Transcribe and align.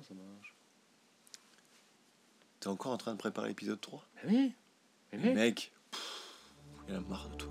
comment 0.00 0.02
ça 0.02 0.14
marche 0.14 0.54
T'es 2.60 2.68
encore 2.68 2.92
en 2.92 2.96
train 2.98 3.12
de 3.12 3.18
préparer 3.18 3.48
l'épisode 3.48 3.80
3 3.80 4.04
Oui. 4.26 4.52
Mais 5.12 5.34
mec, 5.34 5.72
il 6.88 6.94
a 6.94 7.00
marre 7.00 7.28
de 7.30 7.36
tout. 7.36 7.50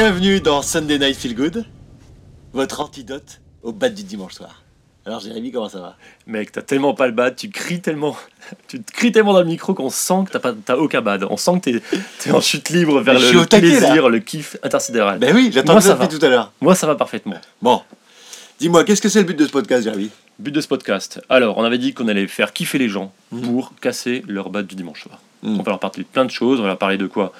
Bienvenue 0.00 0.38
dans 0.40 0.62
Sunday 0.62 0.96
Night 0.96 1.16
Feel 1.16 1.34
Good, 1.34 1.64
votre 2.52 2.80
antidote 2.80 3.40
au 3.64 3.72
bad 3.72 3.94
du 3.94 4.04
dimanche 4.04 4.34
soir. 4.34 4.62
Alors 5.04 5.18
Jérémy, 5.18 5.50
comment 5.50 5.68
ça 5.68 5.80
va? 5.80 5.96
Mec, 6.24 6.52
t'as 6.52 6.62
tellement 6.62 6.94
pas 6.94 7.08
le 7.08 7.12
bad, 7.12 7.34
tu 7.34 7.50
cries 7.50 7.80
tellement, 7.80 8.16
tu 8.68 8.80
te 8.80 8.92
cries 8.92 9.10
tellement 9.10 9.32
dans 9.32 9.40
le 9.40 9.46
micro 9.46 9.74
qu'on 9.74 9.90
sent 9.90 10.22
que 10.26 10.30
t'as 10.30 10.38
pas, 10.38 10.52
t'as 10.52 10.76
aucun 10.76 11.00
bad. 11.00 11.24
On 11.28 11.36
sent 11.36 11.50
que 11.54 11.70
t'es, 11.70 11.82
t'es 12.20 12.30
en 12.30 12.40
chute 12.40 12.68
libre 12.68 13.00
vers 13.00 13.14
le, 13.18 13.44
taquet, 13.44 13.66
plaisir, 13.76 14.08
le 14.08 14.20
kiff 14.20 14.56
intersidéral. 14.62 15.18
Ben 15.18 15.34
oui, 15.34 15.50
j'attends 15.52 15.72
Moi, 15.72 15.80
ça 15.80 15.94
depuis 15.96 16.16
tout 16.16 16.24
à 16.24 16.28
l'heure. 16.28 16.52
Moi, 16.60 16.76
ça 16.76 16.86
va 16.86 16.94
parfaitement. 16.94 17.40
Bon, 17.60 17.82
dis-moi, 18.60 18.84
qu'est-ce 18.84 19.02
que 19.02 19.08
c'est 19.08 19.18
le 19.18 19.26
but 19.26 19.36
de 19.36 19.46
ce 19.46 19.50
podcast, 19.50 19.82
Jérémy? 19.82 20.10
But 20.38 20.52
de 20.52 20.60
ce 20.60 20.68
podcast. 20.68 21.20
Alors, 21.28 21.58
on 21.58 21.64
avait 21.64 21.78
dit 21.78 21.92
qu'on 21.92 22.06
allait 22.06 22.28
faire 22.28 22.52
kiffer 22.52 22.78
les 22.78 22.88
gens 22.88 23.12
Mhm. 23.32 23.42
pour 23.42 23.74
casser 23.80 24.22
leur 24.28 24.50
bad 24.50 24.64
du 24.64 24.76
dimanche 24.76 25.02
soir. 25.02 25.20
Mhm. 25.42 25.58
On 25.58 25.62
va 25.64 25.72
leur 25.72 25.80
parler 25.80 26.04
de 26.04 26.08
plein 26.08 26.24
de 26.24 26.30
choses. 26.30 26.60
On 26.60 26.62
va 26.62 26.68
leur 26.68 26.78
parler 26.78 26.98
de 26.98 27.08
quoi? 27.08 27.32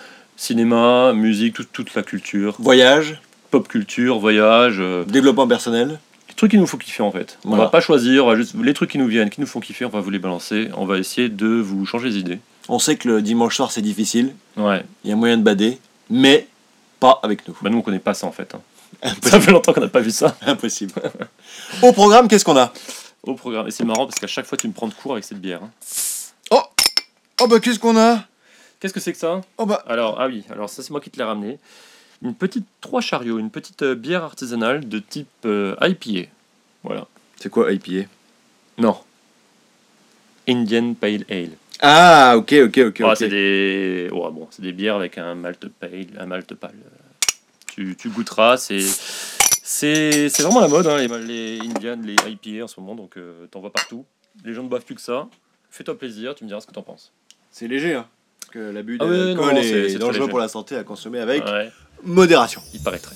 Cinéma, 0.42 1.12
musique, 1.14 1.54
toute, 1.54 1.72
toute 1.72 1.94
la 1.96 2.04
culture, 2.04 2.54
Voyage, 2.60 3.20
pop 3.50 3.66
culture, 3.66 4.20
voyage, 4.20 4.76
euh, 4.78 5.04
développement 5.04 5.48
personnel. 5.48 5.98
les 6.28 6.34
trucs 6.36 6.52
qui 6.52 6.58
nous 6.58 6.66
font 6.68 6.76
kiffer 6.76 7.02
en 7.02 7.10
fait. 7.10 7.38
On 7.44 7.48
Voilà. 7.48 7.64
va 7.64 7.70
pas 7.70 7.80
choisir, 7.80 8.24
on 8.24 8.28
va 8.28 8.36
juste 8.36 8.54
les 8.62 8.72
trucs 8.72 8.90
qui 8.92 8.98
nous 8.98 9.08
viennent, 9.08 9.30
qui 9.30 9.40
nous 9.40 9.48
font 9.48 9.58
kiffer, 9.58 9.84
on 9.84 9.88
va 9.88 9.98
vous 10.00 10.10
les 10.10 10.20
balancer. 10.20 10.68
On 10.76 10.86
va 10.86 10.98
essayer 10.98 11.28
de 11.28 11.48
vous 11.48 11.84
changer 11.86 12.08
les 12.10 12.18
idées. 12.18 12.38
On 12.68 12.78
sait 12.78 12.94
que 12.96 13.08
le 13.08 13.20
dimanche 13.20 13.56
soir 13.56 13.72
c'est 13.72 13.82
difficile, 13.82 14.32
Ouais. 14.56 14.84
il 15.02 15.10
y 15.10 15.12
a 15.12 15.16
moyen 15.16 15.38
de 15.38 15.42
bader, 15.42 15.78
mais 16.08 16.46
pas 17.00 17.18
avec 17.24 17.48
nous. 17.48 17.56
Bah 17.60 17.68
nous 17.70 17.78
on 17.78 17.82
connaît 17.82 17.98
pas 17.98 18.14
ça 18.14 18.28
en 18.28 18.32
fait. 18.32 18.54
hein. 18.54 18.60
Ça 19.22 19.40
fait 19.40 19.50
longtemps 19.50 19.72
qu'on 19.72 19.80
n'a 19.80 19.88
pas 19.88 20.00
vu 20.00 20.12
ça. 20.12 20.36
Impossible. 20.46 20.92
Au 21.82 21.92
programme, 21.92 22.28
qu'est-ce 22.28 22.44
qu'on 22.44 22.56
a? 22.56 22.72
Au 23.24 23.34
programme. 23.34 23.66
Et 23.66 23.70
c'est 23.72 23.84
marrant 23.84 24.06
parce 24.06 24.20
qu'à 24.20 24.26
chaque 24.28 24.46
fois 24.46 24.56
tu 24.56 24.68
me 24.68 24.72
prends 24.72 24.86
de 24.88 24.94
court 24.94 25.12
avec 25.12 25.24
cette 25.24 25.40
bière. 25.40 25.60
hein. 25.64 25.70
Oh 26.52 26.62
Oh 27.42 27.48
bah 27.48 27.58
qu'est-ce 27.58 27.78
qu'on 27.80 27.96
a? 27.98 28.22
Qu'est-ce 28.80 28.94
que 28.94 29.00
c'est 29.00 29.12
que 29.12 29.18
ça 29.18 29.40
Oh 29.56 29.66
bah 29.66 29.82
Alors, 29.86 30.20
ah 30.20 30.28
oui, 30.28 30.44
alors 30.50 30.70
ça 30.70 30.82
c'est 30.82 30.90
moi 30.90 31.00
qui 31.00 31.10
te 31.10 31.16
l'ai 31.18 31.24
ramené. 31.24 31.58
Une 32.22 32.34
petite 32.34 32.66
trois 32.80 33.00
chariots, 33.00 33.38
une 33.38 33.50
petite 33.50 33.82
euh, 33.82 33.94
bière 33.94 34.24
artisanale 34.24 34.88
de 34.88 34.98
type 34.98 35.28
euh, 35.44 35.74
IPA. 35.80 36.28
Voilà. 36.84 37.06
C'est 37.36 37.48
quoi 37.48 37.72
IPA? 37.72 38.08
Non. 38.78 38.96
Indian 40.48 40.94
Pale 40.94 41.24
Ale. 41.28 41.50
Ah 41.80 42.34
ok 42.36 42.54
ok 42.66 42.78
ok. 42.78 43.00
Ah, 43.02 43.10
ok. 43.10 43.16
c'est 43.16 43.28
des, 43.28 44.08
ouais, 44.10 44.30
bon, 44.30 44.48
c'est 44.50 44.62
des 44.62 44.72
bières 44.72 44.96
avec 44.96 45.18
un 45.18 45.34
malt 45.34 45.68
pale, 45.68 46.06
un 46.18 46.26
malt 46.26 46.54
pâle. 46.54 46.74
Tu, 47.66 47.94
tu 47.96 48.08
goûteras, 48.08 48.56
c'est, 48.56 48.80
c'est, 48.80 50.28
c'est 50.28 50.42
vraiment 50.42 50.60
la 50.60 50.66
mode, 50.68 50.86
hein, 50.88 50.98
les, 50.98 51.58
les 51.58 51.60
Indian, 51.60 51.98
les 52.02 52.16
IPA 52.26 52.64
en 52.64 52.68
ce 52.68 52.80
moment, 52.80 52.96
donc 52.96 53.16
euh, 53.16 53.46
t'en 53.50 53.60
vois 53.60 53.72
partout. 53.72 54.04
Les 54.44 54.52
gens 54.54 54.64
ne 54.64 54.68
boivent 54.68 54.84
plus 54.84 54.96
que 54.96 55.00
ça. 55.00 55.28
Fais-toi 55.70 55.96
plaisir, 55.96 56.34
tu 56.34 56.42
me 56.42 56.48
diras 56.48 56.60
ce 56.60 56.66
que 56.66 56.72
t'en 56.72 56.82
penses. 56.82 57.12
C'est 57.52 57.68
léger 57.68 57.94
hein. 57.94 58.06
Parce 58.50 58.64
que 58.66 58.72
l'abus 58.72 58.96
Ah 58.98 59.04
d'alcool 59.04 59.54
non, 59.56 59.62
c'est- 59.62 59.92
est, 59.92 59.98
dangereux 59.98 60.26
pour 60.28 60.38
la 60.38 60.48
santé 60.48 60.74
à 60.76 60.82
consommer 60.82 61.20
avec 61.20 61.44
Ouais, 61.44 61.70
modération. 62.02 62.62
il 62.72 62.80
paraîtrait. 62.80 63.14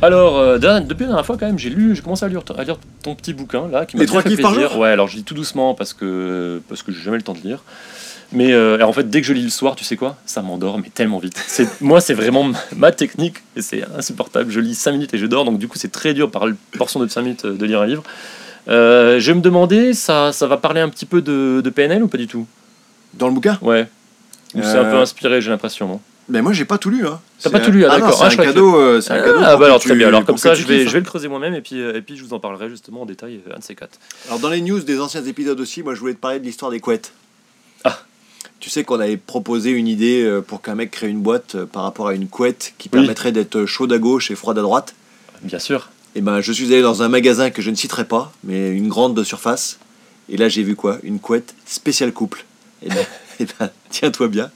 Alors, 0.00 0.38
euh, 0.38 0.56
depuis 0.56 1.02
la 1.02 1.08
dernière 1.08 1.26
fois, 1.26 1.36
quand 1.38 1.44
même, 1.44 1.58
j'ai 1.58 1.68
lu, 1.68 1.94
j'ai 1.94 2.00
commencé 2.00 2.24
à 2.24 2.28
lire, 2.28 2.40
à 2.56 2.64
lire 2.64 2.78
ton 3.02 3.14
petit 3.14 3.34
bouquin 3.34 3.68
là, 3.68 3.84
qui 3.84 3.98
m'a 3.98 4.06
fait 4.06 4.28
kiffs 4.30 4.40
par 4.40 4.52
plaisir. 4.52 4.70
jour 4.70 4.78
Ouais, 4.80 4.88
alors 4.88 5.08
je 5.08 5.16
lis 5.16 5.24
tout 5.24 5.34
doucement 5.34 5.74
parce 5.74 5.92
que 5.92 6.62
parce 6.70 6.82
que 6.82 6.90
j'ai 6.90 7.02
jamais 7.02 7.18
le 7.18 7.22
temps 7.22 7.34
de 7.34 7.40
lire. 7.46 7.62
Mais 8.32 8.52
euh, 8.54 8.82
en 8.82 8.92
fait, 8.94 9.10
dès 9.10 9.20
que 9.20 9.26
je 9.26 9.34
lis 9.34 9.42
le 9.44 9.50
soir, 9.50 9.76
tu 9.76 9.84
sais 9.84 9.96
quoi? 9.96 10.16
Ça 10.24 10.40
m'endort, 10.40 10.78
mais 10.78 10.88
tellement 10.88 11.18
vite. 11.18 11.38
C'est 11.46 11.68
moi, 11.82 12.00
c'est 12.00 12.14
vraiment 12.14 12.44
ma- 12.44 12.58
ma 12.74 12.92
technique 12.92 13.36
et 13.56 13.60
c'est 13.62 13.84
insupportable. 13.94 14.50
Je 14.50 14.58
lis 14.60 14.74
5 14.74 14.92
minutes 14.92 15.12
et 15.12 15.18
je 15.18 15.26
dors, 15.26 15.44
donc 15.44 15.58
du 15.58 15.68
coup, 15.68 15.76
c'est 15.76 15.92
très 15.92 16.14
dur 16.14 16.30
par 16.30 16.46
portion 16.78 16.98
de 16.98 17.08
5 17.08 17.20
minutes 17.22 17.44
euh, 17.44 17.54
de 17.54 17.66
lire 17.66 17.82
un 17.82 17.86
livre. 17.86 18.02
Euh, 18.68 19.18
je 19.18 19.32
me 19.32 19.40
demandais, 19.40 19.92
ça, 19.92 20.32
ça 20.32 20.46
va 20.46 20.56
parler 20.56 20.80
un 20.80 20.88
petit 20.88 21.06
peu 21.06 21.20
de, 21.20 21.60
de 21.62 21.70
PNL 21.70 22.02
ou 22.02 22.08
pas 22.08 22.18
du 22.18 22.26
tout? 22.28 22.46
Dans 23.14 23.26
le 23.28 23.34
bouquin? 23.34 23.58
Ouais. 23.60 23.88
Ou 24.54 24.60
c'est 24.62 24.76
un 24.78 24.84
Euh, 24.84 24.90
peu 24.92 24.96
inspiré, 24.98 25.40
j'ai 25.40 25.50
l'impression, 25.50 25.88
non? 25.88 26.00
Mais 26.28 26.40
moi 26.40 26.52
j'ai 26.52 26.64
pas 26.64 26.78
tout 26.78 26.88
lu 26.88 27.04
hein. 27.06 27.20
T'as 27.40 27.48
C'est 27.48 27.50
pas 27.50 27.58
tout 27.60 27.72
lu, 27.72 27.84
ah, 27.84 27.88
ah 27.90 27.98
d'accord. 27.98 28.14
C'est 28.16 28.24
Ah, 28.24 28.26
un 28.28 28.36
que- 28.36 28.42
cadeau. 28.42 28.76
euh, 28.76 29.00
c'est 29.00 29.12
un 29.12 29.18
cadeau 29.20 29.40
Ah 29.42 29.56
bah 29.56 29.66
alors 29.66 29.80
tu- 29.80 29.88
très 29.88 29.96
bien. 29.96 30.06
Alors 30.06 30.24
comme 30.24 30.38
ça, 30.38 30.54
je 30.54 30.64
vais, 30.64 30.86
je 30.86 30.90
vais 30.92 31.00
le 31.00 31.04
creuser 31.04 31.26
moi-même 31.26 31.54
et 31.54 31.60
puis, 31.60 31.80
euh, 31.80 31.96
et 31.96 32.00
puis 32.00 32.16
je 32.16 32.22
vous 32.24 32.32
en 32.32 32.38
parlerai 32.38 32.68
justement 32.68 33.02
en 33.02 33.06
détail, 33.06 33.40
euh, 33.48 33.56
un 33.56 33.58
de 33.58 33.64
ces 33.64 33.74
quatre. 33.74 33.98
Alors 34.28 34.38
dans 34.38 34.48
les 34.48 34.60
news 34.60 34.78
des 34.78 35.00
anciens 35.00 35.24
épisodes 35.24 35.58
aussi, 35.60 35.82
moi 35.82 35.94
je 35.94 36.00
voulais 36.00 36.14
te 36.14 36.20
parler 36.20 36.38
de 36.38 36.44
l'histoire 36.44 36.70
des 36.70 36.78
couettes. 36.78 37.12
Ah. 37.82 37.98
Tu 38.60 38.70
sais 38.70 38.84
qu'on 38.84 39.00
avait 39.00 39.16
proposé 39.16 39.70
une 39.72 39.88
idée 39.88 40.22
euh, 40.22 40.40
pour 40.40 40.62
qu'un 40.62 40.76
mec 40.76 40.92
crée 40.92 41.08
une 41.08 41.20
boîte 41.20 41.56
euh, 41.56 41.66
par 41.66 41.82
rapport 41.82 42.06
à 42.06 42.14
une 42.14 42.28
couette 42.28 42.74
qui 42.78 42.88
Oui. 42.92 43.00
permettrait 43.00 43.32
d'être 43.32 43.66
chaude 43.66 43.92
à 43.92 43.98
gauche 43.98 44.30
et 44.30 44.36
froide 44.36 44.58
à 44.58 44.62
droite. 44.62 44.94
Bien 45.42 45.58
sûr. 45.58 45.90
Et 46.14 46.20
ben 46.20 46.40
je 46.40 46.52
suis 46.52 46.66
allé 46.66 46.82
dans 46.82 47.02
un 47.02 47.08
magasin 47.08 47.50
que 47.50 47.62
je 47.62 47.70
ne 47.70 47.74
citerai 47.76 48.04
pas, 48.04 48.32
mais 48.44 48.70
une 48.70 48.88
grande 48.88 49.14
de 49.16 49.24
surface. 49.24 49.78
Et 50.28 50.36
là 50.36 50.48
j'ai 50.48 50.62
vu 50.62 50.76
quoi? 50.76 50.98
Une 51.02 51.18
couette 51.20 51.54
spéciale 51.66 52.12
couple. 52.12 52.44
Et 52.82 52.88
ben, 52.88 53.06
et 53.40 53.46
ben, 53.58 53.70
tiens-toi 53.90 54.28
bien. 54.28 54.50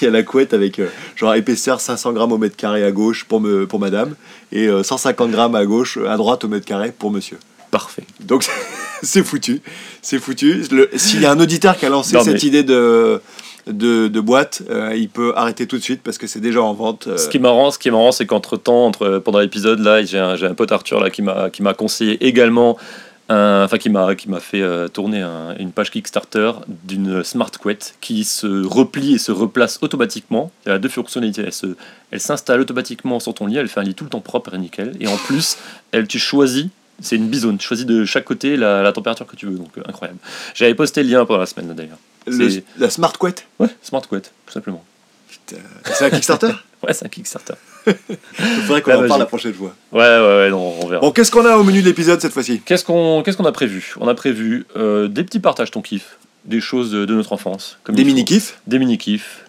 Il 0.00 0.04
y 0.04 0.06
a 0.08 0.10
la 0.10 0.22
couette 0.22 0.54
avec 0.54 0.78
euh, 0.78 0.88
genre 1.16 1.34
épaisseur 1.34 1.80
500 1.80 2.12
grammes 2.12 2.32
au 2.32 2.38
mètre 2.38 2.56
carré 2.56 2.84
à 2.84 2.92
gauche 2.92 3.24
pour, 3.24 3.40
me, 3.40 3.66
pour 3.66 3.80
madame 3.80 4.14
et 4.52 4.66
euh, 4.68 4.82
150 4.82 5.30
grammes 5.30 5.54
à 5.54 5.64
gauche, 5.64 5.98
à 6.08 6.16
droite 6.16 6.44
au 6.44 6.48
mètre 6.48 6.66
carré 6.66 6.92
pour 6.96 7.10
monsieur. 7.10 7.38
Parfait. 7.70 8.04
Donc 8.20 8.46
c'est 9.02 9.24
foutu, 9.24 9.60
c'est 10.02 10.18
foutu. 10.18 10.64
S'il 10.96 11.20
y 11.20 11.26
a 11.26 11.32
un 11.32 11.40
auditeur 11.40 11.76
qui 11.76 11.86
a 11.86 11.88
lancé 11.88 12.14
Non, 12.14 12.22
cette 12.22 12.34
mais- 12.42 12.48
idée 12.48 12.62
de, 12.62 13.20
de, 13.66 14.20
boîte, 14.20 14.62
euh, 14.70 14.94
il 14.96 15.08
peut 15.08 15.32
arrêter 15.36 15.66
tout 15.66 15.76
de 15.78 15.82
suite 15.82 16.02
parce 16.02 16.18
que 16.18 16.26
c'est 16.26 16.40
déjà 16.40 16.62
en 16.62 16.72
vente. 16.74 17.06
euh, 17.06 17.16
Ce 17.16 17.28
qui 17.28 17.36
est 17.36 17.40
marrant, 17.40 17.70
ce 17.70 17.78
qui 17.78 17.88
est 17.88 18.12
c'est 18.12 18.26
qu'entre 18.26 18.56
temps, 18.56 18.86
entre, 18.86 19.18
pendant 19.18 19.38
l'épisode 19.40 19.78
là, 19.80 20.02
j'ai 20.04 20.18
un, 20.18 20.40
un 20.42 20.54
pote 20.54 20.72
Arthur 20.72 21.00
là 21.00 21.10
qui 21.10 21.22
m'a 21.22 21.50
qui 21.50 21.62
m'a 21.62 21.74
conseillé 21.74 22.24
également, 22.26 22.76
enfin 23.28 23.78
qui 23.78 23.88
m'a 23.88 24.14
qui 24.14 24.28
m'a 24.28 24.40
fait 24.40 24.60
euh, 24.62 24.88
tourner 24.88 25.20
un- 25.22 25.56
une 25.58 25.72
page 25.72 25.90
Kickstarter 25.90 26.52
d'une 26.84 27.22
smart 27.24 27.50
couette 27.60 27.94
qui 28.00 28.24
se 28.24 28.64
replie 28.66 29.14
et 29.14 29.18
se 29.18 29.32
replace 29.32 29.78
automatiquement. 29.80 30.50
Y 30.66 30.70
a 30.70 30.78
deux 30.78 30.88
fonctionnalités. 30.88 31.42
Elle 31.46 31.52
se, 31.52 31.66
elle 32.10 32.20
s'installe 32.20 32.60
automatiquement 32.60 33.20
sur 33.20 33.32
ton 33.34 33.46
lit. 33.46 33.56
Elle 33.58 33.68
fait 33.68 33.80
un 33.80 33.84
lit 33.84 33.94
tout 33.94 34.04
le 34.04 34.10
temps 34.10 34.20
propre 34.20 34.54
et 34.54 34.58
nickel. 34.58 34.94
Et 35.00 35.06
en 35.06 35.16
plus, 35.16 35.56
elle 35.92 36.06
tu 36.08 36.18
choisis. 36.18 36.66
C'est 37.00 37.16
une 37.16 37.28
bisone. 37.28 37.58
Tu 37.58 37.66
choisis 37.66 37.86
de 37.86 38.04
chaque 38.04 38.24
côté 38.24 38.56
la, 38.56 38.92
température 38.92 39.26
que 39.26 39.34
tu 39.36 39.46
veux. 39.46 39.56
Donc 39.56 39.70
incroyable. 39.88 40.18
J'avais 40.54 40.74
posté 40.74 41.02
le 41.02 41.08
lien 41.10 41.24
pendant 41.24 41.40
la 41.40 41.46
semaine 41.46 41.72
d'ailleurs. 41.74 41.98
Le- 42.26 42.62
la 42.78 42.90
smart 42.90 43.12
couette. 43.18 43.46
Ouais, 43.58 43.68
smart 43.82 44.02
couette, 44.08 44.32
tout 44.46 44.52
simplement. 44.52 44.84
C'est 45.84 46.04
un 46.04 46.10
Kickstarter 46.10 46.48
Ouais, 46.86 46.92
c'est 46.94 47.04
un 47.06 47.08
Kickstarter. 47.08 47.54
Il 47.86 47.92
faudrait 48.66 48.82
qu'on 48.82 48.90
La 48.90 48.98
en 49.00 49.08
parle 49.08 49.20
la 49.20 49.26
prochaine 49.26 49.52
fois. 49.54 49.74
Ouais, 49.92 50.00
ouais, 50.00 50.36
ouais, 50.36 50.50
non, 50.50 50.74
on 50.80 50.86
verra. 50.86 51.00
Bon, 51.00 51.10
qu'est-ce 51.12 51.30
qu'on 51.30 51.44
a 51.46 51.56
au 51.56 51.62
menu 51.64 51.80
de 51.80 51.86
l'épisode 51.86 52.20
cette 52.20 52.32
fois-ci? 52.32 52.60
Qu'est-ce 52.64 52.84
qu'on 52.84 53.22
qu'est-ce 53.22 53.36
qu'on 53.36 53.44
a 53.44 53.52
prévu? 53.52 53.94
On 54.00 54.08
a 54.08 54.14
prévu 54.14 54.66
euh, 54.76 55.08
des 55.08 55.24
petits 55.24 55.40
partages 55.40 55.70
ton 55.70 55.82
kiff, 55.82 56.16
des 56.44 56.60
choses 56.60 56.90
de, 56.90 57.04
de 57.04 57.14
notre 57.14 57.32
enfance, 57.32 57.78
comme 57.84 57.94
Des 57.96 58.04
mini-kifs 58.04 58.58
des 58.66 58.78
mini 58.78 58.98
kiffs, 58.98 59.44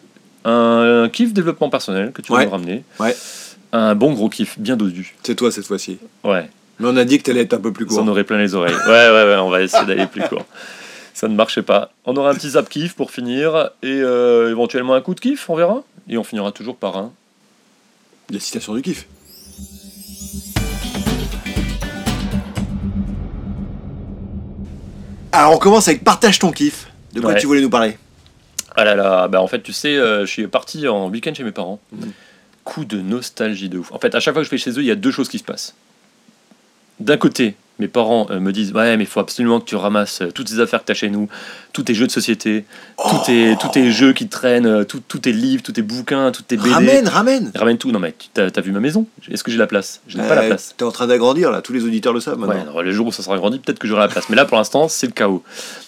un, 0.45 1.09
kiff 1.11 1.33
développement 1.33 1.69
personnel 1.69 2.11
que 2.11 2.21
tu 2.21 2.31
vas 2.31 2.39
Ouais. 2.39 2.45
nous 2.45 2.51
ramener, 2.51 2.83
Ouais. 2.99 3.15
un 3.71 3.95
bon 3.95 4.13
gros 4.13 4.29
kiff 4.29 4.59
bien 4.59 4.75
dodu. 4.75 5.15
C'est 5.23 5.35
toi 5.35 5.51
cette 5.51 5.65
fois-ci. 5.67 5.97
Ouais, 6.23 6.49
Mais 6.79 6.87
on 6.89 6.97
a 6.97 7.05
dit 7.05 7.17
que 7.19 7.23
t'allais 7.23 7.41
être 7.41 7.53
un 7.53 7.59
peu 7.61 7.71
plus 7.71 7.85
ça 7.85 7.95
court. 7.95 8.03
en 8.03 8.07
aurait 8.07 8.23
plein 8.23 8.37
les 8.39 8.53
oreilles. 8.55 8.73
Ouais, 8.87 9.09
ouais, 9.09 9.23
ouais, 9.25 9.35
on 9.37 9.49
va 9.49 9.61
essayer 9.61 9.85
d'aller 9.85 10.07
plus 10.07 10.21
court. 10.23 10.45
Ça 11.13 11.27
ne 11.27 11.35
marchait 11.35 11.61
pas. 11.61 11.91
On 12.05 12.15
aura 12.17 12.31
un 12.31 12.33
petit 12.33 12.49
zap 12.51 12.69
kiff 12.69 12.95
pour 12.95 13.11
finir 13.11 13.69
et 13.83 13.87
euh, 14.01 14.49
éventuellement 14.49 14.93
un 14.95 15.01
coup 15.01 15.13
de 15.13 15.19
kiff, 15.19 15.49
on 15.49 15.55
verra. 15.55 15.83
Et 16.09 16.17
on 16.17 16.23
finira 16.23 16.51
toujours 16.51 16.75
par 16.75 16.97
un. 16.97 17.11
La 18.29 18.39
citation 18.39 18.73
du 18.73 18.81
kiff. 18.81 19.05
Alors 25.31 25.53
on 25.53 25.57
commence 25.57 25.87
avec 25.87 26.03
partage 26.03 26.39
ton 26.39 26.51
kiff. 26.51 26.87
De 27.13 27.21
quoi 27.21 27.31
Ouais. 27.33 27.39
tu 27.39 27.47
voulais 27.47 27.61
nous 27.61 27.69
parler? 27.69 27.97
Ah 28.75 28.83
là 28.83 28.95
là, 28.95 29.27
bah 29.27 29.41
en 29.41 29.47
fait, 29.47 29.61
tu 29.61 29.71
sais, 29.73 29.95
euh, 29.95 30.25
je 30.25 30.31
suis 30.31 30.47
parti 30.47 30.87
en 30.87 31.09
week-end 31.09 31.33
chez 31.33 31.43
mes 31.43 31.51
parents. 31.51 31.79
Mhm. 31.91 32.11
Coup 32.63 32.85
de 32.85 33.01
nostalgie 33.01 33.69
de 33.69 33.77
ouf. 33.77 33.91
En 33.91 33.99
fait, 33.99 34.15
à 34.15 34.19
chaque 34.19 34.33
fois 34.33 34.41
que 34.41 34.45
je 34.45 34.51
vais 34.51 34.57
chez 34.57 34.71
eux, 34.71 34.79
il 34.79 34.85
y 34.85 34.91
a 34.91 34.95
deux 34.95 35.11
choses 35.11 35.29
qui 35.29 35.37
se 35.37 35.43
passent. 35.43 35.75
D'un 36.99 37.17
côté, 37.17 37.55
mes 37.79 37.87
parents 37.87 38.27
euh, 38.29 38.39
me 38.39 38.51
disent 38.51 38.71
Ouais, 38.73 38.95
mais 38.97 39.03
il 39.03 39.07
faut 39.07 39.19
absolument 39.19 39.59
que 39.59 39.65
tu 39.65 39.75
ramasses 39.75 40.21
euh, 40.21 40.31
toutes 40.31 40.47
tes 40.47 40.59
affaires 40.59 40.81
que 40.81 40.85
tu 40.85 40.91
as 40.91 40.95
chez 40.95 41.09
nous, 41.09 41.27
tous 41.73 41.83
tes 41.83 41.93
jeux 41.95 42.05
de 42.05 42.11
société, 42.11 42.65
tous, 43.09 43.25
tes, 43.25 43.55
tous 43.59 43.69
tes 43.69 43.91
jeux 43.91 44.13
qui 44.13 44.27
traînent, 44.27 44.65
euh, 44.67 44.83
tout- 44.83 45.01
tous 45.07 45.17
tes 45.19 45.31
livres, 45.31 45.63
tous 45.63 45.71
tes 45.71 45.81
bouquins, 45.81 46.31
toutes 46.31 46.47
tes 46.47 46.55
BD. 46.57 46.69
Ramène, 46.69 47.07
ramène 47.07 47.51
Ramène 47.55 47.77
tout. 47.79 47.91
Non, 47.91 47.99
mais 47.99 48.13
tu 48.33 48.39
as, 48.41 48.61
vu 48.61 48.71
ma 48.71 48.79
maison? 48.79 49.07
Est-ce 49.31 49.43
que 49.43 49.49
j'ai 49.51 49.57
la 49.57 49.65
place? 49.67 50.01
Je 50.07 50.17
n'ai 50.17 50.27
pas 50.27 50.35
la 50.35 50.43
place. 50.43 50.75
T'es 50.77 50.83
en 50.83 50.91
train 50.91 51.07
d'agrandir 51.07 51.49
là, 51.51 51.61
tous 51.61 51.73
les 51.73 51.83
auditeurs 51.83 52.13
le 52.13 52.19
savent 52.19 52.37
maintenant. 52.37 52.55
Ouais, 52.55 52.61
alors, 52.61 52.83
le 52.83 52.91
jour 52.91 53.07
où 53.07 53.11
ça 53.11 53.23
sera 53.23 53.37
grandi, 53.37 53.57
peut-être 53.59 53.79
que 53.79 53.87
j'aurai 53.87 54.01
la 54.01 54.07
place. 54.07 54.25
Mais 54.29 54.35
là, 54.35 54.45
pour 54.45 54.57
l'instant, 54.57 54.87
c'est 54.87 55.07
le 55.07 55.13
chaos. 55.13 55.43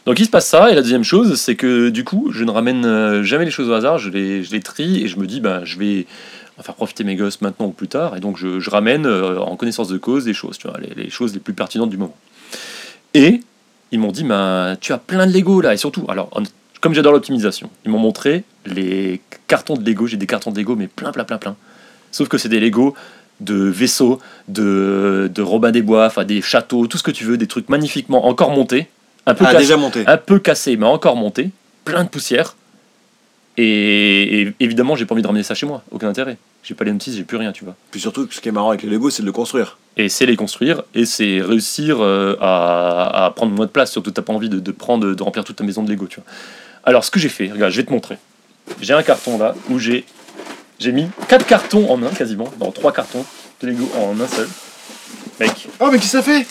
Donc, 0.08 0.20
il 0.20 0.26
se 0.26 0.32
passe 0.32 0.48
ça. 0.48 0.72
Et 0.72 0.76
la 0.76 0.82
deuxième 0.82 1.04
chose, 1.04 1.36
c'est 1.40 1.56
que 1.56 1.90
du 1.90 2.04
coup, 2.04 2.32
je 2.34 2.44
ne 2.44 2.52
ramène 2.52 3.22
jamais 3.24 3.46
les 3.46 3.52
choses 3.52 3.70
au 3.70 3.74
hasard. 3.74 4.00
Je 4.00 4.10
les, 4.10 4.44
je 4.44 4.52
les 4.52 4.60
trie 4.62 5.04
et 5.04 5.08
je 5.08 5.18
me 5.20 5.28
dis, 5.28 5.40
ben, 5.40 5.62
je 5.66 5.78
vais 5.78 6.08
en 6.58 6.64
faire 6.64 6.76
profiter 6.76 7.04
mes 7.04 7.16
gosses 7.16 7.42
maintenant 7.42 7.68
ou 7.68 7.72
plus 7.72 7.88
tard. 7.88 8.16
Et 8.16 8.20
donc, 8.20 8.38
je, 8.38 8.60
je 8.60 8.70
ramène 8.70 9.06
euh, 9.06 9.40
en 9.40 9.56
connaissance 9.56 9.88
de 9.90 9.98
cause 9.98 10.26
des 10.26 10.34
choses, 10.34 10.58
tu 10.58 10.68
vois, 10.68 10.78
les, 10.80 11.04
les 11.04 11.10
choses 11.10 11.34
les 11.34 11.40
plus 11.40 11.54
pertinentes 11.54 11.90
du 11.90 11.98
moment. 11.98 12.16
Et 13.14 13.42
ils 13.92 14.00
m'ont 14.00 14.12
dit, 14.12 14.24
ben, 14.24 14.78
tu 14.80 14.94
as 14.94 14.98
plein 14.98 15.28
de 15.28 15.34
Lego 15.34 15.62
là. 15.62 15.74
Et 15.74 15.78
surtout, 15.78 16.06
alors, 16.10 16.30
comme 16.82 16.94
j'adore 16.94 17.14
l'optimisation, 17.14 17.70
ils 17.86 17.92
m'ont 17.92 18.00
montré 18.00 18.44
les 18.66 19.22
cartons 19.48 19.76
de 19.76 19.86
Lego. 19.86 20.08
J'ai 20.08 20.18
des 20.18 20.28
cartons 20.28 20.52
de 20.52 20.58
Lego, 20.58 20.76
mais 20.76 20.88
plein, 20.88 21.12
plein, 21.12 21.24
plein, 21.24 21.38
plein. 21.38 21.56
Sauf 22.12 22.28
que 22.30 22.38
c'est 22.38 22.50
des 22.50 22.60
Lego 22.60 22.96
de 23.42 23.56
vaisseaux, 23.56 24.20
de, 24.48 25.30
de 25.34 25.42
Robin 25.42 25.72
des 25.72 25.82
Bois, 25.82 26.06
enfin 26.06 26.24
des 26.24 26.42
châteaux, 26.42 26.88
tout 26.88 26.98
ce 26.98 27.04
que 27.04 27.12
tu 27.12 27.26
veux, 27.26 27.36
des 27.38 27.48
trucs 27.48 27.68
magnifiquement 27.68 28.28
encore 28.28 28.52
montés, 28.52 28.88
un 29.26 29.34
peu, 29.34 29.44
Ah, 29.46 29.56
déjà 29.56 29.76
monté. 29.76 30.04
un 30.08 30.16
peu 30.18 30.40
cassés, 30.40 30.78
mais 30.78 30.86
encore 30.86 31.18
montés, 31.18 31.50
plein 31.84 32.06
de 32.06 32.10
poussière. 32.10 32.56
Et, 33.58 34.42
et 34.42 34.54
évidemment, 34.60 34.96
j'ai 34.96 35.06
pas 35.06 35.14
envie 35.14 35.22
de 35.22 35.28
ramener 35.28 35.44
ça 35.44 35.56
chez 35.56 35.66
moi, 35.66 35.82
aucun 35.92 36.10
intérêt. 36.10 36.38
J'ai 36.64 36.74
pas 36.74 36.84
les 36.84 36.92
notices, 36.92 37.16
j'ai 37.16 37.24
plus 37.24 37.38
rien, 37.38 37.52
tu 37.52 37.64
vois. 37.64 37.76
Puis 37.92 38.02
surtout, 38.02 38.28
ce 38.30 38.42
qui 38.42 38.50
est 38.50 38.52
marrant 38.52 38.70
avec 38.70 38.84
les 38.84 38.90
Lego, 38.90 39.10
c'est 39.10 39.22
de 39.22 39.28
le 39.28 39.32
construire. 39.32 39.78
Et 39.98 40.10
c'est 40.10 40.26
les 40.26 40.36
construire, 40.36 40.84
et 40.94 41.06
c'est 41.06 41.42
réussir 41.42 41.98
euh, 42.02 42.36
à, 42.42 43.26
à 43.26 43.32
prendre 43.32 43.54
moins 43.54 43.66
de 43.66 43.72
place, 43.72 43.92
surtout 43.92 44.12
t'as 44.12 44.24
pas 44.24 44.34
envie 44.34 44.50
de, 44.50 44.60
de 44.60 44.72
prendre, 44.72 45.14
de 45.14 45.24
remplir 45.24 45.44
toute 45.44 45.56
ta 45.56 45.64
maison 45.64 45.84
de 45.84 45.90
Lego, 45.92 46.08
tu 46.08 46.20
vois. 46.20 46.26
Alors, 46.84 47.06
ce 47.06 47.12
que 47.12 47.20
j'ai 47.20 47.30
fait, 47.30 47.50
regarde, 47.52 47.72
je 47.72 47.78
vais 47.78 47.86
te 47.86 47.94
montrer. 47.94 48.18
J'ai 48.82 48.94
un 48.94 49.04
carton 49.04 49.38
là 49.38 49.56
où 49.70 49.80
j'ai 49.80 50.06
j'ai 50.80 50.92
mis 50.92 51.08
quatre 51.30 51.46
cartons 51.46 51.90
en 51.90 52.02
un 52.04 52.10
quasiment, 52.10 52.52
dans 52.60 52.72
trois 52.72 52.92
cartons 52.92 53.24
de 53.62 53.68
Lego 53.68 53.90
en 53.98 54.20
un 54.20 54.28
seul. 54.28 54.50
Mec, 55.40 55.68
Oh, 55.80 55.90
mais 55.92 56.00
qui 56.00 56.08
ça 56.08 56.22
fait? 56.22 56.46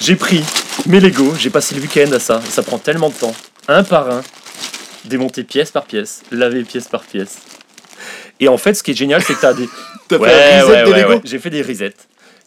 J'ai 0.00 0.16
pris 0.16 0.42
mes 0.86 1.00
Lego, 1.00 1.34
j'ai 1.38 1.50
passé 1.50 1.74
le 1.74 1.82
week-end 1.82 2.10
à 2.12 2.18
ça, 2.18 2.40
et 2.46 2.50
ça 2.50 2.62
prend 2.62 2.78
tellement 2.78 3.08
de 3.10 3.14
temps, 3.14 3.34
un 3.68 3.84
par 3.84 4.10
un, 4.10 4.22
démonter 5.04 5.44
pièce 5.44 5.70
par 5.70 5.84
pièce, 5.84 6.22
laver 6.30 6.62
pièce 6.64 6.88
par 6.88 7.02
pièce. 7.02 7.38
Et 8.40 8.48
en 8.48 8.58
fait, 8.58 8.74
ce 8.74 8.82
qui 8.82 8.90
est 8.90 8.94
génial, 8.94 9.22
c'est 9.22 9.34
que 9.34 9.40
t'as 9.40 9.54
des. 9.54 9.68
T'as 10.08 10.18
Ouais, 10.18 10.28
fait 10.28 10.52
un 10.54 10.62
reset 10.64 10.84
ouais, 10.84 10.92
des 10.94 11.04
ouais. 11.04 11.20
J'ai 11.24 11.38
fait 11.38 11.48
des 11.50 11.62
resets. 11.62 11.94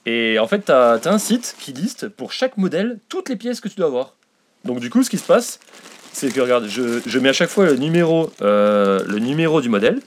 Et 0.05 0.37
en 0.37 0.47
fait, 0.47 0.59
t'as 0.59 0.99
as 1.03 1.07
un 1.09 1.17
site 1.17 1.55
qui 1.59 1.73
liste 1.73 2.07
pour 2.07 2.31
chaque 2.31 2.55
modèle 2.57 2.99
toutes 3.09 3.29
les 3.29 3.35
pièces 3.35 3.61
que 3.61 3.67
tu 3.67 3.75
dois 3.77 3.87
avoir. 3.87 4.13
Donc 4.63 4.79
du 4.79 4.89
coup, 4.91 5.01
ce 5.03 5.09
qui 5.09 5.17
se 5.17 5.23
passe, 5.23 5.59
c'est 6.13 6.31
que 6.31 6.39
regarde, 6.39 6.67
je, 6.67 6.99
je 7.05 7.19
mets 7.19 7.29
à 7.29 7.33
chaque 7.33 7.49
fois 7.49 7.65
le 7.65 7.75
numéro, 7.77 8.31
euh, 8.41 9.03
le 9.07 9.17
numéro 9.19 9.59
du 9.59 9.69
modèle. 9.69 9.99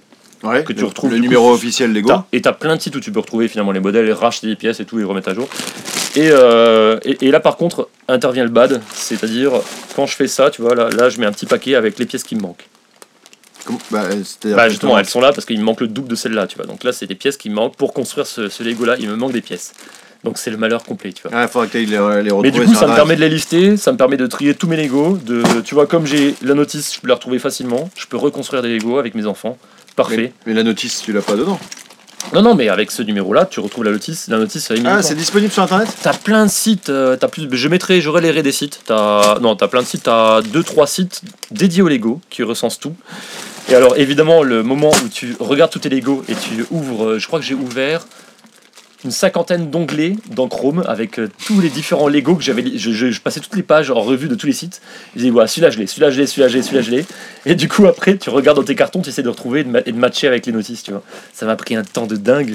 Ouais, 0.42 0.64
que 0.64 0.72
tu 0.72 0.84
retrouves 0.84 1.10
le 1.10 1.16
coup 1.16 1.22
numéro 1.22 1.52
officiel 1.52 1.92
Lego. 1.92 2.08
T'as- 2.08 2.24
et 2.32 2.40
t'as 2.40 2.52
plein 2.52 2.76
de 2.76 2.80
sites 2.80 2.96
où 2.96 3.00
tu 3.00 3.12
peux 3.12 3.20
retrouver 3.20 3.48
finalement 3.48 3.72
les 3.72 3.80
modèles, 3.80 4.08
et 4.08 4.12
racheter 4.12 4.46
des 4.46 4.56
pièces 4.56 4.80
et 4.80 4.84
tout 4.84 4.98
et 4.98 5.04
remettre 5.04 5.28
à 5.28 5.34
jour. 5.34 5.48
Et, 6.16 6.28
euh, 6.32 6.98
et, 7.04 7.26
et 7.26 7.30
là 7.30 7.40
par 7.40 7.56
contre 7.56 7.88
intervient 8.08 8.44
le 8.44 8.50
bad, 8.50 8.80
c'est-à-dire 8.94 9.52
quand 9.94 10.06
je 10.06 10.16
fais 10.16 10.26
ça, 10.28 10.50
tu 10.50 10.60
vois, 10.62 10.74
là, 10.74 10.88
là 10.90 11.08
je 11.08 11.20
mets 11.20 11.26
un 11.26 11.32
petit 11.32 11.46
paquet 11.46 11.74
avec 11.74 11.98
les 11.98 12.06
pièces 12.06 12.24
qui 12.24 12.34
me 12.36 12.40
manquent. 12.40 12.66
Comment- 13.64 13.78
bah, 13.90 14.04
euh, 14.10 14.54
Bah 14.56 14.68
justement, 14.68 14.98
elles 14.98 15.06
sont 15.06 15.20
là 15.20 15.32
parce 15.32 15.44
qu'il 15.44 15.58
me 15.58 15.64
manque 15.64 15.80
le 15.82 15.88
double 15.88 16.08
de 16.08 16.14
celle-là, 16.14 16.46
tu 16.46 16.56
vois. 16.56 16.66
Donc 16.66 16.82
là 16.84 16.92
c'est 16.92 17.06
des 17.06 17.14
pièces 17.14 17.36
qui 17.36 17.50
me 17.50 17.54
manquent 17.54 17.76
pour 17.76 17.92
construire 17.92 18.26
ce, 18.26 18.48
ce 18.48 18.62
Lego 18.62 18.84
là, 18.84 18.96
il 18.98 19.08
me 19.08 19.16
manque 19.16 19.32
des 19.32 19.42
pièces. 19.42 19.72
Donc 20.24 20.36
c'est 20.36 20.50
le 20.50 20.56
malheur 20.58 20.82
complet, 20.84 21.12
tu 21.12 21.22
vois. 21.26 21.30
Ah, 21.34 21.48
faudra 21.48 21.66
que 21.66 21.78
les, 21.78 21.86
les. 21.86 21.96
Mais 22.42 22.50
du 22.50 22.60
coup, 22.60 22.74
ça 22.74 22.86
me 22.86 22.94
permet 22.94 23.16
de 23.16 23.20
les 23.20 23.28
lister, 23.30 23.76
ça 23.78 23.90
me 23.92 23.96
permet 23.96 24.18
de 24.18 24.26
trier 24.26 24.54
tous 24.54 24.66
mes 24.66 24.76
Lego. 24.76 25.16
De, 25.24 25.42
tu 25.64 25.74
vois, 25.74 25.86
comme 25.86 26.04
j'ai 26.06 26.34
la 26.42 26.52
notice, 26.52 26.94
je 26.94 27.00
peux 27.00 27.08
la 27.08 27.14
retrouver 27.14 27.38
facilement. 27.38 27.88
Je 27.96 28.06
peux 28.06 28.18
reconstruire 28.18 28.62
des 28.62 28.68
Lego 28.78 28.98
avec 28.98 29.14
mes 29.14 29.24
enfants. 29.24 29.56
Parfait. 29.96 30.16
Mais, 30.16 30.32
mais 30.46 30.54
la 30.54 30.62
notice, 30.62 31.02
tu 31.02 31.12
l'as 31.12 31.22
pas 31.22 31.36
dedans. 31.36 31.58
Non, 32.32 32.42
non, 32.42 32.54
mais 32.54 32.68
avec 32.68 32.90
ce 32.90 33.02
numéro-là, 33.02 33.46
tu 33.46 33.60
retrouves 33.60 33.84
la 33.84 33.90
notice. 33.90 34.28
La 34.28 34.38
notice, 34.38 34.70
Ah, 34.84 35.02
c'est 35.02 35.14
disponible 35.14 35.52
sur 35.52 35.62
Internet 35.62 35.88
T'as 36.02 36.12
plein 36.12 36.46
de 36.46 36.50
sites, 36.50 36.88
euh, 36.88 37.16
t'as 37.16 37.28
plus, 37.28 37.48
je 37.50 37.68
mettrai, 37.68 38.00
je 38.00 38.08
relayerai 38.08 38.42
des 38.42 38.52
sites. 38.52 38.82
T'as, 38.86 39.38
non, 39.40 39.56
t'as 39.56 39.68
plein 39.68 39.82
de 39.82 39.86
sites, 39.86 40.04
t'as 40.04 40.40
deux, 40.42 40.62
trois 40.62 40.86
sites 40.86 41.22
dédiés 41.50 41.82
au 41.82 41.88
Lego 41.88 42.20
qui 42.30 42.42
recensent 42.42 42.78
tout. 42.78 42.94
Et 43.68 43.74
alors, 43.74 43.96
évidemment, 43.96 44.42
le 44.42 44.62
moment 44.62 44.90
où 44.90 45.08
tu 45.08 45.34
regardes 45.40 45.70
tous 45.72 45.80
tes 45.80 45.88
Lego 45.88 46.24
et 46.28 46.34
tu 46.34 46.64
ouvres, 46.70 47.10
euh, 47.10 47.18
je 47.18 47.26
crois 47.26 47.40
que 47.40 47.44
j'ai 47.44 47.54
ouvert 47.54 48.06
une 49.04 49.10
cinquantaine 49.10 49.70
d'onglets 49.70 50.14
dans 50.34 50.46
Chrome 50.48 50.84
avec 50.86 51.18
euh, 51.18 51.28
tous 51.46 51.60
les 51.60 51.68
différents 51.70 52.08
Lego 52.08 52.34
que 52.36 52.42
j'avais. 52.42 52.62
Je, 52.76 52.90
je- 52.92 53.10
je 53.10 53.20
passais 53.20 53.40
toutes 53.40 53.56
les 53.56 53.62
pages 53.62 53.90
en 53.90 54.00
revue 54.00 54.28
de 54.28 54.34
tous 54.34 54.46
les 54.46 54.52
sites. 54.52 54.80
Je 55.16 55.20
dis, 55.22 55.30
voilà, 55.30 55.46
celui-là 55.48 55.70
je 55.70 55.78
l'ai, 55.78 55.86
celui-là 55.86 56.10
je 56.10 56.20
l'ai, 56.20 56.26
celui-là 56.26 56.48
je 56.48 56.56
l'ai, 56.56 56.62
celui-là 56.62 56.82
je 56.82 56.90
l'ai. 56.90 57.06
Et 57.46 57.54
du 57.54 57.68
coup, 57.68 57.86
après, 57.86 58.16
tu 58.18 58.28
regardes 58.30 58.58
dans 58.58 58.64
tes 58.64 58.74
cartons, 58.74 59.00
tu 59.00 59.08
essaies 59.08 59.22
de 59.22 59.28
retrouver 59.28 59.60
et 59.60 59.64
de, 59.64 59.70
ma- 59.70 59.80
et 59.80 59.92
de 59.92 59.96
matcher 59.98 60.26
avec 60.26 60.44
les 60.46 60.52
notices, 60.52 60.82
tu 60.82 60.90
vois. 60.90 61.02
Ça 61.32 61.46
m'a 61.46 61.56
pris 61.56 61.74
un 61.76 61.82
temps 61.82 62.06
de 62.06 62.16
dingue. 62.16 62.54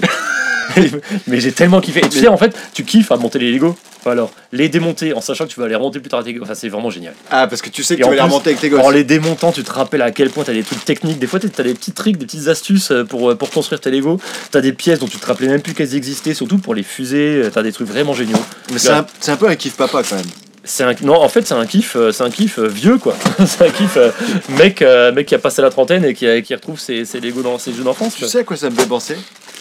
Mais 1.28 1.40
j'ai 1.40 1.52
tellement 1.52 1.82
kiffé. 1.82 2.00
Et 2.06 2.10
tu 2.10 2.20
sais, 2.20 2.28
en 2.28 2.38
fait, 2.38 2.56
tu 2.74 2.84
kiffes 2.84 3.12
à 3.12 3.18
monter 3.18 3.40
les 3.40 3.52
Lego. 3.52 3.76
Alors, 4.12 4.32
les 4.52 4.70
démonter 4.70 5.14
en 5.14 5.22
sachant 5.22 5.46
que 5.46 5.52
tu 5.52 5.60
vas 5.60 5.68
les 5.68 5.76
remonter 5.76 6.00
plus 6.00 6.10
tard 6.10 6.20
avec 6.20 6.28
tes 6.28 6.34
Lego. 6.34 6.46
Enfin, 6.46 6.56
c'est 6.56 6.70
vraiment 6.70 6.90
génial. 6.90 7.14
Ah, 7.32 7.48
parce 7.48 7.62
que 7.62 7.70
tu 7.70 7.84
sais 7.84 7.96
que 7.96 8.02
Et 8.02 8.04
tu 8.04 8.06
en 8.06 8.10
vas 8.10 8.16
les 8.16 8.22
plus, 8.22 8.26
remonter 8.26 8.50
avec 8.50 8.62
tes 8.62 8.70
gosses. 8.70 8.84
En 8.84 8.90
les 8.90 9.04
démontant, 9.04 9.52
tu 9.52 9.64
te 9.64 9.72
rappelles 9.72 10.02
à 10.02 10.12
quel 10.12 10.30
point 10.30 10.44
tu 10.44 10.52
as 10.52 10.54
des 10.54 10.64
trucs 10.64 10.86
techniques. 10.86 11.20
Des 11.20 11.28
fois, 11.28 11.40
tu 11.40 11.48
as 11.48 11.64
des 11.64 11.74
petits 11.74 11.92
tricks, 11.92 12.18
des 12.18 12.26
petites 12.26 12.48
astuces 12.48 12.92
euh, 12.92 13.04
pour, 13.04 13.32
euh, 13.32 13.36
pour 13.36 13.50
construire 13.50 13.82
tes 13.82 13.92
Lego. 13.92 14.20
Tu 14.52 14.58
as 14.58 14.62
des 14.62 14.74
pièces 14.74 15.00
dont 15.00 15.08
tu 15.08 15.18
te 15.18 15.26
rappelais 15.26 15.48
même 15.48 15.62
plus 15.62 15.74
qu'elles 15.74 15.96
existaient, 15.96 16.34
surtout 16.34 16.58
pour 16.58 16.76
les 16.76 16.84
fusées. 16.84 17.50
Tu 17.52 17.58
as 17.60 17.64
des 17.64 17.72
trucs 17.72 17.88
vraiment 17.88 18.14
géniaux. 18.14 18.38
Mais 18.72 18.80
c'est 18.80 18.90
un, 18.90 19.06
c'est 19.20 19.32
un 19.32 19.38
peu 19.38 19.48
un 19.48 19.56
kiff 19.56 19.76
papa 19.76 20.04
quand 20.08 20.16
même. 20.16 20.26
C'est 20.68 20.84
un 20.84 20.94
non 21.04 21.16
en 21.22 21.30
fait 21.30 21.46
c'est 21.46 21.54
un 21.54 21.66
kiff 21.66 21.96
euh, 21.96 22.12
c'est 22.12 22.24
un 22.24 22.30
kiff 22.32 22.58
euh, 22.58 22.68
vieux 22.68 22.98
quoi 22.98 23.16
c'est 23.46 23.62
un 23.68 23.70
kiff 23.70 23.98
euh, 23.98 24.10
mec 24.58 24.84
mec 25.14 25.28
qui 25.28 25.36
a 25.36 25.40
passé 25.40 25.62
la 25.62 25.70
trentaine 25.70 26.04
et 26.04 26.14
qui, 26.16 26.26
qui 26.42 26.56
retrouve 26.56 26.80
ses, 26.80 27.06
ses 27.06 27.20
Lego 27.20 27.42
dans 27.44 27.58
ses 27.60 27.72
jeux 27.72 27.84
d'enfance 27.84 28.16
Tu 28.16 28.26
sais 28.26 28.40
à 28.40 28.44
quoi 28.44 28.58
ça 28.58 28.70
me 28.72 28.76
fait 28.76 28.88
penser? 28.88 29.16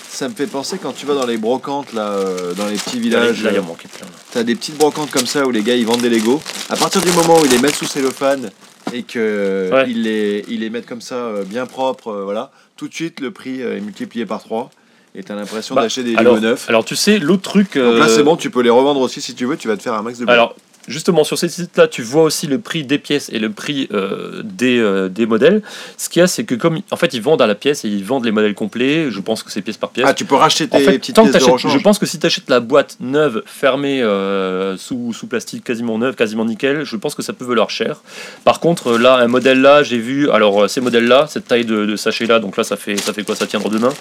Ça 0.09 0.29
me 0.29 0.35
fait 0.35 0.47
penser 0.47 0.79
quand 0.83 0.93
tu 0.93 1.05
vas 1.07 1.15
dans 1.15 1.27
les 1.27 1.37
brocantes 1.37 1.93
là, 1.93 2.17
dans 2.57 2.67
les 2.69 2.77
petits 2.77 3.01
villages. 3.01 3.43
là 3.43 3.51
il 3.51 3.55
y 3.57 3.59
a 3.59 3.63
manqué 3.63 3.87
plein 3.89 4.07
T'as 4.33 4.45
des 4.45 4.55
petites 4.55 4.77
brocantes 4.79 5.11
comme 5.11 5.27
ça 5.27 5.45
où 5.47 5.51
les 5.51 5.63
gars 5.63 5.75
ils 5.75 5.85
vendent 5.85 6.01
des 6.03 6.09
Lego. 6.09 6.41
À 6.71 6.77
partir 6.77 7.01
du 7.03 7.11
moment 7.13 7.37
où 7.39 7.45
ils 7.45 7.51
les 7.51 7.59
mettent 7.59 7.75
sous 7.75 7.85
cellophane 7.87 8.51
et 8.93 9.03
que 9.03 9.71
Ouais. 9.73 9.85
ils, 9.91 10.03
les, 10.05 10.45
ils 10.49 10.61
les 10.61 10.71
mettent 10.71 10.87
comme 10.87 11.01
ça 11.03 11.31
bien 11.47 11.67
propres, 11.67 12.13
voilà, 12.25 12.51
tout 12.77 12.87
de 12.89 12.95
suite 12.95 13.21
le 13.21 13.31
prix 13.33 13.61
est 13.61 13.81
multiplié 13.81 14.25
par 14.25 14.41
3 14.43 14.71
et 15.17 15.23
t'as 15.23 15.35
l'impression 15.35 15.75
Bah, 15.75 15.83
d'acheter 15.83 16.03
des 16.05 16.17
alors, 16.17 16.37
Lego 16.37 16.47
neufs. 16.47 16.69
alors 16.69 16.85
tu 16.85 16.97
sais 16.97 17.19
l'autre 17.19 17.43
truc 17.43 17.77
Donc 17.77 17.99
là 17.99 18.09
c'est 18.09 18.23
bon, 18.23 18.37
tu 18.37 18.51
peux 18.51 18.63
les 18.63 18.71
revendre 18.71 19.01
aussi 19.01 19.21
si 19.21 19.35
tu 19.35 19.47
veux, 19.47 19.57
tu 19.57 19.67
vas 19.69 19.77
te 19.77 19.83
faire 19.83 19.95
un 19.95 20.03
max 20.03 20.19
de 20.19 20.25
blé. 20.25 20.33
Alors, 20.35 20.55
justement, 20.89 21.25
sur 21.25 21.39
ces 21.39 21.49
sites-là, 21.49 21.89
tu 21.89 22.03
vois 22.03 22.23
aussi 22.23 22.47
le 22.47 22.59
prix 22.59 22.85
des 22.85 22.99
pièces 22.99 23.29
et 23.33 23.39
le 23.39 23.51
prix 23.51 23.89
euh, 23.93 24.43
des, 24.45 24.79
euh, 24.79 25.09
des 25.09 25.27
modèles. 25.27 25.63
Ce 25.97 26.09
qu'il 26.09 26.21
y 26.21 26.23
a, 26.23 26.27
c'est 26.27 26.45
que 26.45 26.55
comme 26.55 26.81
en 26.91 26.97
fait 26.97 27.15
ils 27.15 27.23
vendent 27.23 27.43
à 27.43 27.47
la 27.47 27.55
pièce 27.55 27.85
et 27.85 27.89
ils 27.89 28.05
vendent 28.05 28.25
les 28.25 28.33
modèles 28.33 28.55
complets, 28.55 29.11
je 29.11 29.21
pense 29.21 29.43
que 29.43 29.51
c'est 29.51 29.63
pièce 29.63 29.77
par 29.77 29.91
pièce. 29.91 30.07
ah, 30.09 30.15
tu 30.15 30.25
peux 30.25 30.35
racheter 30.35 30.69
tes 30.69 30.77
en 30.77 30.81
fait, 30.81 30.99
petites 30.99 31.17
tant 31.17 31.25
que 31.25 31.31
pièces 31.31 31.45
de 31.45 31.51
rechange. 31.51 31.73
je 31.73 31.79
pense 31.79 31.99
que 31.99 32.07
si 32.07 32.19
tu 32.19 32.27
achètes 32.27 32.49
la 32.51 32.61
boîte 32.61 32.97
neuve, 33.01 33.43
fermée, 33.47 34.03
euh, 34.03 34.77
sous, 34.77 35.13
sous 35.13 35.27
plastique 35.27 35.65
quasiment 35.65 35.99
neuve, 35.99 36.15
quasiment 36.15 36.45
nickel, 36.45 36.85
je 36.85 36.97
pense 36.97 37.15
que 37.15 37.23
ça 37.23 37.33
peut 37.33 37.45
valoir 37.45 37.71
cher. 37.71 38.03
Par 38.45 38.61
contre, 38.61 38.97
là, 38.99 39.17
un 39.17 39.29
modèle 39.29 39.61
là, 39.61 39.83
j'ai 39.83 39.99
vu, 39.99 40.31
alors 40.31 40.69
ces 40.69 40.81
modèles-là, 40.81 41.27
cette 41.29 41.47
taille 41.49 41.65
de, 41.65 41.87
de 41.87 41.97
sachet 41.97 42.27
là, 42.27 42.39
donc 42.41 42.57
là, 42.57 42.65
ça 42.65 42.77
fait, 42.77 42.97
ça 42.97 43.13
fait 43.13 43.23
quoi? 43.25 43.35
Ça 43.37 43.47
tient 43.47 43.61
dans 43.61 43.69
deux 43.69 43.79
mains 43.79 43.93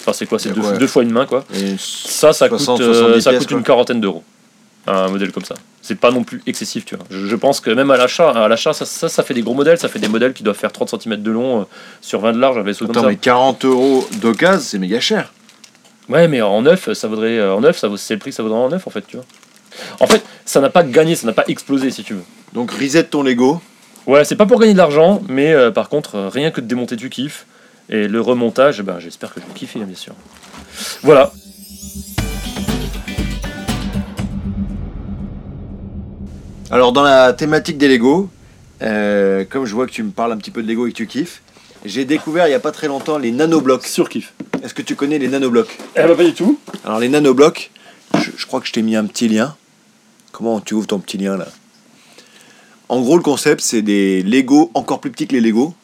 Enfin, 0.00 0.12
c'est 0.12 0.26
quoi? 0.26 0.40
C'est 0.40 0.50
deux, 0.52 0.86
fois 0.88 1.04
une 1.04 1.12
main, 1.12 1.26
quoi. 1.26 1.44
Et 1.54 1.76
Ça, 1.78 2.32
ça 2.32 2.48
60, 2.48 2.78
coûte, 2.80 2.86
70 2.92 3.20
ça 3.22 3.30
pièces, 3.30 3.38
coûte 3.42 3.48
quoi. 3.50 3.58
une 3.58 3.62
quarantaine 3.64 4.00
d'euros. 4.00 4.24
Un 4.86 5.08
modèle 5.08 5.30
comme 5.32 5.44
ça. 5.44 5.54
C'est 5.80 5.94
pas 5.98 6.10
non 6.10 6.24
plus 6.24 6.42
excessif, 6.46 6.84
tu 6.84 6.96
vois. 6.96 7.04
Je, 7.10 7.26
je 7.26 7.36
pense 7.36 7.60
que 7.60 7.70
même 7.70 7.90
à 7.90 7.96
l'achat, 7.96 8.30
à 8.30 8.48
l'achat 8.48 8.72
ça, 8.72 8.84
ça, 8.84 9.08
ça 9.08 9.22
fait 9.22 9.34
des 9.34 9.42
gros 9.42 9.54
modèles. 9.54 9.78
Ça 9.78 9.88
fait 9.88 9.98
des 9.98 10.08
modèles 10.08 10.32
qui 10.32 10.42
doivent 10.42 10.56
faire 10.56 10.72
30 10.72 11.00
cm 11.02 11.22
de 11.22 11.30
long 11.30 11.60
euh, 11.60 11.64
sur 12.00 12.20
20 12.20 12.32
de 12.32 12.38
large, 12.38 12.58
un 12.58 12.62
vaisseau 12.62 12.84
Attends, 12.84 12.94
comme 12.94 13.02
ça. 13.04 13.08
mais 13.08 13.16
40 13.16 13.64
euros 13.64 14.08
d'occasion, 14.20 14.60
c'est 14.60 14.78
méga 14.78 14.98
cher. 15.00 15.32
Ouais, 16.08 16.26
mais 16.28 16.40
en 16.42 16.62
neuf, 16.62 16.92
ça 16.92 17.06
vaudrait. 17.08 17.38
euh, 17.38 17.54
En 17.54 17.60
neuf, 17.60 17.78
ça 17.78 17.88
vaut- 17.88 17.96
c'est 17.96 18.14
le 18.14 18.20
prix 18.20 18.30
que 18.30 18.36
ça 18.36 18.42
vaudrait 18.42 18.58
en 18.58 18.68
neuf, 18.68 18.86
en 18.86 18.90
fait, 18.90 19.04
tu 19.06 19.16
vois. 19.16 19.24
En 20.00 20.06
fait, 20.06 20.22
ça 20.44 20.60
n'a 20.60 20.68
pas 20.68 20.82
gagné, 20.82 21.14
ça 21.14 21.26
n'a 21.26 21.32
pas 21.32 21.44
explosé, 21.48 21.90
si 21.90 22.02
tu 22.04 22.14
veux. 22.14 22.24
Donc 22.52 22.70
reset 22.72 23.04
ton 23.04 23.22
Lego. 23.22 23.60
Ouais, 24.06 24.24
c'est 24.24 24.36
pas 24.36 24.46
pour 24.46 24.58
gagner 24.58 24.72
de 24.72 24.78
l'argent, 24.78 25.22
mais 25.28 25.52
euh, 25.52 25.70
par 25.70 25.88
contre, 25.88 26.16
euh, 26.16 26.28
rien 26.28 26.50
que 26.50 26.60
de 26.60 26.66
démonter, 26.66 26.96
tu 26.96 27.08
kiffes. 27.08 27.46
Et 27.88 28.08
le 28.08 28.20
remontage, 28.20 28.82
ben, 28.82 28.98
j'espère 28.98 29.32
que 29.32 29.40
je 29.40 29.46
vais 29.46 29.52
kiffer, 29.54 29.78
bien 29.80 29.96
sûr. 29.96 30.14
Voilà. 31.02 31.32
Alors 36.72 36.92
dans 36.92 37.02
la 37.02 37.34
thématique 37.34 37.76
des 37.76 37.86
Lego, 37.86 38.30
euh, 38.80 39.44
comme 39.44 39.66
je 39.66 39.74
vois 39.74 39.86
que 39.86 39.92
tu 39.92 40.02
me 40.02 40.10
parles 40.10 40.32
un 40.32 40.38
petit 40.38 40.50
peu 40.50 40.62
de 40.62 40.66
Lego 40.66 40.86
et 40.86 40.90
que 40.90 40.96
tu 40.96 41.06
kiffes, 41.06 41.42
j'ai 41.84 42.06
découvert 42.06 42.46
il 42.46 42.48
n'y 42.48 42.54
a 42.54 42.60
pas 42.60 42.72
très 42.72 42.86
longtemps 42.88 43.18
les 43.18 43.30
nanoblocs. 43.30 43.84
Surkiff. 43.84 44.32
Est-ce 44.64 44.72
que 44.72 44.80
tu 44.80 44.96
connais 44.96 45.18
les 45.18 45.28
nanoblocs? 45.28 45.68
Eh 45.96 46.00
ben, 46.00 46.16
pas 46.16 46.24
du 46.24 46.32
tout. 46.32 46.58
Alors 46.86 46.98
les 46.98 47.10
nanoblocs, 47.10 47.70
je, 48.14 48.30
je 48.34 48.46
crois 48.46 48.58
que 48.62 48.66
je 48.66 48.72
t'ai 48.72 48.80
mis 48.80 48.96
un 48.96 49.04
petit 49.04 49.28
lien. 49.28 49.54
Comment 50.32 50.60
tu 50.60 50.72
ouvres 50.72 50.86
ton 50.86 50.98
petit 50.98 51.18
lien 51.18 51.36
là? 51.36 51.46
En 52.88 53.02
gros 53.02 53.18
le 53.18 53.22
concept 53.22 53.60
c'est 53.60 53.82
des 53.82 54.22
Lego 54.22 54.70
encore 54.72 55.02
plus 55.02 55.10
petits 55.10 55.26
que 55.26 55.34
les 55.34 55.42
Lego. 55.42 55.74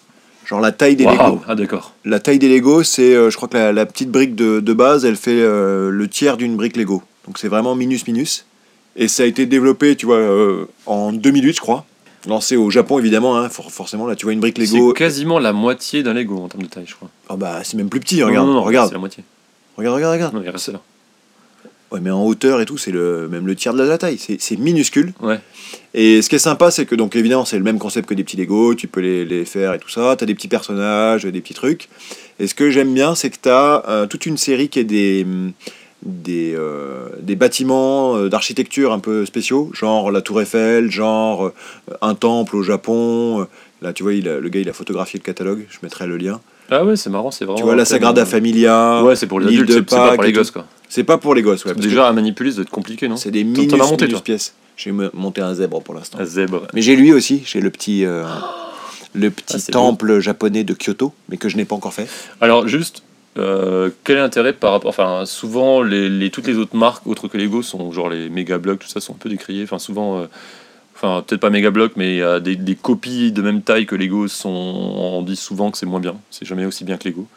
Genre 0.47 0.63
la 0.63 0.73
taille 0.73 0.97
des 0.97 1.05
Waouh. 1.05 1.17
Lego. 1.17 1.43
Ah, 1.49 1.55
d'accord. 1.55 1.93
La 2.07 2.19
taille 2.19 2.39
des 2.39 2.49
Lego 2.49 2.83
c'est, 2.83 3.15
euh, 3.15 3.29
je 3.29 3.37
crois 3.37 3.49
que 3.49 3.59
la, 3.59 3.75
la 3.75 3.85
petite 3.85 4.11
brique 4.11 4.35
de, 4.35 4.61
de 4.61 4.73
base 4.73 5.05
elle 5.05 5.17
fait 5.17 5.39
euh, 5.39 5.91
le 5.91 6.09
tiers 6.09 6.39
d'une 6.39 6.57
brique 6.57 6.79
Lego. 6.79 7.03
Donc 7.27 7.37
c'est 7.37 7.49
vraiment 7.49 7.75
minus 7.75 8.07
minus. 8.07 8.47
Et 9.01 9.09
ça 9.09 9.23
a 9.23 9.27
été 9.27 9.47
développé, 9.47 9.95
tu 9.97 10.07
vois, 10.07 10.17
euh, 10.17 10.67
en 10.87 11.13
2008, 11.13 11.55
je 11.55 11.61
crois. 11.61 11.85
Lancé 12.27 12.57
au 12.57 12.69
Japon, 12.69 12.99
évidemment. 12.99 13.37
Hein, 13.39 13.49
for- 13.49 13.71
forcément, 13.71 14.07
là, 14.09 14.17
tu 14.17 14.27
vois 14.27 14.33
une 14.33 14.41
brique 14.41 14.59
Lego. 14.59 14.89
C'est 14.93 14.99
quasiment 14.99 15.39
la 15.39 15.53
moitié 15.53 16.03
d'un 16.03 16.15
Lego 16.15 16.37
en 16.39 16.49
termes 16.49 16.65
de 16.65 16.69
taille, 16.69 16.85
je 16.87 16.95
crois. 16.97 17.09
Ah 17.29 17.37
bah, 17.37 17.61
c'est 17.63 17.77
même 17.77 17.89
plus 17.89 18.01
petit, 18.01 18.23
regarde. 18.23 18.47
Non, 18.47 18.53
non, 18.55 18.61
non, 18.61 18.65
regarde. 18.67 18.89
C'est 18.89 18.95
la 18.95 18.99
moitié. 19.01 19.23
regarde, 19.77 19.95
regarde, 19.95 20.15
regarde. 20.15 20.35
Non, 20.35 20.43
il 20.45 20.51
reste 20.51 20.69
là. 20.73 20.81
Ouais, 21.93 22.01
mais 22.03 22.11
en 22.11 22.23
hauteur 22.27 22.61
et 22.61 22.67
tout, 22.67 22.77
c'est 22.77 22.91
le, 22.91 23.29
même 23.31 23.47
le 23.47 23.55
tiers 23.55 23.73
de 23.73 23.83
la 23.83 23.97
taille. 23.97 24.19
C'est 24.19 24.57
minuscule. 24.59 25.15
Ouais. 25.23 25.39
Et 25.95 26.21
ce 26.21 26.29
qui 26.29 26.35
est 26.35 26.41
sympa, 26.41 26.71
c'est 26.71 26.85
que, 26.85 26.95
donc 26.97 27.15
évidemment, 27.17 27.47
c'est 27.47 27.57
le 27.57 27.65
même 27.65 27.79
concept 27.79 28.09
que 28.09 28.15
des 28.15 28.25
petits 28.25 28.37
Lego, 28.37 28.75
tu 28.75 28.89
peux 28.89 29.01
les, 29.01 29.25
les 29.25 29.45
faire 29.47 29.73
et 29.73 29.79
tout 29.79 29.89
ça. 29.89 30.15
Tu 30.19 30.25
as 30.25 30.27
des 30.27 30.35
petits 30.35 30.49
personnages, 30.49 31.25
des 31.25 31.41
petits 31.41 31.55
trucs. 31.55 31.89
Et 32.41 32.47
ce 32.47 32.55
que 32.55 32.69
j'aime 32.71 32.93
bien, 32.93 33.15
c'est 33.15 33.31
que 33.31 33.39
tu 33.43 33.49
as 33.49 34.07
toute 34.11 34.27
une 34.27 34.37
série 34.37 34.69
qui 34.69 34.81
est 34.81 34.85
des, 34.85 35.25
des, 36.05 36.55
euh, 36.57 37.09
des 37.21 37.35
bâtiments 37.37 38.17
euh, 38.17 38.29
d'architecture 38.29 38.93
un 38.93 38.99
peu 39.01 39.27
spéciaux, 39.27 39.71
genre 39.75 40.11
la 40.11 40.21
Tour 40.23 40.41
Eiffel, 40.41 40.91
genre 40.91 41.47
euh, 41.47 41.53
un 42.03 42.15
temple 42.15 42.57
au 42.57 42.63
Japon. 42.63 43.47
Là, 43.83 43.93
tu 43.93 44.03
vois, 44.03 44.15
il 44.15 44.29
a- 44.29 44.39
le 44.41 44.49
gars, 44.49 44.61
il 44.61 44.69
a 44.69 44.73
photographié 44.73 45.19
le 45.21 45.25
catalogue, 45.25 45.67
je 45.71 45.79
mettrai 45.83 46.07
le 46.07 46.17
lien. 46.17 46.41
Ah 46.71 46.85
ouais, 46.85 46.97
c'est 46.97 47.11
marrant, 47.11 47.31
c'est 47.31 47.45
vraiment. 47.45 47.59
tu 47.59 47.65
vois, 47.65 47.75
la 47.77 47.85
Sagrada 47.85 48.27
Familia, 48.27 49.03
Ouais, 49.03 49.17
c'est 49.17 49.27
pour 49.27 49.41
les 49.41 49.47
adultes, 49.47 49.73
c'est 49.73 49.83
pas 49.97 50.15
pour 50.15 50.23
les 50.25 50.33
gosses, 50.33 50.51
quoi. 50.51 50.67
C'est 50.89 51.05
pas 51.05 51.19
pour 51.19 51.35
les 51.35 51.43
gosses, 51.43 51.65
ouais. 51.65 51.73
parce 51.75 51.85
que 51.85 51.89
Déjà, 51.89 52.07
à 52.09 52.13
manipuler, 52.13 52.51
ça 52.51 52.57
doit 52.57 52.63
être 52.65 52.71
compliqué, 52.71 53.09
non 53.09 53.17
c'est 53.17 53.31
des 53.31 53.45
minus, 53.45 53.73
monté, 53.73 54.07
minus 54.07 54.21
pièces. 54.21 54.55
J'ai 54.77 54.93
monté 54.93 55.41
un 55.41 55.55
zèbre 55.55 55.81
pour 55.83 55.95
l'instant. 55.95 56.19
Un 56.21 56.25
zèbre. 56.25 56.63
Mais 56.75 56.83
j'ai 56.83 56.95
lui 56.95 57.13
aussi, 57.13 57.43
j'ai 57.45 57.61
le 57.61 57.71
petit, 57.71 58.05
euh, 58.05 58.25
le 59.15 59.31
petit 59.31 59.55
Ah, 59.57 59.59
c'est 59.59 59.73
temple 59.73 60.21
japonais 60.21 60.63
de 60.65 60.75
Kyoto, 60.75 61.13
mais 61.29 61.37
que 61.37 61.49
je 61.49 61.57
n'ai 61.57 61.65
pas 61.65 61.75
encore 61.75 61.93
fait. 61.95 62.07
Alors, 62.41 62.69
juste, 62.69 63.03
euh, 63.39 63.91
quel 64.05 64.17
est 64.17 64.21
l'intérêt 64.21 64.53
par 64.53 64.73
rapport. 64.73 64.91
Enfin, 64.91 65.25
souvent, 65.27 65.83
toutes 66.33 66.47
les 66.47 66.57
autres 66.59 66.77
marques, 66.77 67.07
autres 67.07 67.29
que 67.29 67.39
Lego, 67.39 67.63
sont 67.63 67.93
genre 67.93 68.09
les 68.09 68.29
méga 68.29 68.59
blocs, 68.59 68.81
tout 68.81 68.89
ça, 68.89 69.01
sont 69.01 69.15
un 69.15 69.19
peu 69.19 69.29
décriés. 69.29 69.65
Enfin, 69.65 69.79
souvent. 69.79 70.21
euh, 70.21 70.27
Enfin, 71.01 71.23
peut-être 71.25 71.41
pas 71.41 71.51
méga 71.51 71.71
blocs, 71.71 71.93
mais 71.95 72.21
des, 72.41 72.75
copies 72.75 73.31
de 73.31 73.41
même 73.41 73.63
taille 73.63 73.87
que 73.87 73.95
Lego 73.95 74.27
sont. 74.27 74.49
On 74.51 75.23
dit 75.23 75.37
souvent 75.37 75.71
que 75.71 75.79
c'est 75.79 75.87
moins 75.87 76.01
bien. 76.01 76.17
C'est 76.29 76.45
jamais 76.45 76.67
aussi 76.67 76.83
bien 76.83 76.97
que 76.97 77.09
Lego. 77.09 77.29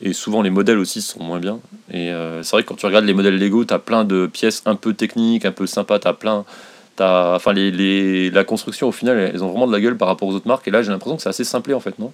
Et 0.00 0.12
souvent, 0.12 0.42
les 0.42 0.50
modèles 0.50 0.78
aussi 0.78 1.02
sont 1.02 1.22
moins 1.22 1.38
bien. 1.38 1.60
Et 1.90 2.10
euh, 2.10 2.42
c'est 2.42 2.52
vrai 2.52 2.62
que 2.62 2.68
quand 2.68 2.74
tu 2.76 2.86
regardes 2.86 3.04
les 3.04 3.14
modèles 3.14 3.38
Lego, 3.38 3.64
tu 3.64 3.74
as 3.74 3.78
plein 3.78 4.04
de 4.04 4.26
pièces 4.26 4.62
un 4.66 4.74
peu 4.74 4.92
techniques, 4.94 5.44
un 5.44 5.52
peu 5.52 5.66
sympas. 5.66 5.98
Tu 5.98 6.08
as 6.08 6.14
plein. 6.14 6.44
T'as, 6.96 7.34
enfin, 7.36 7.52
la 7.54 8.44
construction, 8.44 8.88
au 8.88 8.92
final, 8.92 9.18
elles 9.18 9.42
ont 9.42 9.48
vraiment 9.48 9.66
de 9.66 9.72
la 9.72 9.80
gueule 9.80 9.96
par 9.96 10.08
rapport 10.08 10.28
aux 10.28 10.34
autres 10.34 10.48
marques. 10.48 10.66
Et 10.68 10.70
là, 10.70 10.82
j'ai 10.82 10.90
l'impression 10.90 11.16
que 11.16 11.22
c'est 11.22 11.28
assez 11.28 11.44
simplé, 11.44 11.74
en 11.74 11.80
fait, 11.80 11.98
Non? 11.98 12.12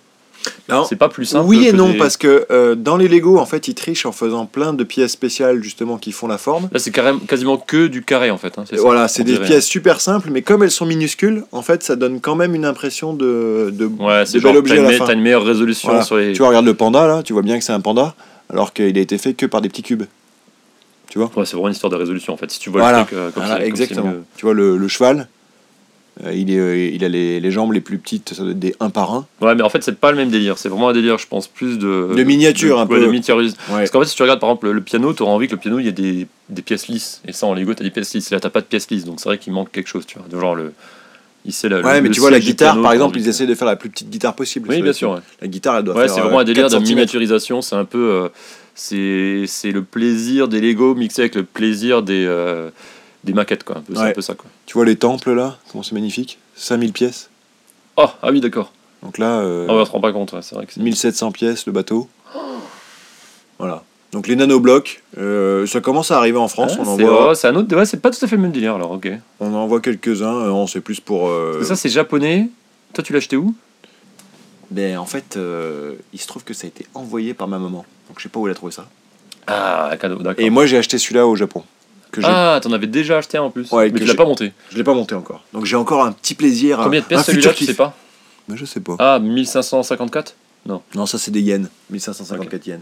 C'est 0.88 0.96
pas 0.96 1.08
plus 1.08 1.24
simple. 1.26 1.46
Oui 1.48 1.66
et 1.66 1.72
que 1.72 1.76
non, 1.76 1.90
des- 1.90 1.98
parce 1.98 2.16
que 2.16 2.46
euh, 2.50 2.74
dans 2.76 2.96
les 2.96 3.08
Lego, 3.08 3.38
en 3.38 3.44
fait, 3.46 3.66
ils 3.68 3.74
trichent 3.74 4.06
en 4.06 4.12
faisant 4.12 4.46
plein 4.46 4.72
de 4.72 4.84
pièces 4.84 5.10
spéciales, 5.12 5.62
justement, 5.62 5.98
qui 5.98 6.12
font 6.12 6.28
la 6.28 6.38
forme. 6.38 6.68
Là, 6.72 6.78
c'est 6.78 6.92
carrément, 6.92 7.18
quasiment 7.18 7.56
que 7.58 7.88
du 7.88 8.02
carré 8.02 8.30
en 8.30 8.38
fait. 8.38 8.56
hein, 8.58 8.64
ça, 8.70 8.76
Voilà, 8.78 9.08
c'est 9.08 9.24
des 9.24 9.32
dirait. 9.32 9.46
pièces 9.46 9.66
super 9.66 10.00
simples, 10.00 10.28
mais 10.30 10.42
comme 10.42 10.62
elles 10.62 10.70
sont 10.70 10.86
minuscules, 10.86 11.44
en 11.52 11.62
fait, 11.62 11.82
ça 11.82 11.96
donne 11.96 12.20
quand 12.20 12.36
même 12.36 12.54
une 12.54 12.64
impression 12.64 13.12
de, 13.14 13.70
de, 13.72 13.86
Ouais, 13.86 14.24
c'est 14.26 14.38
de 14.38 14.42
bel 14.42 14.56
objet 14.56 14.76
t'as 14.76 15.06
à 15.06 15.12
une, 15.12 15.20
meilleure 15.22 15.44
résolution 15.44 15.88
Voilà. 15.88 16.04
sur 16.04 16.16
les. 16.16 16.32
Tu 16.32 16.38
vois, 16.38 16.48
regarde 16.48 16.66
le 16.66 16.74
panda, 16.74 17.06
là, 17.06 17.22
tu 17.24 17.32
vois 17.32 17.42
bien 17.42 17.58
que 17.58 17.64
c'est 17.64 17.72
un 17.72 17.80
panda, 17.80 18.14
alors 18.48 18.72
qu'il 18.72 18.96
a 18.96 19.00
été 19.00 19.18
fait 19.18 19.34
que 19.34 19.46
par 19.46 19.60
des 19.60 19.68
petits 19.68 19.82
cubes. 19.82 20.04
Tu 21.08 21.18
vois 21.18 21.30
Ouais, 21.36 21.44
c'est 21.44 21.52
vraiment 21.54 21.66
une 21.68 21.74
histoire 21.74 21.90
de 21.90 21.96
résolution 21.96 22.32
en 22.32 22.36
fait. 22.36 22.48
Si 22.52 22.60
tu 22.60 22.70
vois 22.70 22.82
Voilà. 22.82 23.00
le 23.00 23.04
truc 23.06 23.18
euh, 23.18 23.30
comme 23.32 23.42
Voilà, 23.42 23.56
c'est- 23.64 23.68
comme 23.68 23.76
c'est 23.76 23.82
exactement. 23.82 24.12
mieux. 24.12 24.22
Tu 24.36 24.44
vois, 24.46 24.54
le, 24.54 24.76
le 24.76 24.88
cheval, 24.88 25.26
il, 26.32 26.50
est, 26.52 26.58
euh, 26.58 26.76
il 26.92 27.04
a 27.04 27.08
les, 27.08 27.40
les 27.40 27.50
jambes 27.50 27.72
les 27.72 27.80
plus 27.80 27.98
petites, 27.98 28.34
ça 28.34 28.42
doit 28.42 28.52
être 28.52 28.58
des 28.58 28.74
1 28.80 28.90
par 28.90 29.12
1. 29.14 29.26
Ouais, 29.40 29.54
mais 29.54 29.62
en 29.62 29.68
fait, 29.70 29.82
c'est 29.82 29.98
pas 29.98 30.10
le 30.10 30.16
même 30.16 30.30
délire. 30.30 30.58
C'est 30.58 30.68
vraiment 30.68 30.88
un 30.88 30.92
délire, 30.92 31.18
je 31.18 31.26
pense, 31.26 31.46
plus 31.48 31.78
de. 31.78 32.10
De 32.14 32.22
miniature, 32.24 32.76
de- 32.76 32.80
un 32.82 32.86
ouais, 32.86 32.96
peu. 32.98 33.00
de 33.00 33.06
miniaturise. 33.06 33.52
Ouais. 33.70 33.76
Parce 33.78 33.90
qu'en 33.90 34.00
fait, 34.00 34.06
si 34.06 34.16
tu 34.16 34.22
regardes 34.22 34.40
par 34.40 34.50
exemple 34.50 34.70
le, 34.70 34.80
piano, 34.80 35.12
tu 35.14 35.22
auras 35.22 35.32
envie 35.32 35.46
que 35.46 35.52
le 35.52 35.58
piano, 35.58 35.78
il 35.78 35.86
y 35.86 35.88
ait 35.88 35.92
des, 35.92 36.26
des 36.48 36.62
pièces 36.62 36.88
lisses. 36.88 37.22
Et 37.26 37.32
ça, 37.32 37.46
en 37.46 37.54
Lego, 37.54 37.72
t'as 37.74 37.84
des 37.84 37.90
pièces 37.90 38.12
lisses. 38.14 38.30
Là, 38.30 38.40
t'as 38.40 38.50
pas 38.50 38.60
de 38.60 38.66
pièces 38.66 38.90
lisses. 38.90 39.04
Donc 39.04 39.20
c'est 39.20 39.28
vrai 39.28 39.38
qu'il 39.38 39.52
manque 39.52 39.70
quelque 39.72 39.88
chose, 39.88 40.04
tu 40.06 40.18
vois. 40.18 40.26
De 40.28 40.38
genre 40.38 40.54
le. 40.54 40.72
Il 41.46 41.54
sait 41.54 41.70
la, 41.70 41.80
Ouais, 41.80 41.94
le- 41.96 42.02
mais 42.02 42.08
le 42.08 42.14
tu 42.14 42.20
vois, 42.20 42.30
la 42.30 42.38
guitare, 42.38 42.72
piano, 42.72 42.82
par 42.82 42.92
exemple, 42.92 43.18
ils 43.18 43.26
essaient 43.26 43.46
de 43.46 43.54
faire 43.54 43.66
la 43.68 43.76
plus 43.76 43.88
petite 43.88 44.10
guitare 44.10 44.34
possible. 44.34 44.68
Oui, 44.68 44.82
bien 44.82 44.92
sûr. 44.92 45.12
ouais. 45.12 45.20
La 45.40 45.48
guitare, 45.48 45.78
elle 45.78 45.84
doit 45.84 45.94
Ouais, 45.94 46.02
faire. 46.06 46.14
c'est 46.14 46.20
euh, 46.20 46.24
vraiment 46.24 46.40
un 46.40 46.44
délire 46.44 46.64
4 46.68 46.78
de 46.80 46.84
miniaturisation. 46.86 47.62
C'est 47.62 47.76
un 47.76 47.86
peu. 47.86 47.98
euh, 48.10 48.28
c'est 48.74 49.44
c'est 49.46 49.72
le 49.72 49.82
plaisir 49.82 50.48
des 50.48 50.60
Lego 50.60 50.94
mixé 50.94 51.22
avec 51.22 51.34
le 51.34 51.42
plaisir 51.44 52.02
des, 52.02 52.24
euh, 52.26 52.68
des 53.24 53.32
maquettes, 53.32 53.64
quoi. 53.64 53.82
C'est 53.88 53.98
Ouais. 53.98 54.08
un 54.08 54.12
peu 54.12 54.22
ça, 54.22 54.34
quoi. 54.34 54.50
Tu 54.66 54.74
vois 54.74 54.84
les 54.84 54.96
temples 54.96 55.32
là? 55.32 55.58
Comment 55.70 55.82
c'est 55.82 55.92
magnifique? 55.94 56.38
5000 56.56 56.92
pièces. 56.92 57.30
Oh, 57.96 58.06
ah 58.22 58.30
oui, 58.30 58.40
d'accord. 58.40 58.72
Donc 59.02 59.18
là, 59.18 59.40
euh, 59.40 59.66
Ah 59.68 59.74
ouais, 59.74 59.80
on 59.80 59.84
se 59.84 59.90
rend 59.90 60.00
pas 60.00 60.12
compte, 60.12 60.32
ouais, 60.32 60.42
c'est 60.42 60.54
vrai 60.54 60.66
que 60.66 60.72
c'est. 60.74 60.80
1700 60.80 61.32
pièces 61.32 61.66
le 61.66 61.72
bateau. 61.72 62.08
Voilà. 63.58 63.82
Donc 64.12 64.26
les 64.26 64.34
nanoblocs, 64.36 65.02
euh, 65.18 65.66
ça 65.66 65.80
commence 65.80 66.10
à 66.10 66.16
arriver 66.18 66.38
en 66.38 66.48
France. 66.48 66.72
Ah, 66.76 66.82
on, 66.84 66.88
en 66.88 66.96
c'est 66.96 67.04
voit, 67.04 67.28
ouais, 67.28 67.34
c'est 67.34 67.46
un 67.48 67.54
autre. 67.54 67.74
Ouais, 67.76 67.84
c'est 67.86 68.00
pas 68.00 68.10
tout 68.10 68.24
à 68.24 68.26
fait 68.28 68.36
le 68.36 68.42
même 68.42 68.50
délire 68.52 68.74
alors, 68.74 68.90
ok. 68.92 69.08
on 69.38 69.54
en 69.54 69.66
voit 69.68 69.80
quelques-uns. 69.80 70.34
euh, 70.34 70.50
on 70.50 70.66
sait 70.66 70.80
plus 70.80 70.98
pour. 71.00 71.28
euh, 71.28 71.62
Ça, 71.62 71.76
c'est 71.76 71.88
japonais. 71.88 72.48
Toi, 72.92 73.04
tu 73.04 73.12
l'as 73.12 73.18
acheté 73.18 73.36
où? 73.36 73.54
Ben, 74.70 74.98
en 74.98 75.04
fait, 75.04 75.38
il 76.12 76.20
se 76.20 76.26
trouve 76.26 76.44
que 76.44 76.54
ça 76.54 76.66
a 76.66 76.68
été 76.68 76.86
envoyé 76.94 77.34
par 77.34 77.48
ma 77.48 77.58
maman. 77.58 77.84
Donc 78.08 78.18
je 78.18 78.24
sais 78.24 78.28
pas 78.28 78.40
où 78.40 78.46
elle 78.46 78.52
a 78.52 78.54
trouvé 78.56 78.72
ça. 78.72 78.88
Ah, 79.46 79.90
cadeau, 80.00 80.16
d'accord. 80.16 80.44
Et 80.44 80.50
moi 80.50 80.66
j'ai 80.66 80.76
acheté 80.78 80.96
celui-là 80.98 81.26
au 81.26 81.34
Japon. 81.36 81.64
Que 82.12 82.20
j'ai- 82.20 82.26
Ah, 82.28 82.58
t'en 82.62 82.72
avais 82.72 82.86
déjà 82.88 83.18
acheté 83.18 83.38
un 83.38 83.42
en 83.42 83.50
plus. 83.50 83.70
Ouais, 83.70 83.84
mais 83.86 83.92
que 83.92 83.98
tu 83.98 84.04
l'as 84.06 84.14
pas 84.14 84.24
monté. 84.24 84.52
Je 84.70 84.76
l'ai 84.76 84.84
pas 84.84 84.94
monté 84.94 85.14
encore. 85.14 85.42
Donc 85.52 85.64
j'ai 85.64 85.76
encore 85.76 86.04
un 86.04 86.12
petit 86.12 86.34
plaisir. 86.34 86.80
Combien 86.82 87.00
de 87.00 87.04
pièces 87.06 87.24
celui-là, 87.26 87.52
tu 87.52 87.64
sais 87.64 87.74
pas? 87.74 87.94
Mais 88.48 88.56
je 88.56 88.64
sais 88.64 88.80
pas. 88.80 88.96
Ah, 88.98 89.18
1554 89.20 90.34
Non, 90.66 91.06
ça 91.06 91.18
c'est 91.18 91.30
des 91.30 91.40
yens. 91.40 91.68
1554 91.90 92.66
yens. 92.66 92.80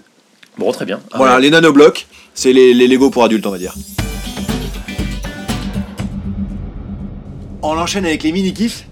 Bon, 0.57 0.73
très 0.73 0.85
bien. 0.87 1.01
Ah, 1.13 1.19
Voilà, 1.19 1.37
ouais. 1.37 1.43
les 1.43 1.51
nanoblocs, 1.51 2.07
c'est 2.35 2.53
les, 2.53 2.73
les 2.75 2.89
Lego 2.89 3.11
pour 3.11 3.23
adultes, 3.23 3.47
on 3.47 3.51
va 3.51 3.59
dire. 3.59 3.75
On 7.63 7.77
enchaîne 7.77 8.05
avec 8.07 8.23
les 8.23 8.33
mini-kifs. 8.33 8.85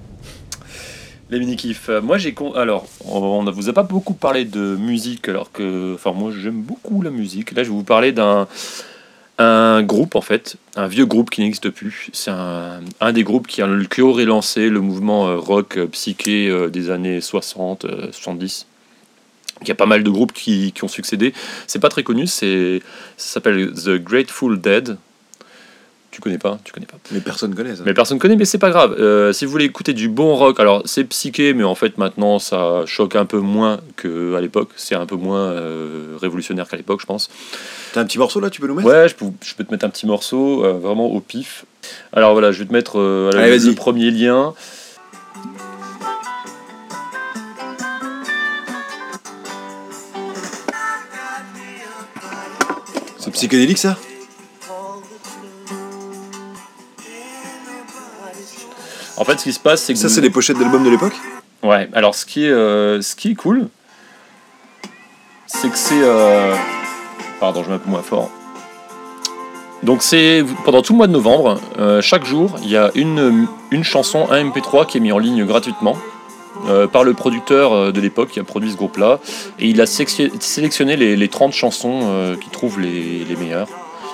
Les 1.31 1.39
mini-kifs. 1.41 1.89
Euh, 1.89 2.01
Moi, 2.01 2.19
j'ai. 2.19 2.35
con- 2.35 2.53
Alors, 2.55 2.87
on 3.05 3.43
ne 3.43 3.51
vous 3.51 3.69
a 3.69 3.73
pas 3.73 3.83
beaucoup 3.83 4.15
parlé 4.15 4.45
de 4.45 4.77
musique, 4.77 5.29
alors 5.29 5.51
que. 5.51 5.95
Enfin, 5.95 6.13
moi, 6.13 6.31
j'aime 6.37 6.61
beaucoup 6.63 7.03
la 7.03 7.11
musique. 7.11 7.53
Là, 7.53 7.63
je 7.65 7.69
vais 7.71 7.75
vous 7.75 7.83
parler 7.85 8.13
d'un. 8.13 8.47
Un 9.39 9.83
groupe, 9.83 10.15
en 10.15 10.23
fait, 10.23 10.57
un 10.77 10.87
vieux 10.87 11.05
groupe 11.05 11.29
qui 11.29 11.43
n'existe 11.43 11.69
plus. 11.69 12.09
C'est 12.15 12.31
un, 12.31 12.81
des 13.13 13.23
groupes 13.23 13.47
qui, 13.47 13.61
a, 13.61 13.69
qui 13.91 14.01
aurait 14.01 14.25
lancé 14.25 14.71
le 14.71 14.81
mouvement 14.81 15.29
euh, 15.29 15.37
rock 15.37 15.77
euh, 15.77 15.87
psyché 15.87 16.49
euh, 16.49 16.69
des 16.69 16.91
années 16.91 17.21
60, 17.21 17.85
euh, 17.85 18.13
70. 18.13 18.67
Il 19.61 19.69
y 19.69 19.71
a 19.71 19.75
pas 19.75 19.87
mal 19.87 20.03
de 20.03 20.11
groupes 20.11 20.33
qui, 20.33 20.73
qui 20.73 20.85
ont 20.85 20.89
succédé. 20.89 21.35
C'est 21.67 21.81
pas 21.81 21.91
très 21.91 22.03
connu, 22.03 22.27
c'est, 22.27 22.81
ça 23.19 23.35
s'appelle 23.35 23.73
The 23.73 24.03
Grateful 24.03 24.59
Dead. 24.59 24.97
Tu 26.17 26.23
connais 26.23 26.39
pas 26.39 26.59
Tu 26.65 26.73
connais 26.73 26.87
pas 26.87 26.97
Mais 27.13 27.21
personne 27.21 27.55
connaît 27.55 27.77
ça. 27.77 27.83
mais 27.85 27.93
personne 27.93 28.19
connaît, 28.19 28.37
mais 28.37 28.47
c'est 28.47 28.57
pas 28.57 28.71
grave. 28.71 28.97
Euh, 28.99 29.35
si 29.35 29.45
vous 29.45 29.51
voulez 29.51 29.67
écouter 29.67 29.93
du 29.93 30.09
bon 30.09 30.35
rock, 30.35 30.59
alors 30.61 30.81
c'est 30.87 31.05
psyché, 31.05 31.53
mais 31.53 31.63
en 31.63 31.75
fait 31.75 31.99
maintenant 31.99 32.39
ça 32.39 32.85
choque 32.87 33.17
un 33.17 33.27
peu 33.27 33.37
moins 33.39 33.81
qu'à 34.01 34.41
l'époque. 34.41 34.71
C'est 34.77 34.95
un 34.95 35.05
peu 35.05 35.17
moins 35.17 35.51
euh, 35.51 36.17
révolutionnaire 36.19 36.69
qu'à 36.69 36.79
l'époque, 36.79 37.03
je 37.03 37.07
pense. 37.07 37.29
T'as 37.93 38.01
un 38.01 38.07
petit 38.07 38.17
morceau 38.17 38.41
là, 38.41 38.49
tu 38.49 38.63
peux 38.63 38.67
nous 38.67 38.77
mettre? 38.77 38.89
Ouais, 38.89 39.11
je 39.11 39.15
peux, 39.15 39.27
je 39.43 39.55
peux 39.55 39.65
te 39.65 39.71
mettre 39.71 39.85
un 39.85 39.91
petit 39.91 40.07
morceau, 40.07 40.65
euh, 40.65 40.73
vraiment 40.73 41.05
au 41.05 41.21
pif. 41.21 41.67
Alors 42.15 42.33
voilà, 42.33 42.51
je 42.51 42.61
vais 42.61 42.67
te 42.67 42.73
mettre 42.73 42.99
voilà, 42.99 43.43
Allez, 43.43 43.59
le 43.59 43.75
premier 43.75 44.11
lien. 44.11 44.55
C'est 53.19 53.31
psychédélique 53.33 53.77
ça? 53.77 53.99
En 59.17 59.25
fait, 59.25 59.39
ce 59.39 59.45
qui 59.45 59.53
se 59.53 59.61
passe, 59.61 59.83
c'est 59.83 59.93
que 59.95 59.99
Ça, 59.99 60.09
c'est 60.09 60.21
des 60.21 60.31
pochettes 60.31 60.59
d'albums 60.59 60.85
de 60.85 60.91
l'époque 60.91 61.15
Ouais, 61.63 61.89
alors 61.95 62.15
ce 62.15 62.27
qui 62.27 62.45
est, 62.45 62.51
euh, 62.51 63.01
ce 63.01 63.17
qui 63.17 63.31
est 63.31 63.35
cool, 63.35 63.69
c'est 65.47 65.71
que 65.71 65.79
c'est. 65.79 66.03
euh, 66.03 66.55
Pardon, 67.41 67.63
je 67.65 67.69
mets 67.71 67.77
un 67.77 67.79
peu 67.79 67.91
moins 67.91 68.03
fort. 68.03 68.31
Donc 69.83 70.03
c'est 70.03 70.45
pendant 70.65 70.83
tout 70.83 70.93
le 70.93 70.99
mois 70.99 71.07
de 71.07 71.13
novembre, 71.13 71.61
euh, 71.79 72.01
chaque 72.03 72.25
jour, 72.25 72.57
il 72.63 72.71
y 72.71 72.77
a 72.77 72.91
une, 72.95 73.47
une 73.71 73.85
chanson, 73.85 74.27
un 74.31 74.43
MP3 74.45 74.87
qui 74.87 74.97
est 74.99 75.01
mis 75.01 75.13
en 75.13 75.19
ligne 75.19 75.45
gratuitement 75.45 75.97
euh, 76.69 76.87
par 76.87 77.05
le 77.05 77.13
producteur 77.15 77.93
de 77.93 78.01
l'époque 78.01 78.31
qui 78.31 78.41
a 78.41 78.45
produit 78.45 78.71
ce 78.73 78.77
groupe-là. 78.77 79.21
Et 79.59 79.69
il 79.69 79.81
a 79.81 79.87
sélectionné- 79.87 80.33
sélectionné 80.41 80.97
les, 80.97 81.15
les 81.17 81.29
30 81.29 81.53
chansons 81.53 82.01
euh, 82.05 82.37
qu'il 82.37 82.51
trouve 82.51 82.81
les, 82.81 83.25
les 83.25 83.37
meilleures. 83.37 83.69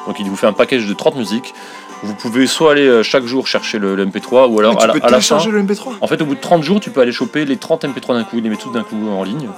Donc 0.08 0.18
il 0.18 0.26
vous 0.28 0.36
fait 0.36 0.48
un 0.48 0.52
package 0.52 0.86
de 0.86 0.94
30 0.94 1.16
musiques. 1.16 1.54
Vous 2.02 2.14
pouvez 2.14 2.46
soit 2.46 2.72
aller 2.72 2.86
euh, 2.86 3.02
chaque 3.02 3.24
jour 3.24 3.46
chercher 3.46 3.78
le, 3.78 3.94
le 3.94 4.06
MP3 4.06 4.48
ou 4.48 4.58
alors 4.58 4.74
Mais 4.74 4.78
à 4.78 4.80
Tu 4.80 4.86
la, 4.88 4.92
peux 4.94 5.06
à 5.06 5.10
la 5.10 5.20
fin. 5.20 5.38
le 5.50 5.62
MP3 5.62 5.92
En 6.00 6.06
fait, 6.08 6.20
au 6.20 6.24
bout 6.26 6.34
de 6.34 6.40
30 6.40 6.62
jours, 6.62 6.80
tu 6.80 6.90
peux 6.90 7.00
aller 7.00 7.12
choper 7.12 7.44
les 7.44 7.56
30 7.56 7.84
MP3 7.84 8.14
d'un 8.14 8.24
coup, 8.24 8.40
les 8.40 8.48
met 8.50 8.56
tous 8.56 8.72
d'un 8.72 8.82
coup 8.82 8.96
en 9.08 9.22
ligne. 9.22 9.48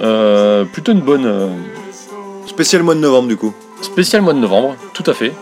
Euh, 0.00 0.64
plutôt 0.64 0.92
une 0.92 1.00
bonne. 1.00 1.24
euh, 1.26 1.48
Spécial 2.46 2.82
mois 2.82 2.94
de 2.94 3.00
novembre 3.00 3.28
du 3.28 3.36
coup. 3.36 3.52
spécial 3.82 4.22
mois 4.22 4.32
de 4.34 4.38
novembre, 4.38 4.76
tout 4.92 5.02
à 5.06 5.14
fait. 5.14 5.32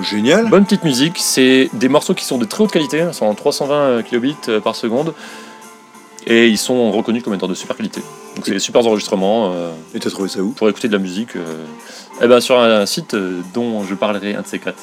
Génial. 0.00 0.48
Bonne 0.48 0.64
petite 0.64 0.84
musique, 0.84 1.18
c'est 1.18 1.68
des 1.74 1.88
morceaux 1.88 2.14
qui 2.14 2.24
sont 2.24 2.38
de 2.38 2.44
très 2.46 2.64
haute 2.64 2.72
qualité, 2.72 3.04
ils 3.08 3.12
sont 3.14 3.26
en 3.26 3.34
320 3.34 4.02
kilobits 4.02 4.36
euh, 4.48 4.58
par 4.60 4.74
seconde, 4.74 5.12
et 6.26 6.48
ils 6.48 6.58
sont 6.58 6.90
reconnus 6.92 7.22
comme 7.22 7.34
étant 7.34 7.48
de 7.48 7.54
super 7.54 7.76
qualité. 7.76 8.00
Donc 8.36 8.44
c'est 8.46 8.52
des 8.52 8.58
super 8.58 8.86
enregistrements 8.86 9.52
euh, 9.54 9.72
Et 9.94 9.98
t'as 10.00 10.10
trouvé 10.10 10.28
ça 10.28 10.40
où? 10.40 10.50
pour 10.50 10.68
écouter 10.68 10.88
de 10.88 10.92
la 10.94 10.98
musique. 10.98 11.36
euh, 11.36 11.64
eh 12.20 12.26
ben 12.28 12.40
sur 12.40 12.58
un 12.58 12.86
site 12.86 13.14
euh, 13.14 13.40
dont 13.54 13.84
je 13.84 13.94
parlerai 13.94 14.34
un 14.34 14.42
de 14.42 14.46
ces 14.46 14.58
quatre. 14.58 14.78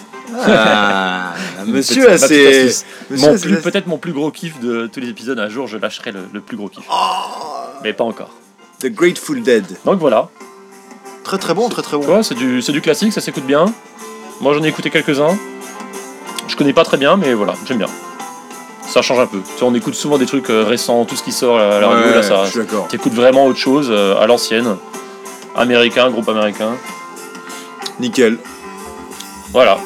Ah, 0.46 1.34
monsieur, 1.67 2.05
petite- 2.05 2.08
a 2.08 2.12
ma 2.12 2.15
petite 2.17 2.27
ses- 2.27 2.60
astuce. 2.67 2.86
monsieur 3.10 3.27
Mon 3.27 3.34
a 3.34 3.38
ses- 3.38 3.48
plus- 3.48 3.62
Peut-être 3.62 3.88
mon 3.88 3.98
plus 3.98 4.13
gros 4.13 4.31
kiff 4.31 4.60
de 4.60 4.88
tous 4.88 5.00
les 5.00 5.10
épisodes. 5.10 5.39
Un 5.39 5.50
jour, 5.50 5.67
je 5.67 5.77
lâcherai 5.77 6.12
le, 6.12 6.22
le 6.31 6.41
plus 6.41 6.58
gros 6.58 6.67
kiff. 6.69 6.84
Oh, 6.91 6.96
Mais 7.84 7.93
pas 7.93 8.03
encore. 8.03 8.31
The 8.81 8.88
Grateful 8.88 9.41
Dead. 9.41 9.65
Donc 9.86 10.00
voilà. 10.00 10.29
Très 11.24 11.38
très 11.38 11.53
bon, 11.53 11.69
très 11.69 11.81
très 11.81 11.98
Tu 12.00 12.05
bon. 12.05 12.13
vois, 12.13 12.24
c'est 12.24 12.36
du, 12.36 12.62
c'est 12.62 12.72
du 12.72 12.81
classique, 12.81 13.13
ça 13.13 13.22
s'écoute 13.22 13.46
bien. 13.46 13.65
Moi, 14.41 14.53
j'en 14.53 14.63
ai 14.63 14.67
écouté 14.67 14.89
quelques-uns. 14.89 15.38
Je 16.48 16.55
connais 16.55 16.74
pas 16.74 16.84
très 16.84 16.98
bien, 16.98 17.15
mais 17.17 17.34
voilà, 17.34 17.53
j'aime 17.67 17.77
bien. 17.77 17.88
Ça 18.91 19.01
change 19.03 19.19
un 19.19 19.27
peu. 19.27 19.38
Tu 19.39 19.58
sais, 19.58 19.63
on 19.63 19.74
écoute 19.75 19.93
souvent 19.93 20.17
des 20.17 20.25
trucs 20.25 20.50
euh, 20.50 20.63
récents, 20.63 21.05
tout 21.05 21.15
ce 21.15 21.24
qui 21.24 21.31
sort 21.31 21.60
à 21.60 21.79
la 21.79 21.88
radio, 21.88 22.05
Ouais, 22.10 22.15
là, 22.15 22.24
ça. 22.24 22.43
T'écoutes 22.89 23.13
vraiment 23.13 23.46
autre 23.46 23.60
chose, 23.60 23.88
euh, 23.91 24.19
à 24.19 24.25
l'ancienne. 24.25 24.75
Américain, 25.55 26.10
groupe 26.10 26.27
américain. 26.27 26.72
Nickel. 28.00 28.38
Voilà. 29.51 29.77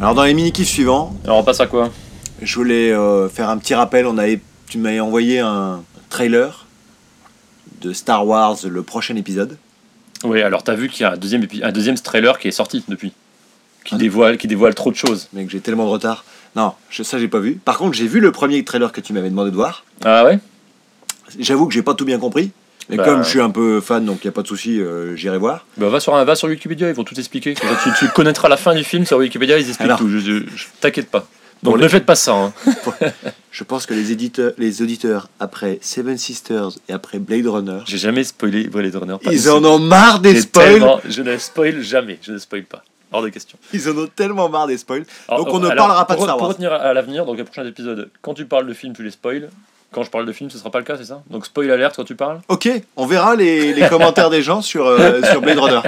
Alors 0.00 0.14
dans 0.14 0.24
les 0.24 0.34
mini-kifs 0.34 0.68
suivants, 0.68 1.14
Alors, 1.24 1.38
on 1.38 1.44
passe 1.44 1.60
à 1.60 1.66
quoi? 1.66 1.90
je 2.40 2.54
voulais 2.56 2.90
euh, 2.90 3.28
faire 3.28 3.48
un 3.48 3.56
petit 3.58 3.74
rappel. 3.74 4.06
On 4.06 4.18
avait, 4.18 4.40
tu 4.68 4.78
m'avais 4.78 4.98
envoyé 5.00 5.38
un 5.38 5.82
trailer 6.10 6.66
de 7.80 7.92
Star 7.92 8.26
Wars, 8.26 8.56
le 8.68 8.82
prochain 8.82 9.14
épisode. 9.16 9.58
Oui, 10.24 10.40
alors 10.42 10.62
t'as 10.62 10.74
vu 10.74 10.88
qu'il 10.88 11.02
y 11.02 11.04
a 11.04 11.12
un 11.12 11.16
deuxième, 11.16 11.42
épi- 11.42 11.62
un 11.64 11.70
deuxième 11.72 11.96
trailer 11.98 12.38
qui 12.38 12.48
est 12.48 12.52
sorti 12.52 12.82
depuis. 12.88 13.12
Qui, 13.84 13.96
dévoile, 13.96 14.38
qui 14.38 14.46
dévoile 14.46 14.74
trop 14.74 14.90
de 14.90 14.96
choses. 14.96 15.28
Mec, 15.32 15.50
j'ai 15.50 15.60
tellement 15.60 15.84
de 15.86 15.90
retard. 15.90 16.24
Non, 16.54 16.72
je- 16.90 17.02
ça 17.02 17.18
j'ai 17.18 17.28
pas 17.28 17.38
vu. 17.40 17.54
Par 17.54 17.78
contre, 17.78 17.94
j'ai 17.94 18.06
vu 18.06 18.20
le 18.20 18.30
premier 18.32 18.62
trailer 18.64 18.92
que 18.92 19.00
tu 19.00 19.12
m'avais 19.12 19.30
demandé 19.30 19.50
de 19.50 19.56
voir. 19.56 19.84
Ah 20.04 20.24
ouais? 20.24 20.38
J'avoue 21.38 21.66
que 21.66 21.74
j'ai 21.74 21.82
pas 21.82 21.94
tout 21.94 22.04
bien 22.04 22.18
compris. 22.18 22.50
Mais 22.88 22.96
Bah, 22.96 23.04
comme 23.04 23.22
je 23.22 23.28
suis 23.28 23.40
un 23.40 23.48
peu 23.50 23.80
fan, 23.80 24.04
donc 24.04 24.18
il 24.24 24.28
a 24.28 24.32
pas 24.32 24.42
de 24.42 24.48
souci, 24.48 24.80
euh, 24.80 25.16
j'irai 25.16 25.38
voir. 25.38 25.64
bah, 25.78 25.88
va, 25.88 26.00
sur 26.00 26.14
un, 26.14 26.24
va 26.24 26.34
sur 26.34 26.48
Wikipédia, 26.48 26.88
ils 26.88 26.94
vont 26.94 27.04
tout 27.04 27.18
expliquer. 27.18 27.54
Ça, 27.54 27.62
tu, 27.82 27.90
tu 27.98 28.08
connaîtras 28.12 28.48
la 28.48 28.56
fin 28.56 28.74
du 28.74 28.82
film 28.84 29.06
sur 29.06 29.18
Wikipédia, 29.18 29.56
ils 29.58 29.66
expliquent 29.68 29.80
Alors. 29.86 29.98
tout. 29.98 30.08
Je, 30.10 30.18
je- 30.18 30.44
je- 30.54 30.66
T'inquiète 30.80 31.08
pas. 31.10 31.20
Donc 31.62 31.74
Pour 31.74 31.78
ne 31.78 31.82
les- 31.84 31.88
faites 31.88 32.04
pas 32.04 32.16
ça. 32.16 32.32
hein. 32.34 32.52
Je 33.52 33.62
pense 33.64 33.86
que 33.86 33.94
les 33.94 34.10
éditeurs, 34.10 34.52
les 34.58 34.82
auditeurs 34.82 35.28
après 35.38 35.78
Seven 35.80 36.18
Sisters 36.18 36.70
et 36.88 36.92
après 36.92 37.18
Blade 37.20 37.46
Runner, 37.46 37.78
J'ai 37.86 37.98
jamais 37.98 38.24
spoilé 38.24 38.64
Blade 38.64 38.96
Runner. 38.96 39.16
pas 39.22 39.32
ils 39.32 39.48
en 39.48 39.62
ont 39.64 39.78
marre 39.78 40.18
des 40.18 40.40
spoils. 40.40 40.82
Je 41.08 41.22
ne 41.22 41.36
spoil 41.38 41.80
jamais, 41.80 42.18
je 42.20 42.32
ne 42.32 42.38
spoil 42.38 42.64
pas. 42.64 42.82
Hors 43.12 43.22
de 43.22 43.28
question. 43.28 43.58
Ils 43.72 43.88
en 43.88 43.96
ont 43.96 44.06
tellement 44.06 44.48
marre 44.48 44.66
des 44.66 44.78
spoils. 44.78 45.04
Alors, 45.28 45.44
Donc 45.44 45.54
on 45.54 45.58
ne 45.58 45.66
alors, 45.68 45.86
parlera 45.86 46.06
pas 46.06 46.14
de 46.14 46.18
pour, 46.18 46.24
Star 46.26 46.36
Pour 46.36 46.42
Wars. 46.46 46.52
retenir 46.52 46.72
à 46.72 46.92
l'avenir, 46.94 47.24
donc 47.26 47.36
les 47.36 47.44
prochains 47.44 47.66
épisodes, 47.66 48.10
quand 48.22 48.34
tu 48.34 48.44
parles 48.46 48.66
de 48.66 48.74
film, 48.74 48.94
tu 48.94 49.02
les 49.02 49.10
spoil. 49.10 49.50
Quand 49.92 50.02
je 50.04 50.10
parle 50.10 50.24
de 50.24 50.32
film, 50.32 50.48
ce 50.48 50.56
sera 50.56 50.70
pas 50.70 50.78
le 50.78 50.86
cas, 50.86 50.96
c'est 50.96 51.04
ça? 51.04 51.22
Donc 51.28 51.44
spoil 51.44 51.70
alerte 51.70 51.96
quand 51.96 52.04
tu 52.04 52.14
parles? 52.14 52.40
Ok, 52.48 52.66
on 52.96 53.04
verra 53.04 53.36
les, 53.36 53.74
les 53.74 53.88
commentaires 53.90 54.30
des 54.30 54.40
gens 54.40 54.62
sur, 54.62 54.86
euh, 54.86 55.20
sur 55.30 55.42
Blade 55.42 55.58
Runner. 55.58 55.80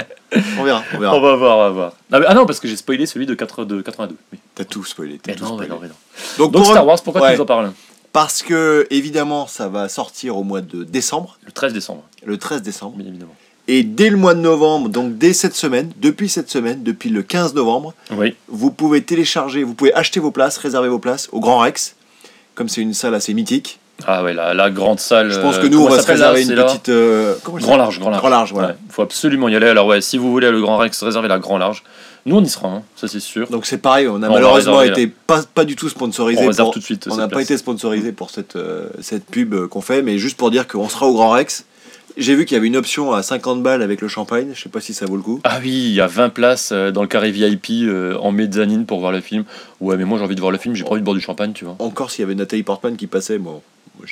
On 0.59 0.63
verra, 0.63 0.83
on 0.93 0.99
verra. 0.99 1.15
On 1.15 1.19
va 1.21 1.35
voir, 1.35 1.57
on 1.57 1.61
va 1.61 1.69
voir. 1.71 1.93
Ah, 2.11 2.19
mais- 2.19 2.25
ah 2.27 2.35
non, 2.35 2.45
parce 2.45 2.59
que 2.59 2.67
j'ai 2.67 2.75
spoilé 2.75 3.07
celui 3.07 3.25
de, 3.25 3.33
4, 3.33 3.65
de 3.65 3.81
82. 3.81 4.15
Oui. 4.31 4.37
T'as 4.53 4.63
tout 4.63 4.85
spoilé. 4.85 5.17
t'as 5.17 5.31
Mais 5.31 5.37
tout 5.37 5.45
non, 5.45 5.57
mais 5.57 5.65
spoilé. 5.65 5.69
non, 5.71 5.79
mais 5.81 5.87
non. 5.87 5.95
Donc, 6.37 6.51
Donc 6.51 6.61
pour- 6.63 6.71
Star 6.71 6.85
Wars, 6.85 6.99
pourquoi 7.03 7.21
ouais, 7.23 7.31
tu 7.31 7.37
nous 7.37 7.41
en 7.43 7.45
parles? 7.47 7.71
Parce 8.13 8.43
que 8.43 8.85
évidemment, 8.91 9.47
ça 9.47 9.67
va 9.69 9.89
sortir 9.89 10.37
au 10.37 10.43
mois 10.43 10.61
de 10.61 10.83
décembre, 10.83 11.39
Le 11.43 11.51
13 11.51 11.73
décembre, 11.73 12.03
le 12.23 12.37
13 12.37 12.61
décembre. 12.61 12.95
bien 12.97 13.07
évidemment. 13.07 13.35
Et 13.67 13.81
dès 13.83 14.09
le 14.11 14.17
mois 14.17 14.35
de 14.35 14.39
novembre, 14.41 14.89
donc 14.89 15.17
dès 15.17 15.33
cette 15.33 15.55
semaine, 15.55 15.91
depuis 15.99 16.29
cette 16.29 16.49
semaine, 16.51 16.83
depuis 16.83 17.09
le 17.09 17.23
15 17.23 17.55
novembre, 17.55 17.93
Oui. 18.15 18.35
vous 18.47 18.69
pouvez 18.71 19.01
télécharger, 19.01 19.63
vous 19.63 19.73
pouvez 19.73 19.93
acheter 19.93 20.19
vos 20.19 20.29
places, 20.31 20.57
réserver 20.57 20.87
vos 20.89 20.99
places 20.99 21.29
au 21.31 21.39
Grand 21.39 21.59
Rex. 21.59 21.95
Comme 22.53 22.69
c'est 22.69 22.81
une 22.81 22.93
salle 22.93 23.15
assez 23.15 23.33
mythique. 23.33 23.79
Ah 24.05 24.23
ouais, 24.23 24.33
la, 24.33 24.53
la 24.53 24.69
grande 24.69 24.99
salle. 24.99 25.31
Je 25.31 25.39
pense 25.39 25.55
euh, 25.55 25.61
que 25.61 25.67
nous, 25.67 25.77
comment 25.77 25.85
on 25.87 25.89
va 25.89 25.95
se 25.97 26.01
s'appelle, 26.03 26.19
là 26.19 26.31
réserver 26.31 26.53
une 26.61 26.63
petite. 26.67 26.89
euh, 26.89 27.35
Grand 27.43 27.77
large, 27.77 27.99
grand 27.99 28.09
large. 28.11 28.21
Grand 28.21 28.29
large, 28.29 28.53
voilà. 28.53 28.67
Ouais, 28.69 28.75
faut 28.89 29.01
absolument 29.01 29.47
y 29.49 29.55
aller. 29.55 29.67
Alors 29.67 29.87
ouais, 29.87 29.99
si 30.01 30.17
vous 30.17 30.29
voulez 30.31 30.47
au 30.47 30.61
Grand 30.61 30.77
Rex, 30.77 31.01
réservez 31.01 31.27
la 31.27 31.39
Grand 31.39 31.57
Large. 31.57 31.83
Nous, 32.27 32.35
on 32.35 32.43
y 32.43 32.49
sera, 32.49 32.67
hein, 32.69 32.83
ça 32.95 33.07
c'est 33.07 33.19
sûr. 33.19 33.47
Donc 33.49 33.65
c'est 33.65 33.77
pareil, 33.77 34.07
on 34.07 34.21
a 34.23 34.27
On 34.29 34.33
malheureusement 34.33 34.77
réserver, 34.77 35.01
été 35.03 35.13
pas, 35.27 35.41
pas 35.43 35.63
du 35.65 35.75
tout 35.75 35.89
sponsorisé. 35.89 36.43
On 36.43 36.47
réserve 36.47 36.67
pour- 36.67 36.73
tout 36.73 36.79
de 36.79 36.83
suite. 36.83 37.05
On 37.07 37.11
cette 37.11 37.19
n'a 37.19 37.27
pas 37.27 37.41
été 37.41 37.57
sponsorisé 37.57 38.11
pour 38.11 38.29
cette, 38.31 38.55
euh, 38.57 38.89
cette 39.01 39.25
pub 39.25 39.53
euh, 39.53 39.67
qu'on 39.67 39.81
fait, 39.81 40.01
mais 40.01 40.17
juste 40.17 40.37
pour 40.37 40.49
dire 40.51 40.67
qu'on 40.67 40.89
sera 40.89 41.07
au 41.07 41.13
Grand 41.13 41.29
Rex. 41.31 41.65
J'ai 42.17 42.35
vu 42.35 42.45
qu'il 42.45 42.55
y 42.55 42.57
avait 42.57 42.67
une 42.67 42.77
option 42.77 43.11
à 43.11 43.23
50 43.23 43.61
balles 43.61 43.81
avec 43.81 44.01
le 44.01 44.07
champagne, 44.07 44.51
je 44.53 44.61
sais 44.61 44.69
pas 44.69 44.79
si 44.79 44.93
ça 44.93 45.05
vaut 45.05 45.17
le 45.17 45.21
coup. 45.21 45.41
Ah 45.43 45.59
oui, 45.61 45.69
il 45.69 45.93
y 45.93 46.01
a 46.01 46.07
20 46.07 46.29
places 46.29 46.71
euh, 46.71 46.91
dans 46.91 47.01
le 47.01 47.07
carré 47.07 47.31
VIP 47.31 47.67
euh, 47.83 48.17
en 48.17 48.31
mezzanine 48.31 48.85
pour 48.85 48.99
voir 49.01 49.11
le 49.11 49.19
film. 49.19 49.43
Ouais, 49.81 49.97
mais 49.97 50.05
moi 50.05 50.17
j'ai 50.17 50.23
envie 50.23 50.35
de 50.35 50.39
voir 50.39 50.51
le 50.51 50.57
film, 50.57 50.75
j'ai 50.75 50.83
pas 50.83 50.91
envie 50.91 51.01
de 51.01 51.05
boire 51.05 51.15
du 51.15 51.21
champagne, 51.21 51.51
tu 51.53 51.65
vois. 51.65 51.75
Encore 51.79 52.11
s'il 52.11 52.21
y 52.21 52.23
avait 52.23 52.35
Nathalie 52.35 52.63
Portman 52.63 52.95
qui 52.95 53.07
passait, 53.07 53.37
bon. 53.37 53.61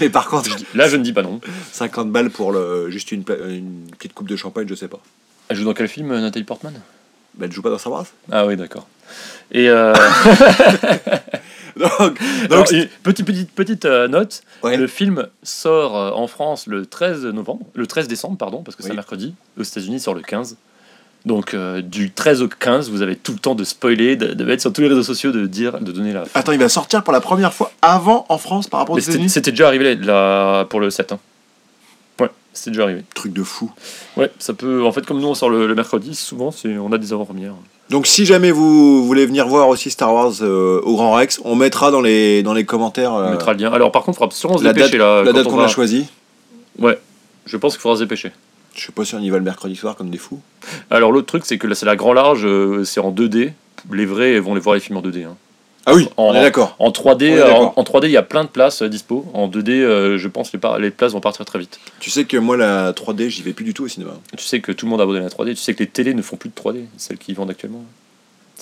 mais 0.00 0.08
par 0.08 0.28
contre, 0.28 0.50
Là, 0.74 0.88
je 0.88 0.96
ne 0.96 1.02
dis 1.02 1.12
pas 1.12 1.22
non. 1.22 1.40
50 1.72 2.10
balles 2.10 2.30
pour 2.30 2.52
le, 2.52 2.90
juste 2.90 3.12
une, 3.12 3.24
petite 3.24 4.14
coupe 4.14 4.28
de 4.28 4.36
champagne, 4.36 4.66
je 4.68 4.74
sais 4.74 4.88
pas. 4.88 5.00
Elle 5.48 5.56
joue 5.56 5.64
dans 5.64 5.74
quel 5.74 5.88
film, 5.88 6.10
euh, 6.10 6.20
Nathalie 6.20 6.44
Portman? 6.44 6.74
Bah, 7.34 7.46
elle 7.46 7.52
joue 7.52 7.62
pas 7.62 7.70
dans 7.70 7.78
Star 7.78 7.92
Wars 7.92 8.06
Ah 8.30 8.46
oui, 8.46 8.56
d'accord. 8.56 8.86
Et 9.50 9.68
euh, 9.68 9.94
Donc, 12.50 12.68
petite, 13.02 13.24
petite, 13.24 13.50
petite 13.52 13.84
euh, 13.84 14.08
note, 14.08 14.42
ouais. 14.62 14.76
le 14.76 14.86
film 14.86 15.26
sort 15.42 15.96
euh, 15.96 16.10
en 16.10 16.26
France 16.26 16.66
le 16.66 16.86
13 16.86 17.24
novembre, 17.26 17.64
le 17.74 17.86
13 17.86 18.08
décembre, 18.08 18.36
pardon, 18.36 18.62
parce 18.62 18.76
que 18.76 18.82
c'est 18.82 18.94
mercredi. 18.94 19.34
Aux 19.58 19.62
États-Unis, 19.62 19.96
il 19.96 20.00
sort 20.00 20.14
le 20.14 20.22
15. 20.22 20.56
Donc 21.24 21.54
euh, 21.54 21.82
du 21.82 22.10
13 22.10 22.42
au 22.42 22.48
15, 22.48 22.90
vous 22.90 23.00
avez 23.00 23.14
tout 23.14 23.30
le 23.32 23.38
temps 23.38 23.54
de 23.54 23.62
spoiler, 23.62 24.16
de, 24.16 24.34
de 24.34 24.44
mettre 24.44 24.60
sur 24.60 24.72
tous 24.72 24.80
les 24.80 24.88
réseaux 24.88 25.04
sociaux, 25.04 25.30
de 25.30 25.46
dire, 25.46 25.78
de 25.80 25.92
donner 25.92 26.12
la. 26.12 26.24
Attends, 26.34 26.50
il 26.52 26.58
va 26.58 26.68
sortir 26.68 27.04
pour 27.04 27.12
la 27.12 27.20
première 27.20 27.54
fois 27.54 27.70
avant 27.80 28.26
en 28.28 28.38
France 28.38 28.66
par 28.68 28.80
rapport 28.80 28.96
aux 28.96 28.98
États-Unis 28.98 29.30
c'était 29.30 29.52
déjà 29.52 29.68
arrivé 29.68 29.94
là, 29.94 30.64
pour 30.64 30.80
le 30.80 30.90
7. 30.90 31.12
hein. 31.12 31.20
Ouais, 32.20 32.28
c'était 32.52 32.72
déjà 32.72 32.82
arrivé. 32.82 33.04
Truc 33.14 33.32
de 33.32 33.44
fou. 33.44 33.70
Ouais, 34.16 34.32
ça 34.40 34.52
peut. 34.52 34.84
En 34.84 34.90
fait, 34.90 35.06
comme 35.06 35.20
nous 35.20 35.28
on 35.28 35.34
sort 35.34 35.48
le, 35.48 35.68
le 35.68 35.74
mercredi, 35.76 36.16
souvent 36.16 36.50
c'est 36.50 36.76
on 36.76 36.90
a 36.92 36.98
des 36.98 37.12
avant-premières. 37.12 37.54
Donc 37.92 38.06
si 38.06 38.24
jamais 38.24 38.50
vous 38.50 39.04
voulez 39.06 39.26
venir 39.26 39.46
voir 39.46 39.68
aussi 39.68 39.90
Star 39.90 40.12
Wars 40.14 40.32
euh, 40.40 40.80
au 40.82 40.96
Grand 40.96 41.12
Rex, 41.12 41.40
on 41.44 41.54
mettra 41.56 41.90
dans 41.90 42.00
les, 42.00 42.42
dans 42.42 42.54
les 42.54 42.64
commentaires 42.64 43.12
On 43.12 43.20
euh, 43.20 43.30
mettra 43.32 43.52
le 43.52 43.58
lien. 43.58 43.70
Alors 43.70 43.92
par 43.92 44.02
contre, 44.02 44.16
il 44.16 44.20
faudra 44.22 44.34
sûrement 44.34 44.56
se 44.58 44.64
la 44.64 44.72
date, 44.72 44.92
là. 44.94 45.22
la 45.22 45.32
date 45.34 45.46
on 45.46 45.50
qu'on 45.50 45.56
va- 45.56 45.64
a 45.64 45.68
choisie. 45.68 46.06
Ouais, 46.78 46.98
je 47.44 47.56
pense 47.58 47.74
qu'il 47.74 47.82
faudra 47.82 47.98
se 47.98 48.02
dépêcher. 48.02 48.32
Je 48.74 48.86
sais 48.86 48.92
pas 48.92 49.04
si 49.04 49.14
on 49.14 49.18
y 49.20 49.28
va 49.28 49.36
le 49.36 49.44
mercredi 49.44 49.76
soir 49.76 49.94
comme 49.94 50.08
des 50.08 50.16
fous. 50.16 50.40
Alors 50.90 51.12
l'autre 51.12 51.26
truc, 51.26 51.42
c'est 51.44 51.58
que 51.58 51.66
là 51.66 51.74
c'est 51.74 51.84
la 51.84 51.94
grand 51.94 52.14
large, 52.14 52.46
euh, 52.46 52.82
c'est 52.84 53.00
en 53.00 53.12
2D. 53.12 53.52
Les 53.92 54.06
vrais 54.06 54.40
vont 54.40 54.54
les 54.54 54.60
voir 54.60 54.74
les 54.74 54.80
films 54.80 54.96
en 54.96 55.02
2D. 55.02 55.24
hein. 55.26 55.36
Ah 55.86 55.94
oui, 55.94 56.08
En- 56.16 56.26
on 56.26 56.34
est 56.34 56.40
d'accord. 56.40 56.76
En 56.78 56.90
3D, 56.90 57.30
On 57.32 57.34
est 57.36 57.38
euh, 57.40 57.46
d'accord. 57.46 57.72
en, 57.76 57.80
en 57.80 57.84
3D, 57.84 58.04
il 58.06 58.10
y 58.12 58.16
a 58.16 58.22
plein 58.22 58.44
de 58.44 58.48
places 58.48 58.82
euh, 58.82 58.88
dispo. 58.88 59.26
En 59.34 59.48
2D, 59.48 59.70
euh, 59.70 60.16
je 60.18 60.28
pense 60.28 60.52
les, 60.52 60.60
les 60.78 60.90
places 60.90 61.12
vont 61.12 61.20
partir 61.20 61.44
très 61.44 61.58
vite. 61.58 61.78
Tu 62.00 62.10
sais 62.10 62.24
que 62.24 62.36
moi 62.36 62.56
la 62.56 62.92
3D, 62.92 63.28
j'y 63.28 63.42
vais 63.42 63.52
plus 63.52 63.64
du 63.64 63.74
tout 63.74 63.84
au 63.84 63.88
cinéma. 63.88 64.12
Tu 64.36 64.44
sais 64.44 64.60
que 64.60 64.70
tout 64.72 64.86
le 64.86 64.90
monde 64.90 65.00
a 65.00 65.04
abandonné 65.04 65.24
la 65.24 65.30
3D. 65.30 65.50
Tu 65.50 65.56
sais 65.56 65.74
que 65.74 65.80
les 65.80 65.88
télés 65.88 66.14
ne 66.14 66.22
font 66.22 66.36
plus 66.36 66.50
de 66.50 66.54
3D, 66.54 66.84
celles 66.96 67.18
qui 67.18 67.34
vendent 67.34 67.50
actuellement. 67.50 67.84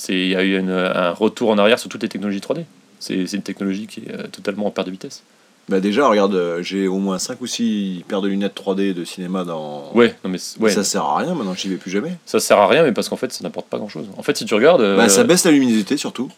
Il 0.09 0.29
y 0.29 0.37
a 0.37 0.43
eu 0.43 0.59
une- 0.59 0.71
un 0.71 1.11
retour 1.11 1.51
en 1.51 1.59
arrière 1.59 1.79
sur 1.79 1.91
toutes 1.91 2.03
les 2.03 2.09
technologies 2.09 2.41
3D. 2.41 2.65
C'est 3.01 3.15
une 3.33 3.43
technologie 3.43 3.87
qui 3.87 4.01
est 4.01 4.29
totalement 4.33 4.67
en 4.67 4.71
perte 4.71 4.87
de 4.87 4.93
vitesse. 4.93 5.23
Bah 5.69 5.79
déjà, 5.81 6.09
regarde, 6.09 6.59
j'ai 6.63 6.89
au 6.89 6.99
moins 6.99 7.19
5 7.19 7.41
ou 7.41 7.47
6 7.47 8.03
paires 8.09 8.23
de 8.23 8.29
lunettes 8.29 8.55
3D 8.57 8.93
de 8.93 9.05
cinéma 9.05 9.45
dans... 9.45 9.91
Ouais, 9.95 10.15
non 10.25 10.31
mais 10.31 10.39
ouais, 10.59 10.71
Ça 10.73 10.83
sert 10.83 11.05
à 11.05 11.19
rien 11.19 11.35
maintenant, 11.35 11.55
j'y 11.55 11.69
vais 11.69 11.77
plus 11.77 11.91
jamais. 11.93 12.13
ça 12.27 12.41
sert 12.41 12.59
à 12.59 12.67
rien, 12.67 12.83
mais 12.83 12.93
parce 12.93 13.09
qu'en 13.09 13.17
fait 13.17 13.31
ça 13.33 13.45
n'apporte 13.45 13.67
pas 13.69 13.79
grand 13.79 13.89
chose. 13.89 14.07
En 14.17 14.23
fait, 14.23 14.37
si 14.37 14.45
tu 14.47 14.55
regardes, 14.55 14.81
euh, 14.81 14.97
Bah 14.97 15.09
ça 15.09 15.23
baisse 15.23 15.45
la 15.45 15.51
luminosité 15.53 15.97
surtout. 15.97 16.29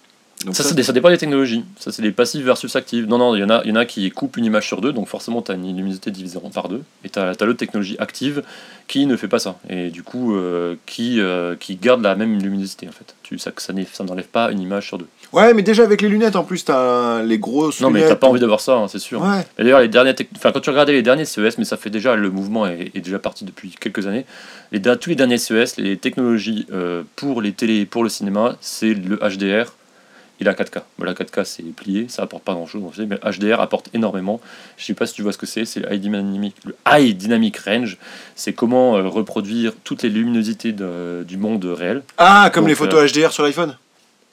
Donc 0.45 0.57
ça, 0.57 0.63
ça 0.65 0.93
dépend 0.93 1.09
des 1.11 1.19
technologies. 1.19 1.65
Ça, 1.79 1.93
c'est 1.93 2.03
des 2.03 2.11
passifs 2.13 2.43
versus 2.45 2.75
actifs. 2.77 3.07
Non, 3.07 3.19
non, 3.19 3.35
il 3.37 3.41
y, 3.41 3.45
en 3.45 3.51
a- 3.51 3.63
il 3.65 3.71
y 3.71 3.73
en 3.73 3.77
a 3.77 3.85
qui 3.85 4.11
coupent 4.11 4.37
une 4.37 4.45
image 4.45 4.67
sur 4.67 4.81
deux, 4.81 4.93
donc 4.93 5.07
forcément, 5.09 5.43
tu 5.43 5.53
as 5.53 5.55
une 5.55 5.67
luminosité 5.67 6.11
divisée 6.11 6.39
par 6.53 6.69
deux. 6.69 6.83
Et 7.05 7.09
tu 7.11 7.19
as, 7.19 7.33
l'autre 7.41 7.59
technologie 7.59 7.97
active 7.99 8.43
qui 8.89 9.07
ne 9.07 9.17
fait 9.17 9.29
pas 9.29 9.39
ça. 9.39 9.57
Et 9.71 9.91
du 9.91 10.03
coup, 10.03 10.35
euh, 10.35 10.75
qui, 10.87 11.21
euh, 11.21 11.55
qui 11.59 11.77
garde 11.77 12.03
la 12.03 12.15
même 12.15 12.39
luminosité, 12.43 12.89
en 12.89 12.93
fait. 12.93 13.15
Tu, 13.23 13.39
ça 13.39 13.53
ça, 13.57 13.73
n'enlève 14.05 14.27
pas 14.27 14.51
une 14.51 14.61
image 14.61 14.87
sur 14.89 14.99
deux. 14.99 15.07
Ouais, 15.33 15.55
mais 15.55 15.63
déjà 15.63 15.85
avec 15.85 16.03
les 16.03 16.09
lunettes 16.09 16.37
en 16.37 16.45
plus, 16.45 16.65
t'as 16.65 17.23
les 17.23 17.39
grosses 17.39 17.81
Non, 17.81 17.91
mais 17.91 18.01
lunettes. 18.01 18.11
t'as 18.11 18.17
pas 18.17 18.27
envie 18.29 18.41
d'avoir 18.41 18.61
ça, 18.61 18.77
hein, 18.77 18.89
c'est 18.89 18.99
sûr. 18.99 19.23
Ouais. 19.23 19.41
Et 19.59 19.63
D'ailleurs, 19.65 19.81
les 19.81 20.15
enfin, 20.37 20.53
quand 20.53 20.61
tu 20.61 20.71
regardais 20.71 20.93
les 20.93 21.03
derniers 21.03 21.25
CES, 21.25 21.57
mais 21.59 21.65
ça 21.65 21.77
fait 21.77 21.91
déjà, 21.91 22.17
le 22.17 22.31
mouvement 22.31 22.67
est, 22.67 22.91
est 22.95 23.01
déjà 23.01 23.19
parti 23.19 23.45
depuis 23.45 23.75
quelques 23.81 24.07
années. 24.07 24.27
Les, 24.73 24.81
tous 24.99 25.11
les 25.11 25.17
derniers 25.17 25.39
CES, 25.39 25.77
les 25.79 25.97
technologies 25.97 26.67
euh, 26.73 27.03
pour 27.17 27.41
les 27.41 27.53
télés, 27.53 27.87
pour 27.87 28.03
le 28.03 28.09
cinéma, 28.11 28.57
c'est 28.61 28.93
le 28.95 29.17
HDR 29.17 29.73
et 30.43 30.45
la 30.45 30.55
4K. 30.55 30.83
Bon, 30.99 31.05
la 31.05 31.15
4K, 31.15 31.45
c'est 31.45 31.63
plié, 31.63 32.07
ça 32.09 32.23
apporte 32.23 32.43
pas 32.43 32.53
grand 32.53 32.67
chose, 32.67 32.83
on 32.85 32.93
sait, 32.93 33.07
mais 33.07 33.17
HDR 33.25 33.61
apporte 33.61 33.89
énormément. 33.95 34.41
Je 34.77 34.85
sais 34.85 34.95
pas 34.95 35.07
si 35.07 35.15
tu 35.15 35.23
vois 35.23 35.33
ce 35.33 35.39
que 35.39 35.47
c'est, 35.47 35.65
c'est 35.65 35.81
le 35.81 35.93
High 35.93 36.01
Dynamic, 36.01 36.55
le 36.65 36.75
High 36.87 37.17
Dynamic 37.17 37.57
Range. 37.59 37.97
C'est 38.35 38.53
comment 38.53 38.97
euh, 38.97 39.09
reproduire 39.09 39.73
toutes 39.85 40.03
les 40.03 40.11
luminosités 40.11 40.73
de- 40.73 41.25
du 41.27 41.37
monde 41.37 41.65
réel. 41.65 42.03
Ah, 42.19 42.51
comme 42.53 42.65
Donc, 42.65 42.69
les 42.71 42.75
photos 42.75 43.11
HDR 43.13 43.33
sur 43.33 43.45
l'iPhone? 43.45 43.77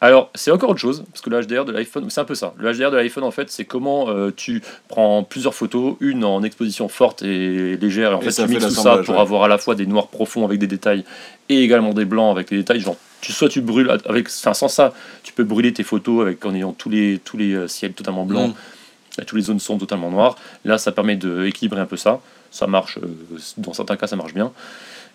Alors, 0.01 0.29
c'est 0.33 0.51
encore 0.51 0.69
autre 0.69 0.79
chose, 0.79 1.03
parce 1.11 1.21
que 1.21 1.29
le 1.29 1.41
HDR 1.41 1.65
de 1.65 1.73
l'iPhone, 1.73 2.09
c'est 2.09 2.21
un 2.21 2.25
peu 2.25 2.35
ça. 2.35 2.53
Le 2.57 2.71
HDR 2.71 2.89
de 2.89 2.95
l'iPhone, 2.95 3.25
en 3.25 3.31
fait, 3.31 3.49
c'est 3.51 3.65
comment 3.65 4.09
euh, 4.09 4.31
tu 4.33 4.61
prends 4.87 5.23
plusieurs 5.23 5.53
photos, 5.53 5.95
une 5.99 6.23
en 6.23 6.41
exposition 6.43 6.87
forte 6.87 7.21
et 7.21 7.75
légère, 7.75 8.11
et 8.11 8.15
en 8.15 8.21
Et 8.21 8.25
fait, 8.25 8.31
ça 8.31 8.45
tu 8.45 8.51
mixes 8.51 8.65
tout 8.65 8.71
ça 8.71 8.99
pour 8.99 9.15
ouais. 9.15 9.21
avoir 9.21 9.43
à 9.43 9.47
la 9.49 9.57
fois 9.57 9.75
des 9.75 9.85
noirs 9.85 10.07
profonds 10.07 10.45
avec 10.45 10.57
des 10.57 10.67
détails 10.67 11.03
et 11.49 11.63
également 11.63 11.93
des 11.93 12.05
blancs 12.05 12.31
avec 12.31 12.49
des 12.49 12.57
détails. 12.57 12.79
Genre, 12.79 12.95
tu, 13.19 13.33
soit 13.33 13.49
tu 13.49 13.59
brûles, 13.59 13.91
avec, 14.05 14.27
enfin, 14.27 14.53
sans 14.53 14.69
ça, 14.69 14.93
tu 15.23 15.33
peux 15.33 15.43
brûler 15.43 15.73
tes 15.73 15.83
photos 15.83 16.21
avec, 16.21 16.45
en 16.45 16.55
ayant 16.55 16.71
tous 16.71 16.89
les, 16.89 17.19
tous 17.19 17.35
les 17.35 17.53
euh, 17.53 17.67
ciels 17.67 17.91
totalement 17.91 18.25
blancs. 18.25 18.51
Mm. 18.51 18.53
Là, 19.17 19.25
toutes 19.25 19.37
les 19.37 19.43
zones 19.43 19.59
sont 19.59 19.77
totalement 19.77 20.11
noires. 20.11 20.37
Là, 20.63 20.77
ça 20.77 20.93
permet 20.93 21.17
d'équilibrer 21.17 21.81
un 21.81 21.85
peu 21.85 21.97
ça. 21.97 22.21
Ça 22.51 22.67
marche, 22.67 22.99
euh, 22.99 23.37
dans 23.57 23.73
certains 23.73 23.97
cas, 23.97 24.07
ça 24.07 24.15
marche 24.15 24.33
bien. 24.33 24.53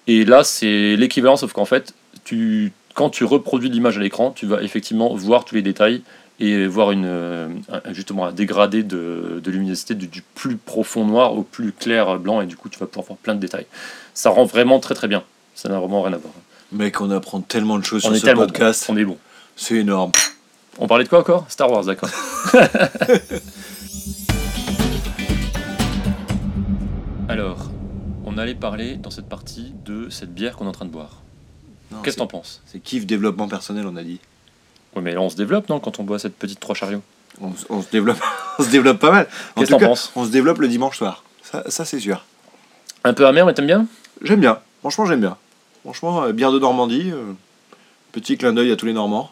Et 0.07 0.27
là, 0.27 0.44
c'est 0.44 0.97
l'équivalent, 0.97 1.37
sauf 1.37 1.55
qu'en 1.55 1.64
fait, 1.64 1.94
tu, 2.25 2.73
quand 2.94 3.11
tu 3.11 3.24
reproduis 3.24 3.68
l'image 3.68 3.98
à 3.98 4.00
l'écran, 4.00 4.30
tu 4.30 4.46
vas 4.46 4.62
effectivement 4.62 5.14
voir 5.14 5.44
tous 5.44 5.54
les 5.57 5.62
détails 5.62 6.02
et 6.40 6.66
voir 6.66 6.90
une, 6.92 7.04
euh, 7.07 7.48
un- 7.70 7.92
justement 7.92 8.26
un 8.26 8.33
dégradé 8.33 8.83
de, 8.83 9.40
de 9.42 9.50
luminosité 9.50 9.94
du, 9.94 10.07
du 10.09 10.22
plus 10.35 10.57
profond 10.57 11.04
noir 11.04 11.35
au 11.37 11.42
plus 11.42 11.72
clair 11.72 12.18
blanc, 12.18 12.40
et 12.40 12.46
du 12.46 12.57
coup, 12.57 12.68
tu 12.68 12.78
vas 12.78 12.87
pouvoir 12.87 13.07
voir 13.07 13.18
plein 13.18 13.35
de 13.35 13.40
détails. 13.40 13.66
Ça 14.14 14.30
rend 14.30 14.44
vraiment 14.44 14.80
très 14.80 14.94
très 14.94 15.07
bien. 15.09 15.22
Ça 15.54 15.68
n'a 15.68 15.78
vraiment 15.78 16.02
rien 16.02 16.14
à 16.14 16.18
voir. 16.18 16.35
Mec, 16.72 17.00
on 17.00 17.11
apprend 17.12 17.40
tellement 17.40 17.78
de 17.78 17.85
choses 17.85 18.04
On 18.07 18.12
sur 18.14 18.20
ce 18.20 18.26
bon. 18.35 18.40
podcast. 18.46 18.87
On 18.88 18.96
est 18.96 19.04
bon. 19.04 19.16
C'est 19.54 19.76
énorme. 19.76 20.11
On 20.78 20.88
parlait 20.88 21.04
de 21.04 21.09
quoi 21.09 21.20
encore? 21.20 21.46
Star 21.48 21.70
Wars, 21.70 21.85
d'accord. 21.85 22.11
Alors, 27.28 27.70
on 28.24 28.38
allait 28.38 28.54
parler 28.54 28.96
dans 28.96 29.11
cette 29.11 29.28
partie 29.28 29.72
de 29.85 30.09
cette 30.11 30.35
bière 30.35 30.57
qu'on 30.57 30.64
est 30.66 30.68
en 30.68 30.72
train 30.72 30.85
de 30.87 30.90
boire. 30.90 31.22
Qu'est-ce 32.02 32.16
que 32.16 32.20
t'en 32.20 32.26
penses? 32.26 32.61
C'est 32.66 32.80
kiff 32.80 33.07
développement 33.07 33.48
personnel, 33.48 33.87
on 33.87 33.96
a 33.96 34.02
dit. 34.02 34.20
Ouais, 34.94 35.02
mais 35.02 35.14
là, 35.14 35.20
on 35.20 35.28
se 35.30 35.37
développe, 35.37 35.68
non, 35.68 35.80
quand 35.80 35.98
on 36.00 36.04
boit 36.04 36.18
cette 36.18 36.37
petite 36.37 36.61
trois 36.61 36.74
chariots? 36.74 37.02
On, 37.40 37.83
se 37.83 37.90
développe, 37.90 38.18
on 38.59 38.62
se 38.62 38.70
développe 38.70 38.98
pas 39.00 39.11
mal. 39.11 39.28
Qu'est-ce 39.57 39.66
que 39.66 39.76
t'en 39.78 39.87
penses? 39.88 40.12
on 40.14 40.24
se 40.24 40.30
développe 40.30 40.59
le 40.59 40.68
dimanche 40.68 40.98
soir. 40.98 41.24
Ça, 41.42 41.64
ça 41.68 41.85
c'est 41.85 41.98
sûr. 41.98 42.24
Un 43.02 43.12
peu 43.12 43.26
amer, 43.26 43.44
mais 43.44 43.54
t'aimes 43.54 43.66
bien? 43.66 43.87
J'aime 44.22 44.40
bien. 44.40 44.61
Franchement, 44.80 45.07
j'aime 45.07 45.20
bien. 45.20 45.37
Franchement, 45.83 46.22
euh, 46.24 46.33
bière 46.33 46.52
de 46.52 46.59
Normandie. 46.59 47.11
euh, 47.12 47.33
petit 48.12 48.38
clin 48.38 48.52
d'œil 48.52 48.70
à 48.70 48.76
tous 48.76 48.87
les 48.87 48.92
Normands. 48.92 49.30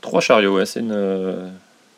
Trois 0.00 0.20
chariots, 0.20 0.56
ouais, 0.56 0.66
c'est 0.66 0.80
une 0.80 0.92
euh, 0.92 1.48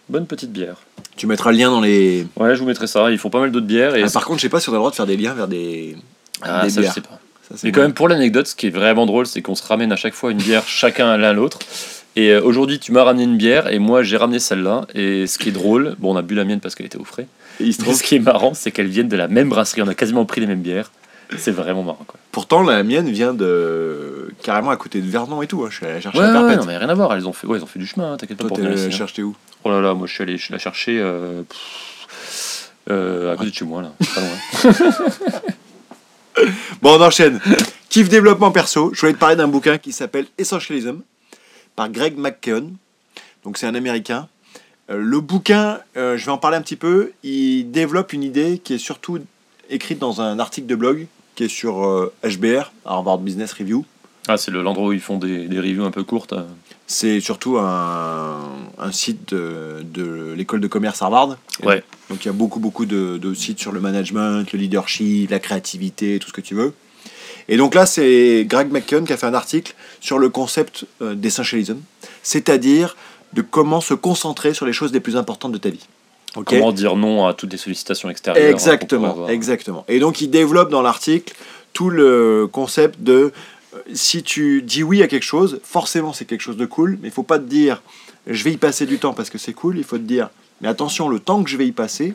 bonne 0.08 0.26
petite 0.26 0.52
bière. 0.52 0.76
Tu 1.16 1.26
mettras 1.26 1.52
le 1.52 1.58
lien 1.58 1.70
dans 1.70 1.80
les. 1.80 2.26
Ouais, 2.36 2.54
je 2.54 2.60
vous 2.60 2.66
mettrai 2.66 2.86
ça. 2.86 3.10
Ils 3.10 3.18
font 3.18 3.30
pas 3.30 3.40
mal 3.40 3.52
d'autres 3.52 3.66
bières. 3.66 3.94
Et 3.94 4.02
Ah, 4.02 4.10
par 4.10 4.24
contre, 4.24 4.38
je 4.38 4.42
sais 4.42 4.48
pas 4.48 4.60
si 4.60 4.68
on 4.68 4.72
a 4.72 4.74
le 4.74 4.78
droit 4.80 4.90
de 4.90 4.96
faire 4.96 5.06
des 5.06 5.16
liens 5.16 5.34
vers 5.34 5.48
des. 5.48 5.96
Ah, 6.42 6.64
des 6.64 6.70
ça, 6.70 6.82
je 6.82 6.90
sais 6.90 7.00
pas. 7.00 7.18
Mais 7.64 7.72
quand 7.72 7.80
même, 7.82 7.94
pour 7.94 8.08
l'anecdote, 8.08 8.46
ce 8.46 8.54
qui 8.54 8.66
est 8.66 8.70
vraiment 8.70 9.06
drôle, 9.06 9.26
c'est 9.26 9.40
qu'on 9.42 9.54
se 9.54 9.66
ramène 9.66 9.90
à 9.92 9.96
chaque 9.96 10.14
fois 10.14 10.30
une 10.30 10.38
bière 10.38 10.64
chacun 10.66 11.16
l'un 11.16 11.32
l'autre. 11.32 11.58
Et 12.16 12.30
euh, 12.32 12.42
aujourd'hui, 12.42 12.78
tu 12.78 12.92
m'as 12.92 13.04
ramené 13.04 13.24
une 13.24 13.36
bière 13.36 13.72
et 13.72 13.78
moi, 13.78 14.02
j'ai 14.02 14.16
ramené 14.16 14.38
celle-là. 14.38 14.86
Et 14.94 15.26
ce 15.26 15.38
qui 15.38 15.48
est 15.50 15.52
drôle, 15.52 15.94
bon, 15.98 16.14
on 16.14 16.16
a 16.16 16.22
bu 16.22 16.34
la 16.34 16.44
mienne 16.44 16.60
parce 16.60 16.74
qu'elle 16.74 16.86
était 16.86 16.98
au 16.98 17.04
frais. 17.04 17.26
Et 17.60 17.64
il 17.64 17.72
se 17.72 17.78
Mais 17.78 17.84
trouve- 17.84 17.96
ce 17.96 18.02
qui 18.02 18.16
est 18.16 18.20
marrant, 18.20 18.54
c'est 18.54 18.70
qu'elles 18.70 18.88
viennent 18.88 19.08
de 19.08 19.16
la 19.16 19.28
même 19.28 19.48
brasserie. 19.48 19.82
On 19.82 19.88
a 19.88 19.94
quasiment 19.94 20.24
pris 20.24 20.40
les 20.40 20.46
mêmes 20.46 20.62
bières. 20.62 20.90
C'est 21.36 21.50
vraiment 21.52 21.82
marrant, 21.82 22.04
quoi. 22.06 22.18
Pourtant, 22.32 22.62
la 22.62 22.82
mienne 22.82 23.10
vient 23.10 23.34
de. 23.34 24.30
carrément 24.42 24.70
à 24.70 24.76
côté 24.76 25.00
de 25.02 25.06
Vernon 25.08 25.42
et 25.42 25.46
tout. 25.46 25.62
hein. 25.62 25.68
Je 25.70 25.76
suis 25.76 25.84
allé 25.84 25.96
la 25.96 26.00
chercher 26.00 26.18
Ouais, 26.18 26.24
à 26.24 26.28
ouais, 26.28 26.32
Perpète. 26.40 26.58
non, 26.60 26.64
mais 26.66 26.76
rien 26.78 26.88
à 26.88 26.94
voir. 26.94 27.12
Elles 27.14 27.28
ont 27.28 27.32
fait, 27.34 27.46
ouais, 27.46 27.58
elles 27.58 27.64
ont 27.64 27.66
fait 27.66 27.78
du 27.78 27.86
chemin. 27.86 28.12
hein, 28.12 28.16
T'inquiète 28.16 28.38
pas 28.38 28.48
Toi, 28.48 28.56
pour 28.56 28.64
venir 28.66 28.78
hein. 28.78 28.90
chercher 28.90 29.22
où? 29.22 29.36
Oh 29.64 29.70
là 29.70 29.80
là, 29.82 29.92
moi, 29.94 30.06
je 30.06 30.14
suis 30.14 30.22
allé 30.22 30.36
la 30.50 30.58
chercher 30.58 30.98
euh, 31.00 31.42
euh, 32.90 33.32
à 33.32 33.36
côté 33.36 33.50
de 33.50 33.54
chez 33.54 33.64
moi, 33.66 33.82
là. 33.82 33.92
Pas 34.14 34.20
loin. 34.22 34.72
Bon, 36.82 36.98
on 36.98 37.02
enchaîne. 37.02 37.40
Kiff 37.88 38.08
développement 38.08 38.50
perso. 38.50 38.92
Je 38.94 39.00
voulais 39.00 39.12
te 39.14 39.18
parler 39.18 39.36
d'un 39.36 39.48
bouquin 39.48 39.78
qui 39.78 39.92
s'appelle 39.92 40.26
Essentialism 40.38 41.00
par 41.76 41.88
Greg 41.90 42.16
McKeown. 42.18 42.74
Donc, 43.44 43.58
c'est 43.58 43.66
un 43.66 43.74
américain. 43.74 44.28
Euh, 44.90 44.98
le 45.00 45.20
bouquin, 45.20 45.80
euh, 45.96 46.16
je 46.16 46.24
vais 46.26 46.30
en 46.32 46.38
parler 46.38 46.56
un 46.56 46.62
petit 46.62 46.76
peu. 46.76 47.12
Il 47.22 47.70
développe 47.70 48.12
une 48.12 48.22
idée 48.22 48.58
qui 48.62 48.74
est 48.74 48.78
surtout 48.78 49.18
écrite 49.70 49.98
dans 49.98 50.20
un 50.20 50.38
article 50.38 50.66
de 50.66 50.74
blog 50.74 51.06
qui 51.34 51.44
est 51.44 51.48
sur 51.48 51.84
euh, 51.86 52.12
HBR, 52.24 52.72
Harvard 52.84 53.18
Business 53.18 53.52
Review. 53.52 53.84
Ah, 54.26 54.36
c'est 54.36 54.50
le- 54.50 54.62
l'endroit 54.62 54.88
où 54.88 54.92
ils 54.92 55.00
font 55.00 55.18
des, 55.18 55.46
des 55.46 55.58
reviews 55.58 55.84
un 55.84 55.90
peu 55.90 56.04
courtes. 56.04 56.34
Euh. 56.88 56.92
C'est 56.92 57.20
surtout 57.20 57.58
un, 57.58 58.38
un 58.78 58.92
site 58.92 59.34
de, 59.34 59.84
de 59.84 60.34
l'école 60.36 60.60
de 60.60 60.68
commerce 60.68 61.02
Harvard. 61.02 61.36
Ouais. 61.62 61.82
Donc 62.10 62.24
il 62.24 62.26
y 62.26 62.30
a 62.30 62.32
beaucoup, 62.32 62.60
beaucoup 62.60 62.86
de, 62.86 63.18
de 63.18 63.34
sites 63.34 63.58
sur 63.60 63.72
le 63.72 63.80
management, 63.80 64.50
le 64.52 64.58
leadership, 64.58 65.30
la 65.30 65.38
créativité, 65.38 66.18
tout 66.18 66.28
ce 66.28 66.32
que 66.32 66.40
tu 66.40 66.54
veux. 66.54 66.72
Et 67.48 67.56
donc 67.56 67.74
là, 67.74 67.86
c'est 67.86 68.44
Greg 68.46 68.70
McKeown 68.70 69.06
qui 69.06 69.12
a 69.12 69.16
fait 69.16 69.26
un 69.26 69.34
article 69.34 69.74
sur 70.00 70.18
le 70.18 70.28
concept 70.28 70.84
euh, 71.00 71.14
d'essentialism, 71.14 71.76
c'est-à-dire 72.22 72.96
de 73.32 73.42
comment 73.42 73.80
se 73.80 73.94
concentrer 73.94 74.54
sur 74.54 74.66
les 74.66 74.72
choses 74.72 74.92
les 74.92 75.00
plus 75.00 75.16
importantes 75.16 75.52
de 75.52 75.58
ta 75.58 75.70
vie. 75.70 75.86
Comment 76.44 76.72
dire 76.72 76.94
non 76.94 77.26
à 77.26 77.32
toutes 77.34 77.52
les 77.52 77.58
sollicitations 77.58 78.10
extérieures 78.10 78.46
hein, 78.46 78.50
Exactement, 78.50 79.10
avoir. 79.10 79.30
exactement. 79.30 79.84
Et 79.88 79.98
donc 79.98 80.20
il 80.20 80.30
développe 80.30 80.70
dans 80.70 80.82
l'article 80.82 81.34
tout 81.72 81.90
le 81.90 82.46
concept 82.50 83.02
de 83.02 83.12
euh, 83.12 83.30
si 83.92 84.22
tu 84.22 84.62
dis 84.62 84.82
oui 84.82 85.02
à 85.02 85.08
quelque 85.08 85.24
chose, 85.24 85.60
forcément 85.62 86.12
c'est 86.12 86.24
quelque 86.24 86.40
chose 86.40 86.56
de 86.56 86.66
cool, 86.66 86.98
mais 87.00 87.08
il 87.08 87.10
faut 87.10 87.22
pas 87.22 87.38
te 87.38 87.44
dire 87.44 87.82
je 88.26 88.44
vais 88.44 88.52
y 88.52 88.56
passer 88.56 88.86
du 88.86 88.98
temps 88.98 89.14
parce 89.14 89.30
que 89.30 89.38
c'est 89.38 89.52
cool, 89.52 89.78
il 89.78 89.84
faut 89.84 89.98
te 89.98 90.02
dire 90.02 90.30
mais 90.60 90.68
attention, 90.68 91.08
le 91.08 91.20
temps 91.20 91.42
que 91.42 91.50
je 91.50 91.56
vais 91.56 91.66
y 91.66 91.72
passer, 91.72 92.14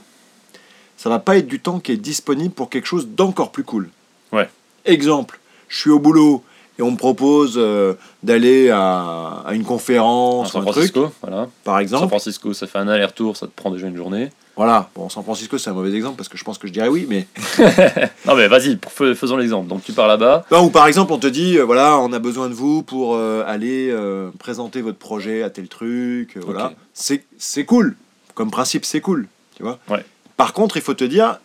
ça 0.98 1.10
va 1.10 1.20
pas 1.20 1.38
être 1.38 1.48
du 1.48 1.60
temps 1.60 1.80
qui 1.80 1.92
est 1.92 1.98
disponible 1.98 2.54
pour 2.54 2.70
quelque 2.70 2.88
chose 2.88 3.08
d'encore 3.08 3.52
plus 3.52 3.64
cool. 3.64 3.90
Ouais. 4.32 4.50
Exemple, 4.86 5.40
je 5.70 5.80
suis 5.80 5.90
au 5.90 6.00
boulot 6.00 6.44
et 6.80 6.82
on 6.82 6.92
me 6.92 6.98
propose 6.98 7.54
euh, 7.58 7.94
d'aller 8.24 8.70
à, 8.70 9.44
à 9.46 9.54
une 9.54 9.62
À 9.62 9.66
conférence 9.66 10.50
ou 10.50 10.52
San 10.52 10.62
un 10.62 10.66
truc, 10.66 10.74
Francisco, 10.74 11.12
voilà. 11.22 11.48
par 11.64 11.76
San 11.76 11.82
exemple. 11.82 12.08
Francisco, 12.08 12.54
ça 12.54 12.68
fait 12.68 12.80
un 12.80 12.88
aller-retour, 12.88 13.38
ça 13.38 13.46
te 13.48 13.52
prend 13.56 13.72
déjà 13.72 13.88
une 13.88 13.96
journée. 13.98 14.30
Voilà, 14.56 14.90
bon, 14.94 15.10
San 15.10 15.24
Francisco 15.24 15.58
c'est 15.58 15.72
un 15.72 15.74
mauvais 15.74 15.92
exemple 15.96 16.16
parce 16.18 16.30
que 16.30 16.38
je 16.38 16.44
pense 16.44 16.60
que 16.60 16.68
je 16.68 16.74
dirais 16.74 16.88
oui, 16.88 17.08
mais 17.10 17.26
Non 18.28 18.36
mais 18.36 18.48
vas-y, 18.48 18.78
faisons 19.16 19.38
l'exemple. 19.38 19.68
Donc 19.68 19.84
tu 19.84 19.94
pars 19.94 20.08
là-bas. 20.08 20.46
Non, 20.52 20.66
ou 20.66 20.70
par 20.70 20.86
exemple, 20.88 21.12
on 21.12 21.18
te 21.18 21.26
dit, 21.28 21.58
euh, 21.58 21.64
voilà, 21.64 21.98
on 22.00 22.14
a 22.14 22.20
besoin 22.20 22.50
de 22.50 22.54
vous 22.54 22.84
pour 22.84 23.16
euh, 23.16 23.44
aller 23.48 23.92
présenter 24.40 24.82
votre 24.82 25.00
projet 25.00 25.42
à 25.44 25.50
tel 25.50 25.68
truc. 25.68 26.38
voilà. 26.46 26.74
C'est 26.94 27.66
cool. 27.66 27.96
Comme 28.36 28.52
principe, 28.52 28.86
c'est 28.86 29.02
cool. 29.02 29.28
Tu 29.56 29.64
vois 29.64 29.80
Ouais. 29.90 30.04
Par 30.38 30.54
contre, 30.54 30.78
il 30.78 30.82
faut 30.84 30.96
te 30.96 31.04
dire, 31.04 31.38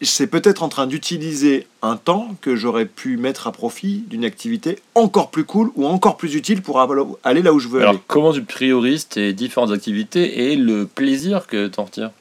c'est 0.00 0.28
peut-être 0.28 0.62
en 0.62 0.68
train 0.68 0.86
d'utiliser 0.86 1.66
un 1.82 1.96
temps 1.96 2.36
que 2.40 2.54
j'aurais 2.54 2.86
pu 2.86 3.16
mettre 3.16 3.46
à 3.48 3.52
profit 3.52 4.04
d'une 4.06 4.24
activité 4.24 4.78
encore 4.94 5.30
plus 5.30 5.44
cool 5.44 5.70
ou 5.74 5.86
encore 5.86 6.16
plus 6.16 6.34
utile 6.36 6.62
pour 6.62 6.80
aller 7.24 7.42
là 7.42 7.52
où 7.52 7.58
je 7.58 7.68
veux 7.68 7.80
Alors 7.80 7.90
aller. 7.90 8.00
comment 8.06 8.32
tu 8.32 8.42
priorises 8.42 9.08
tes 9.08 9.32
différentes 9.32 9.72
activités 9.72 10.52
et 10.52 10.56
le 10.56 10.86
plaisir 10.86 11.46
que 11.46 11.66
t'en 11.66 11.84
retires? 11.84 12.12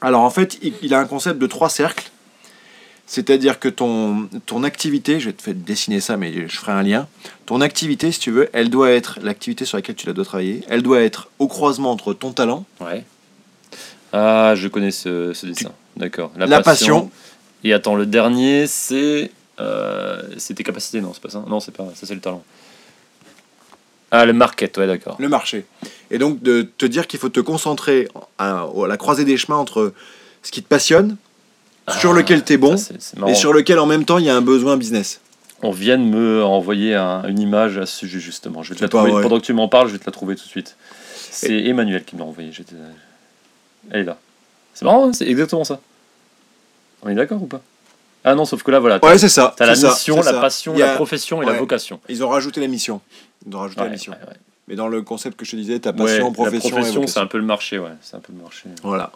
Alors 0.00 0.22
en 0.22 0.30
fait, 0.30 0.58
il, 0.82 0.94
a 0.94 0.98
un 0.98 1.04
concept 1.04 1.38
de 1.38 1.46
trois 1.46 1.68
cercles. 1.68 2.10
C'est-à-dire 3.06 3.60
que 3.60 3.68
ton, 3.68 4.28
ton 4.46 4.64
activité, 4.64 5.20
je 5.20 5.26
vais 5.26 5.32
te 5.32 5.42
faire 5.42 5.54
dessiner 5.54 6.00
ça, 6.00 6.16
mais 6.16 6.48
je 6.48 6.56
ferai 6.56 6.72
un 6.72 6.82
lien. 6.82 7.06
Ton 7.46 7.60
activité, 7.60 8.10
si 8.10 8.18
tu 8.18 8.30
veux, 8.30 8.48
elle 8.52 8.70
doit 8.70 8.90
être 8.90 9.18
l'activité 9.22 9.64
sur 9.64 9.76
laquelle 9.76 9.96
tu 9.96 10.06
la 10.06 10.12
dois 10.12 10.24
travailler. 10.24 10.62
Elle 10.68 10.82
doit 10.82 11.00
être 11.02 11.28
au 11.38 11.46
croisement 11.46 11.90
entre 11.92 12.14
ton 12.14 12.32
talent, 12.32 12.64
Ouais. 12.80 13.04
Ah, 14.14 14.54
je 14.56 14.68
connais 14.68 14.90
ce, 14.90 15.32
ce 15.32 15.46
dessin. 15.46 15.72
D'accord. 15.96 16.32
la, 16.36 16.60
passion. 16.62 17.10
Et 17.64 17.72
attends, 17.72 17.94
le 17.94 18.06
dernier, 18.06 18.66
c'est. 18.66 19.30
Euh, 19.60 20.22
c'est 20.38 20.54
tes 20.54 20.64
capacités, 20.64 21.00
non, 21.00 21.12
c'est 21.12 21.22
pas 21.22 21.28
ça 21.28 21.44
Non, 21.46 21.60
c'est 21.60 21.70
pas 21.72 21.84
ça, 21.94 22.06
c'est 22.06 22.14
le 22.14 22.20
talent. 22.20 22.42
Ah, 24.10 24.26
le 24.26 24.32
market, 24.32 24.76
ouais, 24.78 24.86
d'accord. 24.86 25.16
le 25.18 25.28
marché. 25.28 25.64
Et 26.10 26.18
donc 26.18 26.42
de 26.42 26.62
te 26.62 26.84
dire 26.84 27.06
qu'il 27.06 27.18
faut 27.18 27.28
te 27.30 27.40
concentrer 27.40 28.08
à, 28.38 28.62
à 28.62 28.86
la 28.86 28.96
croisée 28.96 29.24
des 29.24 29.36
chemins 29.36 29.56
entre 29.56 29.94
ce 30.42 30.50
qui 30.50 30.62
te 30.62 30.68
passionne, 30.68 31.16
sur 31.98 32.10
Ah, 32.10 32.14
lequel 32.14 32.44
tu 32.44 32.52
es 32.54 32.56
bon, 32.58 32.76
ça, 32.76 32.92
et 33.26 33.34
sur 33.34 33.52
lequel 33.52 33.78
en 33.78 33.86
même 33.86 34.04
temps 34.04 34.18
il 34.18 34.24
y 34.26 34.30
a 34.30 34.36
un 34.36 34.42
besoin 34.42 34.76
business. 34.76 35.20
On 35.62 35.70
vient 35.70 35.96
de 35.96 36.02
me 36.02 36.42
envoyer 36.44 36.94
un- 36.94 37.22
une 37.28 37.38
image 37.38 37.78
à 37.78 37.86
ce 37.86 37.96
sujet, 37.98 38.18
justement. 38.18 38.62
Je 38.62 38.70
vais 38.70 38.76
te 38.76 38.82
la 38.82 38.88
pas 38.88 38.98
trouver. 39.04 39.22
Pendant 39.22 39.38
que 39.38 39.44
tu 39.44 39.52
m'en 39.52 39.68
parles, 39.68 39.86
je 39.88 39.92
vais 39.92 39.98
te 39.98 40.06
la 40.06 40.12
trouver 40.12 40.34
tout 40.36 40.44
de 40.44 40.48
suite. 40.48 40.76
C'est 41.30 41.54
Emmanuel 41.66 42.04
qui 42.04 42.16
me 42.16 42.20
l'a 42.20 42.26
envoyé. 42.26 42.50
j'étais- 42.52 42.74
Elle 43.90 44.00
est 44.00 44.04
là. 44.04 44.18
C'est 44.74 44.84
marrant, 44.84 45.08
hein, 45.08 45.12
c'est 45.12 45.28
exactement 45.28 45.64
ça. 45.64 45.80
On 47.02 47.08
est 47.08 47.14
d'accord 47.14 47.42
ou 47.42 47.46
pas? 47.46 47.60
Ah 48.24 48.34
non, 48.34 48.44
sauf 48.44 48.62
que 48.62 48.70
là, 48.70 48.78
voilà. 48.78 49.04
Ouais, 49.04 49.18
c'est 49.18 49.28
ça. 49.28 49.52
t'as 49.56 49.66
la 49.66 49.74
ça, 49.74 49.88
mission, 49.90 50.16
la 50.16 50.22
ça. 50.22 50.40
passion, 50.40 50.74
Il 50.76 50.82
a- 50.82 50.86
la 50.88 50.94
profession 50.94 51.42
et 51.42 51.46
la 51.46 51.52
vocation. 51.54 51.98
Ils 52.08 52.22
ont 52.24 52.28
rajouté 52.28 52.60
la 52.60 52.68
mission. 52.68 53.00
Ils 53.46 53.54
ont 53.56 53.58
rajouté 53.60 53.80
Ouais, 53.80 53.86
la 53.88 53.92
mission. 53.92 54.12
ouais. 54.12 54.36
Mais 54.68 54.76
dans 54.76 54.86
le 54.86 55.02
concept 55.02 55.36
que 55.36 55.44
je 55.44 55.50
te 55.50 55.56
disais, 55.56 55.80
ta 55.80 55.92
passion, 55.92 56.26
la 56.28 56.30
profession, 56.32 56.68
et 56.68 56.72
profession, 56.72 57.06
c'est 57.08 57.18
un 57.18 57.26
peu 57.26 57.38
le 57.38 57.44
marché, 57.44 57.78
ouais. 57.80 57.90
C'est 58.00 58.14
un 58.16 58.20
peu 58.20 58.32
le 58.32 58.40
marché. 58.40 58.68
Voilà. 58.84 59.10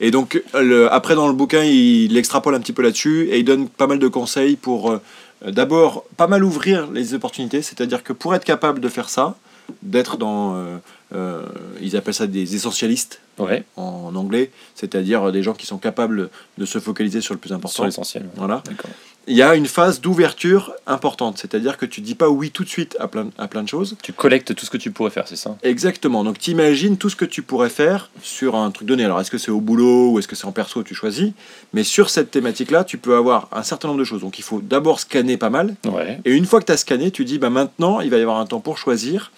Et 0.00 0.10
donc, 0.10 0.42
le- 0.54 0.92
après, 0.92 1.14
dans 1.14 1.28
le 1.28 1.34
bouquin, 1.34 1.62
il 1.62 2.16
extrapole 2.16 2.54
un 2.56 2.60
petit 2.60 2.72
peu 2.72 2.82
là-dessus 2.82 3.28
et 3.30 3.38
il 3.38 3.44
donne 3.44 3.68
pas 3.68 3.86
mal 3.86 4.00
de 4.00 4.08
conseils 4.08 4.56
pour 4.56 4.90
euh, 4.90 5.00
d'abord 5.46 6.04
pas 6.16 6.26
mal 6.26 6.42
ouvrir 6.42 6.90
les 6.90 7.14
opportunités. 7.14 7.62
C'est-à-dire 7.62 8.02
que 8.02 8.12
pour 8.12 8.34
être 8.34 8.44
capable 8.44 8.80
de 8.80 8.88
faire 8.88 9.08
ça, 9.08 9.36
d'être 9.82 10.16
dans. 10.16 10.56
euh, 10.56 10.78
euh, 11.14 11.42
ils 11.80 11.96
appellent 11.96 12.14
ça 12.14 12.26
des 12.26 12.54
essentialistes 12.54 13.20
Ouais, 13.38 13.64
en 13.76 14.14
anglais, 14.14 14.50
c'est-à-dire 14.74 15.32
des 15.32 15.42
gens 15.42 15.54
qui 15.54 15.64
sont 15.66 15.78
capables 15.78 16.28
de 16.58 16.66
se 16.66 16.78
focaliser 16.78 17.22
sur 17.22 17.32
le 17.32 17.40
plus 17.40 17.48
sur 17.48 17.56
important. 17.56 17.84
l'essentiel. 17.86 18.24
ouais. 18.24 18.28
Voilà. 18.36 18.62
Il 19.26 19.34
y 19.34 19.40
a 19.42 19.54
une 19.54 19.66
phase 19.66 20.00
d'ouverture 20.02 20.72
importante, 20.86 21.38
c'est-à-dire 21.38 21.78
que 21.78 21.86
tu 21.86 22.02
dis 22.02 22.14
pas 22.14 22.28
oui 22.28 22.50
tout 22.50 22.62
de 22.62 22.68
suite 22.68 22.94
à 23.00 23.08
plein, 23.08 23.30
à 23.38 23.48
plein 23.48 23.62
de 23.62 23.68
choses. 23.68 23.96
Tu 24.02 24.12
collectes 24.12 24.54
tout 24.54 24.66
ce 24.66 24.70
que 24.70 24.76
tu 24.76 24.90
pourrais 24.90 25.10
faire, 25.10 25.26
c'est 25.28 25.36
ça? 25.36 25.56
Exactement. 25.62 26.24
Donc, 26.24 26.38
t'imagines 26.40 26.98
tout 26.98 27.08
ce 27.08 27.16
que 27.16 27.24
tu 27.24 27.40
pourrais 27.42 27.70
faire 27.70 28.10
sur 28.22 28.54
un 28.54 28.70
truc 28.70 28.86
donné. 28.86 29.04
Alors, 29.04 29.18
est-ce 29.20 29.30
que 29.30 29.38
c'est 29.38 29.50
au 29.50 29.60
boulot 29.60 30.10
ou 30.12 30.18
est-ce 30.18 30.28
que 30.28 30.36
c'est 30.36 30.44
en 30.46 30.52
perso, 30.52 30.82
tu 30.82 30.94
choisis. 30.94 31.32
Mais 31.72 31.84
sur 31.84 32.10
cette 32.10 32.30
thématique-là, 32.30 32.84
tu 32.84 32.98
peux 32.98 33.16
avoir 33.16 33.48
un 33.52 33.62
certain 33.62 33.88
nombre 33.88 34.00
de 34.00 34.04
choses. 34.04 34.20
Donc, 34.20 34.38
il 34.38 34.42
faut 34.44 34.60
d'abord 34.60 35.00
scanner 35.00 35.36
pas 35.38 35.50
mal. 35.50 35.74
Ouais. 35.86 36.20
Et 36.26 36.32
une 36.32 36.44
fois 36.44 36.60
que 36.60 36.66
tu 36.66 36.72
as 36.72 36.76
scanné, 36.76 37.10
tu 37.12 37.24
dis, 37.24 37.38
bah, 37.38 37.48
maintenant, 37.50 38.00
il 38.00 38.10
va 38.10 38.18
y 38.18 38.22
avoir 38.22 38.38
un 38.38 38.46
temps 38.46 38.60
pour 38.60 38.76
choisir. 38.76 39.32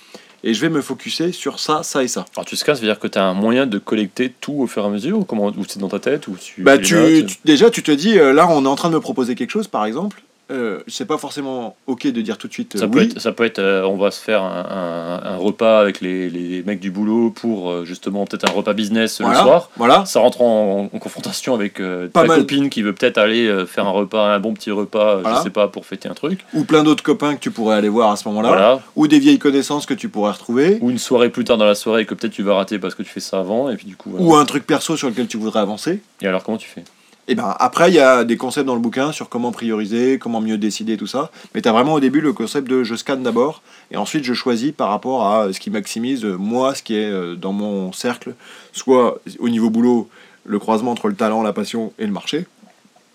Et 0.46 0.54
je 0.54 0.60
vais 0.60 0.68
me 0.68 0.80
focuser 0.82 1.32
sur 1.32 1.58
ça, 1.58 1.82
ça 1.82 2.02
et 2.04 2.08
ça. 2.08 2.24
Alors 2.36 2.44
tu 2.44 2.54
scannes, 2.54 2.74
ça 2.76 2.80
veut 2.82 2.86
dire 2.86 2.98
que 3.00 3.08
tu 3.08 3.18
as 3.18 3.24
un 3.24 3.34
moyen 3.34 3.66
de 3.66 3.78
collecter 3.78 4.32
tout 4.40 4.52
au 4.60 4.66
fur 4.66 4.82
et 4.84 4.86
à 4.86 4.90
mesure 4.90 5.18
ou 5.18 5.24
comment 5.24 5.46
ou 5.46 5.64
c'est 5.66 5.78
dans 5.80 5.88
ta 5.88 5.98
tête 5.98 6.28
ou 6.28 6.36
tu 6.36 6.62
Bah, 6.62 6.76
tu- 6.78 7.24
déjà, 7.44 7.70
tu 7.70 7.82
te 7.82 7.90
dis, 7.90 8.18
euh, 8.18 8.32
là, 8.32 8.46
on 8.50 8.64
est 8.64 8.68
en 8.68 8.76
train 8.76 8.90
de 8.90 8.94
me 8.94 9.00
proposer 9.00 9.34
quelque 9.34 9.50
chose, 9.50 9.66
par 9.68 9.84
exemple. 9.86 10.22
Euh, 10.50 10.80
c'est 10.88 11.06
pas 11.06 11.16
forcément 11.16 11.74
ok 11.86 12.06
de 12.06 12.20
dire 12.20 12.36
tout 12.36 12.48
de 12.48 12.52
suite 12.52 12.76
euh, 12.76 12.80
Ça 12.80 12.86
peut 12.88 13.00
être, 13.00 13.18
ça 13.18 13.32
peut 13.32 13.44
être 13.44 13.58
euh, 13.60 13.82
on 13.86 13.96
va 13.96 14.10
se 14.10 14.20
faire 14.20 14.42
un, 14.42 15.20
un- 15.24 15.30
un 15.32 15.36
repas 15.36 15.80
avec 15.80 16.02
les, 16.02 16.28
les 16.28 16.62
mecs 16.62 16.80
du 16.80 16.90
boulot 16.90 17.30
pour 17.30 17.84
justement 17.86 18.26
peut-être 18.26 18.46
un 18.50 18.52
repas 18.52 18.74
business 18.74 19.22
Voilà. 19.22 19.38
le 19.38 19.44
soir. 19.44 19.70
Voilà. 19.76 20.04
Ça 20.04 20.20
rentre 20.20 20.42
en, 20.42 20.90
en 20.92 20.98
confrontation 20.98 21.54
avec 21.54 21.78
Pas 22.12 22.20
ta 22.22 22.26
mal. 22.26 22.40
copine 22.40 22.68
qui 22.68 22.82
veut 22.82 22.92
peut-être 22.92 23.16
aller 23.18 23.64
faire 23.66 23.86
un 23.86 23.90
repas, 23.90 24.34
un 24.34 24.38
bon 24.40 24.52
petit 24.52 24.70
repas, 24.70 25.16
Voilà. 25.22 25.38
je 25.38 25.42
sais 25.44 25.50
pas, 25.50 25.68
pour 25.68 25.86
fêter 25.86 26.08
un 26.10 26.14
truc. 26.14 26.40
Ou 26.52 26.64
plein 26.64 26.82
d'autres 26.84 27.02
copains 27.02 27.34
que 27.36 27.40
tu 27.40 27.50
pourrais 27.50 27.76
aller 27.76 27.88
voir 27.88 28.10
à 28.10 28.16
ce 28.16 28.28
moment-là. 28.28 28.48
Voilà. 28.48 28.80
Ou 28.96 29.06
des 29.08 29.18
vieilles 29.18 29.38
connaissances 29.38 29.86
que 29.86 29.94
tu 29.94 30.08
pourrais 30.10 30.32
retrouver. 30.32 30.78
Ou 30.82 30.90
une 30.90 30.98
soirée 30.98 31.30
plus 31.30 31.44
tard 31.44 31.56
dans 31.56 31.64
la 31.64 31.74
soirée 31.74 32.04
que 32.04 32.14
peut-être 32.14 32.32
tu 32.34 32.42
vas 32.42 32.54
rater 32.54 32.78
parce 32.78 32.94
que 32.94 33.02
tu 33.02 33.08
fais 33.08 33.20
ça 33.20 33.38
avant 33.38 33.70
et 33.70 33.76
puis 33.76 33.86
du 33.86 33.96
coup. 33.96 34.10
Ou 34.18 34.34
un 34.36 34.44
truc 34.44 34.66
perso 34.66 34.96
sur 34.96 35.08
lequel 35.08 35.26
tu 35.26 35.38
voudrais 35.38 35.60
avancer. 35.60 36.02
Et 36.20 36.26
alors 36.26 36.42
comment 36.44 36.58
tu 36.58 36.68
fais? 36.68 36.84
Et 37.26 37.34
ben 37.34 37.54
après, 37.58 37.90
il 37.90 37.94
y 37.94 38.00
a 38.00 38.24
des 38.24 38.36
concepts 38.36 38.66
dans 38.66 38.74
le 38.74 38.80
bouquin 38.80 39.10
sur 39.10 39.30
comment 39.30 39.50
prioriser, 39.50 40.18
comment 40.18 40.42
mieux 40.42 40.58
décider, 40.58 40.98
tout 40.98 41.06
ça. 41.06 41.30
Mais 41.54 41.62
tu 41.62 41.68
as 41.68 41.72
vraiment 41.72 41.94
au 41.94 42.00
début 42.00 42.20
le 42.20 42.34
concept 42.34 42.68
de 42.68 42.84
je 42.84 42.94
scanne 42.94 43.22
d'abord 43.22 43.62
et 43.90 43.96
ensuite 43.96 44.24
je 44.24 44.34
choisis 44.34 44.72
par 44.72 44.90
rapport 44.90 45.26
à 45.26 45.52
ce 45.52 45.58
qui 45.58 45.70
maximise 45.70 46.24
moi, 46.24 46.74
ce 46.74 46.82
qui 46.82 46.96
est 46.96 47.10
euh, 47.10 47.34
dans 47.34 47.52
mon 47.52 47.92
cercle, 47.92 48.34
soit 48.72 49.20
au 49.38 49.48
niveau 49.48 49.70
boulot, 49.70 50.10
le 50.44 50.58
croisement 50.58 50.90
entre 50.90 51.08
le 51.08 51.14
talent, 51.14 51.42
la 51.42 51.54
passion 51.54 51.94
et 51.98 52.04
le 52.04 52.12
marché. 52.12 52.46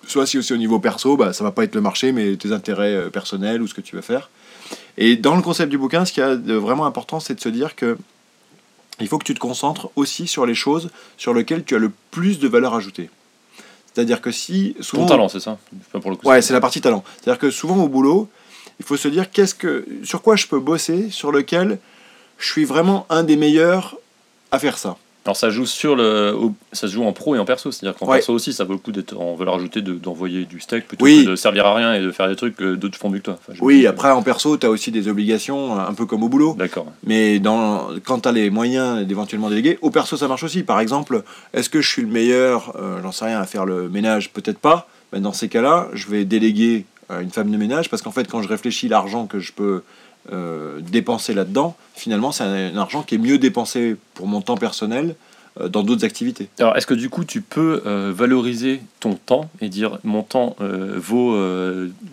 Soit 0.07 0.25
si 0.25 0.39
aussi 0.39 0.53
au 0.53 0.57
niveau 0.57 0.79
perso, 0.79 1.15
bah, 1.15 1.33
ça 1.33 1.43
va 1.43 1.51
pas 1.51 1.63
être 1.63 1.75
le 1.75 1.81
marché, 1.81 2.11
mais 2.11 2.35
tes 2.35 2.51
intérêts 2.51 2.95
euh, 2.95 3.09
personnels 3.11 3.61
ou 3.61 3.67
ce 3.67 3.75
que 3.75 3.81
tu 3.81 3.95
veux 3.95 4.01
faire. 4.01 4.31
Et 4.97 5.17
dans 5.17 5.35
le 5.35 5.43
concept 5.43 5.69
du 5.69 5.77
bouquin, 5.77 6.03
ce 6.05 6.11
qui 6.11 6.19
de 6.19 6.53
vraiment 6.55 6.87
important, 6.87 7.19
c'est 7.19 7.35
de 7.35 7.41
se 7.41 7.49
dire 7.49 7.75
que 7.75 7.95
il 8.99 9.07
faut 9.07 9.17
que 9.17 9.23
tu 9.23 9.33
te 9.33 9.39
concentres 9.39 9.89
aussi 9.95 10.27
sur 10.27 10.45
les 10.45 10.55
choses 10.55 10.89
sur 11.15 11.33
lesquelles 11.33 11.63
tu 11.63 11.75
as 11.75 11.79
le 11.79 11.91
plus 12.11 12.39
de 12.39 12.47
valeur 12.47 12.73
ajoutée. 12.73 13.09
C'est-à-dire 13.99 14.21
que 14.21 14.31
si 14.31 14.77
souvent 14.79 15.03
Ton 15.03 15.09
talent, 15.09 15.27
c'est 15.27 15.41
ça 15.41 15.57
Pas 15.91 15.99
pour 15.99 16.09
le 16.09 16.15
coup. 16.15 16.25
Ouais, 16.25 16.41
c'est 16.41 16.53
la 16.53 16.61
partie 16.61 16.79
talent. 16.79 17.03
C'est-à-dire 17.17 17.37
que 17.37 17.51
souvent 17.51 17.75
au 17.83 17.89
boulot, 17.89 18.29
il 18.79 18.85
faut 18.85 18.95
se 18.95 19.09
dire 19.09 19.29
qu'est-ce 19.29 19.53
que, 19.53 19.85
sur 20.05 20.21
quoi 20.21 20.37
je 20.37 20.47
peux 20.47 20.61
bosser, 20.61 21.09
sur 21.09 21.33
lequel 21.33 21.79
je 22.37 22.47
suis 22.49 22.63
vraiment 22.63 23.05
un 23.09 23.23
des 23.23 23.35
meilleurs 23.35 23.97
à 24.51 24.59
faire 24.59 24.77
ça. 24.77 24.95
Alors 25.29 25.37
ça 25.37 25.51
joue 25.51 25.67
sur 25.67 25.95
le, 25.95 26.35
ça 26.71 26.87
se 26.87 26.93
joue 26.93 27.03
en 27.03 27.13
pro 27.13 27.35
et 27.35 27.37
en 27.39 27.45
perso, 27.45 27.71
c'est-à-dire 27.71 27.95
qu'en 27.99 28.07
Ouais. 28.07 28.17
perso 28.17 28.33
aussi, 28.33 28.51
ça 28.51 28.63
vaut 28.63 28.73
le 28.73 28.79
coup 28.79 28.91
d'être 28.91 29.15
en 29.15 29.35
valeur 29.35 29.53
ajoutée, 29.57 29.83
de- 29.83 29.93
d'envoyer 29.93 30.45
du 30.45 30.59
steak 30.59 30.87
plutôt 30.87 31.05
Oui. 31.05 31.23
que 31.23 31.29
de 31.29 31.35
servir 31.35 31.67
à 31.67 31.75
rien 31.75 31.93
et 31.93 32.01
de 32.01 32.09
faire 32.09 32.27
des 32.27 32.35
trucs 32.35 32.55
que 32.55 32.73
d'autres 32.73 32.97
font 32.97 33.11
mieux 33.11 33.19
que 33.19 33.25
toi. 33.25 33.37
Enfin, 33.47 33.55
Oui, 33.61 33.85
après 33.85 34.09
en 34.09 34.23
perso, 34.23 34.57
tu 34.57 34.65
as 34.65 34.71
aussi 34.71 34.89
des 34.89 35.07
obligations, 35.07 35.77
un 35.79 35.93
peu 35.93 36.07
comme 36.07 36.23
au 36.23 36.29
boulot. 36.29 36.55
D'accord. 36.57 36.87
Mais 37.03 37.37
dans, 37.37 37.89
quand 38.03 38.21
tu 38.21 38.27
as 38.27 38.31
les 38.31 38.49
moyens 38.49 39.05
d'éventuellement 39.05 39.49
déléguer, 39.51 39.77
au 39.83 39.91
perso 39.91 40.17
ça 40.17 40.27
marche 40.27 40.41
aussi. 40.41 40.63
Par 40.63 40.79
exemple, 40.79 41.21
est-ce 41.53 41.69
que 41.69 41.79
je 41.79 41.87
suis 41.87 42.01
le 42.01 42.07
meilleur, 42.07 42.75
euh, 42.81 42.97
j'en 43.03 43.11
sais 43.11 43.25
rien, 43.25 43.39
à 43.39 43.45
faire 43.45 43.67
le 43.67 43.87
ménage? 43.87 44.31
Peut-être 44.33 44.57
pas. 44.57 44.87
Mais 45.13 45.19
dans 45.19 45.33
ces 45.33 45.47
cas-là, 45.47 45.89
je 45.93 46.07
vais 46.07 46.25
déléguer 46.25 46.85
à 47.07 47.21
une 47.21 47.29
femme 47.29 47.51
de 47.51 47.57
ménage 47.57 47.87
parce 47.91 48.01
qu'en 48.01 48.11
fait, 48.11 48.27
quand 48.27 48.41
je 48.41 48.47
réfléchis 48.47 48.87
l'argent 48.87 49.27
que 49.27 49.39
je 49.39 49.51
peux 49.51 49.83
euh, 50.31 50.79
dépenser 50.81 51.33
là-dedans, 51.33 51.75
finalement, 51.95 52.31
c'est 52.31 52.43
un, 52.43 52.73
un 52.73 52.77
argent 52.77 53.03
qui 53.03 53.15
est 53.15 53.19
mieux 53.19 53.37
dépensé 53.37 53.95
pour 54.13 54.27
mon 54.27 54.41
temps 54.41 54.57
personnel 54.57 55.15
euh, 55.59 55.67
dans 55.67 55.83
d'autres 55.83 56.05
activités. 56.05 56.49
Alors, 56.59 56.77
est-ce 56.77 56.87
que 56.87 56.93
du 56.93 57.09
coup, 57.09 57.25
tu 57.25 57.41
peux 57.41 57.81
euh, 57.85 58.11
valoriser 58.15 58.81
ton 58.99 59.15
temps 59.15 59.49
et 59.61 59.69
dire 59.69 59.99
mon 60.03 60.23
temps 60.23 60.55
euh, 60.61 60.93
vaut, 60.97 61.35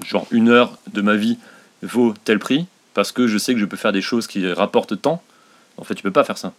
genre, 0.04 0.26
une 0.30 0.48
heure 0.48 0.78
de 0.92 1.02
ma 1.02 1.16
vie 1.16 1.38
vaut 1.82 2.14
tel 2.24 2.38
prix 2.38 2.66
parce 2.94 3.12
que 3.12 3.26
je 3.26 3.38
sais 3.38 3.52
que 3.52 3.60
je 3.60 3.66
peux 3.66 3.76
faire 3.76 3.92
des 3.92 4.02
choses 4.02 4.26
qui 4.26 4.50
rapportent 4.50 5.00
tant? 5.00 5.22
En 5.76 5.84
fait, 5.84 5.94
tu 5.94 6.02
peux 6.02 6.10
pas 6.10 6.24
faire 6.24 6.38
ça. 6.38 6.52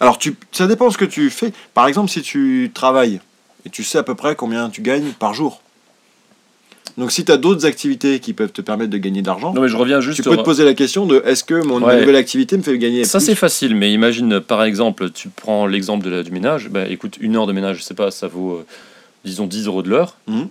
Alors, 0.00 0.18
tu, 0.18 0.36
ça 0.52 0.66
dépend 0.66 0.90
ce 0.90 0.98
que 0.98 1.04
tu 1.04 1.30
fais. 1.30 1.52
Par 1.74 1.86
exemple, 1.86 2.10
si 2.10 2.22
tu 2.22 2.70
travailles 2.74 3.20
et 3.64 3.70
tu 3.70 3.84
sais 3.84 3.98
à 3.98 4.02
peu 4.02 4.14
près 4.14 4.34
combien 4.34 4.70
tu 4.70 4.82
gagnes 4.82 5.12
par 5.12 5.34
jour. 5.34 5.62
Donc, 6.98 7.12
si 7.12 7.24
tu 7.24 7.30
as 7.30 7.36
d'autres 7.36 7.64
activités 7.64 8.18
qui 8.18 8.32
peuvent 8.32 8.50
te 8.50 8.60
permettre 8.60 8.90
de 8.90 8.98
gagner 8.98 9.22
de 9.22 9.26
l'argent, 9.28 9.54
Non, 9.54 9.60
mais 9.62 9.68
je 9.68 9.76
reviens 9.76 10.00
juste 10.00 10.16
tu 10.22 10.28
peux 10.28 10.36
te 10.36 10.42
poser 10.42 10.64
la 10.64 10.74
question 10.74 11.06
de 11.06 11.22
est-ce 11.24 11.44
que 11.44 11.54
mon 11.64 11.80
Ouais. 11.80 12.00
nouvelle 12.00 12.16
activité 12.16 12.56
me 12.56 12.62
fait 12.62 12.76
gagner 12.76 13.04
Ça 13.04 13.20
c'est 13.20 13.36
facile, 13.36 13.76
mais 13.76 13.92
imagine 13.92 14.40
par 14.40 14.64
exemple, 14.64 15.10
tu 15.10 15.28
prends 15.28 15.66
l'exemple 15.66 16.04
de 16.04 16.10
la, 16.10 16.22
du 16.24 16.32
ménage, 16.32 16.68
bah 16.70 16.88
écoute, 16.88 17.16
une 17.20 17.36
heure 17.36 17.46
de 17.46 17.52
ménage, 17.52 17.78
je 17.78 17.82
sais 17.84 17.94
pas, 17.94 18.10
ça 18.10 18.26
vaut 18.26 18.56
euh, 18.56 18.66
disons 19.24 19.46
10 19.46 19.66
euros 19.66 19.82
de 19.82 19.90
l'heure. 19.90 20.16
Mhm. 20.26 20.48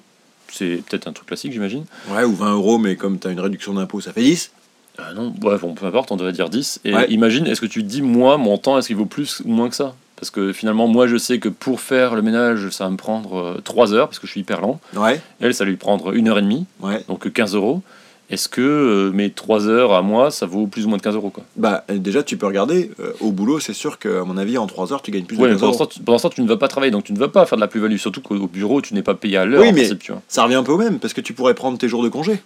C'est 0.50 0.82
peut-être 0.90 1.08
un 1.10 1.12
truc 1.12 1.28
classique, 1.28 1.52
j'imagine. 1.52 1.84
Ouais, 2.10 2.24
ou 2.24 2.34
20 2.34 2.54
euros, 2.54 2.78
mais 2.78 2.96
comme 2.96 3.20
tu 3.20 3.28
as 3.28 3.32
une 3.32 3.42
réduction 3.42 3.74
d'impôt, 3.74 4.00
ça 4.00 4.14
fait 4.14 4.22
10. 4.24 4.52
Ah 4.98 5.14
non, 5.14 5.34
ouais, 5.44 5.58
bon, 5.60 5.74
peu 5.74 5.86
importe, 5.86 6.12
on 6.14 6.16
devrait 6.16 6.32
dire 6.32 6.50
10. 6.50 6.80
Et 6.86 6.94
Ouais. 6.96 7.08
imagine, 7.10 7.46
est-ce 7.46 7.60
que 7.60 7.66
tu 7.66 7.84
dis, 7.84 8.02
moi, 8.02 8.38
mon 8.38 8.58
temps, 8.58 8.78
est-ce 8.80 8.88
qu'il 8.88 8.96
vaut 8.96 9.06
plus 9.06 9.42
ou 9.44 9.50
moins 9.52 9.68
que 9.70 9.76
ça? 9.76 9.96
Parce 10.18 10.32
que 10.32 10.52
finalement, 10.52 10.88
moi, 10.88 11.06
je 11.08 11.16
sais 11.18 11.38
que 11.40 11.48
pour 11.48 11.80
faire 11.80 12.16
le 12.16 12.22
ménage, 12.24 12.70
ça 12.72 12.86
va 12.86 12.90
me 12.90 12.98
prendre 12.98 13.62
3 13.64 13.94
heures, 13.94 14.08
parce 14.08 14.18
que 14.20 14.26
je 14.28 14.32
suis 14.32 14.42
hyper 14.42 14.62
lent. 14.62 14.80
Ouais, 14.96 15.22
Elle, 15.40 15.54
ça 15.54 15.64
va 15.64 15.70
lui 15.70 15.78
prendre 15.78 16.14
une 16.16 16.28
heure 16.28 16.40
et 16.40 16.42
demie, 16.42 16.66
ouais. 16.82 17.04
donc 17.08 17.32
15 17.32 17.54
euros. 17.56 17.82
Est-ce 18.30 18.50
que 18.50 18.60
euh, 18.62 19.12
mes 19.14 19.30
3 19.30 19.68
heures 19.68 19.94
à 19.94 20.02
moi, 20.02 20.32
ça 20.32 20.46
vaut 20.46 20.68
plus 20.68 20.86
ou 20.86 20.90
moins 20.90 20.98
de 20.98 21.02
15 21.04 21.16
euros 21.16 21.30
quoi? 21.30 21.44
Bah, 21.56 21.86
euh, 21.90 21.98
déjà, 21.98 22.24
tu 22.24 22.36
peux 22.36 22.46
regarder. 22.48 22.92
euh, 23.00 23.14
au 23.22 23.32
boulot, 23.32 23.60
c'est 23.62 23.72
sûr 23.74 24.00
qu'à 24.00 24.24
mon 24.26 24.36
avis, 24.38 24.58
en 24.58 24.68
3 24.68 24.92
heures, 24.92 25.02
tu 25.02 25.12
gagnes 25.12 25.24
plus 25.24 25.38
Ouais, 25.38 25.44
de 25.44 25.54
mais 25.54 25.54
15 25.54 25.62
pendant 25.62 25.74
euros. 25.86 25.90
pendant 26.04 26.18
ce 26.18 26.24
temps, 26.24 26.30
tu 26.30 26.42
ne 26.42 26.48
vas 26.48 26.58
pas 26.58 26.68
travailler, 26.68 26.92
donc 26.92 27.06
tu 27.06 27.14
ne 27.14 27.20
vas 27.20 27.30
pas 27.30 27.46
faire 27.46 27.56
de 27.58 27.62
la 27.62 27.70
plus-value. 27.70 27.96
Surtout 27.98 28.20
qu'au 28.22 28.36
au 28.36 28.48
bureau, 28.48 28.82
tu 28.82 28.96
n'es 28.96 29.02
pas 29.04 29.14
payé 29.14 29.38
à 29.38 29.46
l'heure 29.46 29.62
Oui, 29.62 29.68
mais- 29.72 29.82
principe, 29.84 30.00
tu 30.00 30.12
vois. 30.12 30.22
Ça 30.28 30.44
revient 30.44 30.56
un 30.56 30.64
peu 30.64 30.74
au 30.74 30.78
même, 30.78 31.00
parce 31.00 31.14
que 31.14 31.22
tu 31.22 31.32
pourrais 31.34 31.54
prendre 31.54 31.78
tes 31.78 31.88
jours 31.88 32.04
de 32.04 32.10
congé. 32.10 32.42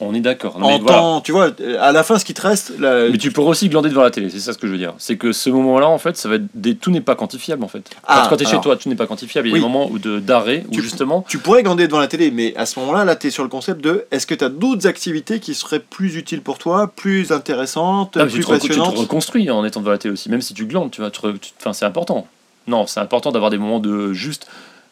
On 0.00 0.12
est 0.12 0.20
d'accord. 0.20 0.56
En 0.56 0.78
voilà. 0.80 0.84
temps, 0.98 1.20
tu 1.20 1.30
vois, 1.30 1.50
à 1.80 1.92
la 1.92 2.02
fin, 2.02 2.18
ce 2.18 2.24
qui 2.24 2.34
te 2.34 2.42
reste, 2.42 2.72
la- 2.80 3.08
Mais 3.08 3.16
tu 3.16 3.30
pourrais 3.30 3.50
aussi 3.50 3.68
glander 3.68 3.88
devant 3.88 4.02
la 4.02 4.10
télé, 4.10 4.28
c'est 4.28 4.40
ça 4.40 4.52
ce 4.52 4.58
que 4.58 4.66
je 4.66 4.72
veux 4.72 4.78
dire. 4.78 4.92
C'est 4.98 5.16
que 5.16 5.32
ce 5.32 5.48
moment-là, 5.50 5.88
en 5.88 5.98
fait, 5.98 6.16
ça 6.16 6.28
va 6.28 6.34
être 6.34 6.46
des... 6.52 6.74
tout 6.74 6.90
n'est 6.90 7.00
pas 7.00 7.14
quantifiable, 7.14 7.62
en 7.62 7.68
fait. 7.68 7.88
Ah, 8.06 8.26
quand 8.28 8.36
tu 8.36 8.42
es 8.42 8.46
chez 8.46 8.50
alors. 8.52 8.64
toi, 8.64 8.76
tout 8.76 8.88
n'est 8.88 8.96
pas 8.96 9.06
quantifiable. 9.06 9.46
Il 9.48 9.50
y 9.50 9.54
a 9.54 9.54
Oui. 9.54 9.60
des 9.60 9.66
moments 9.66 9.88
où 9.88 10.00
de 10.00 10.18
d'arrêt 10.18 10.64
où 10.68 10.72
Tu- 10.74 10.82
justement, 10.82 11.24
tu 11.28 11.38
pourrais 11.38 11.62
glander 11.62 11.86
devant 11.86 12.00
la 12.00 12.08
télé, 12.08 12.32
mais 12.32 12.54
à 12.56 12.66
ce 12.66 12.78
moment-là, 12.80 13.04
là, 13.04 13.14
tu 13.14 13.28
es 13.28 13.30
sur 13.30 13.44
le 13.44 13.48
concept 13.48 13.80
de 13.82 14.04
est-ce 14.10 14.26
que 14.26 14.34
tu 14.34 14.42
as 14.44 14.48
d'autres 14.48 14.86
activités 14.88 15.38
qui 15.38 15.54
seraient 15.54 15.78
plus 15.80 16.16
utiles 16.16 16.42
pour 16.42 16.58
toi, 16.58 16.90
plus 16.94 17.30
intéressantes, 17.30 18.16
Ah, 18.20 18.26
tu, 18.26 18.32
plus 18.32 18.44
te, 18.44 18.50
reco- 18.50 18.54
tu 18.54 18.60
te 18.62 18.66
passionnantes? 18.68 18.98
reconstruis 18.98 19.48
en 19.50 19.64
étant 19.64 19.78
devant 19.80 19.92
la 19.92 19.98
télé 19.98 20.12
aussi, 20.12 20.28
même 20.28 20.42
si 20.42 20.54
tu 20.54 20.66
glandes, 20.66 20.90
tu 20.90 21.02
vois. 21.02 21.12
tu 21.12 21.20
re- 21.20 21.38
tu- 21.38 21.52
Enfin, 21.60 21.72
c'est 21.72 21.84
important. 21.84 22.26
Non, 22.66 22.86
c'est 22.88 22.98
important 23.00 23.30
d'avoir 23.30 23.50
des 23.52 23.58
moments 23.58 23.78
de 23.78 24.12
juste 24.12 24.48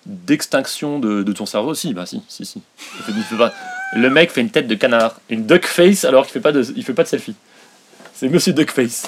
d'extinction 0.07 0.99
de, 0.99 1.23
de 1.23 1.33
ton 1.33 1.47
cerveau 1.47 1.71
aussi. 1.71 1.95
Bah 1.95 2.07
si, 2.07 2.23
si, 2.29 2.45
si. 2.45 2.61
Fait- 2.77 3.13
fait 3.13 3.37
pas- 3.37 3.53
Le 3.95 4.09
mec 4.11 4.31
fait 4.31 4.41
une 4.41 4.51
tête 4.51 4.67
de 4.69 4.75
canard, 4.75 5.21
une 5.29 5.47
duck 5.47 5.67
face 5.67 6.05
alors 6.05 6.25
qu'il 6.25 6.33
fait 6.33 6.41
pas 6.41 6.53
de, 6.53 6.65
il 6.77 6.83
fait 6.85 6.95
pas 6.95 7.03
de 7.03 7.09
selfie. 7.09 7.35
C'est 8.15 8.29
Monsieur 8.29 8.53
Duckface. 8.53 9.07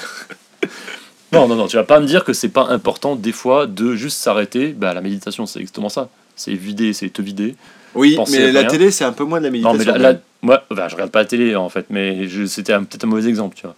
non, 1.33 1.49
non, 1.49 1.55
non, 1.57 1.67
tu 1.67 1.77
vas 1.77 1.85
pas 1.85 2.01
me 2.01 2.07
dire 2.07 2.25
que 2.25 2.33
c'est 2.33 2.49
pas 2.49 2.67
important 2.69 3.17
des 3.17 3.33
fois 3.33 3.67
de 3.67 3.95
juste 3.95 4.19
s'arrêter. 4.19 4.69
Bah 4.77 4.93
la 4.95 5.01
méditation, 5.01 5.47
c'est 5.47 5.61
exactement 5.61 5.89
ça. 5.89 6.09
C'est 6.37 6.53
vider, 6.55 6.93
c'est 6.93 7.09
te 7.11 7.23
vider. 7.23 7.55
Oui, 7.95 8.19
mais 8.33 8.51
la 8.51 8.61
rien. 8.61 8.69
télé, 8.69 8.91
c'est 8.91 9.05
un 9.05 9.13
peu 9.13 9.25
moins 9.25 9.39
de 9.39 9.45
la 9.45 9.51
Non, 9.51 9.73
méditation. 9.73 9.93
mais 9.93 9.99
là, 9.99 10.13
là, 10.15 10.19
moi, 10.43 10.65
bah, 10.71 10.89
je 10.89 10.95
regarde 10.95 11.13
pas 11.13 11.21
la 11.21 11.25
télé 11.27 11.55
en 11.55 11.69
fait, 11.69 11.87
mais 11.91 12.27
c'était 12.49 12.77
peut-être 12.77 13.05
un 13.05 13.09
mauvais 13.09 13.29
exemple, 13.29 13.57
tu 13.57 13.63
vois. 13.63 13.77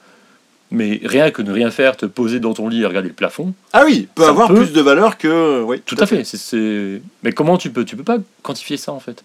Mais 0.72 1.00
rien 1.04 1.30
que 1.30 1.42
ne 1.42 1.52
rien 1.52 1.70
faire, 1.70 1.96
te 1.96 2.06
poser 2.06 2.40
dans 2.40 2.52
ton 2.54 2.66
lit 2.68 2.82
et 2.82 2.86
regarder 2.86 3.08
le 3.08 3.14
plafond, 3.14 3.54
Ah 3.72 3.84
oui, 3.84 4.08
peut 4.14 4.24
avoir 4.24 4.48
peut- 4.48 4.54
plus 4.54 4.72
de 4.72 4.80
valeur 4.80 5.16
que. 5.16 5.62
Oui, 5.62 5.80
tout 5.84 5.96
à 6.00 6.06
fait. 6.06 6.24
Mais 7.22 7.32
comment 7.32 7.56
tu 7.58 7.70
peux 7.70 7.84
Tu 7.84 7.94
peux 7.96 8.02
pas 8.02 8.18
quantifier 8.42 8.76
ça 8.76 8.90
en 8.92 8.98
fait? 9.00 9.22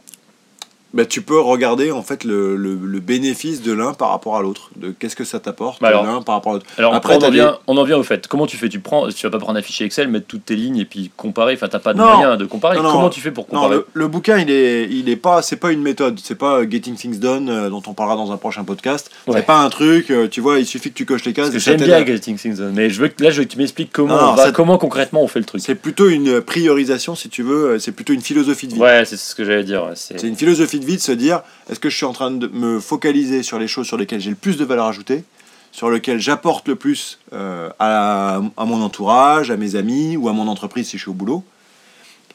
Bah, 0.93 1.05
tu 1.05 1.21
peux 1.21 1.39
regarder 1.39 1.91
en 1.91 2.01
fait 2.01 2.25
le, 2.25 2.55
le, 2.57 2.75
le 2.75 2.99
bénéfice 2.99 3.61
de 3.61 3.71
l'un 3.71 3.93
par 3.93 4.09
rapport 4.09 4.35
à 4.35 4.41
l'autre, 4.41 4.71
de 4.75 4.91
qu'est-ce 4.91 5.15
que 5.15 5.23
ça 5.23 5.39
t'apporte 5.39 5.81
Bah 5.81 5.91
l'un 5.91 6.21
par 6.21 6.35
rapport 6.35 6.51
à 6.51 6.55
l'autre. 6.55 6.65
Alors 6.77 6.93
Après, 6.93 7.13
on, 7.15 7.17
en 7.17 7.29
des- 7.29 7.35
vient, 7.37 7.57
on 7.67 7.77
en 7.77 7.83
vient 7.83 7.97
au 7.97 8.03
fait. 8.03 8.27
Comment 8.27 8.45
tu 8.45 8.57
fais? 8.57 8.67
Tu 8.67 8.79
prends, 8.81 9.07
tu 9.07 9.25
vas 9.25 9.29
pas 9.31 9.39
prendre 9.39 9.57
un 9.57 9.61
fichier 9.61 9.85
Excel, 9.85 10.09
mettre 10.09 10.27
toutes 10.27 10.43
tes 10.45 10.55
lignes 10.55 10.77
et 10.77 10.85
puis 10.85 11.09
comparer. 11.15 11.53
Enfin, 11.53 11.69
t'as 11.69 11.79
pas 11.79 11.93
de 11.93 11.99
Non. 11.99 12.17
moyen 12.17 12.35
de 12.35 12.45
comparer. 12.45 12.75
Non, 12.75 12.83
non. 12.83 12.91
Comment 12.91 13.09
tu 13.09 13.21
fais 13.21 13.31
pour 13.31 13.47
comparer 13.47 13.75
le, 13.75 13.87
le 13.93 14.07
bouquin, 14.09 14.37
il 14.39 14.51
est, 14.51 14.87
il 14.91 15.07
est 15.07 15.15
pas, 15.15 15.41
c'est 15.41 15.55
pas 15.55 15.71
une 15.71 15.81
méthode, 15.81 16.19
c'est 16.21 16.35
pas 16.35 16.61
Getting 16.69 16.95
Things 16.95 17.19
Done 17.19 17.49
euh, 17.49 17.69
dont 17.69 17.81
on 17.87 17.93
parlera 17.93 18.17
dans 18.17 18.31
un 18.33 18.37
prochain 18.37 18.65
podcast. 18.65 19.09
Ouais. 19.27 19.35
C'est 19.37 19.45
pas 19.45 19.59
un 19.63 19.69
truc, 19.69 20.11
euh, 20.11 20.27
tu 20.27 20.41
vois, 20.41 20.59
il 20.59 20.65
suffit 20.65 20.89
que 20.91 20.97
tu 20.97 21.05
coches 21.05 21.23
les 21.23 21.31
cases. 21.31 21.55
J'aime 21.57 21.77
bien 21.81 22.05
Getting 22.05 22.35
Things 22.35 22.57
Done, 22.57 22.73
mais 22.75 22.89
je 22.89 22.99
veux 23.01 23.07
que 23.07 23.23
là, 23.23 23.29
je 23.31 23.39
veux 23.39 23.45
que 23.45 23.51
tu 23.53 23.57
m'expliques 23.57 23.91
comment, 23.93 24.33
va- 24.33 24.51
comment 24.51 24.77
concrètement 24.77 25.23
on 25.23 25.27
fait 25.27 25.39
le 25.39 25.45
truc. 25.45 25.61
C'est 25.65 25.75
plutôt 25.75 26.09
une 26.09 26.41
priorisation, 26.41 27.15
si 27.15 27.29
tu 27.29 27.43
veux, 27.43 27.69
euh, 27.75 27.79
c'est 27.79 27.93
plutôt 27.93 28.11
une 28.11 28.21
philosophie 28.21 28.67
de 28.67 28.73
vie. 28.73 28.79
Ouais, 28.81 29.05
c'est 29.05 29.15
ce 29.17 29.33
que 29.35 29.45
j'allais 29.45 29.63
dire. 29.63 29.85
C'est 29.95 30.21
une 30.23 30.35
philosophie 30.35 30.79
vie 30.85 30.97
de 30.97 31.01
se 31.01 31.11
dire 31.11 31.41
est-ce 31.69 31.79
que 31.79 31.89
je 31.89 31.95
suis 31.97 32.05
en 32.05 32.13
train 32.13 32.31
de 32.31 32.47
me 32.47 32.79
focaliser 32.79 33.43
sur 33.43 33.59
les 33.59 33.67
choses 33.67 33.87
sur 33.87 33.97
lesquelles 33.97 34.21
j'ai 34.21 34.29
le 34.29 34.35
plus 34.35 34.57
de 34.57 34.65
valeur 34.65 34.85
ajoutée, 34.85 35.23
sur 35.71 35.89
lesquelles 35.89 36.19
j'apporte 36.19 36.67
le 36.67 36.75
plus 36.75 37.19
euh, 37.33 37.69
à, 37.79 38.41
à 38.57 38.65
mon 38.65 38.81
entourage, 38.81 39.51
à 39.51 39.57
mes 39.57 39.75
amis 39.75 40.17
ou 40.17 40.29
à 40.29 40.33
mon 40.33 40.47
entreprise 40.47 40.87
si 40.87 40.97
je 40.97 41.03
suis 41.03 41.11
au 41.11 41.13
boulot. 41.13 41.43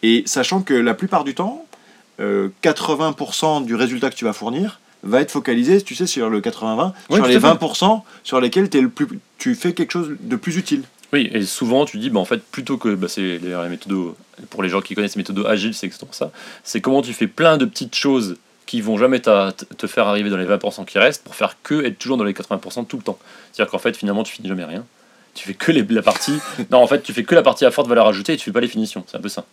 Et 0.02 0.22
sachant 0.26 0.62
que 0.62 0.74
la 0.74 0.94
plupart 0.94 1.24
du 1.24 1.34
temps, 1.34 1.64
euh, 2.20 2.48
80% 2.62 3.64
du 3.64 3.74
résultat 3.74 4.10
que 4.10 4.14
tu 4.16 4.24
vas 4.24 4.32
fournir 4.32 4.80
va 5.02 5.20
être 5.20 5.30
focalisé, 5.30 5.80
tu 5.82 5.94
sais, 5.94 6.06
sur 6.06 6.30
le 6.30 6.40
80-20, 6.40 6.92
Ouais, 7.10 7.16
sur 7.16 7.26
les 7.26 7.36
à 7.36 7.40
fait. 7.40 7.46
20% 7.64 8.02
sur 8.24 8.40
lesquels 8.40 8.68
t'es 8.70 8.80
le 8.80 8.88
plus, 8.88 9.06
tu 9.38 9.54
fais 9.54 9.72
quelque 9.72 9.92
chose 9.92 10.16
de 10.20 10.36
plus 10.36 10.56
utile. 10.56 10.82
Oui, 11.12 11.30
et 11.32 11.42
souvent 11.44 11.84
tu 11.84 11.98
dis, 11.98 12.10
bah, 12.10 12.20
en 12.20 12.24
fait, 12.24 12.42
plutôt 12.42 12.76
que, 12.78 12.94
bah, 12.94 13.06
c'est 13.08 13.38
les 13.38 13.68
méthodes, 13.68 14.14
pour 14.50 14.62
les 14.62 14.68
gens 14.68 14.80
qui 14.80 14.94
connaissent 14.94 15.14
les 15.16 15.20
méthodes 15.20 15.46
agiles, 15.46 15.74
c'est 15.74 15.86
exactement 15.86 16.12
ça, 16.12 16.30
c'est 16.64 16.80
comment 16.80 17.02
tu 17.02 17.12
fais 17.12 17.26
plein 17.28 17.56
de 17.56 17.64
petites 17.64 17.94
choses 17.94 18.36
qui 18.66 18.80
vont 18.80 18.98
jamais 18.98 19.20
te 19.20 19.86
faire 19.86 20.08
arriver 20.08 20.28
dans 20.28 20.36
les 20.36 20.44
20% 20.44 20.84
qui 20.84 20.98
restent 20.98 21.22
pour 21.22 21.36
faire 21.36 21.56
que 21.62 21.84
être 21.84 21.98
toujours 21.98 22.16
dans 22.16 22.24
les 22.24 22.32
80% 22.32 22.86
tout 22.86 22.96
le 22.96 23.02
temps. 23.04 23.18
C'est-à-dire 23.52 23.70
qu'en 23.70 23.78
fait, 23.78 23.96
finalement, 23.96 24.24
tu 24.24 24.32
finis 24.34 24.48
jamais 24.48 24.64
rien. 24.64 24.84
Tu 25.34 25.46
fais 25.46 25.54
que 25.54 25.70
les, 25.70 25.84
la 25.84 26.02
partie. 26.02 26.36
non, 26.72 26.78
en 26.78 26.86
fait, 26.88 27.02
tu 27.02 27.12
fais 27.12 27.22
que 27.22 27.36
la 27.36 27.42
partie 27.42 27.64
à 27.64 27.70
forte 27.70 27.86
valeur 27.88 28.08
ajoutée 28.08 28.32
et 28.32 28.36
tu 28.36 28.44
fais 28.46 28.52
pas 28.52 28.60
les 28.60 28.66
finitions. 28.68 29.04
C'est 29.06 29.18
un 29.18 29.20
peu 29.20 29.28
ça. 29.28 29.44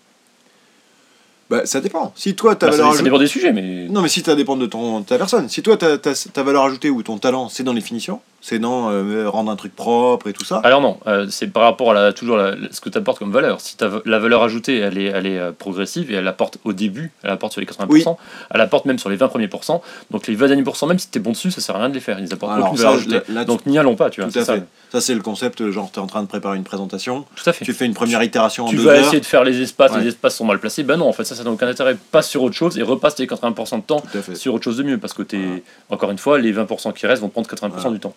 Bah, 1.50 1.66
ça 1.66 1.80
dépend. 1.82 2.12
Si 2.16 2.36
toi, 2.36 2.56
ta 2.56 2.68
Bah, 2.68 2.72
ça, 2.72 2.78
valeur 2.78 2.88
ça 2.94 2.96
ajoutée. 2.96 3.04
dépend 3.10 3.20
des 3.20 3.28
sujets, 3.28 3.52
mais. 3.54 3.88
Non, 3.90 4.02
mais 4.02 4.08
si 4.10 4.22
ça 4.22 4.34
dépend 4.36 4.56
de 4.56 4.66
ton, 4.66 5.04
ta 5.04 5.18
personne. 5.20 5.48
Si 5.50 5.62
toi, 5.62 5.78
ta, 5.78 5.98
ta, 6.00 6.14
ta 6.16 6.42
valeur 6.44 6.64
ajoutée 6.64 6.90
ou 6.90 7.04
ton 7.04 7.18
talent, 7.20 7.50
c'est 7.50 7.64
dans 7.64 7.74
les 7.74 7.82
finitions, 7.82 8.22
c'est 8.46 8.60
dans 8.60 8.92
euh, 8.92 9.30
rendre 9.30 9.50
un 9.50 9.56
truc 9.56 9.74
propre 9.74 10.28
et 10.28 10.34
tout 10.34 10.44
ça. 10.44 10.60
Alors 10.66 10.82
non, 10.82 10.98
euh, 11.08 11.28
c'est 11.30 11.48
par 11.48 11.64
rapport 11.64 11.92
à 11.92 11.94
la, 11.94 12.12
toujours 12.12 12.36
la- 12.36 12.56
ce 12.72 12.82
que 12.82 12.90
tu 12.90 12.98
apportes 12.98 13.18
comme 13.18 13.32
valeur. 13.32 13.62
Si 13.62 13.78
la 14.06 14.20
valeur 14.20 14.44
ajoutée, 14.44 14.80
elle 14.80 14.98
est, 14.98 15.06
elle 15.06 15.26
est 15.26 15.40
euh, 15.40 15.52
progressive 15.54 16.12
et 16.12 16.16
elle 16.16 16.28
apporte 16.28 16.58
au 16.66 16.74
début, 16.74 17.12
elle 17.24 17.30
apporte 17.30 17.54
sur 17.54 17.62
les 17.62 17.66
80%, 17.68 17.88
Oui. 17.90 18.04
elle 18.52 18.60
apporte 18.60 18.84
même 18.84 19.00
sur 19.00 19.10
les 19.10 19.16
20 19.16 19.30
premiers 19.30 19.48
pourcents. 19.48 19.82
Donc 20.12 20.28
les 20.28 20.36
20 20.36 20.48
derniers 20.48 20.64
pourcents, 20.64 20.88
même 20.88 21.00
si 21.00 21.08
t'es 21.08 21.20
bon 21.20 21.32
dessus, 21.32 21.52
ça 21.52 21.62
sert 21.62 21.76
à 21.78 21.80
rien 21.80 21.88
de 21.90 21.94
les 21.94 22.02
faire. 22.02 22.20
Ils 22.20 22.34
apportent 22.34 22.52
Alors 22.52 22.68
aucune 22.68 22.78
ça, 22.80 22.84
valeur 22.88 23.00
ajoutée. 23.00 23.16
là- 23.16 23.24
là, 23.30 23.46
Donc 23.46 23.66
n'y 23.66 23.80
allons 23.80 23.96
pas, 23.96 24.10
tu 24.10 24.20
vois. 24.22 24.30
tout 24.30 24.38
à 24.40 24.44
ça. 24.44 24.56
fait. 24.56 24.64
Ça, 24.92 25.00
c'est 25.00 25.16
le 25.16 25.22
concept, 25.22 25.72
genre, 25.72 25.90
tu 25.92 26.00
es 26.00 26.04
en 26.04 26.08
train 26.08 26.22
de 26.22 26.28
préparer 26.28 26.58
une 26.58 26.64
présentation, 26.66 27.26
Tout 27.36 27.50
à 27.50 27.54
fait. 27.54 27.64
tu 27.64 27.72
fais 27.74 27.86
une 27.86 27.94
première 27.94 28.22
itération 28.24 28.66
en 28.66 28.68
Tu 28.68 28.76
vas 28.76 28.98
essayer 28.98 29.22
de 29.22 29.26
faire 29.26 29.46
les 29.46 29.62
espaces, 29.62 29.94
Ouais. 29.94 30.02
les 30.02 30.10
espaces 30.10 30.36
sont 30.36 30.46
mal 30.46 30.60
placés. 30.60 30.84
Ben 30.84 30.98
non, 30.98 31.08
en 31.08 31.14
fait, 31.14 31.24
ça, 31.24 31.34
ça 31.36 31.44
n'a 31.46 31.50
aucun 31.50 31.68
intérêt. 31.68 31.96
Passe 32.12 32.30
sur 32.30 32.44
autre 32.44 32.56
chose 32.56 32.78
et 32.78 32.84
repasse 32.84 33.16
tes 33.16 33.26
80% 33.26 33.78
de 33.78 33.84
temps 33.84 34.04
sur 34.36 34.54
autre 34.54 34.66
chose 34.66 34.76
de 34.78 34.84
mieux. 34.84 34.98
Parce 34.98 35.14
que 35.14 35.24
Voilà. 35.32 35.56
encore 35.90 36.12
une 36.12 36.18
fois, 36.18 36.38
les 36.40 36.52
20% 36.52 36.92
qui 36.94 37.08
restent 37.08 37.22
vont 37.22 37.30
prendre 37.30 37.48
80% 37.48 37.70
Voilà. 37.82 37.90
du 37.96 38.00
temps. 38.02 38.14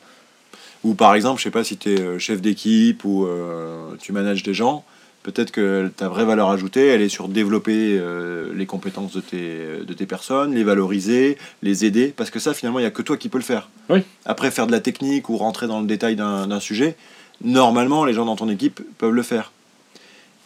Ou 0.84 0.94
par 0.94 1.14
exemple, 1.14 1.38
je 1.38 1.44
sais 1.44 1.50
pas 1.50 1.64
si 1.64 1.76
tu 1.76 1.90
es 1.90 2.18
chef 2.18 2.40
d'équipe 2.40 3.04
ou 3.04 3.26
euh, 3.26 3.90
tu 4.00 4.12
manages 4.12 4.42
des 4.42 4.54
gens, 4.54 4.84
peut-être 5.22 5.50
que 5.50 5.88
ta 5.96 6.08
vraie 6.08 6.24
valeur 6.24 6.50
ajoutée, 6.50 6.86
elle 6.86 7.02
est 7.02 7.08
sur 7.08 7.28
développer 7.28 7.98
euh, 7.98 8.52
les 8.54 8.66
compétences 8.66 9.12
de 9.12 9.20
tes, 9.20 9.84
de 9.84 9.92
tes 9.92 10.06
personnes, 10.06 10.54
les 10.54 10.62
valoriser, 10.62 11.38
les 11.62 11.84
aider, 11.84 12.14
parce 12.16 12.30
que 12.30 12.38
ça, 12.38 12.54
finalement, 12.54 12.78
il 12.78 12.82
n'y 12.82 12.86
a 12.88 12.92
que 12.92 13.02
toi 13.02 13.16
qui 13.16 13.28
peux 13.28 13.38
le 13.38 13.44
faire. 13.44 13.68
Oui. 13.90 14.04
Après, 14.24 14.50
faire 14.52 14.66
de 14.68 14.72
la 14.72 14.80
technique 14.80 15.28
ou 15.28 15.36
rentrer 15.36 15.66
dans 15.66 15.80
le 15.80 15.86
détail 15.86 16.14
d'un 16.14 16.46
d'un 16.46 16.60
sujet, 16.60 16.96
normalement, 17.42 18.04
les 18.04 18.12
gens 18.14 18.24
dans 18.24 18.36
ton 18.36 18.48
équipe 18.48 18.80
peuvent 18.98 19.12
le 19.14 19.22
faire. 19.22 19.50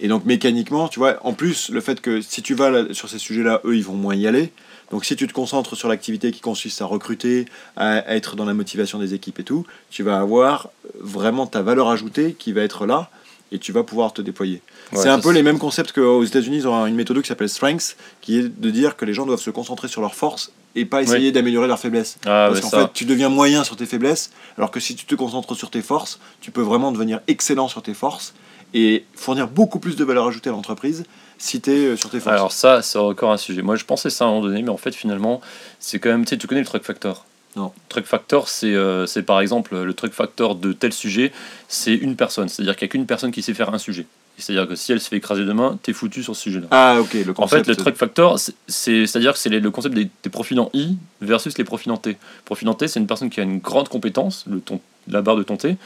Et 0.02 0.08
donc, 0.08 0.24
mécaniquement, 0.24 0.88
tu 0.88 0.98
vois, 0.98 1.18
en 1.26 1.34
plus, 1.34 1.68
le 1.68 1.82
fait 1.82 2.00
que 2.00 2.22
si 2.22 2.40
tu 2.40 2.54
vas 2.54 2.70
là- 2.70 2.84
sur 2.94 3.10
ces 3.10 3.18
sujets-là, 3.18 3.60
eux, 3.66 3.76
ils 3.76 3.84
vont 3.84 3.94
moins 3.94 4.14
y 4.14 4.26
aller. 4.26 4.50
Donc, 4.90 5.05
si 5.05 5.16
tu 5.16 5.26
te 5.26 5.33
concentres 5.33 5.76
sur 5.76 5.88
l'activité 5.88 6.33
qui 6.33 6.40
consiste 6.40 6.83
à 6.83 6.85
recruter, 6.85 7.46
à, 7.76 8.14
être 8.14 8.37
dans 8.37 8.44
la 8.44 8.55
motivation 8.55 8.98
des 8.98 9.14
équipes 9.14 9.38
et 9.38 9.44
tout, 9.44 9.66
tu 9.90 10.03
vas 10.03 10.18
avoir 10.18 10.70
vraiment 10.98 11.46
ta 11.46 11.62
valeur 11.62 11.88
ajoutée 11.88 12.35
qui 12.38 12.53
va 12.53 12.62
être 12.62 12.87
là 12.87 13.11
et 13.53 13.59
tu 13.59 13.72
vas 13.72 13.83
pouvoir 13.83 14.12
te 14.12 14.22
déployer. 14.22 14.62
Ouais, 14.92 14.98
c'est 14.98 15.09
un 15.09 15.18
peu 15.18 15.33
les 15.33 15.42
mêmes 15.42 15.59
concepts 15.59 15.92
qu'aux 15.92 16.24
États-Unis, 16.24 16.59
ils 16.59 16.68
ont 16.68 16.87
une 16.87 16.94
méthode 16.94 17.20
qui 17.20 17.29
s'appelle 17.29 17.48
Strengths, 17.48 17.96
qui 18.20 18.38
est 18.38 18.42
de 18.42 18.70
dire 18.70 18.96
que 18.96 19.05
les 19.05 19.14
gens 19.14 19.26
doivent 19.26 19.40
se 19.40 19.50
concentrer 19.50 19.88
sur 19.88 20.00
leurs 20.00 20.14
forces 20.14 20.53
et 20.76 20.85
pas 20.85 21.03
essayer 21.03 21.33
d'améliorer 21.33 21.66
leurs 21.66 21.79
faiblesses. 21.79 22.18
Ah, 22.24 22.48
Parce 22.48 22.61
qu'en 22.61 22.70
fait, 22.70 22.92
tu 22.92 23.05
deviens 23.05 23.29
moyen 23.29 23.64
sur 23.64 23.76
tes 23.76 23.87
faiblesses, 23.87 24.31
alors 24.57 24.70
que 24.70 24.79
si 24.79 24.94
tu 24.94 25.05
te 25.05 25.14
concentres 25.14 25.57
sur 25.57 25.70
tes 25.70 25.83
forces, 25.83 26.20
tu 26.40 26.50
peux 26.50 26.62
vraiment 26.62 26.92
devenir 26.92 27.20
excellent 27.26 27.68
sur 27.68 27.83
tes 27.83 27.94
forces 27.94 28.35
et 28.72 29.05
fournir 29.14 29.48
beaucoup 29.48 29.81
plus 29.81 29.96
de 29.96 30.05
valeur 30.05 30.29
ajoutée 30.29 30.48
à 30.48 30.53
l'entreprise 30.53 31.05
tu 31.40 31.70
es 31.70 31.96
sur 31.96 32.11
tes 32.11 32.20
forces. 32.20 32.35
Alors 32.35 32.53
ça, 32.53 32.83
c'est 32.83 32.98
encore 32.98 33.33
un 33.33 33.37
sujet. 33.37 33.62
Moi, 33.62 33.76
je 33.76 33.85
pensais 33.85 34.11
ça 34.11 34.24
à 34.24 34.29
un 34.29 34.31
moment 34.33 34.46
donné, 34.46 34.62
mais 34.62 34.68
en 34.70 34.76
fait, 34.76 34.94
finalement, 34.94 35.40
c'est 35.79 35.98
quand 35.98 36.11
même... 36.11 36.24
Tu 36.24 36.31
sais, 36.31 36.38
tu 36.38 36.46
connais 36.46 36.61
le 36.61 36.66
truc 36.66 36.85
factor 36.85 37.24
Non. 37.57 37.72
Truc 37.88 38.07
factor, 38.07 38.48
c'est 38.48 38.74
euh, 38.74 39.07
c'est 39.07 39.22
par 39.22 39.40
exemple 39.40 39.76
le 39.76 39.94
truc 39.94 40.12
factor 40.12 40.55
de 40.55 40.72
tel 40.72 40.92
sujet, 40.92 41.33
c'est 41.68 41.94
une 41.94 42.14
personne. 42.16 42.48
C'est-à-dire 42.48 42.76
qu'il 42.76 42.87
n'y 42.87 42.90
a 42.90 42.92
qu'une 42.92 43.07
personne 43.07 43.33
qui 43.33 43.42
sait 43.42 43.55
faire 43.55 43.72
un 43.72 43.79
sujet. 43.79 44.07
Et 44.38 44.42
C'est-à-dire 44.42 44.68
que 44.68 44.74
si 44.74 44.92
elle 44.92 45.00
se 45.00 45.09
fait 45.09 45.16
écraser 45.16 45.44
demain, 45.44 45.79
t'es 45.83 45.92
foutu 45.92 46.22
sur 46.22 46.37
ce 46.37 46.42
sujet-là. 46.42 46.66
ah, 46.70 46.98
ok, 47.00 47.12
le 47.14 47.31
En 47.33 47.35
concept. 47.35 47.64
fait, 47.64 47.70
le 47.70 47.76
truc 47.76 47.96
factor, 47.96 48.38
c'est- 48.38 48.55
c'est- 48.68 49.07
c'est-à-dire 49.07 49.33
que 49.33 49.38
c'est 49.38 49.48
le 49.50 49.70
concept 49.70 49.94
des, 49.94 50.09
des 50.22 50.31
profils 50.31 50.59
en 50.61 50.70
I 50.72 50.96
versus 51.20 51.57
les 51.59 51.64
profils 51.64 51.90
en 51.92 51.96
T. 51.96 52.16
Profil 52.44 52.68
en 52.68 52.74
T, 52.74 52.87
c'est 52.88 53.00
une 53.00 53.07
personne 53.07 53.29
qui 53.31 53.40
a 53.40 53.42
une 53.42 53.59
grande 53.59 53.88
compétence, 53.88 54.44
le 54.48 54.61
ton, 54.61 54.81
la 55.09 55.20
barre 55.22 55.37
de 55.37 55.42
ton 55.42 55.57
T, 55.57 55.76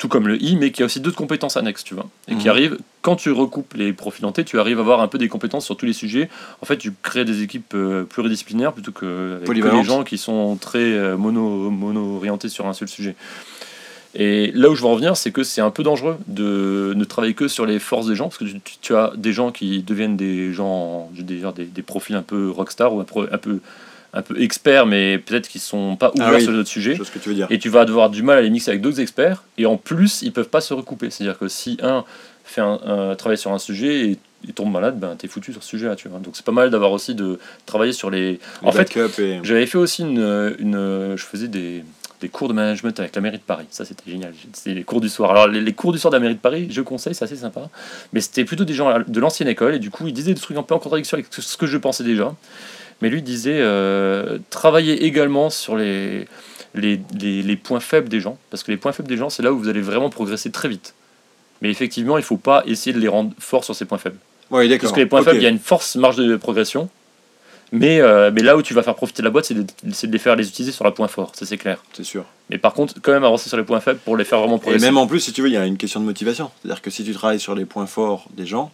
tout 0.00 0.08
comme 0.08 0.26
le 0.26 0.42
I, 0.42 0.56
mais 0.56 0.70
qui 0.72 0.82
a 0.82 0.86
aussi 0.86 0.98
d'autres 0.98 1.18
compétences 1.18 1.58
annexes, 1.58 1.84
tu 1.84 1.92
vois. 1.92 2.06
Et 2.26 2.34
qui 2.34 2.44
Mhm. 2.44 2.50
arrive, 2.50 2.78
quand 3.02 3.16
tu 3.16 3.30
recoupes 3.32 3.74
les 3.74 3.92
profils 3.92 4.24
en 4.24 4.32
T, 4.32 4.44
tu 4.44 4.58
arrives 4.58 4.78
à 4.78 4.80
avoir 4.80 5.02
un 5.02 5.08
peu 5.08 5.18
des 5.18 5.28
compétences 5.28 5.66
sur 5.66 5.76
tous 5.76 5.84
les 5.84 5.92
sujets. 5.92 6.30
En 6.62 6.66
fait, 6.66 6.78
tu 6.78 6.90
crées 7.02 7.26
des 7.26 7.42
équipes 7.42 7.74
euh, 7.74 8.04
pluridisciplinaires 8.04 8.72
plutôt 8.72 8.92
que, 8.92 9.36
avec 9.36 9.46
que 9.46 9.68
les 9.68 9.84
gens 9.84 10.02
qui 10.02 10.16
sont 10.16 10.56
très 10.56 10.78
euh, 10.78 11.18
mono, 11.18 11.68
mono-orientés 11.70 12.48
sur 12.48 12.66
un 12.66 12.72
seul 12.72 12.88
sujet. 12.88 13.14
Et 14.14 14.50
là 14.54 14.70
où 14.70 14.74
je 14.74 14.80
veux 14.80 14.88
en 14.88 14.96
venir, 14.96 15.18
c'est 15.18 15.32
que 15.32 15.42
c'est 15.42 15.60
un 15.60 15.70
peu 15.70 15.82
dangereux 15.82 16.16
de 16.26 16.94
ne 16.96 17.04
travailler 17.04 17.34
que 17.34 17.46
sur 17.46 17.66
les 17.66 17.78
forces 17.78 18.06
des 18.06 18.16
gens, 18.16 18.30
parce 18.30 18.38
que 18.38 18.44
tu, 18.80 18.96
as 18.96 19.12
des 19.16 19.34
gens 19.34 19.52
qui 19.52 19.82
deviennent 19.82 20.16
des 20.16 20.52
gens, 20.54 21.10
je 21.12 21.18
veux 21.18 21.26
dire, 21.26 21.52
des, 21.52 21.66
des 21.66 21.82
profils 21.82 22.16
un 22.16 22.22
peu 22.22 22.48
rockstar 22.50 22.94
ou 22.94 23.00
un 23.00 23.04
peu, 23.04 23.60
un 24.12 24.22
peu 24.22 24.40
experts, 24.42 24.86
mais 24.86 25.18
peut-être 25.18 25.48
qui 25.48 25.58
sont 25.58 25.96
pas 25.96 26.10
ouverts 26.14 26.28
Ah 26.30 26.34
oui. 26.36 26.42
sur 26.42 26.52
d'autres 26.52 26.68
sujets. 26.68 26.92
Je 26.92 26.96
vois 26.98 27.06
ce 27.06 27.10
que 27.12 27.18
tu 27.18 27.28
veux 27.28 27.34
dire. 27.34 27.46
Et 27.50 27.58
tu 27.58 27.68
vas 27.68 27.84
devoir 27.84 28.10
du 28.10 28.22
mal 28.22 28.38
à 28.38 28.42
les 28.42 28.50
mixer 28.50 28.70
avec 28.70 28.80
d'autres 28.82 29.00
experts, 29.00 29.44
et 29.58 29.66
en 29.66 29.76
plus, 29.76 30.22
ils 30.22 30.32
peuvent 30.32 30.48
pas 30.48 30.60
se 30.60 30.74
recouper. 30.74 31.10
C'est-à-dire 31.10 31.38
que 31.38 31.48
si 31.48 31.78
un 31.82 32.04
fait 32.44 32.60
un, 32.60 32.80
un- 32.84 33.14
travaille 33.14 33.38
sur 33.38 33.52
un 33.52 33.58
sujet 33.58 34.06
et 34.10 34.18
il 34.44 34.52
tombe 34.54 34.72
malade, 34.72 34.98
ben 34.98 35.14
t'es 35.16 35.28
foutu 35.28 35.52
sur 35.52 35.62
ce 35.62 35.68
sujet-là, 35.68 35.94
tu 35.94 36.08
vois. 36.08 36.18
Donc 36.18 36.34
c'est 36.34 36.44
pas 36.44 36.50
mal 36.50 36.70
d'avoir 36.70 36.90
aussi 36.90 37.14
de 37.14 37.38
travailler 37.66 37.92
sur 37.92 38.10
les. 38.10 38.40
En 38.62 38.72
fait, 38.72 38.96
et... 39.20 39.38
j'avais 39.44 39.66
fait 39.66 39.78
aussi 39.78 40.02
une, 40.02 40.56
une 40.58 41.14
je 41.16 41.22
faisais 41.22 41.46
des, 41.46 41.84
des 42.20 42.28
cours 42.28 42.48
de 42.48 42.54
management 42.54 42.98
avec 42.98 43.14
la 43.14 43.20
mairie 43.22 43.36
de 43.38 43.42
Paris. 43.42 43.66
Ça, 43.70 43.84
c'était 43.84 44.10
génial. 44.10 44.32
C'était 44.54 44.74
les 44.74 44.82
cours 44.82 45.00
du 45.00 45.08
soir. 45.08 45.30
Alors, 45.30 45.46
les, 45.46 45.60
les 45.60 45.72
cours 45.74 45.92
du 45.92 45.98
soir 46.00 46.10
de 46.10 46.16
la 46.16 46.20
mairie 46.20 46.34
de 46.34 46.40
Paris, 46.40 46.66
je 46.70 46.80
conseille, 46.80 47.14
c'est 47.14 47.24
assez 47.24 47.36
sympa. 47.36 47.68
Mais 48.12 48.20
c'était 48.20 48.44
plutôt 48.44 48.64
des 48.64 48.74
gens 48.74 48.98
de 49.06 49.20
l'ancienne 49.20 49.46
école. 49.48 49.74
Et 49.74 49.78
du 49.78 49.90
coup, 49.90 50.06
ils 50.08 50.12
disaient 50.12 50.34
des 50.34 50.40
trucs 50.40 50.56
un 50.56 50.62
peu 50.64 50.74
en 50.74 50.78
contradiction 50.80 51.16
avec 51.16 51.26
ce 51.30 51.56
que 51.56 51.66
je 51.66 51.76
pensais 51.78 52.02
déjà. 52.02 52.34
Mais 53.00 53.08
lui 53.08 53.22
disait 53.22 53.58
euh, 53.60 54.38
travailler 54.50 55.04
également 55.04 55.48
sur 55.50 55.76
les, 55.76 56.26
les, 56.74 57.00
les, 57.18 57.42
les 57.42 57.56
points 57.56 57.80
faibles 57.80 58.08
des 58.08 58.20
gens. 58.20 58.38
Parce 58.50 58.62
que 58.62 58.70
les 58.70 58.76
points 58.76 58.92
faibles 58.92 59.08
des 59.08 59.16
gens, 59.16 59.30
c'est 59.30 59.42
là 59.42 59.52
où 59.52 59.58
vous 59.58 59.68
allez 59.68 59.80
vraiment 59.80 60.10
progresser 60.10 60.50
très 60.50 60.68
vite. 60.68 60.94
Mais 61.62 61.70
effectivement, 61.70 62.16
il 62.18 62.22
ne 62.22 62.26
faut 62.26 62.36
pas 62.36 62.62
essayer 62.66 62.92
de 62.94 63.00
les 63.00 63.08
rendre 63.08 63.32
forts 63.38 63.64
sur 63.64 63.74
ces 63.74 63.84
points 63.84 63.98
faibles. 63.98 64.18
Oui, 64.50 64.68
d'accord. 64.68 64.82
Parce 64.82 64.92
que 64.92 65.00
les 65.00 65.06
points 65.06 65.22
faibles, 65.22 65.36
il 65.38 65.42
y 65.42 65.46
a 65.46 65.50
une 65.50 65.58
force 65.58 65.96
marge 65.96 66.16
de 66.16 66.36
progression. 66.36 66.88
Mais, 67.72 68.00
euh, 68.00 68.32
mais 68.34 68.42
là 68.42 68.56
où 68.56 68.62
tu 68.62 68.74
vas 68.74 68.82
faire 68.82 68.96
profiter 68.96 69.22
la 69.22 69.30
boîte, 69.30 69.44
c'est 69.44 69.54
de, 69.54 69.62
de 69.62 70.12
les 70.12 70.18
faire 70.18 70.34
les 70.34 70.48
utiliser 70.48 70.72
sur 70.72 70.84
la 70.84 70.90
point 70.90 71.06
fort, 71.06 71.30
ça 71.36 71.46
c'est 71.46 71.56
clair. 71.56 71.80
C'est 71.92 72.02
sûr. 72.02 72.24
Mais 72.48 72.58
par 72.58 72.74
contre, 72.74 72.94
quand 73.00 73.12
même 73.12 73.22
avancer 73.22 73.48
sur 73.48 73.56
les 73.56 73.62
points 73.62 73.78
faibles 73.78 74.00
pour 74.04 74.16
les 74.16 74.24
faire 74.24 74.40
vraiment 74.40 74.56
Et 74.56 74.60
progresser. 74.60 74.84
même 74.84 74.96
en 74.96 75.06
plus, 75.06 75.20
si 75.20 75.32
tu 75.32 75.40
veux, 75.40 75.48
il 75.48 75.52
y 75.54 75.56
a 75.56 75.64
une 75.64 75.76
question 75.76 76.00
de 76.00 76.04
motivation. 76.04 76.50
C'est-à-dire 76.60 76.82
que 76.82 76.90
si 76.90 77.04
tu 77.04 77.12
travailles 77.12 77.38
sur 77.38 77.54
les 77.54 77.64
points 77.64 77.86
forts 77.86 78.26
des 78.36 78.44
gens, 78.44 78.72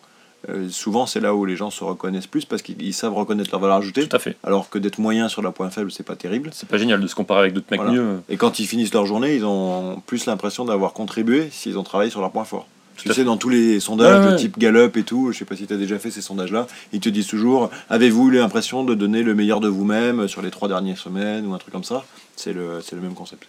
euh, 0.49 0.69
souvent 0.69 1.07
c'est 1.07 1.21
là 1.21 1.35
où 1.35 1.45
les 1.45 1.57
gens 1.57 1.71
se 1.71 1.83
reconnaissent 1.85 2.27
plus 2.27 2.45
parce 2.45 2.63
qu'ils 2.63 2.81
ils 2.83 2.93
savent 2.95 3.15
reconnaître 3.15 3.51
leur 3.51 3.61
valeur 3.61 3.77
ajoutée. 3.77 4.07
Tout 4.09 4.17
à 4.17 4.21
fait. 4.21 4.37
Alors 4.45 4.69
que 4.71 4.79
d'être 4.79 4.99
moyen 4.99 5.29
sur 5.29 5.43
la 5.43 5.51
point 5.51 5.71
faible, 5.71 5.91
c'est 5.91 6.03
pas 6.05 6.17
terrible. 6.17 6.51
C'est 6.53 6.69
pas 6.69 6.79
génial 6.79 7.01
de 7.01 7.07
se 7.07 7.15
comparer 7.15 7.41
avec 7.41 7.53
d'autres 7.53 7.67
mecs 7.71 7.81
Voilà. 7.81 7.95
mieux. 7.95 8.21
Et 8.29 8.37
quand 8.37 8.59
ils 8.59 8.67
finissent 8.67 8.93
leur 8.95 9.07
journée, 9.07 9.35
ils 9.37 9.45
ont 9.45 10.01
plus 10.07 10.27
l'impression 10.27 10.65
d'avoir 10.65 10.93
contribué 10.93 11.49
s'ils 11.51 11.79
ont 11.79 11.83
travaillé 11.83 12.11
sur 12.11 12.21
leur 12.21 12.31
point 12.31 12.45
fort. 12.45 12.67
Tu 12.97 13.13
sais, 13.13 13.25
dans 13.25 13.37
tous 13.37 13.51
les 13.51 13.79
sondages 13.79 14.21
Ouais, 14.21 14.27
de 14.27 14.31
ouais. 14.31 14.37
type 14.39 14.57
Gallup 14.59 14.97
et 14.97 15.03
tout, 15.03 15.31
je 15.31 15.37
sais 15.39 15.45
pas 15.45 15.55
si 15.55 15.67
tu 15.67 15.75
as 15.75 15.77
déjà 15.77 15.99
fait 15.99 16.11
ces 16.11 16.23
sondages-là, 16.23 16.67
ils 16.95 17.01
te 17.01 17.11
disent 17.11 17.27
toujours 17.27 17.69
Avez-vous 17.91 18.29
eu 18.29 18.37
l'impression 18.37 18.85
de 18.85 18.95
donner 18.95 19.23
le 19.23 19.35
meilleur 19.35 19.61
de 19.61 19.69
vous-même 19.69 20.29
sur 20.29 20.41
les 20.41 20.51
trois 20.51 20.67
dernières 20.69 20.97
semaines? 20.97 21.47
ou 21.47 21.53
un 21.53 21.59
truc 21.59 21.73
comme 21.75 21.85
ça 21.85 22.05
C'est 22.37 22.55
le, 22.55 22.81
le 22.91 23.01
même 23.01 23.13
concept. 23.13 23.49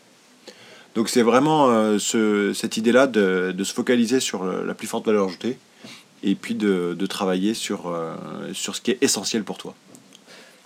Donc 0.96 1.10
c'est 1.10 1.22
vraiment 1.22 1.70
euh, 1.70 1.98
ce- 2.00 2.52
cette 2.54 2.76
idée-là 2.76 3.08
de, 3.08 3.54
de 3.56 3.64
se 3.64 3.74
focaliser 3.74 4.20
sur 4.20 4.44
la 4.44 4.74
plus 4.74 4.88
forte 4.88 5.06
valeur 5.06 5.28
ajoutée 5.28 5.58
et 6.24 6.36
puis 6.36 6.56
de, 6.56 6.96
travailler 7.08 7.54
sur, 7.54 7.88
euh, 7.88 8.16
sur 8.54 8.76
ce 8.76 8.82
qui 8.82 8.92
est 8.92 8.98
essentiel 9.02 9.44
pour 9.44 9.58
toi. 9.58 9.74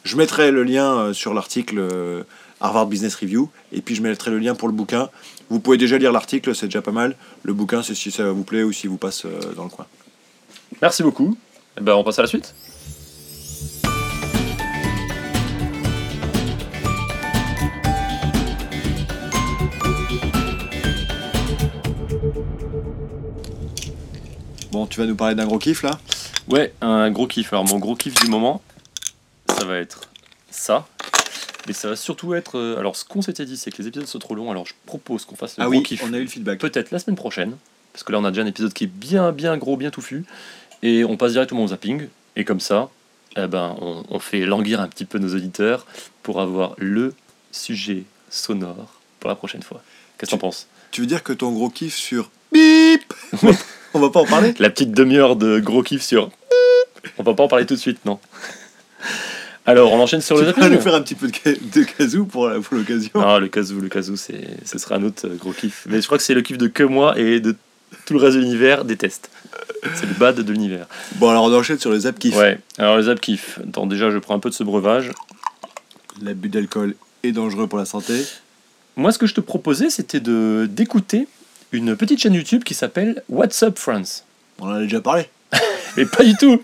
Je 0.04 0.18
mettrai 0.18 0.52
le 0.52 0.64
lien 0.64 0.98
euh, 0.98 1.14
sur 1.14 1.34
l'article 1.34 1.78
euh, 1.80 2.24
Harvard 2.60 2.88
Business 2.88 3.16
Review 3.16 3.50
et 3.72 3.82
puis 3.82 3.96
je 3.96 4.02
mettrai 4.02 4.32
le 4.32 4.40
lien 4.40 4.56
pour 4.56 4.68
le 4.68 4.74
bouquin. 4.74 5.10
Vous 5.50 5.60
pouvez 5.60 5.78
déjà 5.78 5.98
lire 5.98 6.12
l'article, 6.12 6.56
c'est 6.56 6.68
déjà 6.68 6.82
pas 6.82 6.92
mal. 6.92 7.16
Le 7.44 7.54
bouquin, 7.54 7.84
c'est 7.84 7.96
si 7.96 8.10
ça 8.10 8.32
vous 8.32 8.44
plaît 8.44 8.64
ou 8.64 8.72
si 8.72 8.88
vous 8.88 8.98
passe 8.98 9.26
dans 9.56 9.64
le 9.64 9.70
coin. 9.70 9.86
Merci 10.82 11.04
beaucoup. 11.04 11.38
Eh 11.78 11.82
ben, 11.82 11.94
on 11.94 12.04
passe 12.04 12.20
à 12.20 12.24
la 12.24 12.28
suite. 12.28 12.54
Bon, 24.72 24.88
tu 24.88 25.00
vas 25.00 25.06
nous 25.06 25.16
parler 25.16 25.36
d'un 25.36 25.46
gros 25.46 25.60
kiff 25.60 25.84
là? 25.84 26.00
Ouais, 26.48 26.74
un 26.82 27.12
gros 27.12 27.28
kiff. 27.28 27.52
Alors, 27.54 27.66
mon 27.68 27.78
gros 27.80 27.96
kiff 27.96 28.14
du 28.16 28.30
moment, 28.30 28.62
ça 29.50 29.66
va 29.66 29.78
être 29.78 30.02
ça. 30.50 30.88
Mais 31.68 31.74
ça 31.74 31.90
va 31.90 31.96
surtout 31.96 32.34
être. 32.34 32.58
euh, 32.58 32.80
Alors, 32.80 32.96
ce 32.96 33.04
qu'on 33.06 33.22
s'était 33.22 33.46
dit, 33.46 33.58
c'est 33.58 33.70
que 33.72 33.82
les 33.82 33.88
épisodes 33.90 34.08
sont 34.08 34.20
trop 34.20 34.34
longs. 34.34 34.50
Alors, 34.50 34.66
je 34.66 34.74
propose 34.86 35.26
qu'on 35.26 35.36
fasse 35.36 35.58
le 35.58 35.64
Ah 35.64 35.66
gros 35.68 35.76
oui, 35.78 35.84
kiff. 35.84 36.02
on 36.06 36.14
a 36.14 36.18
eu 36.18 36.22
le 36.24 36.28
feedback. 36.28 36.60
peut-être 36.60 36.92
la 36.92 37.00
semaine 37.00 37.16
prochaine, 37.18 37.56
parce 37.94 38.04
que 38.04 38.12
là 38.12 38.20
on 38.20 38.24
a 38.26 38.32
déjà 38.32 38.42
un 38.44 38.48
épisode 38.48 38.74
qui 38.74 38.86
est 38.86 38.92
bien 38.92 39.32
bien 39.32 39.58
gros, 39.58 39.76
bien 39.78 39.92
touffu, 39.92 40.24
et 40.82 41.04
on 41.04 41.18
passe 41.18 41.34
directement 41.34 41.64
au 41.64 41.68
zapping, 41.68 42.08
et 42.36 42.46
comme 42.46 42.60
ça, 42.62 42.90
eh 43.38 43.48
ben, 43.48 43.76
on, 43.82 44.04
on 44.10 44.20
fait 44.20 44.46
languir 44.46 44.80
un 44.82 44.88
petit 44.88 45.06
peu 45.06 45.20
nos 45.20 45.36
auditeurs 45.36 45.86
pour 46.24 46.40
avoir 46.42 46.74
le 46.78 47.14
sujet 47.52 48.04
sonore 48.30 49.00
pour 49.20 49.30
la 49.30 49.36
prochaine 49.36 49.62
fois. 49.64 49.84
Qu'est-ce 50.18 50.32
que 50.32 50.36
t'en 50.36 50.40
penses? 50.40 50.68
Tu 50.92 51.02
veux 51.02 51.08
dire 51.08 51.22
que 51.24 51.34
ton 51.34 51.52
gros 51.52 51.70
kiff 51.70 51.96
sur 51.96 52.32
bip? 52.54 53.14
On 53.94 54.00
va 54.00 54.10
pas 54.10 54.22
en 54.22 54.26
parler 54.26 54.54
La 54.60 54.70
petite 54.70 54.92
demi-heure 54.92 55.36
de 55.36 55.60
gros 55.60 55.84
kiff 55.84 56.02
sur... 56.02 56.30
On 57.18 57.24
va 57.24 57.34
pas 57.34 57.44
en 57.44 57.48
parler 57.48 57.66
tout 57.66 57.74
de 57.76 57.80
suite, 57.80 58.06
non 58.06 58.20
Alors, 59.66 59.92
on 59.92 60.00
enchaîne 60.00 60.22
sur 60.22 60.38
Tu 60.38 60.44
le 60.46 60.52
vas 60.52 60.56
nous 60.58 60.64
zapping. 60.76 60.80
faire 60.82 60.96
un 60.96 61.02
petit 61.02 61.16
peu 61.16 61.28
de, 61.28 61.34
ca- 61.36 61.52
de 61.54 61.84
kazoo 61.84 62.26
pour, 62.26 62.48
l'occasion. 62.72 63.12
Non, 63.16 63.40
le 63.40 63.48
kazoo, 63.48 63.80
le 63.80 63.90
kazoo, 63.90 64.16
c'est, 64.16 64.48
ce 64.66 64.78
sera 64.78 64.96
un 64.96 65.04
autre 65.04 65.28
euh, 65.28 65.36
gros 65.36 65.52
kiff. 65.52 65.86
Mais 65.90 66.00
je 66.02 66.06
crois 66.06 66.18
que 66.18 66.24
c'est 66.24 66.34
le 66.34 66.42
kiff 66.42 66.58
de 66.58 66.68
que 66.68 66.84
moi 66.84 67.18
et 67.20 67.40
de 67.40 67.56
tout 68.06 68.14
le 68.14 68.20
reste 68.20 68.36
de 68.38 68.42
l'univers 68.42 68.86
déteste. 68.86 69.30
C'est 69.96 70.06
le 70.08 70.14
bad 70.14 70.36
de 70.40 70.52
l'univers. 70.52 70.86
Bon, 71.16 71.30
alors 71.30 71.44
on 71.46 71.54
enchaîne 71.54 71.80
sur 71.80 71.92
les 71.92 72.02
zap 72.02 72.18
kiff. 72.20 72.36
Ouais, 72.38 72.60
alors 72.78 72.98
les 72.98 73.04
zap 73.04 73.20
kiff. 73.20 73.60
Attends, 73.68 73.88
déjà, 73.88 74.12
je 74.12 74.18
prends 74.20 74.36
un 74.36 74.40
peu 74.40 74.50
de 74.50 74.56
ce 74.56 74.64
breuvage. 74.64 75.12
L'abus 76.22 76.50
d'alcool 76.50 76.96
est 77.24 77.32
dangereux 77.32 77.68
pour 77.68 77.80
la 77.80 77.86
santé. 77.86 78.14
Moi, 78.96 79.12
ce 79.12 79.18
que 79.18 79.26
je 79.26 79.34
te 79.34 79.42
proposais, 79.42 79.90
c'était 79.90 80.20
de, 80.20 80.68
d'écouter 80.70 81.28
une 81.72 81.96
petite 81.96 82.22
chaîne 82.22 82.34
YouTube 82.34 82.64
qui 82.64 82.74
s'appelle 82.74 83.24
What's 83.30 83.62
Up 83.64 83.78
France. 83.78 84.26
On 84.60 84.68
en 84.68 84.76
a 84.76 84.80
déjà 84.82 85.02
parlé. 85.02 85.30
Mais 85.98 86.06
pas 86.06 86.24
du 86.24 86.36
tout 86.36 86.62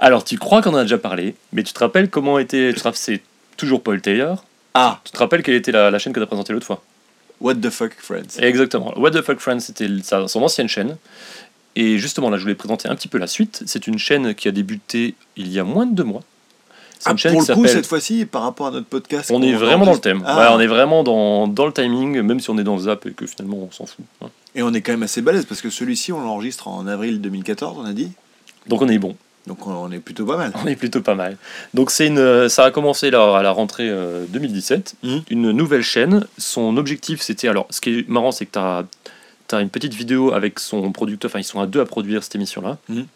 Alors, 0.00 0.24
tu 0.24 0.38
crois 0.38 0.62
qu'on 0.62 0.70
en 0.70 0.78
a 0.78 0.82
déjà 0.82 0.98
parlé, 0.98 1.34
mais 1.52 1.62
tu 1.62 1.72
te 1.72 1.78
rappelles 1.80 2.08
comment 2.08 2.38
était. 2.38 2.72
Tu 2.72 2.78
te 2.78 2.84
rappelles, 2.84 2.98
c'est 2.98 3.20
toujours 3.56 3.82
Paul 3.82 4.00
Taylor. 4.00 4.44
Ah, 4.74 5.00
Tu 5.04 5.12
te 5.12 5.18
rappelles 5.18 5.42
quelle 5.42 5.56
était 5.56 5.72
la, 5.72 5.90
la 5.90 5.98
chaîne 5.98 6.12
que 6.12 6.20
tu 6.20 6.24
as 6.24 6.26
présentée 6.26 6.52
l'autre 6.52 6.66
fois? 6.66 6.82
What 7.40 7.56
the 7.56 7.70
fuck, 7.70 7.94
friends. 7.98 8.38
Exactement. 8.40 8.92
What 8.98 9.12
the 9.12 9.22
Fuck 9.22 9.38
Friends, 9.38 9.60
c'était 9.60 9.88
son 10.02 10.42
ancienne 10.42 10.68
chaîne. 10.68 10.96
Et 11.76 11.98
justement, 11.98 12.30
là, 12.30 12.36
je 12.36 12.42
voulais 12.42 12.56
présenter 12.56 12.88
un 12.88 12.96
petit 12.96 13.08
peu 13.08 13.18
la 13.18 13.28
suite. 13.28 13.62
C'est 13.66 13.86
une 13.86 13.98
chaîne 13.98 14.34
qui 14.34 14.48
a 14.48 14.50
débuté 14.50 15.14
il 15.36 15.48
y 15.52 15.60
a 15.60 15.64
moins 15.64 15.86
de 15.86 15.94
deux 15.94 16.04
mois. 16.04 16.22
Ah, 17.04 17.14
pour 17.14 17.40
le 17.40 17.54
coup, 17.54 17.66
cette 17.66 17.86
fois-ci, 17.86 18.24
par 18.26 18.42
rapport 18.42 18.68
à 18.68 18.70
notre 18.70 18.86
podcast, 18.86 19.30
On 19.32 19.42
est 19.42 19.52
vraiment 19.52 19.84
dans 19.86 19.92
le 19.92 19.98
thème. 19.98 20.22
Ah. 20.26 20.38
Ouais, 20.38 20.46
on 20.56 20.60
est 20.60 20.66
vraiment 20.66 21.02
dans, 21.04 21.46
dans 21.48 21.66
le 21.66 21.72
timing, 21.72 22.20
même 22.22 22.40
si 22.40 22.50
on 22.50 22.58
est 22.58 22.64
dans 22.64 22.76
le 22.76 22.82
zap 22.82 23.06
et 23.06 23.12
que 23.12 23.26
finalement 23.26 23.58
on 23.58 23.70
s'en 23.70 23.86
fout. 23.86 24.04
hein. 24.22 24.28
Et 24.54 24.62
on 24.62 24.72
est 24.74 24.80
quand 24.80 24.92
même 24.92 25.02
assez 25.04 25.22
balèze 25.22 25.44
parce 25.44 25.60
que 25.60 25.70
celui-ci, 25.70 26.12
on 26.12 26.20
l'enregistre 26.20 26.68
en 26.68 26.86
avril 26.86 27.20
2014, 27.20 27.78
on 27.80 27.84
a 27.84 27.92
dit. 27.92 28.10
Donc 28.66 28.82
on 28.82 28.88
est 28.88 28.98
bon. 28.98 29.14
Donc 29.46 29.66
on- 29.66 29.90
est 29.90 29.98
plutôt 29.98 30.26
pas 30.26 30.36
mal. 30.36 30.52
On 30.62 30.66
est 30.66 30.76
plutôt 30.76 31.00
pas 31.00 31.14
mal. 31.14 31.38
Donc 31.72 31.90
c'est 31.90 32.06
une, 32.08 32.48
ça 32.50 32.64
a 32.64 32.70
commencé 32.70 33.10
là, 33.10 33.38
à 33.38 33.42
la 33.42 33.50
rentrée 33.50 33.88
euh, 33.88 34.26
2017. 34.28 34.96
Mhm. 35.02 35.22
Une 35.30 35.52
nouvelle 35.52 35.82
chaîne. 35.82 36.26
Son 36.36 36.76
objectif 36.76 37.22
c'était 37.22 37.48
alors, 37.48 37.66
ce 37.70 37.80
qui 37.80 38.00
est 38.00 38.08
marrant, 38.08 38.30
c'est 38.30 38.44
que 38.44 38.52
tu 38.52 38.58
as, 39.54 39.60
une 39.60 39.70
petite 39.70 39.94
vidéo 39.94 40.32
avec 40.34 40.58
son 40.58 40.92
producteur. 40.92 41.30
Enfin, 41.30 41.38
ils 41.38 41.44
sont 41.44 41.60
à 41.60 41.66
deux 41.66 41.80
à 41.80 41.86
produire 41.86 42.22
cette 42.22 42.34
émission-là. 42.34 42.76
Mhm. 42.90 43.06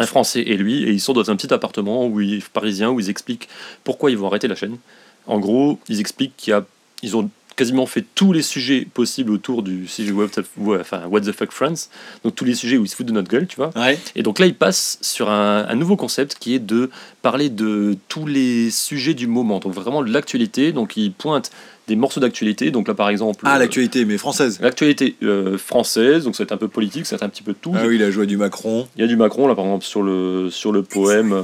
Un 0.00 0.06
Français 0.06 0.42
et 0.46 0.56
lui, 0.56 0.82
et 0.84 0.90
ils 0.90 1.00
sont 1.00 1.12
dans 1.12 1.30
un 1.30 1.36
petit 1.36 1.52
appartement 1.52 2.06
où 2.06 2.20
ils, 2.20 2.42
parisien 2.42 2.90
où 2.90 2.98
ils 2.98 3.10
expliquent 3.10 3.48
pourquoi 3.84 4.10
ils 4.10 4.16
vont 4.16 4.26
arrêter 4.26 4.48
la 4.48 4.54
chaîne. 4.54 4.78
En 5.26 5.38
gros, 5.38 5.78
ils 5.88 6.00
expliquent 6.00 6.36
qu'il 6.36 6.50
y 6.50 6.54
a, 6.54 6.64
ils 7.02 7.16
ont 7.16 7.30
quasiment 7.60 7.84
fait 7.84 8.06
tous 8.14 8.32
les 8.32 8.40
sujets 8.40 8.86
possibles 8.86 9.30
autour 9.30 9.62
du 9.62 9.86
sujet 9.86 10.12
What 10.12 10.28
the, 10.28 10.44
enfin, 10.80 11.06
What 11.08 11.20
the 11.20 11.32
fuck 11.32 11.52
Friends. 11.52 11.90
Donc 12.24 12.34
tous 12.34 12.46
les 12.46 12.54
sujets 12.54 12.78
où 12.78 12.84
ils 12.84 12.88
se 12.88 12.96
foutent 12.96 13.08
de 13.08 13.12
notre 13.12 13.28
gueule, 13.28 13.46
tu 13.46 13.56
vois. 13.56 13.70
Ouais. 13.76 13.98
Et 14.16 14.22
donc 14.22 14.38
là, 14.38 14.46
il 14.46 14.54
passe 14.54 14.98
sur 15.02 15.28
un, 15.28 15.66
un 15.68 15.74
nouveau 15.74 15.96
concept 15.96 16.36
qui 16.40 16.54
est 16.54 16.58
de 16.58 16.88
parler 17.20 17.50
de 17.50 17.98
tous 18.08 18.24
les 18.24 18.70
sujets 18.70 19.12
du 19.12 19.26
moment, 19.26 19.58
donc 19.58 19.74
vraiment 19.74 20.02
de 20.02 20.10
l'actualité. 20.10 20.72
Donc 20.72 20.96
il 20.96 21.12
pointe 21.12 21.50
des 21.90 21.96
morceaux 21.96 22.20
d'actualité. 22.20 22.70
Donc 22.70 22.88
là, 22.88 22.94
par 22.94 23.08
exemple, 23.10 23.40
Ah, 23.44 23.56
euh, 23.56 23.58
l'actualité, 23.58 24.04
mais 24.04 24.16
française. 24.16 24.58
l'actualité 24.60 25.16
euh, 25.22 25.58
française, 25.58 26.24
donc 26.24 26.36
ça 26.36 26.42
va 26.42 26.46
être 26.46 26.52
un 26.52 26.56
peu 26.56 26.68
politique, 26.68 27.04
ça 27.06 27.16
va 27.16 27.18
être 27.18 27.22
un 27.24 27.28
petit 27.28 27.42
peu 27.42 27.52
de 27.52 27.58
tout. 27.58 27.72
Ah 27.76 27.86
oui, 27.86 27.98
la 27.98 28.10
joie 28.10 28.26
du 28.26 28.36
Macron. 28.36 28.88
Il 28.96 29.00
y 29.02 29.04
a 29.04 29.08
du 29.08 29.16
Macron 29.16 29.46
là, 29.48 29.54
par 29.54 29.64
exemple, 29.64 29.84
sur 29.84 30.02
le 30.02 30.48
sur 30.50 30.72
le 30.72 30.82
poème. 30.82 31.32
euh, 31.32 31.42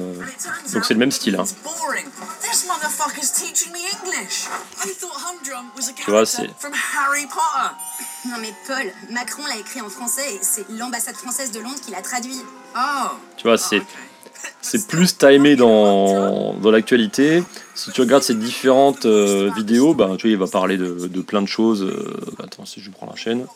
donc 0.73 0.85
c'est 0.85 0.95
le 0.95 1.01
même 1.01 1.11
style. 1.11 1.35
Hein. 1.37 1.45
boring. 1.65 2.07
This 2.43 2.67
motherfucker's 2.69 3.33
teaching 3.33 3.73
me 3.73 3.79
English. 3.79 4.47
I 4.85 4.89
thought 5.01 5.11
Humdrum 5.27 5.67
was 5.77 5.89
a 5.91 5.93
Tu 5.95 6.11
vois, 6.11 6.25
c'est- 6.25 6.49
from 6.59 6.73
Harry 6.73 7.27
Potter. 7.27 8.29
Non 8.31 8.37
mais 8.41 8.53
Paul, 8.67 8.87
Macron 9.13 9.43
l'a 9.49 9.57
écrit 9.59 9.81
en 9.81 9.89
français 9.89 10.23
et 10.35 10.39
c'est 10.43 10.65
l'ambassade 10.79 11.17
française 11.17 11.51
de 11.51 11.59
Londres 11.61 11.81
qui 11.85 11.91
l'a 11.91 12.03
traduit. 12.03 12.39
Oh. 12.77 13.09
Tu 13.37 13.47
vois, 13.49 13.59
c'est 13.59 13.77
okay. 13.79 13.87
C'est 14.61 14.87
plus 14.89 15.17
timé 15.17 15.57
dans, 15.57 16.55
dans 16.55 16.71
l'actualité. 16.71 17.43
Si 17.75 17.91
tu 17.93 18.01
regardes 18.01 18.23
ces 18.23 18.35
différentes 18.35 19.07
euh, 19.07 19.51
vidéos, 19.57 19.95
bah, 19.95 20.11
tu 20.19 20.27
vois, 20.27 20.31
il 20.33 20.37
va 20.39 20.47
parler 20.47 20.77
de, 20.79 21.09
de 21.09 21.21
plein 21.21 21.43
de 21.43 21.47
choses. 21.49 21.83
euh, 21.83 22.17
attends, 22.43 22.65
si 22.65 22.81
je 22.81 22.91
prends 22.91 23.07
la 23.07 23.17
chaîne. 23.17 23.47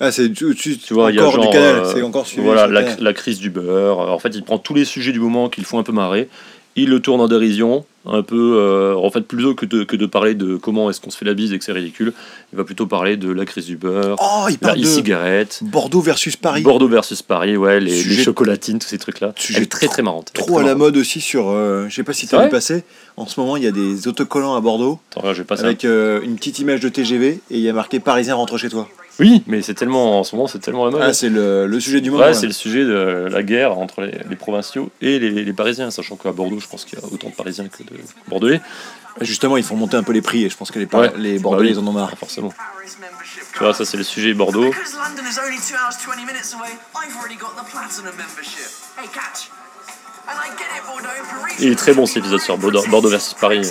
Ah, 0.00 0.10
c'est 0.10 0.32
tu, 0.32 0.54
tu, 0.56 0.76
Tu 0.78 0.92
vois, 0.94 1.12
il 1.12 1.16
y 1.16 1.20
a 1.20 1.22
encore 1.22 1.34
genre, 1.34 1.44
du 1.46 1.50
canal. 1.56 1.76
euh, 1.76 1.92
c'est 1.92 2.02
encore 2.02 2.26
suivi. 2.26 2.44
Voilà, 2.44 2.66
la, 2.66 2.96
la 2.96 3.12
crise 3.12 3.38
du 3.38 3.50
beurre. 3.50 3.98
En 3.98 4.18
fait, 4.18 4.30
il 4.34 4.42
prend 4.42 4.58
tous 4.58 4.74
les 4.74 4.84
sujets 4.84 5.12
du 5.12 5.20
moment 5.20 5.48
qui 5.48 5.60
le 5.60 5.66
font 5.66 5.78
un 5.78 5.84
peu 5.84 5.92
marrer. 5.92 6.28
Il 6.76 6.88
le 6.90 7.00
tourne 7.00 7.20
en 7.20 7.28
dérision, 7.28 7.84
un 8.06 8.22
peu. 8.22 8.56
euh, 8.58 8.94
en 8.94 9.10
fait, 9.10 9.22
plutôt 9.22 9.54
que 9.54 9.66
de, 9.66 9.84
que 9.84 9.96
de 9.96 10.06
parler 10.06 10.34
de 10.34 10.56
comment 10.56 10.90
est-ce 10.90 11.00
qu'on 11.00 11.10
se 11.10 11.16
fait 11.18 11.24
la 11.24 11.34
bise 11.34 11.52
et 11.52 11.58
que 11.58 11.64
c'est 11.64 11.72
ridicule, 11.72 12.12
il 12.52 12.56
va 12.56 12.64
plutôt 12.64 12.86
parler 12.86 13.16
de 13.16 13.30
la 13.30 13.44
crise 13.44 13.66
du 13.66 13.76
beurre, 13.76 14.16
Oh, 14.20 14.46
il 14.48 14.52
la 14.60 14.68
parle 14.68 14.78
de 14.80 14.84
e-cigarette, 14.84 15.60
Bordeaux 15.62 16.00
versus 16.00 16.36
Paris. 16.36 16.62
Bordeaux 16.62 16.88
versus 16.88 17.22
Paris, 17.22 17.56
ouais, 17.56 17.80
les, 17.80 18.02
chocolatines, 18.16 18.78
tous 18.78 18.88
ces 18.88 18.98
trucs-là. 18.98 19.32
Sujet 19.36 19.66
très 19.66 19.86
très 19.88 20.02
marrante. 20.02 20.30
Trop 20.34 20.58
à 20.58 20.62
la 20.62 20.74
mode 20.74 20.96
aussi 20.96 21.20
sur. 21.20 21.48
euh, 21.48 21.86
je 21.88 21.94
sais 21.94 22.04
pas 22.04 22.12
si 22.12 22.26
t'as 22.26 22.44
vu 22.44 22.50
passer. 22.50 22.84
En 23.16 23.26
ce 23.26 23.38
moment, 23.38 23.56
il 23.56 23.62
y 23.64 23.68
a 23.68 23.72
des 23.72 24.08
autocollants 24.08 24.56
à 24.56 24.60
Bordeaux 24.60 24.98
Attends, 25.16 25.28
avec 25.58 25.84
euh, 25.84 26.20
une 26.22 26.36
petite 26.36 26.58
image 26.58 26.80
de 26.80 26.88
TGV 26.88 27.28
et 27.28 27.40
il 27.50 27.60
y 27.60 27.68
a 27.68 27.72
marqué 27.72 28.00
Parisien 28.00 28.34
rentre 28.34 28.58
chez 28.58 28.68
toi. 28.68 28.88
Oui, 29.20 29.44
mais 29.46 29.62
c'est 29.62 29.74
tellement 29.74 30.18
en 30.18 30.24
ce 30.24 30.34
moment, 30.34 30.48
c'est 30.48 30.58
tellement 30.58 30.86
la 30.86 30.90
mode. 30.90 31.00
Ah, 31.04 31.12
c'est 31.12 31.28
le, 31.28 31.68
le 31.68 31.78
sujet 31.78 32.00
du 32.00 32.10
moment. 32.10 32.22
Ouais, 32.24 32.28
ouais. 32.30 32.34
c'est 32.34 32.48
le 32.48 32.52
sujet 32.52 32.84
de 32.84 33.28
la 33.30 33.42
guerre 33.44 33.78
entre 33.78 34.00
les, 34.00 34.10
les 34.28 34.34
provinciaux 34.34 34.90
et 35.00 35.20
les, 35.20 35.30
les 35.44 35.52
Parisiens, 35.52 35.92
sachant 35.92 36.16
qu'à 36.16 36.32
Bordeaux, 36.32 36.58
je 36.58 36.66
pense 36.66 36.84
qu'il 36.84 36.98
y 36.98 37.02
a 37.02 37.04
autant 37.06 37.28
de 37.28 37.34
Parisiens 37.34 37.68
que 37.68 37.84
de 37.84 37.93
Bordelais. 38.28 38.60
Justement, 39.20 39.56
ils 39.56 39.62
font 39.64 39.76
monter 39.76 39.96
un 39.96 40.02
peu 40.02 40.12
les 40.12 40.22
prix 40.22 40.44
et 40.44 40.50
je 40.50 40.56
pense 40.56 40.72
que 40.72 40.78
les, 40.80 40.86
Ouais. 40.92 41.12
les 41.16 41.36
Bah 41.36 41.42
Bordelais, 41.44 41.70
oui. 41.70 41.76
ils 41.76 41.78
en 41.78 41.86
ont 41.86 41.92
marre. 41.92 42.10
Forcément. 42.18 42.52
Tu 43.52 43.58
vois, 43.60 43.72
ça 43.74 43.84
c'est 43.84 43.96
le 43.96 44.02
sujet 44.02 44.34
Bordeaux. 44.34 44.70
Because 44.70 44.94
London 44.94 45.22
is 45.30 45.38
only 45.38 45.56
2 45.56 45.74
hours 45.74 45.94
20 46.04 46.16
minutes 46.26 46.52
away, 46.54 46.70
I've 46.96 47.16
already 47.16 47.36
got 47.36 47.54
the 47.56 47.64
platinum 47.70 48.14
membership. 48.16 48.66
Hey, 48.98 49.06
catch. 49.08 49.50
And 50.26 50.32
I 50.42 50.48
get 50.58 50.64
it, 50.76 50.82
Bordeaux. 50.86 51.08
Paris. 51.30 51.54
Il 51.60 51.68
est 51.70 51.76
très 51.76 51.94
bon 51.94 52.06
cet 52.06 52.16
épisode 52.18 52.40
sur 52.40 52.58
Bordeaux, 52.58 52.82
Bordeaux 52.88 53.08
versus 53.10 53.34
Paris. 53.34 53.70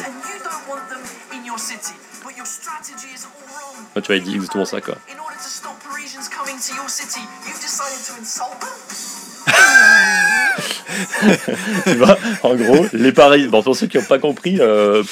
Ouais, 3.95 4.01
tu 4.01 4.07
vois, 4.07 4.15
il 4.15 4.24
dit 4.24 4.34
exactement 4.36 4.65
ça 4.65 4.82
quoi. 4.82 4.95
Tu 11.85 11.95
vois, 11.95 12.17
en 12.43 12.55
gros, 12.55 12.85
les 12.93 13.11
Paris. 13.11 13.47
Bon, 13.47 13.61
pour 13.61 13.75
ceux 13.75 13.87
qui 13.87 13.97
n'ont 13.97 14.03
pas 14.03 14.19
compris, 14.19 14.57
euh, 14.59 15.03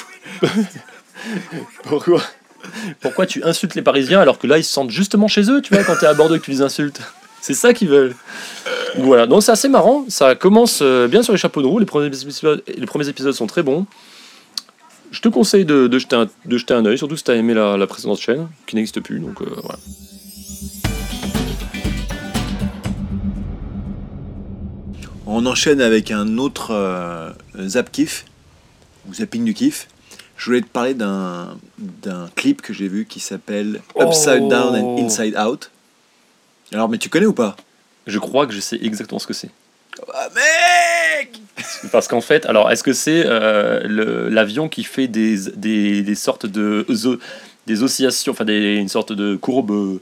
pourquoi, 1.84 2.22
pourquoi 3.00 3.26
tu 3.26 3.42
insultes 3.44 3.74
les 3.74 3.82
Parisiens 3.82 4.20
alors 4.20 4.38
que 4.38 4.46
là 4.46 4.58
ils 4.58 4.64
se 4.64 4.72
sentent 4.72 4.90
justement 4.90 5.28
chez 5.28 5.50
eux, 5.50 5.60
tu 5.62 5.74
vois, 5.74 5.84
quand 5.84 5.96
t'es 5.96 6.06
à 6.06 6.14
Bordeaux 6.14 6.36
et 6.36 6.40
que 6.40 6.44
tu 6.44 6.50
les 6.50 6.62
insultes? 6.62 7.00
C'est 7.40 7.54
ça 7.54 7.74
qu'ils 7.74 7.88
veulent. 7.88 8.14
Voilà, 8.98 9.26
donc 9.26 9.42
c'est 9.42 9.50
assez 9.50 9.68
marrant. 9.68 10.04
Ça 10.08 10.36
commence 10.36 10.78
euh, 10.80 11.08
bien 11.08 11.22
sur 11.22 11.32
les 11.32 11.38
chapeaux 11.38 11.60
de 11.60 11.66
roue. 11.66 11.80
Les 11.80 11.86
premiers 11.86 12.06
épisodes, 12.06 13.32
sont 13.32 13.46
très 13.48 13.64
bons. 13.64 13.86
Je 15.10 15.20
te 15.20 15.28
conseille 15.28 15.64
de, 15.64 15.90
jeter, 15.98 16.16
un, 16.16 16.28
de 16.46 16.56
jeter 16.56 16.72
un 16.72 16.86
œil, 16.86 16.96
surtout 16.96 17.16
si 17.16 17.24
tu 17.24 17.32
as 17.32 17.34
aimé 17.34 17.52
la, 17.52 17.76
la 17.76 17.86
précédente 17.86 18.20
chaîne, 18.20 18.48
qui 18.66 18.76
n'existe 18.76 19.00
plus. 19.00 19.18
Donc 19.18 19.42
euh, 19.42 19.46
voilà. 19.56 19.78
On 25.34 25.46
enchaîne 25.46 25.80
avec 25.80 26.10
un 26.10 26.36
autre 26.38 26.72
euh, 26.72 27.30
zap 27.66 27.90
kiff, 27.90 28.24
ou 29.08 29.14
zapping 29.14 29.44
du 29.44 29.54
kiff. 29.54 29.88
Je 30.36 30.46
voulais 30.46 30.60
te 30.60 30.66
parler 30.66 30.94
d'un 30.94 31.56
d'un 31.78 32.28
clip 32.34 32.60
que 32.62 32.72
j'ai 32.72 32.88
vu 32.88 33.06
qui 33.06 33.20
s'appelle 33.20 33.80
Upside 33.98 34.42
Oh. 34.42 34.48
Down 34.48 34.74
and 34.76 34.98
Inside 34.98 35.36
Out. 35.38 35.70
Alors, 36.72 36.88
mais 36.88 36.98
tu 36.98 37.08
connais 37.08 37.26
ou 37.26 37.32
pas? 37.32 37.56
Je 38.06 38.18
crois 38.18 38.46
que 38.46 38.52
je 38.52 38.60
sais 38.60 38.78
exactement 38.82 39.18
ce 39.18 39.26
que 39.26 39.34
c'est. 39.34 39.50
Ah, 40.12 40.28
mec 40.34 41.40
Parce 41.92 42.08
qu'en 42.08 42.20
fait, 42.20 42.44
alors 42.46 42.70
est-ce 42.70 42.82
que 42.82 42.92
c'est 42.92 43.22
euh, 43.26 43.82
le- 43.86 44.28
l'avion 44.28 44.68
qui 44.68 44.82
fait 44.84 45.06
des, 45.06 45.36
des, 45.54 46.02
des 46.02 46.14
sortes 46.14 46.46
de 46.46 46.84
zo- 46.90 47.18
des 47.66 47.82
oscillations, 47.82 48.32
enfin 48.32 48.44
des, 48.44 48.74
une 48.76 48.88
sorte 48.88 49.12
de 49.12 49.36
courbe 49.36 49.98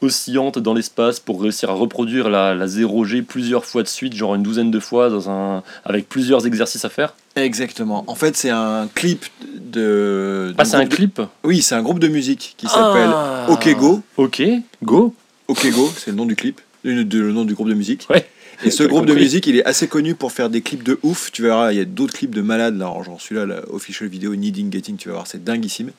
oscillante 0.00 0.58
dans 0.58 0.74
l'espace 0.74 1.20
pour 1.20 1.42
réussir 1.42 1.70
à 1.70 1.72
reproduire 1.74 2.28
la, 2.28 2.54
la 2.54 2.66
0G 2.66 3.22
plusieurs 3.22 3.64
fois 3.64 3.82
de 3.82 3.88
suite, 3.88 4.14
genre 4.14 4.34
une 4.34 4.42
douzaine 4.42 4.70
de 4.70 4.80
fois, 4.80 5.10
dans 5.10 5.28
un, 5.30 5.62
avec 5.84 6.08
plusieurs 6.08 6.46
exercices 6.46 6.84
à 6.84 6.88
faire 6.88 7.14
Exactement. 7.36 8.04
En 8.06 8.14
fait, 8.14 8.36
c'est 8.36 8.50
un 8.50 8.88
clip 8.94 9.24
de. 9.72 10.54
Ah, 10.58 10.64
c'est 10.64 10.76
un 10.76 10.84
de- 10.84 10.88
clip 10.94 11.20
Oui, 11.44 11.62
c'est 11.62 11.74
un 11.74 11.82
groupe 11.82 11.98
de 12.00 12.08
musique 12.08 12.54
qui 12.56 12.66
s'appelle 12.66 13.10
Ah. 13.12 13.46
OK 13.50 13.68
Go. 13.76 14.00
Ok, 14.16 14.42
go 14.82 15.14
OK 15.46 15.70
Go, 15.70 15.90
c'est 15.96 16.10
le 16.10 16.16
nom 16.16 16.26
du 16.26 16.36
clip, 16.36 16.60
le, 16.82 17.04
de- 17.04 17.20
le 17.20 17.32
nom 17.32 17.44
du 17.44 17.54
groupe 17.54 17.68
de 17.68 17.74
musique. 17.74 18.06
Ouais. 18.10 18.28
Et 18.64 18.70
ce 18.72 18.82
groupe 18.88 19.06
de 19.06 19.14
musique, 19.14 19.46
il 19.46 19.56
est 19.56 19.64
assez 19.64 19.86
connu 19.88 20.14
pour 20.14 20.32
faire 20.32 20.50
des 20.50 20.62
clips 20.62 20.82
de 20.82 20.98
ouf. 21.04 21.30
Tu 21.32 21.42
verras, 21.42 21.72
il 21.72 21.78
y 21.78 21.80
a 21.80 21.84
d'autres 21.84 22.12
clips 22.14 22.34
de 22.34 22.42
malades, 22.42 22.76
là, 22.76 22.86
genre 23.04 23.20
celui-là, 23.20 23.46
la 23.46 23.68
official 23.72 24.08
vidéo 24.08 24.34
Needing 24.34 24.72
Getting, 24.72 24.96
tu 24.96 25.08
vas 25.08 25.14
voir, 25.14 25.26
c'est 25.28 25.42
dinguissime. 25.44 25.90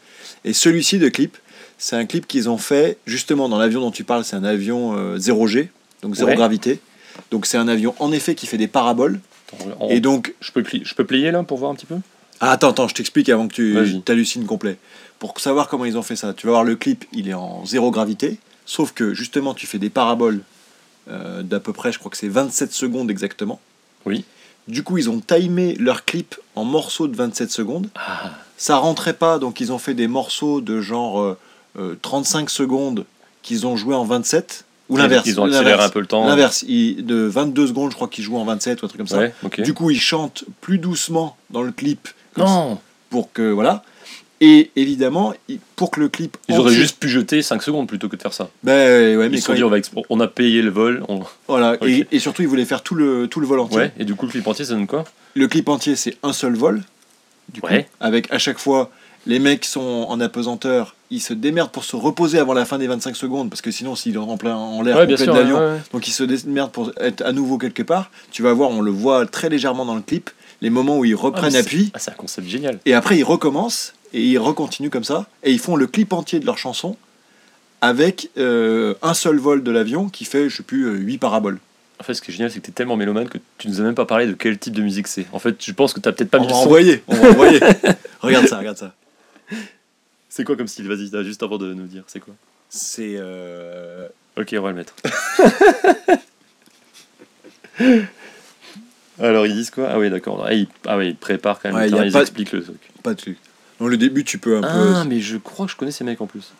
Et 0.43 0.51
celui-ci 0.53 0.99
de 0.99 1.07
clip, 1.09 1.37
c'est 1.79 1.95
un 1.95 2.05
clip 2.05 2.27
qu'ils 2.27 2.47
ont 2.49 2.57
fait 2.59 2.97
justement 3.07 3.49
dans 3.49 3.57
l'avion 3.57 3.81
dont 3.81 3.89
tu 3.91 4.03
parles, 4.03 4.23
c'est 4.23 4.35
un 4.35 4.43
avion 4.43 4.95
euh, 4.95 5.17
0G, 5.17 5.69
donc 6.03 6.13
zéro 6.15 6.29
Ouais. 6.29 6.35
gravité. 6.35 6.79
Donc 7.31 7.47
c'est 7.47 7.57
un 7.57 7.67
avion 7.67 7.95
en 7.99 8.11
effet 8.11 8.35
qui 8.35 8.45
fait 8.45 8.57
des 8.57 8.67
paraboles. 8.67 9.19
Attends, 9.51 9.65
on- 9.79 9.89
Et 9.89 9.99
donc, 9.99 10.35
je, 10.41 10.51
peux 10.51 10.63
je 10.63 10.93
peux 10.93 11.05
plier 11.05 11.31
là 11.31 11.41
pour 11.41 11.57
voir 11.57 11.71
un 11.71 11.75
petit 11.75 11.87
peu? 11.87 11.95
Ah, 12.41 12.51
attends, 12.51 12.69
attends, 12.69 12.87
je 12.87 12.93
t'explique 12.93 13.29
avant 13.29 13.47
que 13.47 13.53
tu 13.55 14.01
t'hallucines 14.05 14.45
complet. 14.45 14.77
Pour 15.17 15.37
savoir 15.39 15.67
comment 15.67 15.85
ils 15.85 15.97
ont 15.97 16.03
fait 16.03 16.15
ça, 16.15 16.33
tu 16.33 16.45
vas 16.45 16.51
voir 16.53 16.63
le 16.63 16.75
clip, 16.75 17.05
il 17.11 17.27
est 17.27 17.33
en 17.33 17.65
zéro 17.65 17.89
gravité, 17.91 18.37
sauf 18.65 18.93
que 18.93 19.13
justement 19.13 19.53
tu 19.53 19.65
fais 19.67 19.79
des 19.79 19.89
paraboles 19.89 20.41
euh, 21.09 21.41
d'à 21.41 21.59
peu 21.59 21.73
près, 21.73 21.91
je 21.91 21.97
crois 21.99 22.11
que 22.11 22.17
c'est 22.17 22.27
27 22.29 22.71
secondes 22.71 23.09
exactement. 23.09 23.59
Oui. 24.05 24.23
Du 24.67 24.83
coup, 24.83 24.97
ils 24.99 25.09
ont 25.09 25.19
timé 25.19 25.73
leur 25.79 26.05
clip 26.05 26.35
en 26.55 26.63
morceaux 26.63 27.07
de 27.07 27.15
27 27.15 27.49
secondes. 27.51 27.89
Ah, 27.95 28.31
Ça 28.55 28.77
rentrait 28.77 29.13
pas, 29.15 29.39
donc 29.39 29.59
ils 29.59 29.71
ont 29.73 29.79
fait 29.79 29.95
des 29.95 30.07
morceaux 30.07 30.61
de 30.61 30.79
genre 30.79 31.19
euh, 31.77 31.91
euh, 31.91 31.95
35 32.01 32.49
secondes 32.49 33.05
qu'ils 33.41 33.65
ont 33.67 33.75
joué 33.77 33.95
en 33.95 34.05
27. 34.05 34.65
Ou 34.89 34.97
l'inverse. 34.97 35.25
Ils 35.27 35.39
ont 35.39 35.45
accéléré 35.45 35.83
un 35.83 35.89
peu 35.89 35.99
le 35.99 36.07
temps. 36.07 36.25
L'inverse. 36.25 36.65
De 36.65 37.25
22 37.27 37.67
secondes, 37.67 37.91
je 37.91 37.95
crois 37.95 38.07
qu'ils 38.07 38.23
jouent 38.23 38.37
en 38.37 38.45
27 38.45 38.81
ou 38.81 38.85
un 38.85 38.87
truc 38.87 38.97
comme 38.97 39.07
ça. 39.07 39.19
Du 39.59 39.73
coup, 39.75 39.91
ils 39.91 39.99
chantent 39.99 40.45
plus 40.61 40.79
doucement 40.79 41.37
dans 41.51 41.61
le 41.61 41.71
clip. 41.71 42.07
non, 42.37 42.79
pour 43.11 43.31
que 43.31 43.51
voilà. 43.51 43.83
Et 44.41 44.71
évidemment, 44.77 45.33
pour 45.75 45.91
que 45.91 45.99
le 45.99 46.07
clip. 46.09 46.37
ils 46.47 46.57
auraient 46.57 46.73
juste 46.73 46.97
pu 46.97 47.09
jeter 47.09 47.41
5 47.41 47.61
secondes 47.61 47.87
plutôt 47.87 48.07
que 48.07 48.15
de 48.15 48.21
faire 48.21 48.31
ça. 48.33 48.49
Ben 48.63 49.17
ouais, 49.17 49.25
Ils 49.25 49.31
mais 49.31 49.37
se 49.37 49.43
sont 49.43 49.47
quand 49.47 49.53
dit, 49.55 49.59
il- 49.59 49.65
on, 49.65 49.69
va 49.69 49.77
expro- 49.79 50.05
on 50.09 50.19
a 50.21 50.27
payé 50.27 50.61
le 50.61 50.69
vol. 50.69 51.03
on- 51.09 51.21
voilà. 51.49 51.75
Et, 51.85 52.07
et 52.11 52.19
surtout, 52.19 52.41
ils 52.43 52.47
voulaient 52.47 52.63
faire 52.65 52.81
tout 52.81 52.95
le 52.95 53.27
tout 53.27 53.41
le 53.41 53.47
vol 53.47 53.59
entier. 53.59 53.77
Ouais, 53.77 53.91
et 53.99 54.05
du 54.05 54.15
coup, 54.15 54.25
le 54.27 54.31
clip 54.31 54.47
entier, 54.47 54.63
ça 54.65 54.73
donne 54.75 54.87
quoi? 54.87 55.03
Le 55.35 55.47
clip 55.47 55.67
entier, 55.67 55.95
c'est 55.97 56.15
un 56.23 56.31
seul 56.33 56.55
vol. 56.55 56.81
Du 57.53 57.59
coup, 57.61 57.67
Ouais. 57.67 57.87
avec 57.99 58.31
à 58.31 58.37
chaque 58.39 58.59
fois 58.59 58.89
les 59.27 59.39
mecs 59.39 59.65
sont 59.65 60.05
en 60.09 60.19
apesanteur, 60.21 60.95
ils 61.11 61.19
se 61.21 61.33
démerdent 61.33 61.71
pour 61.71 61.83
se 61.83 61.95
reposer 61.95 62.39
avant 62.39 62.53
la 62.53 62.65
fin 62.65 62.77
des 62.77 62.87
25 62.87 63.15
secondes 63.15 63.49
parce 63.49 63.61
que 63.61 63.71
sinon, 63.71 63.95
s'ils 63.95 64.13
sont 64.15 64.29
en 64.29 64.37
plein 64.37 64.55
en 64.55 64.81
l'air 64.81 64.97
Ouais, 64.97 65.07
bien 65.07 65.17
sûr. 65.17 65.33
l'avion, 65.33 65.57
ouais, 65.57 65.65
ouais. 65.65 65.79
donc 65.93 66.07
ils 66.07 66.11
se 66.11 66.23
démerdent 66.23 66.71
pour 66.71 66.91
être 66.99 67.21
à 67.23 67.31
nouveau 67.31 67.57
quelque 67.57 67.83
part. 67.83 68.11
Tu 68.31 68.41
vas 68.43 68.53
voir, 68.53 68.69
on 68.69 68.81
le 68.81 68.91
voit 68.91 69.25
très 69.25 69.49
légèrement 69.49 69.85
dans 69.85 69.95
le 69.95 70.01
clip, 70.01 70.29
les 70.61 70.69
moments 70.69 70.97
où 70.97 71.05
ils 71.05 71.13
Ah, 71.17 71.21
reprennent 71.21 71.51
c'est- 71.51 71.57
appui. 71.59 71.91
Ah, 71.93 71.99
c'est 71.99 72.11
un 72.11 72.15
concept 72.15 72.47
génial. 72.47 72.79
Et 72.85 72.93
après, 72.93 73.17
ils 73.17 73.23
recommencent 73.23 73.93
et 74.13 74.23
ils 74.23 74.37
recontinuent 74.37 74.89
comme 74.89 75.03
ça. 75.03 75.27
Et 75.43 75.51
ils 75.51 75.59
font 75.59 75.75
le 75.75 75.87
clip 75.87 76.13
entier 76.13 76.39
de 76.39 76.45
leur 76.45 76.57
chanson 76.57 76.95
avec 77.81 78.29
euh, 78.37 78.93
un 79.01 79.13
seul 79.13 79.37
vol 79.37 79.63
de 79.63 79.71
l'avion 79.71 80.09
qui 80.09 80.25
fait, 80.25 80.49
je 80.49 80.57
sais 80.57 80.63
plus, 80.63 80.89
8 80.97 81.17
paraboles. 81.17 81.59
En 81.99 82.03
fait, 82.03 82.13
ce 82.13 82.21
qui 82.21 82.31
est 82.31 82.33
génial, 82.33 82.49
c'est 82.51 82.59
que 82.59 82.65
tu 82.65 82.71
es 82.71 82.73
tellement 82.73 82.95
mélomane 82.95 83.27
que 83.27 83.37
tu 83.57 83.67
nous 83.67 83.79
as 83.81 83.83
même 83.83 83.95
pas 83.95 84.05
parlé 84.05 84.25
de 84.27 84.33
quel 84.33 84.57
type 84.57 84.73
de 84.73 84.81
musique 84.81 85.07
c'est. 85.07 85.25
En 85.33 85.39
fait, 85.39 85.55
je 85.63 85.71
pense 85.73 85.93
que 85.93 85.99
tu 85.99 86.11
peut-être 86.11 86.29
pas 86.29 86.37
on 86.37 86.41
mis 86.41 86.47
va 86.47 86.53
le 86.53 86.57
son. 86.59 86.65
envoyer, 86.65 87.03
on 87.07 87.15
va 87.15 87.29
envoyer. 87.29 87.59
regarde 88.21 88.47
ça, 88.47 88.57
regarde 88.57 88.77
ça. 88.77 88.93
C'est 90.29 90.43
quoi 90.43 90.55
comme 90.55 90.67
style? 90.67 90.87
Vas-y, 90.87 91.09
juste 91.23 91.41
avant 91.43 91.57
de 91.57 91.73
nous 91.73 91.87
dire, 91.87 92.03
c'est 92.07 92.19
quoi? 92.19 92.35
C'est. 92.69 93.15
euh, 93.17 94.07
Ok, 94.37 94.53
on 94.57 94.61
va 94.61 94.69
le 94.69 94.75
mettre. 94.75 94.93
Alors, 99.19 99.45
ils 99.47 99.53
disent 99.53 99.71
quoi? 99.71 99.89
Ah 99.91 99.99
oui, 99.99 100.09
d'accord. 100.09 100.45
Ah, 100.47 100.53
ils... 100.53 100.67
ah 100.87 100.97
oui, 100.97 101.09
ils 101.09 101.15
préparent 101.15 101.59
quand 101.59 101.69
même. 101.69 101.77
Ouais, 101.77 101.85
le 101.85 101.89
y 101.89 101.93
a 101.93 101.95
terrain, 101.97 102.05
ils 102.07 102.13
pas- 102.13 102.21
expliquent 102.21 102.51
le 102.53 102.63
truc. 102.63 102.79
Pas 103.03 103.13
de 103.13 103.19
truc. 103.19 103.37
Donc 103.79 103.89
le 103.89 103.97
début, 103.97 104.23
tu 104.23 104.37
peux 104.37 104.57
un 104.57 104.61
Ah, 104.63 105.03
peu. 105.03 105.09
mais 105.09 105.19
je 105.19 105.37
crois 105.37 105.65
que 105.65 105.71
je 105.71 105.77
connais 105.77 105.91
ces 105.91 106.03
mecs 106.03 106.21
en 106.21 106.27
plus. 106.27 106.51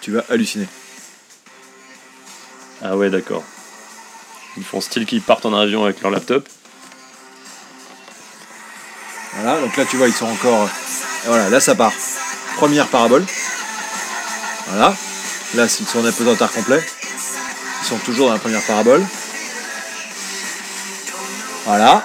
Tu 0.00 0.10
vas 0.12 0.24
halluciner. 0.28 0.66
Ah 2.82 2.96
ouais, 2.96 3.10
d'accord. 3.10 3.44
Ils 4.56 4.64
font 4.64 4.80
style 4.80 5.06
qu'ils 5.06 5.22
partent 5.22 5.46
en 5.46 5.54
avion 5.54 5.84
avec 5.84 6.00
leur 6.00 6.10
laptop. 6.10 6.48
Voilà, 9.34 9.60
donc 9.60 9.76
là, 9.76 9.84
tu 9.84 9.96
vois, 9.96 10.08
ils 10.08 10.14
sont 10.14 10.26
encore. 10.26 10.68
Et 11.24 11.28
voilà, 11.28 11.48
là, 11.48 11.60
ça 11.60 11.74
part. 11.74 11.92
Première 12.56 12.86
parabole. 12.88 13.24
Voilà. 14.68 14.94
Là, 15.54 15.64
ils 15.64 15.86
sont 15.86 15.98
en 16.00 16.04
apesanteur 16.04 16.50
complet. 16.52 16.82
Ils 17.82 17.86
sont 17.86 17.96
toujours 17.98 18.28
dans 18.28 18.34
la 18.34 18.38
première 18.38 18.62
parabole. 18.62 19.04
Voilà. 21.66 22.04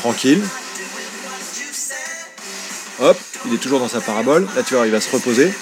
Tranquille. 0.00 0.42
Hop, 3.00 3.16
il 3.46 3.54
est 3.54 3.58
toujours 3.58 3.78
dans 3.80 3.88
sa 3.88 4.00
parabole. 4.00 4.48
Là, 4.56 4.62
tu 4.62 4.74
vois, 4.74 4.86
il 4.86 4.92
va 4.92 5.00
se 5.00 5.10
reposer. 5.10 5.52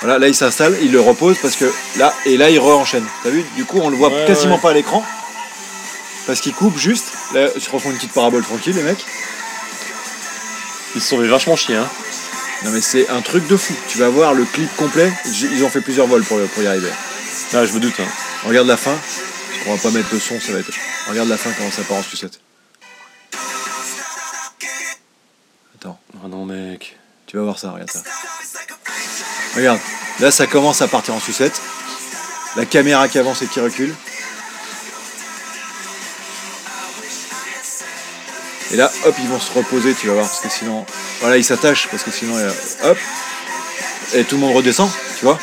Voilà, 0.00 0.18
là, 0.18 0.28
il 0.28 0.34
s'installe, 0.34 0.76
il 0.82 0.92
le 0.92 1.00
repose 1.00 1.36
parce 1.40 1.56
que 1.56 1.64
là, 1.96 2.12
et 2.26 2.36
là, 2.36 2.50
il 2.50 2.58
re-enchaîne. 2.58 3.04
T'as 3.22 3.30
vu? 3.30 3.42
Du 3.56 3.64
coup, 3.64 3.80
on 3.82 3.88
le 3.88 3.96
voit 3.96 4.10
Ouais, 4.10 4.24
quasiment 4.26 4.56
ouais. 4.56 4.60
pas 4.60 4.70
à 4.70 4.74
l'écran. 4.74 5.04
Parce 6.26 6.40
qu'il 6.40 6.52
coupe 6.54 6.76
juste. 6.78 7.06
Là, 7.32 7.48
ils 7.56 7.62
se 7.62 7.70
refont 7.70 7.90
une 7.90 7.96
petite 7.96 8.12
parabole 8.12 8.44
tranquille, 8.44 8.76
les 8.76 8.82
mecs. 8.82 9.04
Ils 10.94 11.00
se 11.00 11.08
sont 11.08 11.20
fait 11.20 11.28
vachement 11.28 11.56
chier, 11.56 11.76
hein. 11.76 11.88
Non 12.64 12.70
mais 12.70 12.80
c'est 12.80 13.08
un 13.10 13.20
truc 13.20 13.46
de 13.48 13.56
fou. 13.56 13.74
Tu 13.88 13.98
vas 13.98 14.08
voir 14.08 14.32
le 14.32 14.44
clip 14.44 14.74
complet. 14.76 15.12
Ils 15.26 15.64
ont 15.64 15.68
fait 15.68 15.80
plusieurs 15.80 16.06
vols 16.06 16.24
pour, 16.24 16.38
pour 16.40 16.62
y 16.62 16.66
arriver. 16.66 16.90
Ah, 17.52 17.66
je 17.66 17.72
me 17.72 17.80
doute. 17.80 17.94
Hein. 18.00 18.08
Regarde 18.46 18.66
la 18.66 18.76
fin. 18.76 18.96
On 19.66 19.74
va 19.74 19.82
pas 19.82 19.90
mettre 19.90 20.08
le 20.12 20.20
son, 20.20 20.38
ça 20.40 20.52
va 20.52 20.60
être. 20.60 20.70
Regarde 21.08 21.28
la 21.28 21.36
fin 21.36 21.50
comment 21.56 21.70
ça 21.70 21.82
part 21.82 21.98
en 21.98 22.02
sucette. 22.02 22.40
Attends, 25.74 25.98
Oh 26.22 26.28
non, 26.28 26.44
mec. 26.44 26.96
tu 27.26 27.36
vas 27.36 27.42
voir 27.42 27.58
ça, 27.58 27.70
regarde 27.70 27.90
ça. 27.90 28.00
Regarde, 29.56 29.80
là 30.20 30.30
ça 30.30 30.46
commence 30.46 30.80
à 30.82 30.88
partir 30.88 31.14
en 31.14 31.20
sucette. 31.20 31.60
La 32.56 32.64
caméra 32.66 33.08
qui 33.08 33.18
avance 33.18 33.42
et 33.42 33.46
qui 33.46 33.60
recule. 33.60 33.94
Et 38.74 38.76
là, 38.76 38.90
hop, 39.04 39.14
ils 39.20 39.28
vont 39.28 39.38
se 39.38 39.52
reposer, 39.52 39.94
tu 39.94 40.08
vas 40.08 40.14
voir, 40.14 40.26
parce 40.26 40.40
que 40.40 40.48
sinon. 40.48 40.84
Voilà, 41.20 41.36
ils 41.36 41.44
s'attachent, 41.44 41.86
parce 41.92 42.02
que 42.02 42.10
sinon, 42.10 42.36
euh, 42.36 42.50
hop. 42.82 42.98
Et 44.14 44.24
tout 44.24 44.34
le 44.34 44.40
monde 44.40 44.56
redescend, 44.56 44.90
tu 45.16 45.24
vois. 45.24 45.38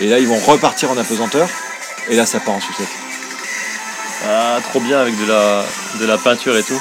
Et 0.00 0.06
là, 0.06 0.20
ils 0.20 0.28
vont 0.28 0.38
repartir 0.38 0.88
en 0.88 0.96
apesanteur. 0.96 1.48
Et 2.08 2.14
là, 2.14 2.26
ça 2.26 2.38
part 2.38 2.54
en 2.54 2.60
sucette. 2.60 2.86
Ah, 4.28 4.60
trop 4.70 4.78
bien 4.78 5.00
avec 5.00 5.18
de 5.20 5.26
la, 5.26 5.64
de 5.98 6.06
la 6.06 6.16
peinture 6.16 6.56
et 6.56 6.62
tout. 6.62 6.80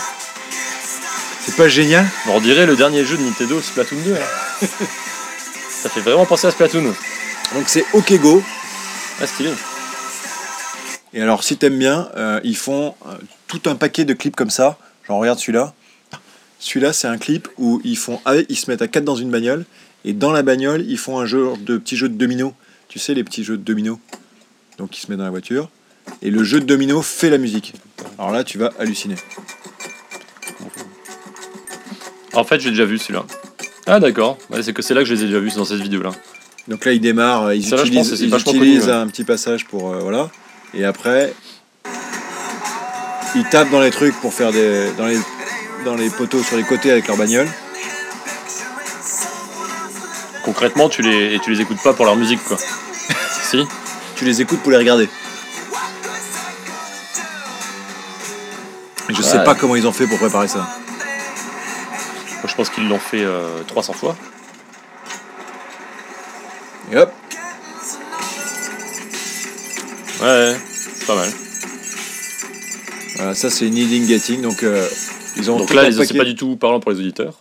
C'est 1.43 1.55
pas 1.55 1.67
génial? 1.67 2.05
On 2.28 2.39
dirait 2.39 2.67
le 2.67 2.76
dernier 2.76 3.03
jeu 3.03 3.17
de 3.17 3.24
Nintendo, 3.24 3.59
Splatoon 3.59 3.97
2. 4.05 4.13
Là. 4.13 4.19
Ça 5.82 5.89
fait 5.89 6.01
vraiment 6.01 6.28
penser 6.28 6.45
à 6.45 6.51
Splatoon. 6.51 6.84
Donc 7.55 7.63
c'est 7.65 7.86
OK 7.93 8.13
Go. 8.19 8.43
Ah, 9.19 9.26
stylé. 9.26 9.49
Et 11.15 11.21
alors, 11.24 11.43
si 11.43 11.57
t'aimes 11.57 11.80
bien, 11.80 12.09
euh, 12.15 12.39
ils 12.43 12.57
font 12.57 12.93
euh, 13.07 13.15
tout 13.47 13.61
un 13.65 13.74
paquet 13.76 14.05
de 14.05 14.13
clips 14.13 14.36
comme 14.36 14.51
ça. 14.51 14.78
Genre, 15.08 15.20
regarde 15.20 15.39
celui-là. 15.39 15.74
Celui-là, 16.60 16.93
c'est 16.93 17.08
un 17.08 17.18
clip 17.18 17.49
où 17.58 17.82
ils 17.84 17.97
font, 17.97 18.22
ah, 18.26 18.36
ils 18.47 18.56
se 18.58 18.72
mettent 18.72 18.82
à 18.82 18.88
quatre 18.88 19.04
dans 19.04 19.16
une 19.16 19.30
bagnole. 19.30 19.66
Et 20.06 20.14
dans 20.14 20.32
la 20.32 20.43
bagnole, 20.43 20.86
ils 20.88 20.97
font 20.97 21.20
un 21.20 21.26
jeu 21.26 21.54
de 21.60 21.78
petits 21.78 21.97
jeux 21.97 22.10
de 22.10 22.16
domino. 22.16 22.54
Tu 22.88 22.99
sais, 22.99 23.14
les 23.14 23.24
petits 23.24 23.43
jeux 23.43 23.58
de 23.58 23.64
domino. 23.64 23.99
Donc, 24.78 24.97
ils 24.97 25.01
se 25.01 25.10
mettent 25.10 25.20
dans 25.20 25.26
la 25.26 25.30
voiture. 25.30 25.70
Et 26.22 26.30
le 26.30 26.43
jeu 26.43 26.60
de 26.60 26.66
domino 26.66 27.01
fait 27.01 27.30
la 27.30 27.38
musique. 27.38 27.74
Alors 28.18 28.32
là, 28.32 28.43
tu 28.43 28.58
vas 28.58 28.72
halluciner. 28.80 29.16
En 32.34 32.43
fait, 32.43 32.60
j'ai 32.60 32.70
déjà 32.72 32.86
vu 32.86 32.97
celui-là. 32.97 33.26
Ah, 33.86 33.99
d'accord. 33.99 34.38
Ouais, 34.49 34.64
c'est 34.64 34.74
que 34.74 34.82
c'est 34.82 34.93
là 34.93 35.01
que 35.01 35.08
je 35.08 35.14
les 35.14 35.24
ai 35.24 35.28
déjà 35.28 35.39
vus, 35.39 35.51
c'est 35.51 35.58
dans 35.58 35.66
cette 35.66 35.82
vidéo-là. 35.82 36.12
Donc 36.68 36.86
là, 36.86 36.93
ils 36.93 37.01
démarrent, 37.01 37.54
ils 37.54 37.70
là, 37.70 37.82
utilisent, 37.82 38.10
que 38.10 38.16
c'est 38.16 38.24
ils 38.24 38.30
vachement 38.30 38.54
utilisent 38.54 38.80
connu, 38.82 38.91
ouais. 38.91 38.97
un 38.97 39.08
petit 39.08 39.24
passage 39.24 39.66
pour. 39.66 39.91
euh, 39.93 39.99
voilà. 39.99 40.32
Et 40.74 40.86
après, 40.86 41.34
ils 43.36 43.43
tapent 43.49 43.69
dans 43.69 43.81
les 43.81 43.91
trucs 43.91 44.15
pour 44.21 44.34
faire 44.34 44.51
des. 44.51 44.91
dans 44.97 45.05
les, 45.05 45.19
dans 45.86 45.95
les 45.95 46.09
poteaux 46.09 46.43
sur 46.43 46.57
les 46.57 46.63
côtés 46.63 46.91
avec 46.91 47.07
leur 47.07 47.17
bagnole. 47.17 47.47
Concrètement, 50.43 50.89
tu 50.89 51.01
les, 51.01 51.36
et 51.36 51.39
tu 51.39 51.51
les 51.51 51.61
écoutes 51.61 51.81
pas 51.81 51.93
pour 51.93 52.05
leur 52.05 52.15
musique, 52.15 52.43
quoi. 52.43 52.57
si 53.49 53.65
Tu 54.15 54.25
les 54.25 54.41
écoutes 54.41 54.61
pour 54.61 54.71
les 54.71 54.77
regarder. 54.77 55.09
Et 59.09 59.13
je 59.13 59.21
sais 59.21 59.43
pas 59.43 59.55
comment 59.55 59.75
ils 59.75 59.88
ont 59.88 59.91
fait 59.91 60.07
pour 60.07 60.17
préparer 60.17 60.47
ça. 60.47 60.59
Moi, 60.59 62.47
je 62.47 62.55
pense 62.55 62.69
qu'ils 62.69 62.88
l'ont 62.88 62.99
fait 62.99 63.23
euh, 63.23 63.63
300 63.67 63.93
fois. 63.93 64.15
Et 66.91 66.97
hop, 66.97 67.11
Ouais, 70.21 70.29
ouais, 70.29 70.57
c'est 70.97 71.05
pas 71.05 71.15
mal. 71.15 71.42
Voilà, 73.16 73.36
ça 73.36 73.49
c'est 73.49 73.70
Needing 73.70 74.07
Getting. 74.07 74.41
Donc 74.41 74.64
euh, 74.64 74.88
ils 75.38 75.49
ont 75.51 75.57
Donc 75.57 75.74
là, 75.74 75.91
c'est 75.91 76.18
pas 76.18 76.26
du 76.26 76.36
tout 76.36 76.55
parlant 76.55 76.80
pour 76.80 76.91
les 76.91 76.99
auditeurs. 76.99 77.39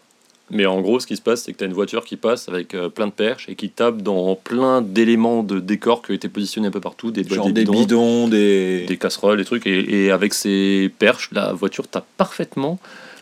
Mais 0.51 0.67
en 0.67 0.83
gros, 0.83 1.01
ce 1.01 1.07
qui 1.07 1.17
se 1.17 1.23
passe, 1.23 1.45
c'est 1.45 1.53
que 1.53 1.59
tu 1.59 1.65
as 1.65 1.67
une 1.67 1.73
voiture 1.73 2.05
qui 2.05 2.17
passe 2.17 2.49
avec 2.49 2.75
euh, 2.75 2.91
plein 2.91 3.07
de 3.07 3.13
perches 3.13 3.49
et 3.49 3.55
qui 3.55 3.71
tape 3.71 4.03
dans 4.03 4.35
plein 4.35 4.83
d'éléments 4.83 5.43
de 5.43 5.61
décor 5.61 6.03
qui 6.03 6.11
ont 6.11 6.15
été 6.15 6.29
positionnés 6.29 6.69
un 6.69 6.71
peu 6.71 6.81
partout, 6.81 7.11
des, 7.11 7.25
genre 7.25 7.47
des 7.47 7.53
des 7.53 7.61
bidons, 7.65 7.81
bidons, 7.81 8.29
des. 8.29 8.85
des 8.87 8.97
casseroles, 8.99 9.39
des 9.39 9.47
trucs. 9.47 9.67
Et, 9.67 10.05
et 10.05 10.11
avec 10.11 10.35
ces 10.35 10.91
perches, 10.99 11.31
la 11.33 11.53
voiture 11.55 11.89
tape 11.89 12.07
parfaitement 12.19 12.79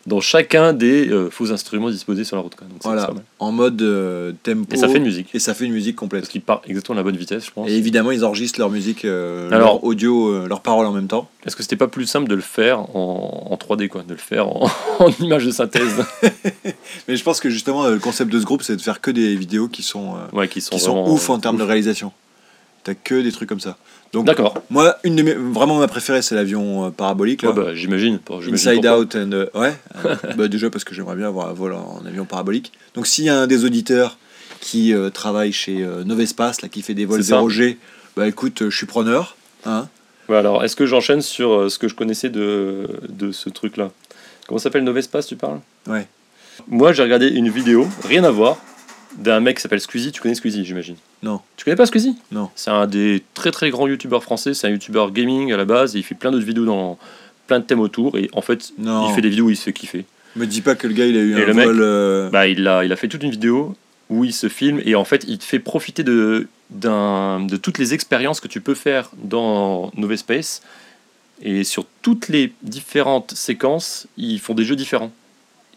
dans 0.07 0.21
chacun 0.21 0.73
des 0.73 1.09
euh, 1.11 1.29
faux 1.31 1.53
instruments 1.53 1.91
disposés 1.91 2.25
sur 2.25 2.35
la 2.37 2.43
route. 2.43 2.55
quoi. 2.55 2.67
Donc, 2.67 2.79
c'est- 2.81 2.89
Voilà, 2.89 3.03
c'est 3.03 3.07
pas 3.09 3.13
mal. 3.15 3.23
en 3.39 3.53
mode 3.53 3.83
euh, 3.83 4.33
tempo. 4.43 4.67
Et 4.73 4.77
ça 4.79 4.89
fait 4.89 4.97
une 4.97 5.05
musique. 5.05 5.29
Et 5.35 5.39
ça 5.39 5.53
fait 5.55 5.67
une 5.67 5.73
musique 5.73 5.95
complète. 5.97 6.23
Parce 6.23 6.33
qu'ils 6.33 6.41
partent 6.41 6.67
exactement 6.69 6.97
à 6.97 7.01
la 7.01 7.03
bonne 7.05 7.17
vitesse, 7.19 7.45
je 7.47 7.51
pense. 7.51 7.69
Et 7.69 7.75
évidemment, 7.75 8.11
ils 8.11 8.25
enregistrent 8.25 8.59
leur 8.61 8.71
musique, 8.71 9.05
euh, 9.05 9.49
Alors- 9.51 9.75
leur 9.75 9.85
audio, 9.85 10.29
euh, 10.33 10.49
leurs 10.49 10.63
paroles 10.63 10.87
en 10.87 10.93
même 10.93 11.07
temps. 11.07 11.29
Est-ce 11.47 11.55
que 11.55 11.63
c'était 11.63 11.77
pas 11.77 11.89
plus 11.89 12.07
simple 12.07 12.29
de 12.29 12.35
le 12.35 12.41
faire 12.41 12.81
en, 12.97 13.49
en 13.51 13.57
3D, 13.57 13.89
quoi 13.89 14.03
De 14.03 14.13
le 14.15 14.19
faire 14.19 14.49
en, 14.49 14.69
en 15.01 15.11
image 15.21 15.45
de 15.45 15.51
synthèse? 15.51 15.93
Mais 17.09 17.17
je 17.17 17.23
pense 17.23 17.41
que 17.41 17.51
justement, 17.51 17.87
le 17.87 17.99
concept 17.99 18.33
de 18.33 18.41
ce 18.41 18.45
groupe, 18.45 18.63
c'est 18.63 18.77
de 18.77 18.81
faire 18.83 19.01
que 19.01 19.11
des 19.11 19.37
vidéos 19.37 19.69
qui 19.69 19.83
sont, 19.83 20.15
Ouais, 20.33 20.49
qui 20.49 20.61
sont, 20.61 20.71
qui 20.77 20.81
sont 20.81 20.93
vraiment, 20.95 21.13
ouf 21.13 21.29
en 21.31 21.39
termes 21.39 21.57
de 21.59 21.63
réalisation. 21.63 22.13
T'as 22.85 22.95
que 22.95 23.21
des 23.21 23.31
trucs 23.33 23.49
comme 23.51 23.61
ça. 23.61 23.77
Donc, 24.13 24.27
D'accord. 24.27 24.55
moi, 24.71 24.97
une 25.05 25.15
de 25.15 25.23
mes, 25.23 25.35
vraiment 25.35 25.79
ma 25.79 25.87
préférée, 25.87 26.21
c'est 26.21 26.35
l'avion 26.35 26.87
euh, 26.87 26.91
parabolique. 26.91 27.43
Là. 27.43 27.51
Ouais, 27.51 27.55
bah, 27.55 27.75
j'imagine. 27.75 28.19
Inside 28.53 28.81
pourquoi. 28.83 28.99
Out 28.99 29.15
and 29.17 29.33
euh, 29.33 29.47
ouais 29.55 29.73
Euh, 30.05 30.17
bah 30.37 30.49
déjà 30.49 30.69
parce 30.69 30.83
que 30.85 30.95
j'aimerais 30.95 31.15
bien 31.15 31.29
avoir 31.29 31.49
un 31.49 31.53
vol 31.53 31.75
en 31.75 32.03
avion 32.05 32.25
parabolique 32.25 32.73
donc 32.95 33.07
s'il 33.07 33.25
y 33.25 33.29
a 33.29 33.39
un 33.39 33.47
des 33.47 33.65
auditeurs 33.65 34.19
qui 34.61 34.93
travaille 35.15 35.53
chez 35.53 35.87
Novespace 36.05 36.61
là 36.63 36.69
qui 36.69 36.83
fait 36.83 36.95
des 36.95 37.05
vols 37.07 37.23
C'est 37.23 37.31
ça. 37.31 37.41
0G 37.41 37.77
bah 38.17 38.27
écoute 38.29 38.65
je 38.69 38.77
suis 38.77 38.87
preneur 38.87 39.37
hein 39.65 39.89
Ouais, 40.29 40.37
alors, 40.37 40.63
est-ce 40.63 40.77
que 40.77 40.87
j'enchaîne 40.87 41.23
sur 41.23 41.69
ce 41.71 41.77
que 41.79 41.89
je 41.89 41.95
connaissais 41.97 42.29
de, 42.31 42.87
de 43.09 43.33
ce 43.33 43.49
truc-là? 43.51 43.91
Comment 44.47 44.59
ça 44.59 44.65
s'appelle 44.65 44.85
Novespace, 44.85 45.27
tu 45.27 45.35
parles? 45.35 45.59
Ouais. 45.89 46.07
Moi, 46.69 46.93
j'ai 46.93 47.03
regardé 47.03 47.27
une 47.29 47.49
vidéo, 47.49 47.89
rien 48.05 48.23
à 48.23 48.31
voir, 48.31 48.57
d'un 49.19 49.41
mec 49.41 49.57
qui 49.57 49.63
s'appelle 49.63 49.81
Squeezie. 49.81 50.13
Tu 50.13 50.21
connais 50.21 50.35
Squeezie, 50.35 50.65
j'imagine 50.65 50.97
Non. 51.23 51.41
Tu 51.57 51.65
connais 51.65 51.77
pas 51.77 51.87
Squeezie 51.87 52.17
Non. 52.33 52.49
C'est 52.55 52.71
un 52.71 52.87
des 52.87 53.23
très 53.35 53.51
très 53.51 53.71
grands 53.71 53.87
youtubeurs 53.89 54.23
français. 54.23 54.55
C'est 54.55 54.67
un 54.67 54.71
youtubeur 54.71 55.11
gaming 55.11 55.53
à 55.53 55.57
la 55.57 55.65
base. 55.65 55.97
Et 55.97 55.99
il 55.99 56.03
fait 56.05 56.15
plein 56.15 56.31
d'autres 56.31 56.47
vidéos 56.47 56.65
dans 56.65 56.99
plein 57.47 57.59
de 57.61 57.65
thèmes 57.65 57.81
autour. 57.81 58.17
Et 58.19 58.31
en 58.33 58.41
fait, 58.43 58.73
Non. 58.79 59.09
il 59.09 59.15
fait 59.15 59.21
des 59.23 59.29
vidéos 59.31 59.47
où 59.47 59.51
il 59.51 59.57
se 59.57 59.65
fait 59.65 59.73
kiffer. 59.73 60.05
Me 60.37 60.47
dis 60.47 60.61
pas 60.61 60.77
que 60.77 60.87
le 60.87 60.95
gars 60.95 61.07
il 61.07 61.17
a 61.17 61.21
eu 61.21 61.33
Et 61.39 61.43
un 61.43 61.47
le 61.47 61.55
mec 61.55 61.67
vol. 61.67 61.81
euh, 61.83 62.31
Bah, 62.31 62.47
il, 62.47 62.67
a, 62.69 62.85
il 62.85 62.93
a 62.93 62.97
fait 62.97 63.09
toute 63.09 63.23
une 63.25 63.33
vidéo 63.33 63.75
où 64.09 64.25
il 64.25 64.33
se 64.33 64.49
filme 64.49 64.81
et 64.85 64.95
en 64.95 65.05
fait, 65.05 65.25
il 65.29 65.39
te 65.39 65.45
fait 65.45 65.59
profiter 65.61 66.03
de, 66.05 66.47
d'un, 66.71 67.41
de 67.41 67.57
toutes 67.57 67.79
les 67.79 67.95
expériences 67.95 68.41
que 68.41 68.49
tu 68.49 68.61
peux 68.61 68.75
faire 68.75 69.11
dans 69.23 69.91
Novespace. 69.97 70.63
Et 71.43 71.65
sur 71.65 71.87
toutes 72.03 72.29
les 72.29 72.53
différentes 72.63 73.33
séquences, 73.35 74.07
ils 74.17 74.39
font 74.41 74.55
des 74.55 74.65
jeux 74.65 74.77
différents. 74.77 75.11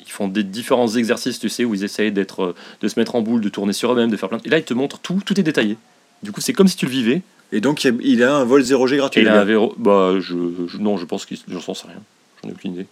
Ils 0.05 0.11
font 0.11 0.27
des 0.27 0.43
différents 0.43 0.87
exercices, 0.89 1.39
tu 1.39 1.49
sais, 1.49 1.65
où 1.65 1.73
ils 1.73 1.83
essayent 1.83 2.11
d'être, 2.11 2.43
euh, 2.43 2.55
de 2.81 2.87
se 2.87 2.99
mettre 2.99 3.15
en 3.15 3.21
boule, 3.21 3.41
de 3.41 3.49
tourner 3.49 3.73
sur 3.73 3.91
eux-mêmes, 3.93 4.11
de 4.11 4.17
faire 4.17 4.29
plein 4.29 4.37
de... 4.37 4.45
Et 4.47 4.49
là, 4.49 4.57
ils 4.57 4.63
te 4.63 4.73
montrent 4.73 4.99
tout, 4.99 5.21
tout 5.25 5.39
est 5.39 5.43
détaillé. 5.43 5.77
Du 6.23 6.31
coup, 6.31 6.41
c'est 6.41 6.53
comme 6.53 6.67
si 6.67 6.75
tu 6.75 6.85
le 6.85 6.91
vivais. 6.91 7.21
Et 7.51 7.61
donc 7.61 7.83
il 7.83 8.23
a, 8.23 8.35
un 8.35 8.43
vol 8.45 8.61
0G 8.61 8.97
gratuit. 8.97 9.21
Et 9.21 9.23
il 9.23 9.29
a 9.29 9.41
un. 9.41 9.69
Bah, 9.77 10.13
je, 10.19 10.33
je- 10.67 10.77
non, 10.77 10.97
je 10.97 11.05
pense 11.05 11.25
qu'il. 11.25 11.37
J'en 11.47 11.73
sais 11.75 11.87
rien. 11.87 12.01
J'en 12.41 12.49
ai 12.49 12.53
aucune 12.53 12.73
idée. 12.73 12.87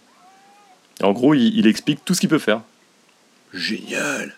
Et 1.00 1.04
en 1.04 1.12
gros, 1.12 1.34
il, 1.34 1.58
il 1.58 1.66
explique 1.66 2.04
tout 2.04 2.14
ce 2.14 2.20
qu'il 2.20 2.28
peut 2.28 2.38
faire. 2.38 2.60
Génial. 3.52 4.34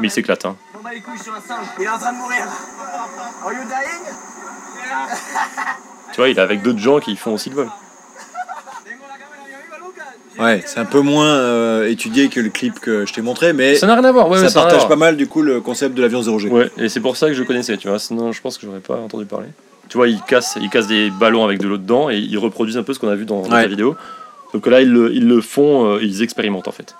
Mais 0.00 0.08
il 0.08 0.10
s'éclate, 0.10 0.44
hein. 0.44 0.56
Il 1.78 1.84
est 1.84 1.88
en 1.88 1.98
train 1.98 2.12
de 2.12 2.18
mourir. 2.18 2.44
Are 3.44 3.52
you 3.52 3.58
dying? 3.60 4.14
Tu 6.12 6.16
vois, 6.16 6.28
il 6.28 6.38
est 6.38 6.40
avec 6.40 6.62
d'autres 6.62 6.78
gens 6.78 6.98
qui 7.00 7.16
font 7.16 7.34
aussi 7.34 7.50
le 7.50 7.56
vol. 7.56 7.68
Ouais, 10.38 10.62
c'est 10.66 10.78
un 10.78 10.84
peu 10.84 11.00
moins 11.00 11.34
euh, 11.34 11.88
étudié 11.90 12.28
que 12.28 12.38
le 12.38 12.48
clip 12.48 12.78
que 12.78 13.04
je 13.04 13.12
t'ai 13.12 13.22
montré, 13.22 13.52
mais 13.52 13.74
Ça 13.74 13.88
n'a 13.88 13.94
rien 13.94 14.04
à 14.04 14.12
voir, 14.12 14.28
ouais, 14.28 14.38
ça 14.38 14.60
à 14.60 14.62
partage 14.62 14.78
voir. 14.78 14.88
pas 14.88 14.94
mal 14.96 15.16
du 15.16 15.26
coup 15.26 15.42
le 15.42 15.60
concept 15.60 15.96
de 15.96 16.02
l'avion 16.02 16.20
0G. 16.22 16.48
Ouais, 16.48 16.70
et 16.76 16.88
c'est 16.88 17.00
pour 17.00 17.16
ça 17.16 17.26
que 17.26 17.34
je 17.34 17.42
connaissais, 17.42 17.76
tu 17.76 17.88
vois. 17.88 17.98
Sinon, 17.98 18.30
je 18.30 18.40
pense 18.40 18.56
que 18.56 18.64
j'aurais 18.66 18.78
pas 18.78 18.94
entendu 18.98 19.24
parler. 19.24 19.48
Tu 19.88 19.96
vois, 19.96 20.06
ils 20.06 20.20
cassent, 20.22 20.56
ils 20.60 20.70
cassent 20.70 20.86
des 20.86 21.10
ballons 21.10 21.44
avec 21.44 21.58
de 21.58 21.66
l'eau 21.66 21.76
dedans 21.76 22.08
et 22.08 22.18
ils 22.18 22.38
reproduisent 22.38 22.76
un 22.76 22.84
peu 22.84 22.94
ce 22.94 23.00
qu'on 23.00 23.08
a 23.08 23.16
vu 23.16 23.24
dans, 23.24 23.40
dans 23.42 23.50
Ouais. 23.50 23.62
la 23.62 23.66
vidéo. 23.68 23.96
Donc 24.54 24.66
là, 24.68 24.80
ils 24.80 24.90
le, 24.92 25.12
ils 25.12 25.26
le 25.26 25.40
font, 25.40 25.86
euh, 25.94 25.98
ils 26.02 26.22
expérimentent 26.22 26.68
en 26.68 26.72
fait. 26.72 26.94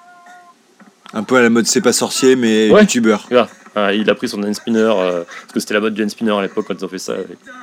Un 1.14 1.22
peu 1.22 1.36
à 1.36 1.42
la 1.42 1.48
mode 1.50 1.66
c'est 1.66 1.80
pas 1.80 1.92
sorcier, 1.92 2.36
mais 2.36 2.70
Ouais. 2.70 2.82
youtubeur. 2.82 3.24
Regarde, 3.30 3.48
ah, 3.74 3.92
il 3.94 4.08
a 4.10 4.14
pris 4.14 4.28
son 4.28 4.42
hand 4.42 4.54
spinner, 4.54 4.80
euh, 4.80 5.24
parce 5.24 5.52
que 5.54 5.60
c'était 5.60 5.74
la 5.74 5.80
mode 5.80 5.94
du 5.94 6.02
hand 6.02 6.10
spinner 6.10 6.32
à 6.36 6.42
l'époque 6.42 6.66
quand 6.68 6.74
ils 6.78 6.84
ont 6.84 6.88
fait 6.88 6.98
ça. 6.98 7.14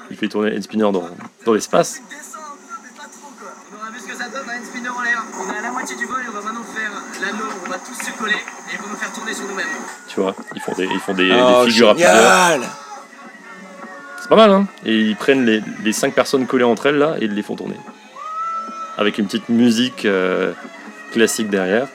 Il 0.09 0.17
fait 0.17 0.27
tourner 0.27 0.55
hand 0.55 0.63
spinner 0.63 0.83
dans, 0.91 1.09
dans 1.45 1.53
l'espace. 1.53 2.01
Descends 2.09 2.39
un 2.39 2.55
peu, 2.55 2.73
mais 2.83 2.97
pas 2.97 3.03
trop 3.03 3.31
quoi. 3.39 3.51
On 3.81 3.87
a 3.87 3.91
vu 3.91 3.99
ce 3.99 4.07
que 4.07 4.17
ça 4.17 4.29
donne, 4.29 4.49
un 4.49 4.65
spinner 4.65 4.89
en 4.89 5.01
l'air. 5.03 5.23
On 5.39 5.53
est 5.53 5.57
à 5.57 5.61
la 5.61 5.71
moitié 5.71 5.95
du 5.95 6.05
vol 6.05 6.17
et 6.25 6.29
on 6.29 6.31
va 6.33 6.41
maintenant 6.41 6.63
faire 6.63 6.91
l'anneau. 7.21 7.45
On 7.65 7.69
va 7.69 7.77
tous 7.77 7.93
se 8.05 8.11
coller 8.17 8.33
et 8.33 8.73
ils 8.73 8.79
vont 8.79 8.89
nous 8.89 8.95
faire 8.97 9.11
tourner 9.13 9.33
sur 9.33 9.47
nous-mêmes. 9.47 9.65
Tu 10.07 10.19
vois, 10.19 10.35
ils 10.55 10.61
font 10.61 10.73
des, 10.73 10.85
ils 10.85 10.99
font 10.99 11.13
des, 11.13 11.31
Oh, 11.31 11.65
des 11.65 11.71
figures 11.71 11.89
à 11.89 11.93
plusieurs. 11.93 12.61
C'est 14.21 14.29
pas 14.29 14.35
mal, 14.37 14.49
hein 14.51 14.65
Et 14.85 15.01
ils 15.01 15.15
prennent 15.15 15.45
les, 15.45 15.61
les 15.83 15.93
cinq 15.93 16.15
personnes 16.15 16.47
collées 16.47 16.63
entre 16.63 16.87
elles 16.87 16.97
là 16.97 17.15
et 17.21 17.25
ils 17.25 17.33
les 17.35 17.43
font 17.43 17.55
tourner. 17.55 17.77
Avec 18.97 19.19
une 19.19 19.25
petite 19.27 19.49
musique 19.49 20.05
euh, 20.05 20.51
classique 21.11 21.49
derrière. 21.49 21.87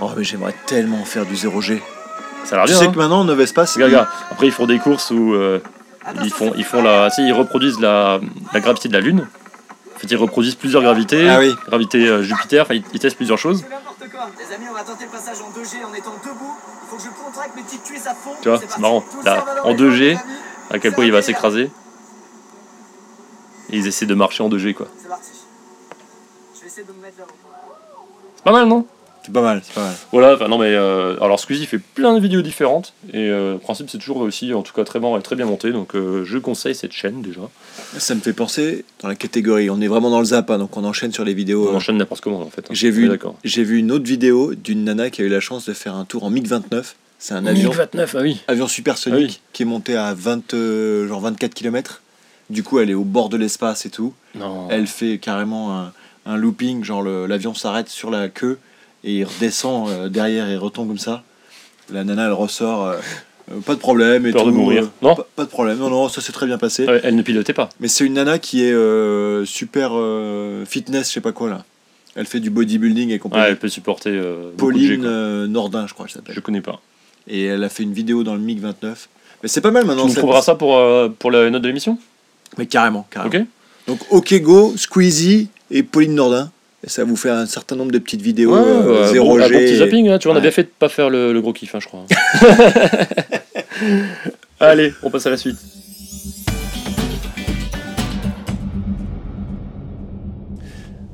Oh 0.00 0.10
mais 0.16 0.24
j'aimerais 0.24 0.54
tellement 0.66 1.04
faire 1.04 1.24
du 1.26 1.34
0G. 1.34 1.80
Ça 2.44 2.54
a 2.54 2.58
l'air 2.58 2.64
Tu 2.66 2.70
bien. 2.72 2.78
sais 2.80 2.86
hein 2.86 2.92
que 2.92 2.98
maintenant 2.98 3.24
Novespace, 3.24 3.74
Regarde, 3.74 3.90
regarde. 3.92 4.08
Après, 4.30 4.46
ils 4.46 4.52
font 4.52 4.66
des 4.66 4.78
courses 4.78 5.10
où 5.10 5.34
euh, 5.34 5.60
ils 6.22 6.30
font, 6.32 6.52
ils 6.56 6.64
font 6.64 6.82
la, 6.82 7.10
sais, 7.10 7.22
ils 7.22 7.32
reproduisent 7.32 7.80
la, 7.80 8.20
la 8.52 8.60
gravité 8.60 8.88
de 8.88 8.92
la 8.92 9.00
Lune. 9.00 9.26
En 9.94 9.98
fait, 9.98 10.06
ils 10.10 10.16
reproduisent 10.16 10.54
plusieurs 10.54 10.82
gravités. 10.82 11.28
Ah 11.28 11.38
oui. 11.38 11.54
Gravité 11.66 12.06
euh, 12.06 12.22
Jupiter. 12.22 12.62
Enfin, 12.62 12.74
ils, 12.74 12.84
ils 12.92 13.00
testent 13.00 13.16
plusieurs 13.16 13.38
choses. 13.38 13.62
C'est 13.62 13.70
n'importe 13.74 14.10
quoi. 14.12 14.28
Les 14.38 14.54
amis, 14.54 14.66
on 14.70 14.74
va 14.74 14.82
tenter 14.82 15.04
le 15.06 15.10
passage 15.10 15.38
en 15.40 15.48
2G 15.58 15.84
en 15.90 15.94
étant 15.94 16.14
debout. 16.22 16.54
Il 16.84 16.88
faut 16.90 16.96
que 16.96 17.02
je 17.02 17.08
contracte 17.24 17.56
mes 17.56 17.62
petites 17.62 17.82
cuisses 17.82 18.06
à 18.06 18.14
fond. 18.14 18.30
Tu 18.42 18.48
vois, 18.50 18.58
C'est 18.58 18.64
c'est 18.64 18.68
parti. 18.68 18.80
marrant. 18.82 19.00
Tout 19.00 19.18
le 19.20 19.24
Là, 19.24 19.34
cerveau 19.36 19.50
dans 19.56 19.64
en 19.64 19.72
les 19.72 19.78
jambes, 19.78 19.88
2G, 19.92 19.98
les 20.00 20.10
amis. 20.10 20.20
À 20.70 20.78
quel 20.78 20.92
point 20.92 21.04
il 21.06 21.12
va 21.12 21.22
s'écraser. 21.22 21.70
Et 23.70 23.78
ils 23.78 23.86
essaient 23.86 24.06
de 24.06 24.14
marcher 24.14 24.42
en 24.44 24.48
2G, 24.50 24.74
quoi. 24.74 24.86
C'est 25.02 25.08
parti. 25.08 25.30
Je 26.54 26.60
vais 26.60 26.66
essayer 26.66 26.86
de 26.86 26.92
me 26.92 27.00
mettre 27.02 27.18
là-haut. 27.18 27.28
C'est 28.36 28.44
pas 28.44 28.52
mal, 28.52 28.66
non? 28.68 28.86
C'est 29.26 29.32
pas 29.32 29.42
mal, 29.42 29.60
c'est 29.64 29.74
pas 29.74 29.82
mal. 29.84 29.94
Voilà, 30.12 30.34
enfin 30.34 30.48
non 30.48 30.56
mais 30.56 30.72
euh, 30.72 31.16
alors 31.20 31.38
Squeezie 31.38 31.66
fait 31.66 31.78
plein 31.78 32.14
de 32.14 32.20
vidéos 32.20 32.40
différentes 32.42 32.94
et 33.12 33.28
euh, 33.28 33.54
le 33.54 33.58
principe 33.58 33.90
c'est 33.90 33.98
toujours 33.98 34.22
réussi, 34.22 34.54
en 34.54 34.62
tout 34.62 34.72
cas 34.72 34.84
très 34.84 34.98
bon 35.00 35.18
et 35.18 35.22
très 35.22 35.36
bien 35.36 35.44
monté 35.46 35.72
donc 35.72 35.94
euh, 35.94 36.24
je 36.24 36.38
conseille 36.38 36.74
cette 36.74 36.92
chaîne 36.92 37.20
déjà. 37.22 37.40
Ça 37.98 38.14
me 38.14 38.20
fait 38.20 38.32
penser 38.32 38.84
dans 39.02 39.08
la 39.08 39.14
catégorie, 39.16 39.68
on 39.68 39.80
est 39.80 39.88
vraiment 39.88 40.10
dans 40.10 40.20
le 40.20 40.24
zap, 40.24 40.50
hein, 40.50 40.58
donc 40.58 40.76
on 40.76 40.84
enchaîne 40.84 41.12
sur 41.12 41.24
les 41.24 41.34
vidéos. 41.34 41.68
On 41.68 41.72
euh, 41.74 41.76
enchaîne 41.76 41.96
n'importe 41.98 42.22
comment 42.22 42.40
en 42.40 42.48
fait. 42.50 42.62
hein. 42.62 42.70
J'ai 42.72 42.90
vu, 42.90 43.10
j'ai 43.44 43.64
vu 43.64 43.78
une 43.78 43.92
autre 43.92 44.04
vidéo 44.06 44.54
d'une 44.54 44.84
nana 44.84 45.10
qui 45.10 45.20
a 45.22 45.24
eu 45.24 45.28
la 45.28 45.40
chance 45.40 45.66
de 45.66 45.72
faire 45.74 45.94
un 45.94 46.04
tour 46.04 46.24
en 46.24 46.30
MiG-29. 46.30 46.94
C'est 47.18 47.34
un 47.34 47.46
avion, 47.46 47.70
MiG-29, 47.72 48.08
ah 48.14 48.18
oui. 48.20 48.40
avion 48.46 48.68
supersonique 48.68 49.18
Ah 49.18 49.32
oui. 49.32 49.40
qui 49.52 49.62
est 49.62 49.66
monté 49.66 49.96
à 49.96 50.12
20, 50.14 50.54
euh, 50.54 51.08
genre 51.08 51.20
24 51.20 51.54
km. 51.54 52.02
Du 52.50 52.62
coup, 52.62 52.78
elle 52.78 52.90
est 52.90 52.94
au 52.94 53.04
bord 53.04 53.28
de 53.30 53.36
l'espace 53.36 53.86
et 53.86 53.90
tout. 53.90 54.12
Non. 54.34 54.68
Elle 54.70 54.86
fait 54.86 55.18
carrément 55.18 55.76
un, 55.78 55.92
un 56.26 56.36
looping, 56.36 56.84
genre 56.84 57.02
l'avion 57.02 57.54
s'arrête 57.54 57.88
sur 57.88 58.10
la 58.10 58.28
queue 58.28 58.58
et 59.06 59.12
il 59.18 59.24
redescend 59.24 59.88
euh, 59.88 60.08
derrière 60.10 60.48
et 60.50 60.56
retombe 60.58 60.88
comme 60.88 60.98
ça. 60.98 61.22
La 61.90 62.04
nana, 62.04 62.26
elle 62.26 62.32
ressort, 62.32 62.86
euh, 62.86 62.96
euh, 63.52 63.60
pas 63.60 63.74
de 63.74 63.78
problème 63.80 64.26
et 64.26 64.32
Peur 64.32 64.42
tout. 64.42 64.50
de 64.50 64.54
mourir. 64.56 64.82
euh, 64.82 64.86
Non. 65.00 65.14
pas, 65.14 65.26
pas 65.36 65.44
de 65.44 65.48
problème, 65.50 65.78
non, 65.78 65.88
non, 65.88 66.08
ça 66.08 66.20
s'est 66.20 66.32
très 66.32 66.46
bien 66.46 66.58
passé. 66.58 66.84
Ouais, 66.86 67.00
elle 67.04 67.14
ne 67.16 67.22
pilotait 67.22 67.52
pas. 67.54 67.68
Mais 67.80 67.88
c'est 67.88 68.04
une 68.04 68.14
nana 68.14 68.38
qui 68.38 68.64
est 68.64 68.72
euh, 68.72 69.44
super 69.46 69.90
euh, 69.94 70.64
fitness, 70.66 71.08
je 71.08 71.14
sais 71.14 71.20
pas 71.20 71.32
quoi 71.32 71.48
là. 71.48 71.64
Elle 72.16 72.26
fait 72.26 72.40
du 72.40 72.50
bodybuilding 72.50 73.10
et 73.10 73.18
compagnie. 73.18 73.44
Elle 73.46 73.58
peut 73.58 73.68
supporter 73.68 74.10
euh, 74.10 74.50
beaucoup 74.56 74.72
de 74.72 74.78
G, 74.78 74.86
Pauline 74.86 75.00
quoi. 75.02 75.10
euh, 75.10 75.46
Nordin, 75.46 75.86
je 75.86 75.94
crois, 75.94 76.06
elle 76.08 76.12
s'appelle. 76.12 76.34
Je 76.34 76.40
connais 76.40 76.60
pas. 76.62 76.80
Et 77.28 77.44
elle 77.44 77.62
a 77.62 77.68
fait 77.68 77.82
une 77.82 77.92
vidéo 77.92 78.24
dans 78.24 78.34
le 78.34 78.40
MiG 78.40 78.58
29. 78.60 79.08
Mais 79.42 79.48
c'est 79.50 79.60
pas 79.60 79.70
mal 79.70 79.82
Tu 79.82 79.88
maintenant. 79.88 80.04
nous 80.04 80.08
cette- 80.10 80.18
trouveras 80.18 80.40
ça 80.42 80.54
pour, 80.54 80.76
euh, 80.78 81.08
pour 81.16 81.30
la 81.30 81.48
note 81.50 81.60
de 81.62 81.68
l'émission? 81.68 81.98
Mais 82.56 82.66
carrément, 82.66 83.06
carrément. 83.10 83.34
Ok 83.36 83.44
Donc 83.86 83.98
OK 84.10 84.34
Go, 84.40 84.72
Squeezie 84.76 85.48
et 85.70 85.82
Pauline 85.82 86.14
Nordin. 86.14 86.50
Et 86.86 86.88
ça 86.88 87.02
vous 87.04 87.16
fait 87.16 87.30
un 87.30 87.46
certain 87.46 87.74
nombre 87.76 87.90
de 87.90 87.98
petites 87.98 88.22
vidéos 88.22 88.54
euh, 88.54 89.12
0G. 89.12 89.18
bon, 89.18 89.36
un 89.38 89.48
bon 89.48 89.48
petit 89.58 89.76
zapping, 89.76 90.08
hein, 90.08 90.18
tu 90.18 90.28
vois, 90.28 90.34
on 90.36 90.38
a 90.38 90.40
bien 90.40 90.52
fait 90.52 90.62
de 90.62 90.68
pas 90.68 90.88
faire 90.88 91.10
le, 91.10 91.32
le 91.32 91.40
gros 91.40 91.52
kiff, 91.52 91.74
hein, 91.74 91.80
je 91.80 91.88
crois. 91.88 92.06
Allez, 94.60 94.92
on 95.02 95.10
passe 95.10 95.26
à 95.26 95.30
la 95.30 95.36
suite. 95.36 95.56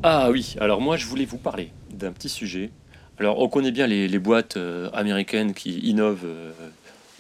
Ah 0.03 0.31
oui, 0.31 0.57
alors 0.61 0.81
moi 0.81 0.97
je 0.97 1.07
voulais 1.07 1.25
vous 1.25 1.37
parler 1.39 1.71
d'un 1.93 2.13
petit 2.13 2.29
sujet. 2.29 2.71
Alors 3.19 3.39
on 3.41 3.49
connaît 3.49 3.71
bien 3.71 3.87
les, 3.87 4.09
les 4.09 4.19
boîtes 4.19 4.57
euh, 4.57 4.91
américaines 4.93 5.55
qui 5.55 5.79
innovent 5.81 6.25
euh, 6.27 6.51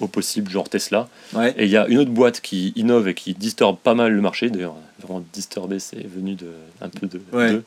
au 0.01 0.09
possible, 0.09 0.51
genre 0.51 0.69
Tesla. 0.69 1.09
Ouais. 1.33 1.55
Et 1.57 1.65
il 1.67 1.71
y 1.71 1.77
a 1.77 1.87
une 1.87 1.99
autre 1.99 2.11
boîte 2.11 2.41
qui 2.41 2.73
innove 2.75 3.09
et 3.09 3.15
qui 3.15 3.35
disturbe 3.35 3.77
pas 3.79 3.95
mal 3.95 4.13
le 4.13 4.21
marché. 4.21 4.51
D'ailleurs, 4.51 4.75
vraiment 5.01 5.23
disturber, 5.33 5.79
c'est 5.79 6.05
venu 6.07 6.35
de 6.35 6.49
un 6.81 6.89
peu 6.89 7.07
de. 7.07 7.21
Ouais. 7.33 7.53
de- 7.53 7.63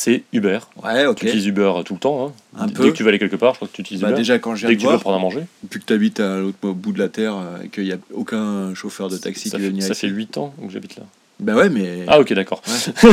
C'est 0.00 0.22
Uber. 0.32 0.60
Ouais, 0.84 1.06
ok. 1.06 1.16
Tu 1.16 1.26
utilises 1.26 1.46
Uber 1.46 1.72
tout 1.84 1.94
le 1.94 1.98
temps. 1.98 2.28
Hein. 2.28 2.32
Un 2.56 2.66
Dès 2.68 2.72
peu. 2.72 2.90
que 2.92 2.96
tu 2.96 3.02
vas 3.02 3.08
aller 3.08 3.18
quelque 3.18 3.34
part, 3.34 3.54
je 3.54 3.56
crois 3.58 3.66
que 3.68 3.72
tu 3.72 3.80
utilises 3.82 4.00
Bah, 4.02 4.10
Uber. 4.10 4.16
déjà, 4.18 4.38
quand 4.38 4.54
je 4.54 4.60
viens 4.60 4.68
Dès 4.68 4.74
de 4.76 4.78
que 4.78 4.82
tu 4.82 4.86
veux 4.86 4.92
voir, 4.92 5.00
prendre 5.00 5.16
à 5.16 5.20
manger. 5.20 5.40
depuis 5.64 5.80
que 5.80 5.86
tu 5.86 5.92
habites 5.92 6.20
à 6.20 6.38
l'autre 6.38 6.70
bout 6.70 6.92
de 6.92 7.00
la 7.00 7.08
Terre 7.08 7.34
euh, 7.34 7.62
et 7.64 7.68
qu'il 7.68 7.82
n'y 7.82 7.90
a 7.92 7.98
aucun 8.14 8.72
chauffeur 8.76 9.08
de 9.08 9.16
taxi 9.16 9.48
ça 9.48 9.56
qui 9.56 9.64
fait, 9.64 9.70
venir 9.70 9.82
ça 9.82 9.92
ici. 9.94 10.02
fait 10.02 10.08
8 10.08 10.36
ans 10.38 10.54
que 10.64 10.70
j'habite 10.72 10.96
là. 10.96 11.02
Bah 11.40 11.54
ouais, 11.56 11.68
mais. 11.68 12.04
Ah 12.06 12.20
ok, 12.20 12.32
d'accord. 12.32 12.62
Ouais. 12.68 13.12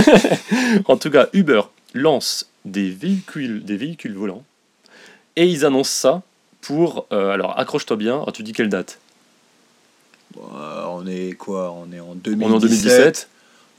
en 0.85 0.97
tout 0.97 1.09
cas, 1.09 1.27
Uber 1.33 1.61
lance 1.95 2.49
des 2.65 2.91
véhicules, 2.91 3.63
des 3.65 3.77
véhicules 3.77 4.13
volants 4.13 4.43
et 5.35 5.47
ils 5.47 5.65
annoncent 5.65 5.89
ça 5.89 6.21
pour... 6.61 7.07
euh, 7.11 7.31
alors 7.31 7.57
accroche-toi 7.59 7.97
bien, 7.97 8.23
tu 8.33 8.43
dis 8.43 8.53
quelle 8.53 8.69
date? 8.69 8.99
Euh, 10.37 10.85
on 10.89 11.07
est 11.07 11.33
quoi? 11.33 11.71
On 11.71 11.91
est 11.93 11.99
en 11.99 12.13
2017. 12.15 12.47
On 12.47 12.51
est 12.51 12.55
en 12.55 12.59
2017 12.59 13.29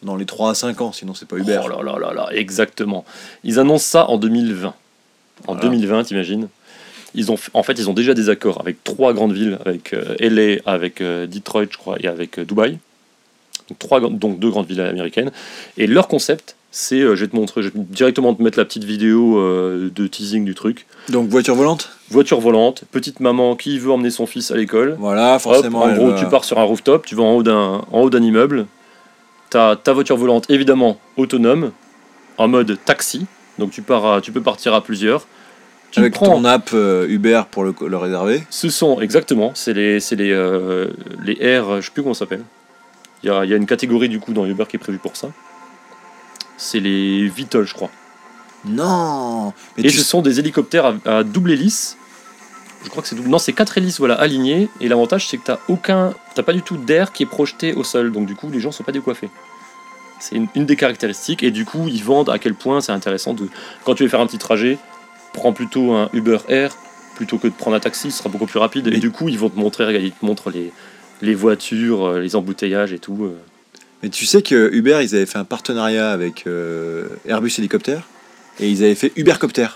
Dans 0.03 0.17
les 0.17 0.27
3 0.27 0.51
à 0.51 0.55
5 0.55 0.81
ans, 0.83 0.93
sinon 0.93 1.15
c'est 1.15 1.27
pas 1.27 1.37
Uber. 1.37 1.59
Oh 1.65 1.69
là 1.69 1.83
là 1.83 1.99
là 1.99 2.13
là, 2.15 2.29
exactement. 2.33 3.05
Ils 3.45 3.59
annoncent 3.59 3.85
ça 3.87 4.09
en 4.09 4.19
2020. 4.19 4.69
En 4.69 4.75
Voilà. 5.47 5.61
2020, 5.61 6.05
t'imagines 6.05 6.49
ils 7.19 7.33
ont, 7.33 7.37
en 7.55 7.63
fait, 7.63 7.73
ils 7.79 7.89
ont 7.89 7.95
déjà 7.95 8.13
des 8.13 8.29
accords 8.29 8.61
avec 8.61 8.85
trois 8.85 9.15
grandes 9.15 9.33
villes, 9.33 9.59
avec 9.65 9.95
euh, 9.95 10.15
LA, 10.21 10.61
avec 10.71 11.01
euh, 11.01 11.27
Detroit, 11.27 11.65
je 11.71 11.79
crois, 11.79 11.97
et 11.99 12.09
avec 12.09 12.39
euh, 12.39 12.45
Dubaï. 12.45 12.73
Donc, 13.71 13.79
trois, 13.79 14.01
grandes- 14.01 14.19
donc 14.19 14.39
deux 14.39 14.51
grandes 14.51 14.67
villes 14.67 14.83
américaines. 14.83 15.31
Et 15.79 15.87
leur 15.87 16.09
concept, 16.09 16.57
c'est, 16.71 17.01
euh, 17.01 17.17
je 17.17 17.25
vais 17.25 17.31
te 17.31 17.35
montrer, 17.37 17.63
je 17.63 17.69
vais 17.69 17.79
directement 17.79 18.35
te 18.35 18.43
mettre 18.43 18.59
la 18.59 18.67
petite 18.67 18.85
vidéo 18.85 19.41
de 19.89 20.07
teasing 20.07 20.45
du 20.45 20.55
truc. 20.55 20.85
Donc 21.09 21.29
voiture 21.31 21.55
volante? 21.55 21.89
Voiture 22.11 22.39
volante, 22.41 22.83
petite 22.93 23.21
maman 23.21 23.57
qui 23.57 23.79
veut 23.79 23.93
emmener 23.93 24.11
son 24.11 24.27
fils 24.27 24.51
à 24.51 24.57
l'école. 24.57 24.97
Voilà, 24.99 25.37
Hop, 25.37 25.41
forcément. 25.41 25.85
en 25.85 25.89
elle 25.89 25.97
gros, 25.97 26.11
va- 26.11 26.19
tu 26.21 26.27
pars 26.29 26.45
sur 26.45 26.59
un 26.59 26.65
rooftop, 26.65 27.07
tu 27.07 27.15
vas 27.15 27.23
en 27.23 27.39
en 27.39 28.01
haut 28.03 28.11
d'un 28.11 28.23
immeuble. 28.23 28.67
Tu 29.51 29.57
as 29.57 29.77
ta 29.77 29.93
voiture 29.93 30.17
volante, 30.17 30.51
évidemment, 30.51 30.99
autonome, 31.17 31.73
en 32.39 32.49
mode 32.49 32.79
taxi. 32.85 33.27
Donc 33.59 33.71
tu, 33.71 33.83
pars 33.83 34.05
à- 34.07 34.21
tu 34.21 34.33
peux 34.33 34.43
partir 34.43 34.75
à 34.75 34.83
plusieurs. 34.83 35.27
Tu 35.93 36.01
Avec 36.01 36.15
prends, 36.15 36.27
ton 36.27 36.45
app 36.45 36.71
euh, 36.75 37.07
Uber 37.09 37.43
pour 37.51 37.65
le, 37.65 37.73
le 37.87 37.97
réserver. 37.97 38.45
ce 38.51 38.69
sont 38.69 39.01
exactement, 39.01 39.53
c'est 39.55 39.73
les, 39.73 40.01
c'est 40.01 40.17
les, 40.17 40.33
euh, 40.33 40.89
les 41.23 41.35
R, 41.59 41.77
je 41.81 41.87
sais 41.87 41.91
plus 41.93 42.03
comment 42.03 42.13
ça 42.13 42.21
s'appelle. 42.21 42.43
Il 43.23 43.29
y 43.29 43.33
a, 43.33 43.45
il 43.45 43.51
y 43.51 43.55
a 43.55 43.57
une 43.57 43.67
catégorie 43.67 44.09
du 44.09 44.19
coup 44.19 44.33
dans 44.33 44.45
Uber 44.45 44.65
qui 44.69 44.77
est 44.77 44.81
prévue 44.81 44.99
pour 44.99 45.17
ça. 45.17 45.29
C'est 46.59 46.81
les 46.81 47.29
VTOL, 47.29 47.67
je 47.67 47.73
crois. 47.75 47.91
Non 48.65 49.53
Mais 49.77 49.85
Et 49.85 49.89
tu 49.91 49.99
ce 49.99 50.05
sont 50.05 50.23
des 50.23 50.39
hélicoptères 50.41 50.95
à, 51.07 51.19
à 51.19 51.23
double 51.25 51.53
hélice. 51.53 51.97
Je 52.87 52.91
crois 52.91 53.03
que 53.03 53.09
c'est 53.09 53.17
double. 53.17 53.29
Non, 53.29 53.39
c'est 53.39 53.53
quatre 53.53 53.77
hélices 53.77 53.99
voilà, 53.99 54.15
alignées. 54.15 54.69
Et 54.81 54.87
l'avantage, 54.89 55.27
c'est 55.29 55.37
que 55.37 55.43
t'as 55.45 55.59
aucun. 55.69 56.15
T'as 56.37 56.43
pas 56.45 56.53
du 56.53 56.63
tout 56.63 56.77
d'air 56.77 57.13
qui 57.13 57.25
est 57.25 57.27
projeté 57.27 57.75
au 57.75 57.83
sol. 57.85 58.13
Donc, 58.13 58.27
du 58.27 58.35
coup, 58.37 58.49
les 58.49 58.61
gens 58.61 58.71
sont 58.73 58.85
pas 58.85 58.93
décoiffés. 58.93 59.29
C'est 60.21 60.37
une, 60.37 60.47
une 60.55 60.65
des 60.67 60.77
caractéristiques. 60.77 61.43
Et 61.43 61.51
du 61.51 61.65
coup, 61.65 61.89
ils 61.89 62.03
vendent 62.03 62.31
à 62.31 62.39
quel 62.39 62.55
point 62.55 62.81
c'est 62.81 62.93
intéressant 62.93 63.35
de. 63.35 63.49
Quand 63.85 63.95
tu 63.97 64.05
veux 64.05 64.09
faire 64.09 64.21
un 64.21 64.27
petit 64.27 64.39
trajet, 64.39 64.79
prends 65.35 65.53
plutôt 65.53 65.93
un 65.93 66.09
Uber 66.13 66.39
Air 66.49 66.77
plutôt 67.17 67.39
que 67.39 67.49
de 67.49 67.53
prendre 67.53 67.77
un 67.77 67.81
taxi. 67.81 68.11
Ce 68.13 68.19
sera 68.19 68.29
beaucoup 68.29 68.47
plus 68.47 68.59
rapide. 68.61 68.87
Mais- 68.89 68.97
Et 68.97 69.01
du 69.01 69.11
coup, 69.11 69.29
ils 69.29 69.39
vont 69.39 69.51
te 69.51 69.59
montrer, 69.59 69.85
regarde, 69.85 70.05
ils 70.05 70.13
te 70.13 70.25
montrent 70.25 70.51
les, 70.51 70.73
les 71.23 71.35
voitures, 71.35 72.05
euh, 72.07 72.21
les 72.21 72.37
embouteillages 72.37 72.93
et 72.93 72.99
tout. 73.01 73.19
euh. 73.25 73.37
Mais 74.05 74.11
tu 74.11 74.27
sais 74.27 74.43
que 74.43 74.71
Uber, 74.73 75.01
ils 75.03 75.15
avaient 75.17 75.27
fait 75.27 75.39
un 75.39 75.45
partenariat 75.45 76.13
avec 76.13 76.47
euh, 76.47 77.09
Airbus 77.27 77.53
Hélicoptère 77.59 78.05
et 78.61 78.71
ils 78.71 78.85
avaient 78.85 78.95
fait 78.95 79.13
Ubercopter. 79.17 79.67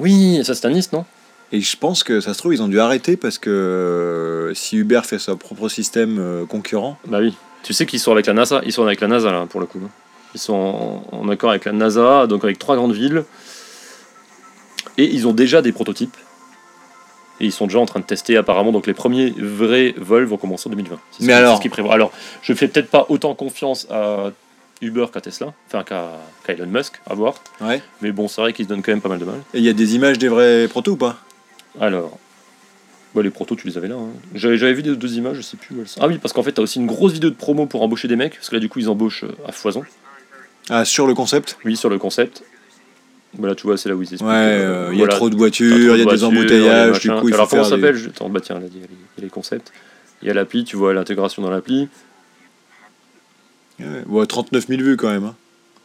Oui, 0.00 0.40
ça 0.44 0.54
c'est 0.54 0.66
à 0.66 0.70
Nice, 0.70 0.90
non? 0.92 1.04
Et 1.52 1.60
je 1.60 1.76
pense 1.76 2.02
que 2.02 2.20
ça 2.20 2.34
se 2.34 2.38
trouve, 2.38 2.54
ils 2.54 2.62
ont 2.62 2.68
dû 2.68 2.80
arrêter 2.80 3.16
parce 3.16 3.38
que 3.38 3.50
euh, 3.50 4.54
si 4.54 4.76
Uber 4.76 5.00
fait 5.04 5.18
son 5.18 5.36
propre 5.36 5.68
système 5.68 6.18
euh, 6.18 6.44
concurrent, 6.44 6.98
Bah 7.06 7.18
oui. 7.20 7.34
Tu 7.62 7.72
sais 7.72 7.86
qu'ils 7.86 8.00
sont 8.00 8.12
avec 8.12 8.26
la 8.26 8.32
NASA. 8.32 8.60
Ils 8.64 8.72
sont 8.72 8.84
avec 8.84 9.00
la 9.00 9.08
NASA 9.08 9.30
là 9.32 9.46
pour 9.48 9.60
le 9.60 9.66
coup. 9.66 9.80
Ils 10.34 10.40
sont 10.40 10.54
en, 10.54 11.04
en 11.12 11.28
accord 11.28 11.50
avec 11.50 11.64
la 11.64 11.72
NASA, 11.72 12.26
donc 12.26 12.44
avec 12.44 12.58
trois 12.58 12.76
grandes 12.76 12.92
villes. 12.94 13.24
Et 14.98 15.04
ils 15.04 15.26
ont 15.26 15.32
déjà 15.32 15.62
des 15.62 15.72
prototypes. 15.72 16.16
Et 17.40 17.44
ils 17.46 17.52
sont 17.52 17.66
déjà 17.66 17.78
en 17.80 17.86
train 17.86 18.00
de 18.00 18.04
tester 18.04 18.36
apparemment. 18.36 18.72
Donc 18.72 18.86
les 18.86 18.94
premiers 18.94 19.30
vrais 19.36 19.94
vols 19.98 20.24
vont 20.24 20.36
commencer 20.38 20.68
en 20.68 20.70
2020. 20.70 20.98
C'est 21.12 21.22
ce 21.22 21.26
Mais 21.26 21.32
alors- 21.32 21.56
ce 21.56 21.62
qu'ils 21.62 21.70
prévoient. 21.70 21.92
Alors, 21.94 22.12
je 22.42 22.52
fais 22.54 22.68
peut-être 22.68 22.88
pas 22.90 23.06
autant 23.08 23.34
confiance 23.34 23.86
à 23.90 24.30
Uber 24.80 25.06
qu'à 25.12 25.20
Tesla, 25.20 25.52
enfin 25.68 25.82
qu'à 25.84 26.04
qu'à 26.44 26.52
Elon 26.54 26.66
Musk, 26.66 27.00
à 27.08 27.14
voir. 27.14 27.34
ouais. 27.62 27.82
Mais 28.00 28.12
bon, 28.12 28.28
c'est 28.28 28.40
vrai 28.40 28.52
qu'ils 28.52 28.66
se 28.66 28.68
donnent 28.70 28.82
quand 28.82 28.92
même 28.92 29.00
pas 29.00 29.08
mal 29.08 29.18
de 29.18 29.24
mal. 29.24 29.40
Et 29.54 29.58
il 29.58 29.64
y 29.64 29.68
a 29.68 29.72
des 29.72 29.94
images 29.96 30.18
des 30.18 30.28
vrais 30.28 30.68
protos 30.68 30.92
ou 30.92 30.96
pas? 30.96 31.16
Alors, 31.80 32.18
bah, 33.14 33.22
les 33.22 33.30
protos, 33.30 33.56
tu 33.56 33.66
les 33.66 33.76
avais 33.78 33.88
là. 33.88 33.96
hein. 33.96 34.08
J'avais 34.34 34.56
j'avais 34.58 34.72
vu 34.74 34.82
des 34.82 34.94
deux 34.96 35.14
images, 35.16 35.36
je 35.36 35.42
sais 35.42 35.56
plus 35.56 35.74
où 35.76 35.80
elles 35.80 35.88
sont. 35.88 36.00
Ah 36.02 36.06
oui, 36.08 36.18
parce 36.18 36.32
qu'en 36.32 36.42
fait, 36.42 36.52
t'as 36.52 36.62
aussi 36.62 36.78
une 36.78 36.86
grosse 36.86 37.12
vidéo 37.12 37.30
de 37.30 37.34
promo 37.34 37.66
pour 37.66 37.82
embaucher 37.82 38.08
des 38.08 38.16
mecs, 38.16 38.34
parce 38.36 38.48
que 38.48 38.54
là, 38.56 38.60
du 38.60 38.68
coup, 38.68 38.78
ils 38.78 38.88
embauchent 38.88 39.24
euh, 39.24 39.32
à 39.46 39.52
foison. 39.52 39.84
Ah, 40.68 40.84
sur 40.84 41.06
le 41.06 41.14
concept? 41.14 41.58
Oui, 41.64 41.76
sur 41.76 41.88
le 41.88 41.98
concept. 41.98 42.42
Voilà, 43.38 43.54
tu 43.54 43.66
vois, 43.66 43.76
c'est 43.76 43.88
là 43.88 43.94
où 43.94 44.02
ils 44.02 44.06
Ouais, 44.08 44.12
expliquent. 44.14 44.30
euh, 44.32 44.90
il 44.92 44.98
y 44.98 45.04
a 45.04 45.08
trop 45.08 45.28
de 45.28 45.34
t'as 45.34 45.38
voitures, 45.38 45.68
trop 45.70 45.78
il 45.78 45.82
y 45.88 45.92
a 45.92 45.96
des 45.96 46.02
voitures, 46.04 46.28
embouteillages, 46.28 47.00
du 47.00 47.10
coup 47.10 47.28
il 47.28 47.34
faut 47.34 47.34
Alors, 47.34 47.48
comment 47.48 47.62
ça 47.64 47.70
faire 47.70 47.78
des- 47.78 47.82
s'appelle? 47.82 47.96
Je- 47.96 48.08
Attends, 48.08 48.28
bah 48.30 48.40
tiens, 48.40 48.58
là, 48.58 48.66
il 48.72 48.80
y, 48.80 48.82
a 48.82 48.86
les- 48.86 48.92
il 48.92 49.20
y 49.20 49.20
a 49.20 49.24
les 49.24 49.30
concepts. 49.30 49.72
Il 50.22 50.28
y 50.28 50.30
a 50.30 50.34
l'appli, 50.34 50.64
tu 50.64 50.76
vois 50.76 50.94
l'intégration 50.94 51.42
dans 51.42 51.50
l'appli. 51.50 51.88
Ouais, 53.78 53.86
ouais, 54.06 54.26
39 54.26 54.66
000 54.68 54.80
vues 54.82 54.96
quand 54.96 55.08
même. 55.10 55.24
hein. 55.24 55.34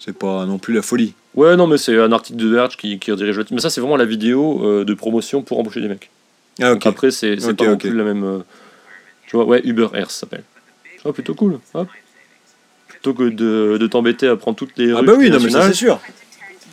C'est 0.04 0.18
pas 0.18 0.46
non 0.48 0.58
plus 0.58 0.74
la 0.74 0.82
folie. 0.82 1.14
Ouais, 1.36 1.56
non, 1.56 1.68
mais 1.68 1.78
c'est 1.78 1.96
un 1.98 2.12
article 2.12 2.40
de 2.40 2.48
Verge 2.48 2.76
qui, 2.76 2.98
qui 2.98 3.12
redirige 3.12 3.38
le 3.38 3.46
Mais 3.52 3.62
ça, 3.62 3.70
c'est 3.70 3.82
vraiment 3.82 3.98
la 3.98 4.06
vidéo 4.06 4.60
euh, 4.66 4.84
de 4.84 4.94
promotion 4.96 5.44
pour 5.44 5.60
embaucher 5.60 5.80
des 5.80 5.88
mecs. 5.88 6.10
Ah, 6.60 6.74
après, 6.86 7.12
c'est 7.12 7.40
c'est 7.40 7.50
Ok, 7.52 7.58
pas 7.58 7.66
non 7.68 7.78
plus 7.78 7.94
la 7.96 8.04
même. 8.04 8.24
euh, 8.24 8.40
tu 9.28 9.36
vois, 9.36 9.46
ouais, 9.46 9.62
Uber 9.64 9.88
Air, 9.94 10.10
s'appelle. 10.10 10.44
Tu 10.96 11.04
vois, 11.04 11.14
plutôt 11.14 11.36
cool. 11.36 11.60
Hop. 11.76 11.88
Plutôt 12.88 13.14
que 13.14 13.24
de, 13.30 13.78
de 13.80 13.88
t'embêter 13.88 14.28
à 14.28 14.36
prendre 14.36 14.58
toutes 14.58 14.76
les 14.78 14.92
Ah 14.92 14.98
rues 14.98 15.06
bah 15.06 15.14
oui, 15.18 15.30
non, 15.30 15.40
mais 15.40 15.50
ça 15.52 15.68
c'est 15.68 15.74
sûr. 15.74 16.00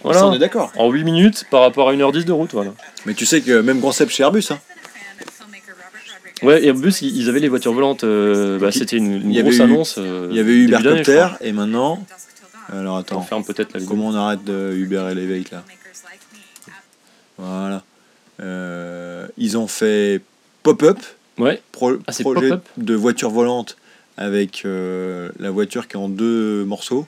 Voilà. 0.03 0.21
Ça, 0.21 0.27
on 0.27 0.33
est 0.35 0.39
d'accord. 0.39 0.73
En 0.77 0.91
8 0.91 1.05
minutes 1.05 1.45
par 1.51 1.61
rapport 1.61 1.89
à 1.91 1.93
1h10 1.95 2.25
de 2.25 2.33
route, 2.33 2.53
voilà. 2.53 2.73
Mais 3.05 3.15
tu 3.15 3.27
sais 3.27 3.41
que 3.43 3.61
même 3.61 3.81
concept 3.81 4.11
chez 4.13 4.23
Airbus, 4.23 4.45
hein. 4.51 4.59
Ouais, 6.43 6.65
et 6.65 6.73
plus, 6.73 7.03
ils 7.03 7.29
avaient 7.29 7.41
les 7.41 7.49
voitures 7.49 7.73
volantes. 7.73 8.05
euh, 8.05 8.59
bah, 8.59 8.71
c'était 8.71 8.97
une, 8.97 9.33
grosse 9.43 9.57
eu- 9.57 9.61
annonce. 9.63 9.97
euh, 9.99 10.29
il 10.31 10.37
y 10.37 10.41
avait 10.41 10.53
eu 10.53 10.65
Ubercopter 10.65 11.27
et 11.41 11.53
maintenant. 11.53 12.05
Alors. 12.73 12.97
On 12.97 12.99
attends, 12.99 13.23
ferme 13.23 13.45
peut-être 13.45 13.73
la 13.73 13.81
vidéo. 13.81 13.89
comment 13.95 14.09
on 14.09 14.15
arrête 14.15 14.45
de 14.45 14.73
Uber 14.77 15.09
Elevate 15.11 15.51
là 15.51 15.65
Voilà. 17.39 17.83
Euh, 18.41 19.27
ils 19.37 19.57
ont 19.59 19.67
fait 19.67 20.21
pop-up, 20.63 20.99
Ouais, 21.39 21.63
pro- 21.73 21.99
Ah, 22.07 22.13
projet 22.21 22.51
de 22.77 22.95
voiture 22.95 23.31
volante 23.31 23.77
avec 24.17 24.63
euh, 24.65 25.31
la 25.39 25.51
voiture 25.51 25.87
qui 25.87 25.95
est 25.97 26.01
en 26.01 26.09
deux 26.09 26.65
morceaux. 26.65 27.07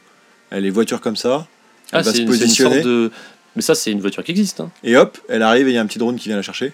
Elle 0.50 0.66
est 0.66 0.70
voiture 0.70 1.00
comme 1.00 1.16
ça. 1.16 1.48
ah, 1.92 1.98
Elle 1.98 2.04
va 2.04 2.10
c'est 2.10 2.16
se 2.18 2.22
une 2.22 2.28
positionner. 2.28 2.74
sorte 2.82 2.86
de. 2.86 3.10
Mais 3.56 3.62
ça, 3.62 3.74
c'est 3.74 3.90
une 3.90 4.00
voiture 4.00 4.22
qui 4.22 4.30
existe. 4.30 4.60
Hein. 4.60 4.70
Et 4.84 4.96
hop, 4.96 5.18
elle 5.28 5.42
arrive 5.42 5.66
et 5.66 5.72
il 5.72 5.74
y 5.74 5.78
a 5.78 5.82
un 5.82 5.86
petit 5.86 5.98
drone 5.98 6.16
qui 6.16 6.28
vient 6.28 6.36
la 6.36 6.42
chercher. 6.42 6.72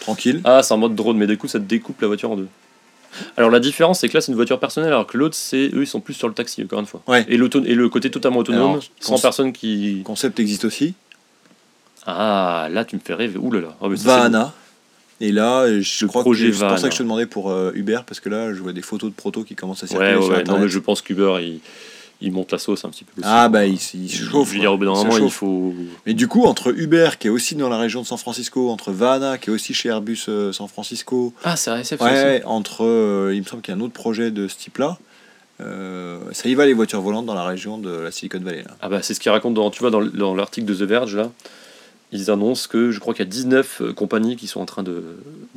Tranquille. 0.00 0.40
Ah, 0.44 0.62
c'est 0.62 0.72
en 0.74 0.78
mode 0.78 0.94
drone, 0.94 1.16
mais 1.16 1.26
du 1.26 1.36
coup, 1.36 1.48
ça 1.48 1.58
te 1.58 1.64
découpe 1.64 2.00
la 2.00 2.06
voiture 2.06 2.30
en 2.30 2.36
deux. 2.36 2.48
Alors, 3.36 3.50
la 3.50 3.60
différence, 3.60 4.00
c'est 4.00 4.08
que 4.08 4.14
là, 4.14 4.20
c'est 4.20 4.32
une 4.32 4.36
voiture 4.36 4.58
personnelle, 4.58 4.92
alors 4.92 5.06
que 5.06 5.16
l'autre, 5.16 5.34
c'est 5.34 5.70
eux, 5.74 5.82
ils 5.82 5.86
sont 5.86 6.00
plus 6.00 6.14
sur 6.14 6.28
le 6.28 6.34
taxi, 6.34 6.62
encore 6.62 6.80
une 6.80 6.86
fois. 6.86 7.02
Ouais. 7.06 7.24
Et, 7.28 7.34
et 7.34 7.74
le 7.74 7.88
côté 7.88 8.10
totalement 8.10 8.38
autonome, 8.40 8.70
Alors, 8.70 8.82
sans 9.00 9.20
personne 9.20 9.52
qui. 9.52 9.98
Le 9.98 10.04
concept 10.04 10.40
existe 10.40 10.64
aussi. 10.64 10.94
Ah, 12.06 12.68
là, 12.70 12.84
tu 12.84 12.96
me 12.96 13.00
fais 13.04 13.14
rêver. 13.14 13.38
Ouh 13.38 13.50
là 13.50 13.60
là. 13.60 13.76
Ah, 13.80 13.86
ça, 13.90 13.96
c'est 13.96 14.06
Vahana. 14.06 14.52
Et 15.20 15.32
là, 15.32 15.66
je 15.80 16.04
Le 16.04 16.08
crois 16.08 16.22
que 16.22 16.34
c'est 16.34 16.50
pour 16.50 16.78
ça 16.78 16.88
que 16.88 16.92
je 16.92 16.98
te 16.98 17.02
demandais 17.02 17.26
pour 17.26 17.50
euh, 17.50 17.72
Uber, 17.74 18.00
parce 18.06 18.20
que 18.20 18.28
là, 18.28 18.52
je 18.52 18.60
vois 18.60 18.72
des 18.72 18.82
photos 18.82 19.10
de 19.10 19.14
proto 19.14 19.44
qui 19.44 19.54
commencent 19.54 19.82
à 19.82 19.86
circuler 19.86 20.14
Ouais, 20.14 20.26
ouais, 20.28 20.44
sur. 20.44 20.54
Non, 20.54 20.58
mais 20.58 20.68
je 20.68 20.78
pense 20.78 21.00
qu'Uber, 21.00 21.38
il, 21.40 21.60
il 22.20 22.32
monte 22.32 22.50
la 22.52 22.58
sauce 22.58 22.84
un 22.84 22.88
petit 22.90 23.04
peu. 23.04 23.12
aussi. 23.20 23.28
Ah 23.30 23.48
bah 23.48 23.66
il, 23.66 23.74
il 23.74 23.78
se 23.78 23.96
Je 24.16 24.24
chauffe. 24.30 24.52
veux 24.52 24.58
dire, 24.58 24.72
au 24.72 24.78
bout 24.78 24.84
d'un 24.86 24.92
moment, 24.92 25.16
il 25.16 25.18
chauffe. 25.18 25.34
faut. 25.34 25.74
Mais 26.06 26.14
du 26.14 26.28
coup, 26.28 26.44
entre 26.44 26.72
Uber, 26.78 27.10
qui 27.18 27.26
est 27.26 27.30
aussi 27.30 27.54
dans 27.56 27.68
la 27.68 27.78
région 27.78 28.00
de 28.02 28.06
San 28.06 28.18
Francisco, 28.18 28.70
entre 28.70 28.92
Vahana, 28.92 29.38
qui 29.38 29.50
est 29.50 29.52
aussi 29.52 29.74
chez 29.74 29.88
Airbus 29.90 30.24
euh, 30.28 30.52
San 30.52 30.68
Francisco, 30.68 31.34
Ah, 31.44 31.56
c'est 31.56 31.84
ça 31.84 31.96
ouais, 32.04 32.42
entre, 32.44 32.84
euh, 32.84 33.32
il 33.34 33.40
me 33.42 33.46
semble 33.46 33.62
qu'il 33.62 33.74
y 33.74 33.76
a 33.76 33.78
un 33.78 33.82
autre 33.82 33.92
projet 33.92 34.30
de 34.30 34.48
ce 34.48 34.56
type-là, 34.56 34.98
euh, 35.60 36.18
ça 36.32 36.48
y 36.48 36.54
va 36.54 36.66
les 36.66 36.74
voitures 36.74 37.00
volantes 37.00 37.26
dans 37.26 37.34
la 37.34 37.44
région 37.44 37.78
de 37.78 37.90
la 37.90 38.10
Silicon 38.10 38.40
Valley. 38.40 38.62
Là. 38.62 38.70
Ah 38.82 38.88
bah 38.90 39.00
c'est 39.02 39.14
ce 39.14 39.20
qu'ils 39.20 39.30
racontent 39.32 39.54
dans, 39.54 39.70
tu 39.70 39.80
vois, 39.80 39.90
dans, 39.90 40.34
l'article 40.34 40.66
de 40.66 40.74
The 40.74 40.82
Verge 40.82 41.16
là. 41.16 41.30
Ils 42.12 42.30
annoncent 42.30 42.68
que 42.70 42.92
je 42.92 43.00
crois 43.00 43.14
qu'il 43.14 43.24
y 43.24 43.28
a 43.28 43.30
19 43.30 43.80
euh, 43.80 43.92
compagnies 43.92 44.36
qui 44.36 44.46
sont 44.46 44.60
en 44.60 44.64
train 44.66 44.82
de, 44.84 45.02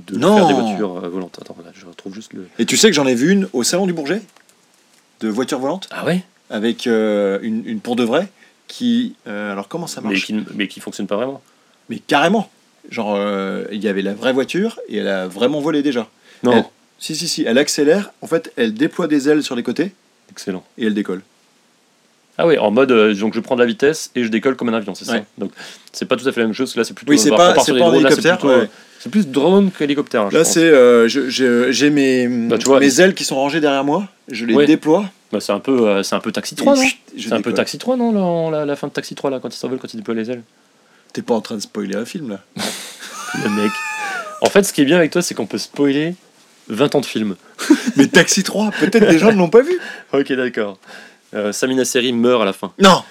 de 0.07 0.17
Non. 0.17 0.35
faire 0.35 0.47
des 0.47 0.53
voitures 0.53 1.03
euh, 1.03 1.09
volantes. 1.09 1.37
Attends, 1.39 1.55
là, 1.63 1.71
je 1.75 1.85
retrouve 1.85 2.13
juste 2.15 2.33
le. 2.33 2.47
Et 2.57 2.65
tu 2.65 2.75
sais 2.75 2.87
que 2.89 2.95
j'en 2.95 3.05
ai 3.05 3.13
vu 3.13 3.31
une 3.31 3.47
au 3.53 3.63
Salon 3.63 3.85
du 3.85 3.93
Bourget, 3.93 4.21
de 5.19 5.27
voitures 5.27 5.59
volantes, 5.59 5.87
Ah 5.91 6.05
ouais? 6.05 6.23
Avec 6.49 6.87
euh, 6.87 7.39
une, 7.41 7.63
une 7.65 7.79
pour 7.79 7.95
de 7.95 8.03
vrai, 8.03 8.27
qui... 8.67 9.15
euh, 9.27 9.51
alors 9.51 9.67
comment 9.67 9.87
ça 9.87 10.01
mais 10.01 10.09
marche 10.09 10.25
qui, 10.25 10.33
ne- 10.33 10.43
mais 10.55 10.67
qui 10.67 10.79
fonctionne 10.79 11.07
pas 11.07 11.15
vraiment. 11.15 11.41
Mais 11.89 11.97
carrément 11.99 12.49
Genre, 12.89 13.15
euh, 13.15 13.65
il 13.71 13.83
y 13.83 13.87
avait 13.87 14.01
la 14.01 14.13
vraie 14.13 14.33
voiture 14.33 14.79
et 14.87 14.97
elle 14.97 15.07
a 15.09 15.27
vraiment 15.27 15.59
volé 15.59 15.83
déjà. 15.83 16.07
Non. 16.43 16.53
Elle- 16.53 16.63
Si, 16.97 17.15
si, 17.15 17.27
si, 17.27 17.43
elle 17.43 17.57
accélère, 17.57 18.11
en 18.21 18.27
fait, 18.27 18.51
elle 18.57 18.73
déploie 18.73 19.07
des 19.07 19.29
ailes 19.29 19.43
sur 19.43 19.55
les 19.55 19.63
côtés 19.63 19.91
Excellent. 20.31 20.63
et 20.77 20.85
elle 20.85 20.93
décolle. 20.93 21.21
Ah 22.41 22.47
ouais, 22.47 22.57
en 22.57 22.71
mode, 22.71 22.91
euh, 22.91 23.13
donc 23.13 23.33
je 23.33 23.39
prends 23.41 23.55
de 23.55 23.59
la 23.59 23.65
vitesse 23.65 24.11
et 24.15 24.23
je 24.23 24.29
décolle 24.29 24.55
comme 24.55 24.69
un 24.69 24.73
avion, 24.73 24.95
c'est 24.95 25.05
Ouais. 25.09 25.17
ça 25.17 25.23
Donc 25.37 25.51
c'est 25.91 26.05
pas 26.05 26.15
tout 26.15 26.25
à 26.25 26.31
fait 26.31 26.39
la 26.39 26.45
même 26.45 26.55
chose, 26.55 26.73
là 26.77 26.85
c'est 26.85 26.93
plutôt. 26.93 27.11
Oui, 27.11 27.19
c'est 27.19 27.31
on 27.31 27.35
pas, 27.35 27.53
c'est 27.59 27.73
pas 27.73 27.79
là, 27.79 27.91
c'est 27.91 27.97
hélicoptère. 27.97 28.45
euh. 28.45 28.65
C'est 29.01 29.09
plus 29.11 29.27
drone 29.27 29.71
qu'hélicoptère. 29.71 30.21
hein, 30.23 30.29
Là, 30.31 30.43
c'est. 30.45 30.59
euh, 30.63 31.07
J'ai 31.09 31.89
mes, 31.89 32.27
Bah, 32.27 32.57
tu 32.57 32.65
vois, 32.67 32.79
mes 32.79 33.01
ailes 33.01 33.13
qui 33.13 33.25
sont 33.25 33.35
rangées 33.35 33.59
derrière 33.59 33.83
moi, 33.83 34.07
je 34.31 34.45
les 34.45 34.53
Ouais. 34.55 34.65
déploie. 34.65 35.05
Bah, 35.33 35.39
c'est 35.41 35.51
un 35.51 35.59
peu, 35.59 35.87
euh, 35.87 36.01
c'est 36.03 36.15
un 36.15 36.19
peu 36.21 36.31
Taxi 36.31 36.55
3, 36.55 36.75
et 36.75 36.79
non 36.79 36.85
C'est 37.17 37.33
un 37.33 37.41
peu. 37.41 37.53
Taxi 37.53 37.77
3, 37.77 37.97
non 37.97 38.49
la, 38.49 38.59
la, 38.59 38.65
la 38.65 38.75
fin 38.77 38.87
de 38.87 38.93
Taxi 38.93 39.15
3, 39.15 39.29
là, 39.31 39.39
quand 39.41 39.53
il 39.53 39.57
s'envole, 39.57 39.77
quand 39.77 39.93
il 39.93 39.97
déploie 39.97 40.15
les 40.15 40.31
ailes 40.31 40.41
T'es 41.13 41.21
pas 41.21 41.33
en 41.33 41.41
train 41.41 41.55
de 41.55 41.61
spoiler 41.61 41.95
un 41.95 42.05
film 42.05 42.29
là 42.29 42.39
Le 43.43 43.49
mec. 43.49 43.71
En 44.41 44.49
fait, 44.49 44.63
ce 44.63 44.71
qui 44.73 44.81
est 44.81 44.85
bien 44.85 44.97
avec 44.97 45.11
toi, 45.11 45.21
c'est 45.21 45.33
qu'on 45.35 45.45
peut 45.45 45.57
spoiler 45.57 46.15
20 46.69 46.95
ans 46.95 47.01
de 47.01 47.05
film. 47.05 47.35
Mais 47.97 48.07
Taxi 48.07 48.43
3, 48.43 48.71
peut-être 48.79 49.09
des 49.09 49.19
gens 49.19 49.31
ne 49.31 49.37
l'ont 49.37 49.49
pas 49.49 49.61
vu. 49.61 49.77
Ok, 50.13 50.31
d'accord. 50.33 50.77
Euh, 51.33 51.51
Samina 51.51 51.85
Seri 51.85 52.13
meurt 52.13 52.41
à 52.41 52.45
la 52.45 52.53
fin. 52.53 52.71
Non. 52.79 53.03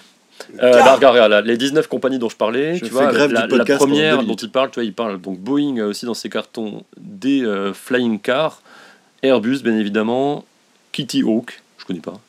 Euh, 0.62 0.72
bah, 0.72 0.94
regarde, 0.94 1.14
regarde, 1.14 1.30
là, 1.30 1.40
les 1.40 1.56
19 1.56 1.86
compagnies 1.88 2.18
dont 2.18 2.28
je 2.28 2.36
parlais, 2.36 2.76
Je 2.76 2.84
tu 2.84 2.90
vois, 2.90 3.06
grève 3.06 3.32
la, 3.32 3.46
première 3.76 4.22
dont 4.22 4.34
il 4.34 4.50
parle, 4.50 4.70
tu 4.70 4.74
vois, 4.76 4.84
il 4.84 4.92
parle 4.92 5.20
donc 5.20 5.38
Boeing 5.38 5.78
euh, 5.78 5.88
aussi 5.88 6.06
dans 6.06 6.14
ses 6.14 6.28
cartons 6.28 6.84
des 6.96 7.42
euh, 7.44 7.72
Flying 7.72 8.18
Cars, 8.20 8.62
Airbus 9.22 9.62
bien 9.62 9.76
évidemment, 9.76 10.44
Kitty 10.92 11.22
Hawk, 11.22 11.62
je 11.78 11.84
connais 11.84 12.00
pas, 12.00 12.20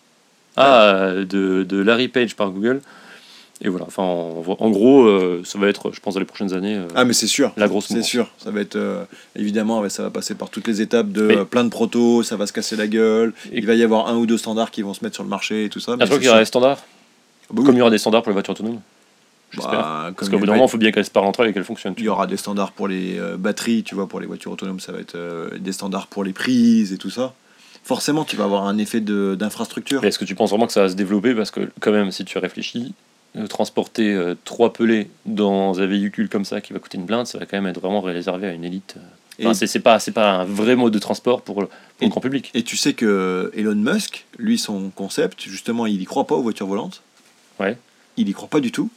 ah, 0.58 0.84
euh, 0.84 1.26
de, 1.26 1.64
de 1.64 1.78
Larry 1.82 2.08
Page 2.08 2.36
par 2.36 2.50
Google. 2.50 2.82
Et 3.62 3.68
voilà, 3.68 3.86
enfin, 3.88 4.04
en, 4.04 4.42
en 4.58 4.70
gros, 4.70 5.04
euh, 5.04 5.42
ça 5.44 5.60
va 5.60 5.68
être, 5.68 5.92
je 5.94 6.00
pense, 6.00 6.14
dans 6.14 6.20
les 6.22 6.26
prochaines 6.26 6.54
années, 6.54 6.76
euh, 6.78 6.88
Ah, 6.96 7.04
mais 7.04 7.12
c'est 7.12 7.28
sûr. 7.28 7.52
la 7.58 7.68
grosse 7.68 7.88
C'est 7.88 8.02
sûr, 8.04 8.30
ça 8.38 8.52
va 8.52 8.62
être 8.62 8.78
euh, 8.78 9.04
évidemment, 9.36 9.88
ça 9.90 10.04
va 10.04 10.10
passer 10.10 10.34
par 10.36 10.50
toutes 10.50 10.66
les 10.68 10.80
étapes 10.82 11.12
de 11.12 11.24
Mais- 11.24 11.46
plein 11.46 11.66
de 11.66 11.70
protos, 11.70 12.24
ça 12.24 12.38
va 12.38 12.48
se 12.48 12.54
casser 12.54 12.78
la 12.78 12.88
gueule. 12.88 13.34
Et- 13.52 13.58
Il 13.58 13.66
va 13.66 13.74
y 13.76 13.84
avoir 13.84 14.08
un 14.08 14.16
ou 14.16 14.26
deux 14.26 14.38
standards 14.38 14.72
qui 14.72 14.82
vont 14.82 14.94
se 14.94 15.04
mettre 15.04 15.16
sur 15.16 15.24
le 15.24 15.30
marché 15.30 15.66
et 15.66 15.70
tout 15.70 15.82
ça. 15.82 15.92
Ah, 15.94 15.96
mais 15.98 16.06
je 16.06 16.10
crois 16.10 16.16
c'est 16.16 16.20
qu'il 16.22 16.28
y 16.28 16.32
aura 16.32 16.40
des 16.40 16.46
standards, 16.46 16.78
Ah 16.80 16.86
bah 17.52 17.56
oui. 17.60 17.66
comme 17.66 17.76
il 17.76 17.80
y 17.80 17.82
aura 17.82 17.92
des 17.92 17.98
standards 17.98 18.24
pour 18.24 18.30
les 18.30 18.36
voitures 18.36 18.54
autonomes. 18.54 18.80
J'espère. 19.52 19.72
Bah, 19.72 20.12
Parce 20.16 20.30
qu'au 20.30 20.38
bout 20.40 20.46
d'un 20.46 20.54
moment, 20.54 20.66
il 20.68 20.70
faut 20.72 20.78
bien 20.78 20.92
qu'elles 20.92 21.04
se 21.06 21.12
parlent 21.12 21.26
entre 21.26 21.42
elles 21.44 21.50
et 21.50 21.54
qu'elles 21.54 21.64
fonctionnent. 21.66 21.96
Il 21.98 22.04
y 22.06 22.08
aura 22.10 22.28
des 22.28 22.38
standards 22.38 22.72
pour 22.72 22.88
les 22.88 23.18
euh, 23.20 23.36
batteries, 23.36 23.84
tu 23.84 23.94
vois, 23.96 24.08
pour 24.08 24.22
les 24.22 24.28
voitures 24.28 24.52
autonomes, 24.54 24.80
ça 24.80 24.92
va 24.94 25.00
être 25.00 25.18
des 25.58 25.72
standards 25.74 26.08
pour 26.08 26.24
les 26.24 26.32
prises 26.34 26.94
et 26.94 26.98
tout 26.98 27.10
ça. 27.10 27.34
Forcément, 27.84 28.24
tu 28.24 28.36
vas 28.38 28.44
avoir 28.46 28.68
un 28.68 28.78
effet 28.78 29.02
d'infrastructure. 29.02 30.04
Est-ce 30.06 30.20
que 30.20 30.26
tu 30.26 30.36
penses 30.36 30.52
vraiment 30.52 30.68
que 30.68 30.74
ça 30.74 30.84
va 30.84 30.90
se 30.90 30.94
développer? 30.96 31.34
Parce 31.34 31.52
que, 31.52 31.70
quand 31.82 31.92
même, 31.92 32.12
si 32.12 32.24
tu 32.26 32.38
réfléchis, 32.38 32.94
transporter 33.48 34.14
euh, 34.14 34.36
trois 34.46 34.74
pelés 34.74 35.10
dans 35.26 35.80
un 35.80 35.86
véhicule 35.86 36.30
comme 36.30 36.46
ça 36.46 36.62
qui 36.62 36.74
va 36.74 36.80
coûter 36.80 36.98
une 36.98 37.06
blinde, 37.06 37.28
ça 37.28 37.38
va 37.38 37.46
quand 37.46 37.58
même 37.58 37.68
être 37.68 37.80
vraiment 37.80 38.02
réservé 38.02 38.48
à 38.48 38.54
une 38.54 38.64
élite. 38.66 38.96
Enfin, 39.42 39.52
Et- 39.52 39.68
c'est 39.68 39.80
pas, 39.80 40.00
un 40.40 40.44
vrai 40.46 40.76
mode 40.76 40.92
de 40.94 41.00
transport 41.00 41.42
pour, 41.42 41.62
le- 41.62 41.70
grand 42.10 42.20
public. 42.20 42.52
Et 42.54 42.64
tu 42.64 42.76
sais 42.76 42.94
que 42.94 43.52
Elon 43.56 43.76
Musk, 43.76 44.26
lui, 44.38 44.58
son 44.58 44.90
concept, 44.90 45.44
justement, 45.44 45.86
il 45.86 46.02
y 46.02 46.06
croit 46.06 46.28
pas 46.28 46.36
aux 46.36 46.42
voitures 46.42 46.68
volantes. 46.68 47.02
Ouais. 47.60 47.78
Il 48.18 48.28
y 48.28 48.34
croit 48.34 48.50
pas 48.50 48.60
du 48.60 48.72
tout. 48.72 48.90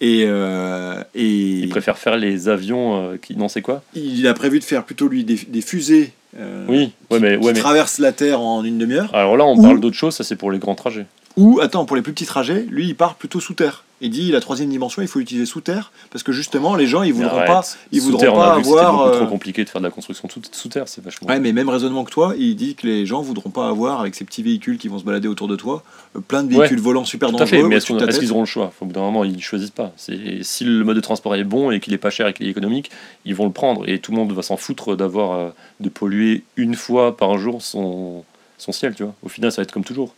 Et, 0.00 0.24
euh, 0.26 1.02
et 1.14 1.26
Il 1.60 1.68
préfère 1.68 1.98
faire 1.98 2.16
les 2.16 2.48
avions 2.48 3.12
euh, 3.12 3.16
qui. 3.18 3.36
Non, 3.36 3.48
c'est 3.48 3.62
quoi? 3.62 3.82
il 3.94 4.26
a 4.26 4.34
prévu 4.34 4.58
de 4.58 4.64
faire 4.64 4.84
plutôt 4.84 5.06
lui 5.06 5.22
des, 5.24 5.36
des 5.36 5.60
fusées 5.60 6.12
euh, 6.38 6.64
Oui, 6.68 6.92
ouais, 7.10 7.20
mais. 7.20 7.38
qui 7.38 7.44
Ouais, 7.44 7.52
mais... 7.52 7.60
traversent 7.60 7.98
la 7.98 8.12
Terre 8.12 8.40
en 8.40 8.64
une 8.64 8.78
demi-heure. 8.78 9.14
Alors 9.14 9.36
là, 9.36 9.44
on 9.44 9.56
Ou- 9.56 9.62
parle 9.62 9.78
d'autre 9.80 9.96
chose, 9.96 10.14
ça 10.14 10.24
c'est 10.24 10.34
pour 10.36 10.50
les 10.50 10.58
grands 10.58 10.74
trajets. 10.74 11.06
Ou, 11.36 11.60
attends, 11.60 11.84
pour 11.86 11.96
les 11.96 12.02
plus 12.02 12.12
petits 12.12 12.26
trajets, 12.26 12.66
lui, 12.68 12.86
il 12.88 12.94
part 12.94 13.14
plutôt 13.14 13.40
sous 13.40 13.54
terre. 13.54 13.84
Il 14.04 14.10
dit 14.10 14.32
la 14.32 14.40
troisième 14.40 14.68
dimension, 14.68 15.00
il 15.00 15.06
faut 15.06 15.20
l'utiliser 15.20 15.46
sous 15.46 15.60
terre 15.60 15.92
parce 16.10 16.24
que 16.24 16.32
justement, 16.32 16.74
les 16.74 16.88
gens, 16.88 17.04
ils 17.04 17.12
voudront 17.14 17.36
pas. 17.46 17.62
ils 17.92 18.00
Sous 18.00 18.06
voudront 18.06 18.20
terre, 18.20 18.34
on 18.34 18.40
a 18.40 18.46
pas 18.50 18.58
vu 18.58 18.66
avoir, 18.72 18.92
beaucoup 18.96 19.08
euh, 19.10 19.18
trop 19.20 19.26
compliqué 19.28 19.62
de 19.64 19.68
faire 19.70 19.80
de 19.80 19.86
la 19.86 19.92
construction 19.92 20.26
tout- 20.26 20.42
sous 20.50 20.68
terre, 20.68 20.88
c'est 20.88 21.02
vachement. 21.04 21.28
Ouais, 21.28 21.38
mais 21.38 21.52
même 21.52 21.68
raisonnement 21.68 22.02
que 22.02 22.10
toi, 22.10 22.34
il 22.36 22.56
dit 22.56 22.74
que 22.74 22.84
les 22.88 23.06
gens 23.06 23.22
voudront 23.22 23.50
pas 23.50 23.68
avoir 23.68 24.00
avec 24.00 24.16
ces 24.16 24.24
petits 24.24 24.42
véhicules 24.42 24.76
qui 24.76 24.88
vont 24.88 24.98
se 24.98 25.04
balader 25.04 25.28
autour 25.28 25.46
de 25.46 25.54
toi, 25.54 25.84
euh, 26.16 26.20
plein 26.20 26.42
de 26.42 26.52
véhicules 26.52 26.80
volants 26.80 27.04
super 27.04 27.28
Tout 27.30 27.36
à 27.36 27.38
dangereux. 27.38 27.62
fait, 27.62 27.68
mais 27.68 27.76
est-ce 27.76 28.18
qu'ils 28.18 28.32
auront 28.32 28.40
le 28.40 28.46
choix? 28.46 28.72
Au 28.80 28.84
bout 28.86 28.92
d'un 28.92 29.00
moment, 29.02 29.22
ils 29.22 29.36
ne 29.36 29.40
choisissent 29.40 29.70
pas. 29.70 29.92
C'est- 29.96 30.42
Si 30.42 30.64
le 30.64 30.82
mode 30.84 30.96
de 30.96 31.00
transport 31.00 31.36
est 31.36 31.44
bon 31.44 31.70
et 31.70 31.78
qu'il 31.78 31.94
est 31.94 31.98
pas 31.98 32.10
cher 32.10 32.26
et 32.26 32.34
qu'il 32.34 32.46
est 32.48 32.50
économique, 32.50 32.90
ils 33.24 33.36
vont 33.36 33.46
le 33.46 33.52
prendre. 33.52 33.88
Et 33.88 34.00
tout 34.00 34.10
le 34.10 34.16
monde 34.18 34.32
va 34.32 34.42
s'en 34.42 34.56
foutre 34.56 34.96
d'avoir 34.96 35.32
euh, 35.38 35.50
de 35.78 35.88
polluer 35.88 36.42
une 36.56 36.74
fois 36.74 37.16
par 37.16 37.38
jour 37.38 37.62
son, 37.62 38.24
son 38.58 38.72
ciel, 38.72 38.96
tu 38.96 39.04
vois. 39.04 39.14
Au 39.22 39.28
final, 39.28 39.52
ça 39.52 39.58
va 39.58 39.62
être 39.62 39.72
comme 39.72 39.84
toujours. 39.84 40.12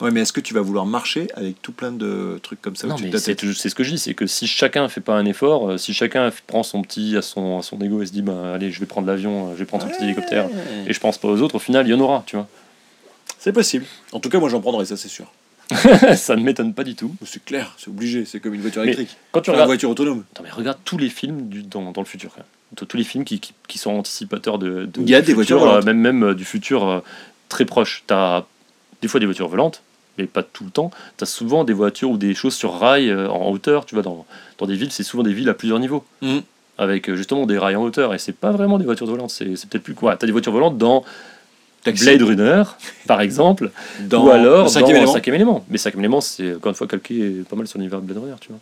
Ouais, 0.00 0.10
mais 0.10 0.20
est-ce 0.20 0.32
que 0.32 0.40
tu 0.42 0.52
vas 0.52 0.60
vouloir 0.60 0.84
marcher 0.84 1.28
avec 1.34 1.62
tout 1.62 1.72
plein 1.72 1.90
de 1.90 2.38
trucs 2.42 2.60
comme 2.60 2.76
ça 2.76 2.86
Non, 2.86 2.96
mais 3.00 3.10
c'est 3.18 3.34
ce 3.40 3.74
que 3.74 3.82
je 3.82 3.90
dis, 3.92 3.98
c'est 3.98 4.12
que 4.14 4.26
si 4.26 4.46
chacun 4.46 4.88
fait 4.90 5.00
pas 5.00 5.14
un 5.14 5.24
effort, 5.24 5.70
euh, 5.70 5.78
si 5.78 5.94
chacun 5.94 6.30
prend 6.46 6.62
son 6.62 6.82
petit 6.82 7.16
à 7.16 7.22
son, 7.22 7.58
à 7.58 7.62
son 7.62 7.80
ego 7.80 8.02
et 8.02 8.06
se 8.06 8.12
dit, 8.12 8.20
bah, 8.22 8.52
allez, 8.54 8.70
je 8.70 8.78
vais 8.80 8.84
prendre 8.86 9.06
l'avion, 9.06 9.48
euh, 9.48 9.52
je 9.54 9.58
vais 9.60 9.64
prendre 9.64 9.84
son 9.84 9.90
petit 9.90 10.04
hélicoptère, 10.04 10.48
et 10.86 10.92
je 10.92 11.00
pense 11.00 11.16
pas 11.16 11.28
aux 11.28 11.40
autres, 11.40 11.54
au 11.54 11.58
final, 11.60 11.86
il 11.86 11.90
y 11.90 11.94
en 11.94 12.00
aura, 12.00 12.24
tu 12.26 12.36
vois. 12.36 12.46
C'est 13.38 13.52
possible. 13.52 13.86
En 14.12 14.20
tout 14.20 14.28
cas, 14.28 14.38
moi 14.38 14.48
j'en 14.50 14.60
prendrai, 14.60 14.84
ça 14.84 14.96
c'est 14.96 15.08
sûr. 15.08 15.32
ça 16.16 16.36
ne 16.36 16.42
m'étonne 16.42 16.74
pas 16.74 16.84
du 16.84 16.94
tout. 16.94 17.14
C'est 17.24 17.44
clair, 17.44 17.74
c'est 17.78 17.88
obligé, 17.88 18.24
c'est 18.24 18.38
comme 18.38 18.54
une 18.54 18.60
voiture 18.60 18.82
Mais 18.82 18.88
électrique. 18.92 19.16
Quand 19.32 19.40
tu 19.40 19.50
Enfin, 19.50 19.54
une 19.54 19.56
regardes, 19.56 19.68
voiture 19.70 19.90
autonome. 19.90 20.24
Attends, 20.32 20.42
mais 20.44 20.50
regarde 20.50 20.78
tous 20.84 20.98
les 20.98 21.08
films 21.08 21.48
du, 21.48 21.62
dans, 21.62 21.90
dans 21.92 22.00
le 22.02 22.06
futur. 22.06 22.30
quand 22.34 22.38
même. 22.40 22.86
Tous- 22.88 22.96
les 22.96 23.04
films 23.04 23.24
qui, 23.24 23.40
qui, 23.40 23.52
qui 23.66 23.78
sont 23.78 23.90
anticipateurs 23.92 24.58
de, 24.58 24.84
de- 24.86 25.00
Il 25.00 25.08
y 25.10 25.14
a 25.14 25.20
des 25.20 25.26
futur, 25.34 25.34
voitures 25.36 25.58
volantes. 25.60 25.82
euh, 25.82 25.92
même, 25.94 26.00
même 26.20 26.34
du 26.34 26.44
futur 26.44 27.02
très 27.48 27.64
proche. 27.64 28.04
Tu 28.06 28.14
as 28.14 28.44
des 29.02 29.08
fois 29.08 29.18
des 29.20 29.26
voitures 29.26 29.48
volantes, 29.48 29.82
mais 30.18 30.26
pas 30.26 30.42
tout 30.42 30.64
le 30.64 30.70
temps. 30.70 30.90
Tu 31.18 31.24
as 31.24 31.26
souvent 31.26 31.64
des 31.64 31.72
voitures 31.72 32.10
ou 32.10 32.16
des 32.18 32.34
choses 32.34 32.54
sur 32.54 32.78
rail 32.78 33.10
euh, 33.10 33.28
en 33.28 33.50
hauteur. 33.50 33.86
Tu 33.86 33.94
vois, 33.94 34.02
dans, 34.02 34.26
dans 34.58 34.66
des 34.66 34.74
villes, 34.76 34.92
c'est 34.92 35.02
souvent 35.02 35.22
des 35.22 35.32
villes 35.32 35.48
à 35.48 35.54
plusieurs 35.54 35.78
niveaux. 35.78 36.04
Mhm. 36.22 36.42
Avec 36.78 37.08
euh, 37.08 37.16
justement 37.16 37.46
des 37.46 37.58
rails 37.58 37.76
en 37.76 37.82
hauteur. 37.82 38.14
Et 38.14 38.18
c'est 38.18 38.32
pas 38.36 38.50
vraiment 38.50 38.78
des 38.78 38.84
voitures 38.84 39.06
volantes. 39.06 39.30
C'est 39.30 39.56
c'est 39.56 39.68
peut-être 39.68 39.84
plus 39.84 39.94
quoi. 39.94 40.16
Tu 40.16 40.24
as 40.24 40.26
des 40.26 40.32
voitures 40.32 40.52
volantes 40.52 40.76
dans 40.78 41.04
Taxi. 41.82 42.04
Blade 42.04 42.22
Runner, 42.22 42.62
par 43.06 43.20
exemple. 43.20 43.70
Dans 44.00 44.26
ou 44.26 44.30
alors 44.30 44.64
le 44.64 44.68
cinquième 44.68 44.90
dans 44.90 44.96
élément. 44.98 45.12
cinquième 45.12 45.34
élément. 45.36 45.64
Mais 45.70 45.78
cinquième 45.78 46.00
élément, 46.00 46.20
c'est 46.20 46.56
encore 46.56 46.70
une 46.70 46.76
fois 46.76 46.86
calqué 46.88 47.42
pas 47.48 47.56
mal 47.56 47.66
sur 47.68 47.78
l'univers 47.78 48.00
de 48.00 48.06
Blade 48.06 48.18
Runner, 48.18 48.34
tu 48.40 48.48
vois. 48.48 48.58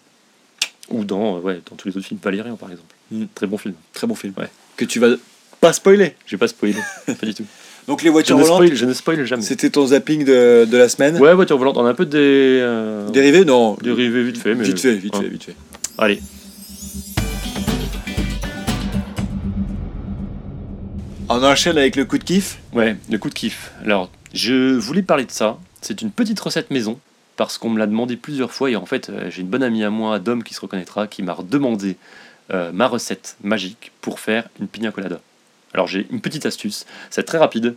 Ou 0.90 1.05
dans, 1.05 1.36
euh, 1.36 1.40
ouais, 1.40 1.61
dans 1.70 1.76
tous 1.76 1.88
les 1.88 1.96
autres 1.96 2.07
films, 2.07 2.20
Valérian 2.22 2.57
par 2.57 2.70
exemple. 2.70 2.94
Mm. 3.11 3.24
Très 3.34 3.46
bon 3.46 3.57
film. 3.57 3.74
Très 3.94 4.07
bon 4.07 4.14
film. 4.14 4.34
Ouais. 4.36 4.50
Que 4.76 4.84
tu 4.84 5.00
vas 5.00 5.16
pas 5.61 5.72
spoiler. 5.72 6.14
J'ai 6.26 6.36
pas 6.36 6.48
spoilé, 6.48 6.76
pas 7.07 7.26
du 7.26 7.34
tout. 7.34 7.46
Donc 7.87 8.03
les 8.03 8.11
voitures 8.11 8.39
volantes, 8.39 8.64
spoil, 8.64 8.74
je 8.74 8.85
ne 8.87 8.93
spoil 8.95 9.24
jamais. 9.26 9.43
c'était 9.43 9.68
ton 9.68 9.87
zapping 9.87 10.24
de, 10.24 10.64
de 10.64 10.76
la 10.76 10.89
semaine. 10.89 11.18
Ouais, 11.18 11.35
voiture 11.35 11.59
volante, 11.59 11.76
on 11.76 11.85
a 11.85 11.91
un 11.91 11.95
peu 11.95 12.07
des. 12.07 12.18
euh, 12.18 13.09
Dérivé? 13.11 13.45
Non. 13.45 13.76
dérivés 13.82 14.22
vite 14.24 14.39
fait, 14.39 14.55
mais. 14.55 14.64
Vite 14.64 14.80
fait, 14.80 14.95
vite 14.95 15.14
hein. 15.14 15.20
fait, 15.20 15.28
vite 15.28 15.45
fait. 15.45 15.57
Allez. 15.99 16.20
On 21.28 21.43
enchaîne 21.43 21.78
avec 21.78 21.97
le 21.97 22.05
coup 22.05 22.18
de 22.18 22.24
kiff? 22.24 22.59
Ouais, 22.72 22.97
le 23.11 23.18
coup 23.18 23.28
de 23.28 23.35
kiff. 23.35 23.72
Alors, 23.85 24.11
je 24.32 24.74
voulais 24.76 25.03
parler 25.03 25.24
de 25.24 25.30
ça. 25.30 25.59
C'est 25.80 26.01
une 26.03 26.11
petite 26.11 26.39
recette 26.41 26.70
maison, 26.70 26.99
parce 27.37 27.59
qu'on 27.59 27.70
me 27.70 27.78
l'a 27.78 27.87
demandé 27.87 28.16
plusieurs 28.16 28.53
fois, 28.53 28.70
et 28.70 28.76
en 28.76 28.87
fait, 28.87 29.09
euh, 29.11 29.30
j'ai 29.30 29.43
une 29.43 29.49
bonne 29.49 29.62
amie 29.62 29.85
à 29.85 29.91
moi, 29.91 30.18
Dom, 30.18 30.43
qui 30.43 30.55
se 30.55 30.61
reconnaîtra, 30.61 31.07
qui 31.07 31.22
m'a 31.22 31.32
redemandé 31.32 31.97
euh, 32.53 32.72
ma 32.72 32.87
recette 32.89 33.37
magique 33.43 33.93
pour 34.01 34.20
faire 34.20 34.49
une 34.61 34.68
pina 34.68 34.91
colada. 34.91 35.20
Alors, 35.74 35.86
j'ai 35.88 36.06
une 36.10 36.20
petite 36.20 36.46
astuce, 36.46 36.86
c'est 37.10 37.24
très 37.24 37.38
rapide. 37.38 37.74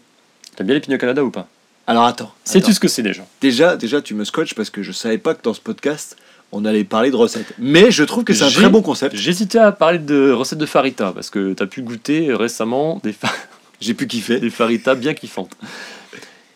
T'aimes 0.56 0.68
bien 0.68 0.76
les 0.76 0.82
pina 0.82 0.98
colada 0.98 1.24
ou 1.24 1.32
pas? 1.32 1.48
Alors 1.88 2.04
attends. 2.04 2.34
Sais-tu 2.44 2.74
ce 2.74 2.80
que 2.80 2.88
c'est 2.88 3.02
déjà? 3.04 3.26
Déjà, 3.42 3.76
déjà, 3.78 4.02
tu 4.02 4.14
me 4.14 4.24
scotches 4.26 4.54
parce 4.56 4.70
que 4.70 4.84
je 4.84 4.92
savais 4.92 5.18
pas 5.18 5.34
que 5.34 5.42
dans 5.42 5.54
ce 5.54 5.62
podcast, 5.62 6.18
on 6.52 6.66
allait 6.66 6.84
parler 6.84 7.12
de 7.12 7.16
recettes. 7.16 7.54
Mais 7.60 7.92
je 7.92 8.04
trouve 8.04 8.24
que 8.24 8.34
c'est 8.34 8.44
un 8.44 8.50
très 8.52 8.70
bon 8.70 8.82
concept. 8.82 9.16
J'hésitais 9.16 9.60
à 9.60 9.72
parler 9.72 10.00
de 10.00 10.32
recettes 10.32 10.60
de 10.60 10.66
farita, 10.66 11.12
parce 11.14 11.30
que 11.30 11.54
t'as 11.54 11.66
pu 11.66 11.82
goûter 11.82 12.34
récemment 12.34 13.00
des, 13.04 13.14
fa- 13.14 13.32
J'ai 13.82 13.94
pu 13.94 14.06
kiffer. 14.08 14.40
des 14.40 14.50
faritas 14.50 14.96
bien 14.96 15.14
kiffantes. 15.14 15.56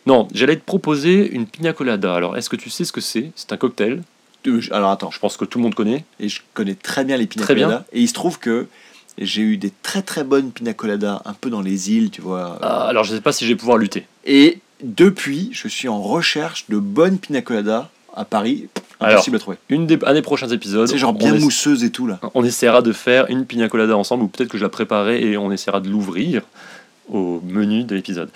Non, 0.05 0.27
j'allais 0.33 0.55
te 0.57 0.63
proposer 0.65 1.31
une 1.31 1.45
pina 1.45 1.73
colada. 1.73 2.13
Alors, 2.15 2.35
est-ce 2.37 2.49
que 2.49 2.55
tu 2.55 2.69
sais 2.69 2.85
ce 2.85 2.91
que 2.91 3.01
c'est? 3.01 3.31
C'est 3.35 3.53
un 3.53 3.57
cocktail. 3.57 4.01
Euh, 4.47 4.59
Alors 4.71 4.89
attends. 4.89 5.11
Je 5.11 5.19
pense 5.19 5.37
que 5.37 5.45
tout 5.45 5.59
le 5.59 5.63
monde 5.63 5.75
connaît. 5.75 6.03
Et 6.19 6.27
je 6.27 6.41
connais 6.53 6.73
très 6.75 7.05
bien 7.05 7.17
les 7.17 7.27
pina 7.27 7.43
Très 7.45 7.55
bien. 7.55 7.83
Et 7.93 8.01
il 8.01 8.07
se 8.07 8.13
trouve 8.13 8.39
que 8.39 8.65
j'ai 9.22 9.41
eu 9.41 9.57
des 9.57 9.72
très 9.84 10.01
très 10.01 10.24
bonnes 10.24 10.51
pina 10.51 10.74
coladas 10.74 11.22
un 11.26 11.34
peu 11.34 11.49
dans 11.49 11.61
les 11.61 11.91
îles, 11.91 12.09
tu 12.09 12.22
vois. 12.22 12.59
Ah, 12.61 12.88
alors, 12.88 13.03
je 13.03 13.15
sais 13.15 13.22
pas 13.22 13.32
si 13.32 13.45
je 13.45 13.51
vais 13.51 13.55
pouvoir 13.55 13.78
lutter. 13.78 14.05
Et 14.26 14.59
depuis, 14.84 15.49
je 15.51 15.67
suis 15.67 15.88
en 15.88 16.01
recherche 16.01 16.65
de 16.69 16.78
bonnes 16.78 17.17
pina 17.19 17.41
coladas 17.41 17.89
à 18.15 18.26
Paris. 18.26 18.67
Alors, 18.99 19.15
Impossible 19.15 19.36
à 19.38 19.39
trouver. 19.39 19.57
Une 19.69 19.88
des, 19.88 19.97
un 20.05 20.13
des 20.13 20.22
prochains 20.22 20.49
épisodes. 20.49 20.88
C'est 20.88 20.97
genre 20.97 21.13
bien 21.13 21.34
mousseuse 21.34 21.84
et 21.84 21.91
tout 21.91 22.07
là. 22.07 22.19
On 22.34 22.43
essaiera 22.43 22.82
de 22.82 22.91
faire 22.93 23.30
une 23.30 23.45
pina 23.45 23.67
colada 23.67 23.97
ensemble, 23.97 24.24
ou 24.24 24.28
peut-être 24.28 24.49
que 24.49 24.57
je 24.57 24.63
la 24.63 24.69
préparerai 24.69 25.24
et 25.24 25.38
on 25.38 25.51
essaiera 25.51 25.80
de 25.80 25.89
l'ouvrir 25.89 26.43
au 27.09 27.41
menu 27.43 27.84
de 27.84 27.95
l'épisode. 27.95 28.30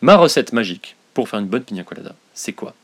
Ma 0.00 0.16
recette 0.16 0.52
magique 0.52 0.96
pour 1.14 1.28
faire 1.28 1.40
une 1.40 1.46
bonne 1.46 1.62
pina 1.62 1.82
colada, 1.82 2.14
c'est 2.34 2.52
quoi? 2.52 2.74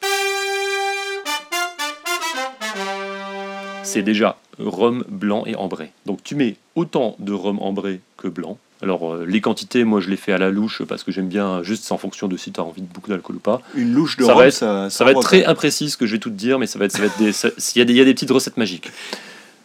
C'est 3.85 4.03
déjà 4.03 4.37
rhum 4.59 5.05
blanc 5.09 5.45
et 5.47 5.55
ambré. 5.57 5.91
Donc 6.07 6.23
tu 6.25 6.35
mets 6.35 6.57
autant 6.75 7.17
de 7.19 7.33
rhum 7.33 7.59
ambré 7.61 8.01
que 8.17 8.29
blanc. 8.29 8.59
Alors 8.83 9.15
euh, 9.15 9.25
les 9.27 9.41
quantités, 9.41 9.85
moi 9.85 10.01
je 10.01 10.09
les 10.11 10.17
fais 10.17 10.33
à 10.33 10.39
la 10.39 10.51
louche 10.51 10.83
parce 10.85 11.05
que 11.05 11.13
j'aime 11.13 11.29
bien, 11.29 11.63
juste 11.63 11.91
en 11.93 11.99
fonction 11.99 12.27
de 12.29 12.37
si 12.37 12.51
tu 12.53 12.61
as 12.61 12.65
envie 12.65 12.83
de 12.83 12.87
beaucoup 12.93 13.11
d'alcool 13.11 13.37
ou 13.37 13.41
pas. 13.41 13.61
Une 13.75 13.93
louche 13.95 14.17
de 14.17 14.23
Ça 14.25 14.29
va 14.35 14.41
rhum, 14.41 14.49
être- 14.49 14.55
ça, 14.55 14.91
Ça 14.91 15.05
va 15.05 15.13
être 15.13 15.21
très 15.21 15.45
imprécis 15.45 15.91
ce 15.91 15.97
que 15.97 16.07
je 16.07 16.13
vais 16.13 16.19
tout 16.19 16.31
te 16.31 16.35
dire, 16.35 16.59
mais 16.59 16.67
ça 16.67 16.79
va 16.79 16.87
être, 16.87 16.93
ça 16.93 16.99
va 16.99 17.07
être 17.07 17.19
des, 17.19 17.31
il 17.75 17.79
y, 17.79 17.83
a 17.83 17.85
des, 17.85 17.93
y 17.95 18.01
a 18.01 18.05
des 18.05 18.15
petites 18.15 18.31
recettes 18.31 18.57
magiques. 18.57 18.91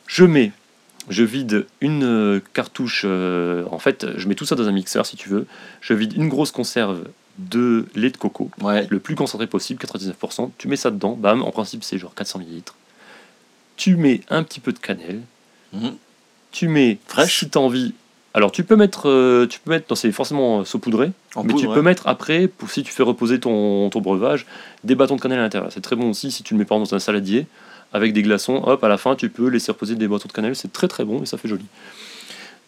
Je 0.08 0.26
mets, 0.26 0.52
je 1.10 1.24
vide 1.24 1.66
une 1.82 2.04
euh, 2.04 2.40
cartouche, 2.54 3.04
euh, 3.06 3.64
en 3.72 3.80
fait, 3.80 4.06
je 4.18 4.28
mets 4.28 4.36
tout 4.36 4.46
ça 4.46 4.56
dans 4.56 4.68
un 4.68 4.72
mixeur 4.72 5.06
si 5.06 5.16
tu 5.18 5.30
veux. 5.30 5.46
Je 5.82 5.94
vide 5.94 6.14
une 6.16 6.30
grosse 6.30 6.52
conserve 6.52 7.04
de 7.38 7.86
lait 7.96 8.10
de 8.10 8.18
coco, 8.18 8.50
Ouais. 8.62 8.86
le 8.90 9.00
plus 9.00 9.16
concentré 9.16 9.48
possible, 9.48 9.80
99%. 9.82 10.52
Tu 10.58 10.68
mets 10.68 10.76
ça 10.76 10.92
dedans, 10.92 11.14
bam, 11.20 11.42
en 11.42 11.52
principe 11.52 11.84
c'est 11.84 11.98
genre 11.98 12.14
400 12.14 12.40
ml. 12.42 12.62
Tu 13.80 13.96
mets 13.96 14.20
un 14.30 14.44
petit 14.44 14.60
peu 14.60 14.74
de 14.74 14.78
cannelle. 14.78 15.22
Mhm. 15.72 15.96
Tu 16.52 16.68
mets, 16.68 16.98
Fraîche 17.08 17.40
si 17.40 17.50
tu 17.50 17.58
as 17.58 17.62
envie. 17.62 17.94
Alors 18.34 18.52
tu 18.52 18.66
peux 18.66 18.76
mettre, 18.76 19.08
euh, 19.08 19.48
tu 19.48 19.62
peux 19.62 19.72
mettre, 19.72 19.86
non 19.90 19.96
c'est 19.96 20.12
forcément 20.12 20.60
euh, 20.60 20.66
saupoudré, 20.66 21.12
En 21.34 21.44
mais 21.44 21.54
poudre, 21.54 21.62
tu 21.62 21.68
ouais. 21.68 21.76
peux 21.76 21.82
mettre 21.82 22.06
après, 22.06 22.50
pour, 22.50 22.70
si 22.70 22.84
tu 22.84 22.92
fais 22.92 23.04
reposer 23.04 23.40
ton, 23.40 23.90
ton 23.90 24.02
breuvage, 24.02 24.46
des 24.84 24.96
bâtons 24.96 25.16
de 25.16 25.22
cannelle 25.22 25.40
à 25.40 25.44
l'intérieur. 25.44 25.72
C'est 25.72 25.80
très 25.80 25.96
bon 25.96 26.10
aussi 26.10 26.30
si 26.30 26.44
tu 26.44 26.54
le 26.56 26.60
mets 26.60 26.66
par 26.66 26.78
exemple 26.78 26.92
dans 26.92 26.98
un 26.98 27.00
saladier 27.00 27.48
avec 27.94 28.12
des 28.12 28.22
glaçons. 28.22 28.62
Hop, 28.66 28.84
à 28.84 28.90
la 28.90 28.98
fin, 28.98 29.16
tu 29.16 29.30
peux 29.30 29.48
laisser 29.48 29.72
reposer 29.72 29.96
des 29.96 30.10
bâtons 30.10 30.28
de 30.28 30.34
cannelle. 30.34 30.58
C'est 30.58 30.74
très 30.74 30.90
très 30.90 31.06
bon 31.06 31.24
et 31.24 31.26
ça 31.26 31.38
fait 31.38 31.48
joli. 31.48 31.66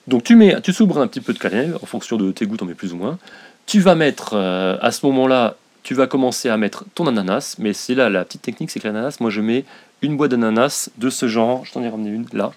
Donc 0.07 0.23
tu 0.23 0.37
mets, 0.37 0.61
tu 0.61 0.71
saupoudres 0.71 1.01
un 1.01 1.07
petit 1.07 1.21
peu 1.21 1.33
de 1.33 1.39
cannelle 1.39 1.75
en 1.81 1.85
fonction 1.85 2.15
de 2.15 2.31
tes 2.31 2.45
goûts, 2.45 2.55
t'en 2.55 2.65
mets 2.65 2.73
plus 2.73 2.93
ou 2.93 2.95
moins. 2.95 3.19
Tu 3.65 3.81
vas 3.81 3.95
mettre 3.95 4.31
euh, 4.33 4.77
à 4.81 4.91
ce 4.91 5.05
moment-là, 5.05 5.57
tu 5.83 5.93
vas 5.93 6.07
commencer 6.07 6.49
à 6.49 6.57
mettre 6.57 6.85
ton 6.95 7.07
ananas, 7.07 7.55
mais 7.59 7.73
c'est 7.73 7.95
là 7.95 8.09
la 8.09 8.23
petite 8.25 8.41
technique, 8.41 8.69
c'est 8.71 8.79
que 8.79 8.87
l'ananas, 8.87 9.17
moi 9.19 9.29
je 9.29 9.41
mets 9.41 9.65
une 10.01 10.17
boîte 10.17 10.31
d'ananas 10.31 10.89
de 10.97 11.09
ce 11.09 11.27
genre. 11.27 11.65
Je 11.65 11.73
t'en 11.73 11.83
ai 11.83 11.89
ramené 11.89 12.09
une 12.09 12.25
là. 12.33 12.51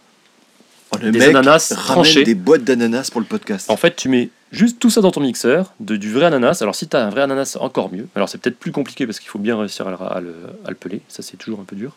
Oh, 0.93 0.99
le 1.03 1.11
des 1.11 1.18
mec 1.18 1.29
ananas 1.31 1.72
tranchés. 1.75 2.25
des 2.25 2.35
boîtes 2.35 2.64
d'ananas 2.64 3.11
pour 3.11 3.20
le 3.20 3.27
podcast. 3.27 3.70
En 3.70 3.77
fait, 3.77 3.97
tu 3.97 4.09
mets 4.09 4.29
juste 4.53 4.79
tout 4.79 4.91
ça 4.91 5.01
dans 5.01 5.11
ton 5.11 5.20
mixeur, 5.20 5.72
de, 5.81 5.97
du 5.97 6.12
vrai 6.12 6.27
ananas. 6.27 6.59
Alors, 6.61 6.75
si 6.75 6.87
tu 6.87 6.97
as 6.97 7.05
un 7.05 7.11
vrai 7.11 7.22
ananas, 7.22 7.57
encore 7.61 7.93
mieux. 7.93 8.07
Alors, 8.14 8.29
c'est 8.29 8.39
peut-être 8.39 8.59
plus 8.59 8.70
compliqué 8.70 9.07
parce 9.07 9.18
qu'il 9.18 9.29
faut 9.29 9.39
bien 9.39 9.59
réussir 9.59 9.89
à 9.89 9.91
le, 9.91 9.97
à 10.03 10.20
le- 10.20 10.37
à 10.66 10.68
le 10.70 10.77
peler. 10.77 11.01
Ça, 11.09 11.22
c'est 11.22 11.37
toujours 11.37 11.61
un 11.61 11.64
peu 11.64 11.75
dur. 11.75 11.97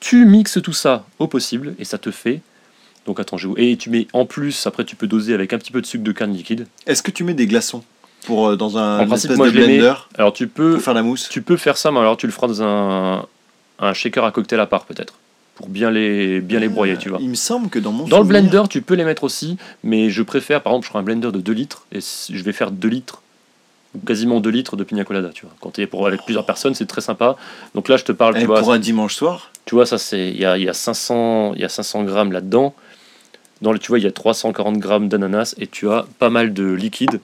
Tu 0.00 0.24
mixes 0.24 0.60
tout 0.62 0.72
ça 0.72 1.06
au 1.18 1.26
possible 1.28 1.74
et 1.78 1.84
ça 1.84 1.98
te 1.98 2.10
fait. 2.10 2.40
Donc, 3.06 3.20
attends, 3.20 3.36
je... 3.36 3.48
et 3.56 3.76
tu 3.76 3.90
mets 3.90 4.08
en 4.12 4.24
plus, 4.26 4.66
après, 4.66 4.84
tu 4.84 4.96
peux 4.96 5.06
doser 5.06 5.32
avec 5.34 5.52
un 5.52 5.58
petit 5.58 5.70
peu 5.72 5.80
de 5.80 5.86
sucre 5.86 6.02
de 6.02 6.12
canne 6.12 6.32
liquide. 6.32 6.66
Est-ce 6.86 7.02
que 7.02 7.10
tu 7.10 7.22
mets 7.22 7.34
des 7.34 7.46
glaçons? 7.46 7.84
Pour 8.24 8.48
euh, 8.48 8.56
dans 8.56 8.78
un 8.78 9.00
En 9.00 9.06
principe, 9.06 9.30
espèce 9.30 9.36
moi, 9.36 9.46
de 9.48 9.52
je 9.52 9.58
blender 9.58 9.94
Alors, 10.16 10.32
tu 10.32 10.46
peux, 10.46 10.74
pour 10.74 10.82
faire 10.82 10.94
la 10.94 11.02
mousse 11.02 11.28
tu 11.28 11.42
peux 11.42 11.56
faire 11.56 11.76
ça, 11.76 11.90
mais 11.90 11.98
alors 11.98 12.16
tu 12.16 12.26
le 12.26 12.32
feras 12.32 12.46
dans 12.46 12.62
un, 12.62 13.26
un 13.78 13.92
shaker 13.94 14.24
à 14.24 14.32
cocktail 14.32 14.60
à 14.60 14.66
part, 14.66 14.84
peut-être. 14.84 15.14
Pour 15.54 15.68
bien 15.68 15.90
les, 15.90 16.40
bien 16.40 16.58
les 16.58 16.68
broyer, 16.68 16.96
tu 16.96 17.10
vois. 17.10 17.18
Il 17.20 17.28
me 17.28 17.34
semble 17.34 17.68
que 17.68 17.78
dans 17.78 17.92
mon 17.92 18.06
Dans 18.06 18.18
le 18.18 18.24
blender, 18.24 18.62
tu 18.70 18.80
peux 18.80 18.94
les 18.94 19.04
mettre 19.04 19.24
aussi, 19.24 19.58
mais 19.82 20.08
je 20.08 20.22
préfère, 20.22 20.62
par 20.62 20.72
exemple, 20.72 20.86
je 20.86 20.90
prends 20.90 21.00
un 21.00 21.02
blender 21.02 21.32
de 21.32 21.40
2 21.40 21.52
litres 21.52 21.84
et 21.92 21.98
je 22.00 22.42
vais 22.42 22.52
faire 22.52 22.70
2 22.70 22.88
litres, 22.88 23.20
ou 23.94 23.98
quasiment 23.98 24.40
2 24.40 24.48
litres 24.48 24.76
de 24.76 24.84
pina 24.84 25.04
colada, 25.04 25.30
tu 25.34 25.44
vois. 25.44 25.54
Quand 25.60 25.72
tu 25.72 25.82
es 25.82 25.86
pour 25.86 26.06
avec 26.06 26.22
plusieurs 26.24 26.46
personnes, 26.46 26.74
c'est 26.74 26.86
très 26.86 27.02
sympa. 27.02 27.36
Donc 27.74 27.88
là, 27.88 27.98
je 27.98 28.04
te 28.04 28.12
parle, 28.12 28.38
tu 28.38 28.46
vois, 28.46 28.60
pour 28.60 28.72
un 28.72 28.78
dimanche 28.78 29.14
soir, 29.14 29.50
tu 29.66 29.74
vois, 29.74 29.84
ça, 29.84 29.98
c'est. 29.98 30.30
Il 30.30 30.40
y 30.40 30.46
a, 30.46 30.56
il 30.56 30.64
y, 30.64 30.68
a 30.68 30.72
500 30.72 31.52
il 31.56 31.60
y 31.60 31.64
a 31.64 31.68
500 31.68 32.04
grammes 32.04 32.32
là-dedans. 32.32 32.74
Dans 33.60 33.72
le, 33.72 33.78
tu 33.78 33.88
vois, 33.88 33.98
il 33.98 34.04
y 34.04 34.08
a 34.08 34.12
340 34.12 34.78
grammes 34.78 35.08
d'ananas 35.08 35.54
et 35.58 35.66
tu 35.66 35.90
as 35.90 36.06
pas 36.18 36.30
mal 36.30 36.54
de 36.54 36.72
liquide. 36.72 37.20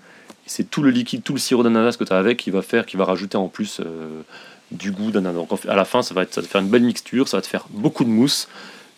C'est 0.46 0.70
tout 0.70 0.82
le 0.82 0.90
liquide, 0.90 1.22
tout 1.22 1.32
le 1.32 1.38
sirop 1.38 1.62
d'ananas 1.62 1.96
que 1.96 2.04
tu 2.04 2.12
as 2.12 2.18
avec 2.18 2.38
qui 2.38 2.50
va 2.50 2.62
faire, 2.62 2.86
qui 2.86 2.96
va 2.96 3.04
rajouter 3.04 3.36
en 3.36 3.48
plus 3.48 3.80
euh, 3.80 4.22
du 4.70 4.92
goût 4.92 5.10
d'ananas. 5.10 5.36
Donc 5.36 5.50
à 5.66 5.74
la 5.74 5.84
fin, 5.84 6.02
ça 6.02 6.14
va, 6.14 6.22
être, 6.22 6.32
ça 6.32 6.40
va 6.40 6.46
te 6.46 6.50
faire 6.50 6.60
une 6.60 6.68
belle 6.68 6.84
mixture, 6.84 7.28
ça 7.28 7.36
va 7.36 7.42
te 7.42 7.46
faire 7.46 7.66
beaucoup 7.70 8.04
de 8.04 8.08
mousse, 8.08 8.48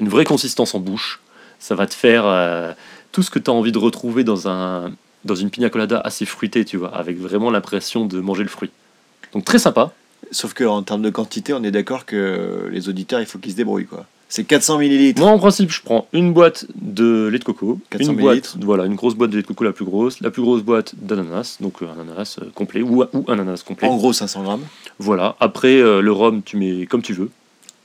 une 0.00 0.08
vraie 0.08 0.24
consistance 0.24 0.74
en 0.74 0.80
bouche. 0.80 1.20
Ça 1.58 1.74
va 1.74 1.86
te 1.86 1.94
faire 1.94 2.24
euh, 2.26 2.72
tout 3.12 3.22
ce 3.22 3.30
que 3.30 3.38
tu 3.38 3.50
as 3.50 3.54
envie 3.54 3.72
de 3.72 3.78
retrouver 3.78 4.24
dans, 4.24 4.48
un, 4.48 4.92
dans 5.24 5.34
une 5.34 5.50
pina 5.50 5.70
colada 5.70 6.00
assez 6.00 6.24
fruitée, 6.26 6.64
tu 6.64 6.76
vois, 6.76 6.94
avec 6.94 7.18
vraiment 7.18 7.50
l'impression 7.50 8.04
de 8.04 8.20
manger 8.20 8.42
le 8.44 8.48
fruit. 8.48 8.70
Donc 9.32 9.44
très 9.44 9.58
sympa. 9.58 9.92
Sauf 10.30 10.52
qu'en 10.52 10.82
termes 10.82 11.02
de 11.02 11.10
quantité, 11.10 11.52
on 11.54 11.62
est 11.64 11.70
d'accord 11.70 12.04
que 12.04 12.68
les 12.70 12.88
auditeurs, 12.88 13.20
il 13.20 13.26
faut 13.26 13.38
qu'ils 13.38 13.52
se 13.52 13.56
débrouillent. 13.56 13.86
quoi. 13.86 14.06
C'est 14.30 14.44
400 14.44 14.78
millilitres. 14.78 15.20
Moi, 15.22 15.30
en 15.30 15.38
principe, 15.38 15.70
je 15.70 15.80
prends 15.82 16.06
une 16.12 16.32
boîte 16.34 16.66
de 16.74 17.28
lait 17.32 17.38
de 17.38 17.44
coco, 17.44 17.78
400 17.90 18.12
une 18.12 18.18
boîte, 18.18 18.56
voilà, 18.60 18.84
une 18.84 18.94
grosse 18.94 19.14
boîte 19.14 19.30
de 19.30 19.36
lait 19.36 19.42
de 19.42 19.46
coco 19.46 19.64
la 19.64 19.72
plus 19.72 19.86
grosse, 19.86 20.20
la 20.20 20.30
plus 20.30 20.42
grosse 20.42 20.62
boîte 20.62 20.94
d'ananas, 20.96 21.56
donc 21.60 21.82
euh, 21.82 21.86
un 21.86 21.98
ananas 22.00 22.36
euh, 22.42 22.46
complet 22.54 22.82
ou, 22.82 23.02
ou 23.04 23.24
un 23.26 23.32
ananas 23.38 23.62
complet. 23.66 23.88
En 23.88 23.96
gros, 23.96 24.12
500 24.12 24.42
grammes. 24.42 24.64
Voilà. 24.98 25.36
Après, 25.40 25.76
euh, 25.80 26.02
le 26.02 26.12
rhum, 26.12 26.42
tu 26.42 26.58
mets 26.58 26.84
comme 26.86 27.00
tu 27.00 27.14
veux, 27.14 27.30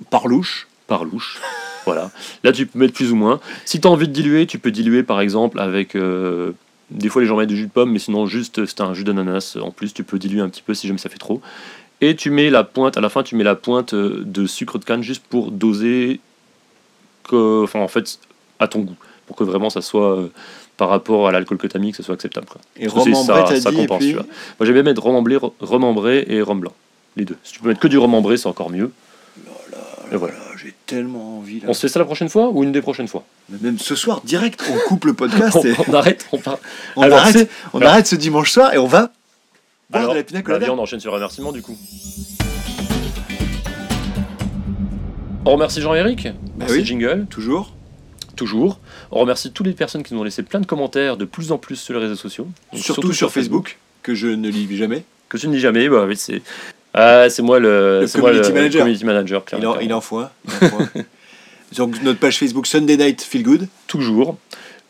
Par 0.09 0.27
louche. 0.27 0.67
par 0.87 1.05
louche. 1.05 1.39
voilà. 1.85 2.11
Là, 2.43 2.51
tu 2.51 2.65
peux 2.65 2.77
mettre 2.77 2.93
plus 2.93 3.11
ou 3.13 3.15
moins. 3.15 3.39
Si 3.63 3.79
tu 3.79 3.87
as 3.87 3.91
envie 3.91 4.09
de 4.09 4.13
diluer, 4.13 4.45
tu 4.45 4.59
peux 4.59 4.71
diluer 4.71 5.03
par 5.03 5.21
exemple 5.21 5.59
avec. 5.61 5.95
euh, 5.95 6.51
des 6.91 7.07
fois, 7.07 7.21
les 7.21 7.27
gens 7.27 7.37
mettent 7.37 7.47
du 7.49 7.55
jus 7.57 7.67
de 7.67 7.71
pomme, 7.71 7.91
mais 7.91 7.99
sinon, 7.99 8.25
juste, 8.27 8.65
c'est 8.65 8.81
un 8.81 8.93
jus 8.93 9.05
d'ananas. 9.05 9.57
En 9.61 9.71
plus, 9.71 9.93
tu 9.93 10.03
peux 10.03 10.19
diluer 10.19 10.41
un 10.41 10.49
petit 10.49 10.61
peu 10.61 10.73
si 10.73 10.87
jamais 10.87 10.99
ça 10.99 11.07
fait 11.09 11.17
trop. 11.17 11.41
Et 12.01 12.17
tu 12.17 12.29
mets 12.31 12.49
la 12.49 12.65
pointe, 12.65 12.97
à 12.97 13.01
la 13.01 13.07
fin, 13.07 13.23
tu 13.23 13.35
mets 13.37 13.45
la 13.45 13.55
pointe 13.55 13.93
euh, 13.93 14.21
de 14.25 14.45
sucre 14.45 14.77
de 14.77 14.83
canne 14.83 15.01
juste 15.01 15.23
pour 15.29 15.51
doser, 15.51 16.19
que, 17.27 17.63
enfin, 17.63 17.79
en 17.79 17.87
fait, 17.87 18.19
à 18.59 18.67
ton 18.67 18.79
goût. 18.79 18.95
Pour 19.27 19.35
que 19.35 19.43
vraiment 19.43 19.69
ça 19.69 19.81
soit, 19.81 20.17
euh, 20.17 20.31
par 20.77 20.89
rapport 20.89 21.27
à 21.27 21.31
l'alcool 21.31 21.57
que 21.57 21.67
tu 21.67 21.77
as 21.77 21.79
mis, 21.79 21.91
que 21.91 21.97
ce 21.97 22.03
soit 22.03 22.15
acceptable. 22.15 22.45
Quoi. 22.47 22.59
Et 22.77 22.87
t'as 22.87 23.59
ça 23.59 23.71
dit. 23.71 23.77
Et 23.77 23.79
compense, 23.81 23.99
puis... 23.99 24.07
tu 24.09 24.13
vois. 24.15 24.23
Moi, 24.59 24.65
j'aime 24.65 24.73
bien 24.73 24.83
mettre 24.83 25.01
rhum 25.03 25.83
ambré 25.85 26.25
et 26.27 26.41
rhum 26.41 26.59
blanc. 26.59 26.73
Les 27.15 27.25
deux. 27.25 27.37
Si 27.43 27.53
tu 27.53 27.59
peux 27.61 27.69
mettre 27.69 27.79
que 27.79 27.87
du 27.87 27.97
rhum 27.97 28.13
ambré, 28.13 28.37
c'est 28.37 28.47
encore 28.47 28.69
mieux. 28.69 28.91
Et 30.11 30.15
voilà. 30.15 30.35
J'ai 30.61 30.73
tellement 30.85 31.37
envie 31.39 31.59
là. 31.59 31.67
On 31.69 31.73
se 31.73 31.81
fait 31.81 31.87
ça 31.87 31.99
la 31.99 32.05
prochaine 32.05 32.29
fois 32.29 32.49
ou 32.49 32.63
une 32.63 32.71
des 32.71 32.81
prochaines 32.81 33.07
fois? 33.07 33.23
Même 33.49 33.79
ce 33.79 33.95
soir, 33.95 34.21
direct, 34.23 34.63
on 34.69 34.87
coupe 34.89 35.05
le 35.05 35.13
podcast 35.13 35.55
on, 35.59 35.63
et 35.63 35.73
on 35.87 35.93
arrête, 35.93 36.27
on 36.31 36.37
part. 36.37 36.57
on, 36.95 37.01
Alors, 37.01 37.19
arrête, 37.19 37.49
on 37.73 37.79
alors- 37.79 37.91
arrête 37.93 38.07
ce 38.07 38.15
dimanche 38.15 38.51
soir 38.51 38.73
et 38.73 38.77
on 38.77 38.85
va 38.87 39.11
boire 39.89 40.03
Alors, 40.03 40.13
de 40.13 40.17
la 40.19 40.23
pina 40.23 40.41
colada. 40.41 40.71
on 40.71 40.77
enchaîne 40.79 40.99
sur 40.99 41.11
le 41.11 41.15
remerciement 41.15 41.51
du 41.51 41.61
coup. 41.61 41.75
On 45.45 45.51
remercie 45.53 45.81
Jean-Éric. 45.81 46.27
Merci 46.57 46.75
oui. 46.75 46.85
Jingle, 46.85 47.25
Toujours. 47.29 47.73
toujours. 48.35 48.79
On 49.11 49.19
remercie 49.19 49.51
toutes 49.51 49.67
les 49.67 49.73
personnes 49.73 50.03
qui 50.03 50.13
nous 50.13 50.21
ont 50.21 50.23
laissé 50.23 50.41
plein 50.43 50.59
de 50.59 50.65
commentaires 50.65 51.17
de 51.17 51.25
plus 51.25 51.51
en 51.51 51.57
plus 51.57 51.75
sur 51.75 51.93
les 51.93 51.99
réseaux 51.99 52.15
sociaux. 52.15 52.47
Donc, 52.71 52.81
Surtout, 52.81 53.13
sur 53.13 53.31
Facebook, 53.31 53.77
que 54.03 54.15
je 54.15 54.27
ne 54.27 54.49
lis 54.49 54.75
jamais. 54.77 55.03
Que 55.29 55.37
tu 55.37 55.47
ne 55.47 55.53
dis 55.53 55.59
jamais, 55.59 55.89
bah 55.89 56.05
oui, 56.07 56.15
c'est. 56.15 56.41
Ah, 56.93 57.29
c'est 57.29 57.41
moi 57.41 57.59
le, 57.59 58.01
Le 58.01 58.07
c'est 58.07 58.19
moi 58.19 58.29
community 58.29 58.53
manager. 58.53 58.81
community 58.81 59.05
manager, 59.05 59.43
Il 59.57 59.65
en, 59.67 59.79
il 59.79 59.93
en 59.93 60.01
faut 60.01 60.19
un. 60.19 60.29
il 60.47 60.65
en 60.65 60.69
faut 60.69 60.81
un. 60.83 61.03
Donc 61.75 62.01
notre 62.03 62.19
page 62.19 62.37
Facebook 62.37 62.67
Sunday 62.67 62.97
Night 62.97 63.21
Feel 63.23 63.43
Good. 63.43 63.67
Toujours. 63.87 64.37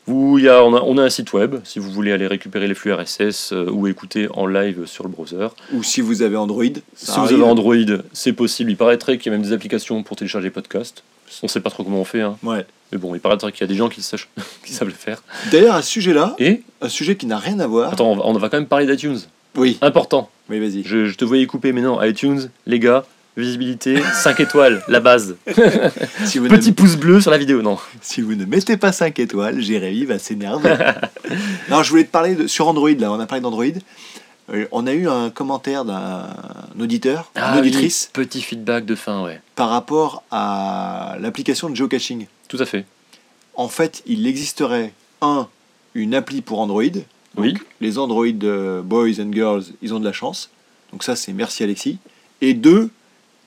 Il 0.07 0.39
y 0.41 0.49
a, 0.49 0.63
on, 0.63 0.75
a, 0.75 0.81
on 0.81 0.97
a 0.97 1.03
un 1.03 1.09
site 1.09 1.31
web 1.33 1.55
si 1.63 1.79
vous 1.79 1.89
voulez 1.89 2.11
aller 2.11 2.27
récupérer 2.27 2.67
les 2.67 2.73
flux 2.73 2.91
RSS 2.93 3.53
euh, 3.53 3.69
ou 3.71 3.87
écouter 3.87 4.27
en 4.33 4.45
live 4.45 4.85
sur 4.85 5.03
le 5.03 5.09
browser. 5.09 5.47
Ou 5.73 5.81
si 5.83 6.01
vous 6.01 6.21
avez 6.21 6.35
Android. 6.35 6.63
ça 6.93 7.13
si 7.13 7.19
vous 7.19 7.33
avez 7.33 7.43
Android, 7.43 7.75
c'est 8.11 8.33
possible. 8.33 8.71
Il 8.71 8.77
paraîtrait 8.77 9.17
qu'il 9.17 9.31
y 9.31 9.35
a 9.35 9.37
même 9.37 9.47
des 9.47 9.53
applications 9.53 10.03
pour 10.03 10.17
télécharger 10.17 10.49
podcasts. 10.49 11.03
On 11.41 11.47
sait 11.47 11.61
pas 11.61 11.69
trop 11.69 11.83
comment 11.83 12.01
on 12.01 12.05
fait, 12.05 12.21
hein. 12.21 12.37
Ouais. 12.43 12.65
mais 12.91 12.97
bon, 12.97 13.15
il 13.15 13.21
paraîtrait 13.21 13.51
qu'il 13.51 13.61
y 13.61 13.63
a 13.63 13.67
des 13.67 13.75
gens 13.75 13.89
qui, 13.89 14.01
sachent, 14.01 14.29
qui 14.65 14.73
savent 14.73 14.89
le 14.89 14.93
faire. 14.93 15.23
D'ailleurs, 15.51 15.75
à 15.75 15.81
ce 15.81 15.89
sujet-là, 15.89 16.35
Et, 16.37 16.61
un 16.81 16.89
sujet 16.89 17.15
qui 17.15 17.25
n'a 17.25 17.37
rien 17.37 17.59
à 17.59 17.65
voir. 17.67 17.91
attends, 17.93 18.11
on 18.11 18.15
va, 18.17 18.21
on 18.25 18.33
va 18.33 18.49
quand 18.49 18.57
même 18.57 18.67
parler 18.67 18.85
d'iTunes. 18.85 19.19
Oui, 19.55 19.77
Important. 19.81 20.29
oui, 20.49 20.59
vas-y. 20.59 20.83
Je, 20.83 21.05
je 21.05 21.15
te 21.15 21.23
voyais 21.25 21.45
couper, 21.47 21.71
mais 21.71 21.81
non, 21.81 22.01
iTunes, 22.03 22.49
les 22.65 22.79
gars, 22.79 23.05
visibilité, 23.37 24.01
5 24.13 24.39
étoiles, 24.39 24.83
la 24.87 24.99
base. 24.99 25.35
Si 26.25 26.39
vous, 26.39 26.47
Petit 26.47 26.69
ne, 26.69 26.73
pouce 26.73 26.95
bleu 26.95 27.21
sur 27.21 27.31
la 27.31 27.37
vidéo, 27.37 27.61
non. 27.61 27.77
si 28.01 28.21
vous 28.21 28.35
ne 28.35 28.45
mettez 28.45 28.77
pas 28.77 28.91
5 28.91 29.19
étoiles, 29.19 29.61
Jérémy 29.61 30.05
va 30.05 30.19
s'énerver. 30.19 30.75
non, 31.69 31.83
je 31.83 31.89
voulais 31.89 32.03
te 32.03 32.11
parler 32.11 32.35
de, 32.35 32.47
sur 32.47 32.67
Android, 32.67 32.89
là, 32.91 33.11
on 33.11 33.19
a 33.19 33.25
parlé 33.25 33.41
d'Android. 33.41 33.65
Euh, 34.51 34.65
on 34.71 34.87
a 34.87 34.93
eu 34.93 35.07
un 35.07 35.29
commentaire 35.29 35.85
d'un 35.85 36.27
auditeur, 36.79 37.31
Ah 37.35 37.53
une 37.53 37.59
auditrice, 37.59 38.11
oui, 38.17 38.25
petit 38.25 38.41
feedback 38.41 38.85
de 38.85 38.95
fin, 38.95 39.23
ouais. 39.23 39.41
par 39.55 39.69
rapport 39.69 40.23
à 40.31 41.15
l'application 41.19 41.69
de 41.69 41.75
geocaching. 41.75 42.27
Tout 42.47 42.57
à 42.59 42.65
fait. 42.65 42.85
En 43.55 43.67
fait, 43.67 44.03
il 44.05 44.27
existerait, 44.27 44.93
un, 45.21 45.47
une 45.95 46.13
appli 46.15 46.41
pour 46.41 46.59
Android. 46.59 46.83
Oui. 47.37 47.55
Les 47.81 47.97
Android 47.97 48.25
euh, 48.43 48.81
boys 48.81 49.19
and 49.19 49.31
girls, 49.31 49.63
ils 49.81 49.93
ont 49.93 49.99
de 49.99 50.05
la 50.05 50.13
chance. 50.13 50.49
Donc 50.91 51.03
ça, 51.03 51.15
c'est 51.15 51.33
merci 51.33 51.63
Alexis. 51.63 51.97
Et 52.41 52.53
deux, 52.53 52.89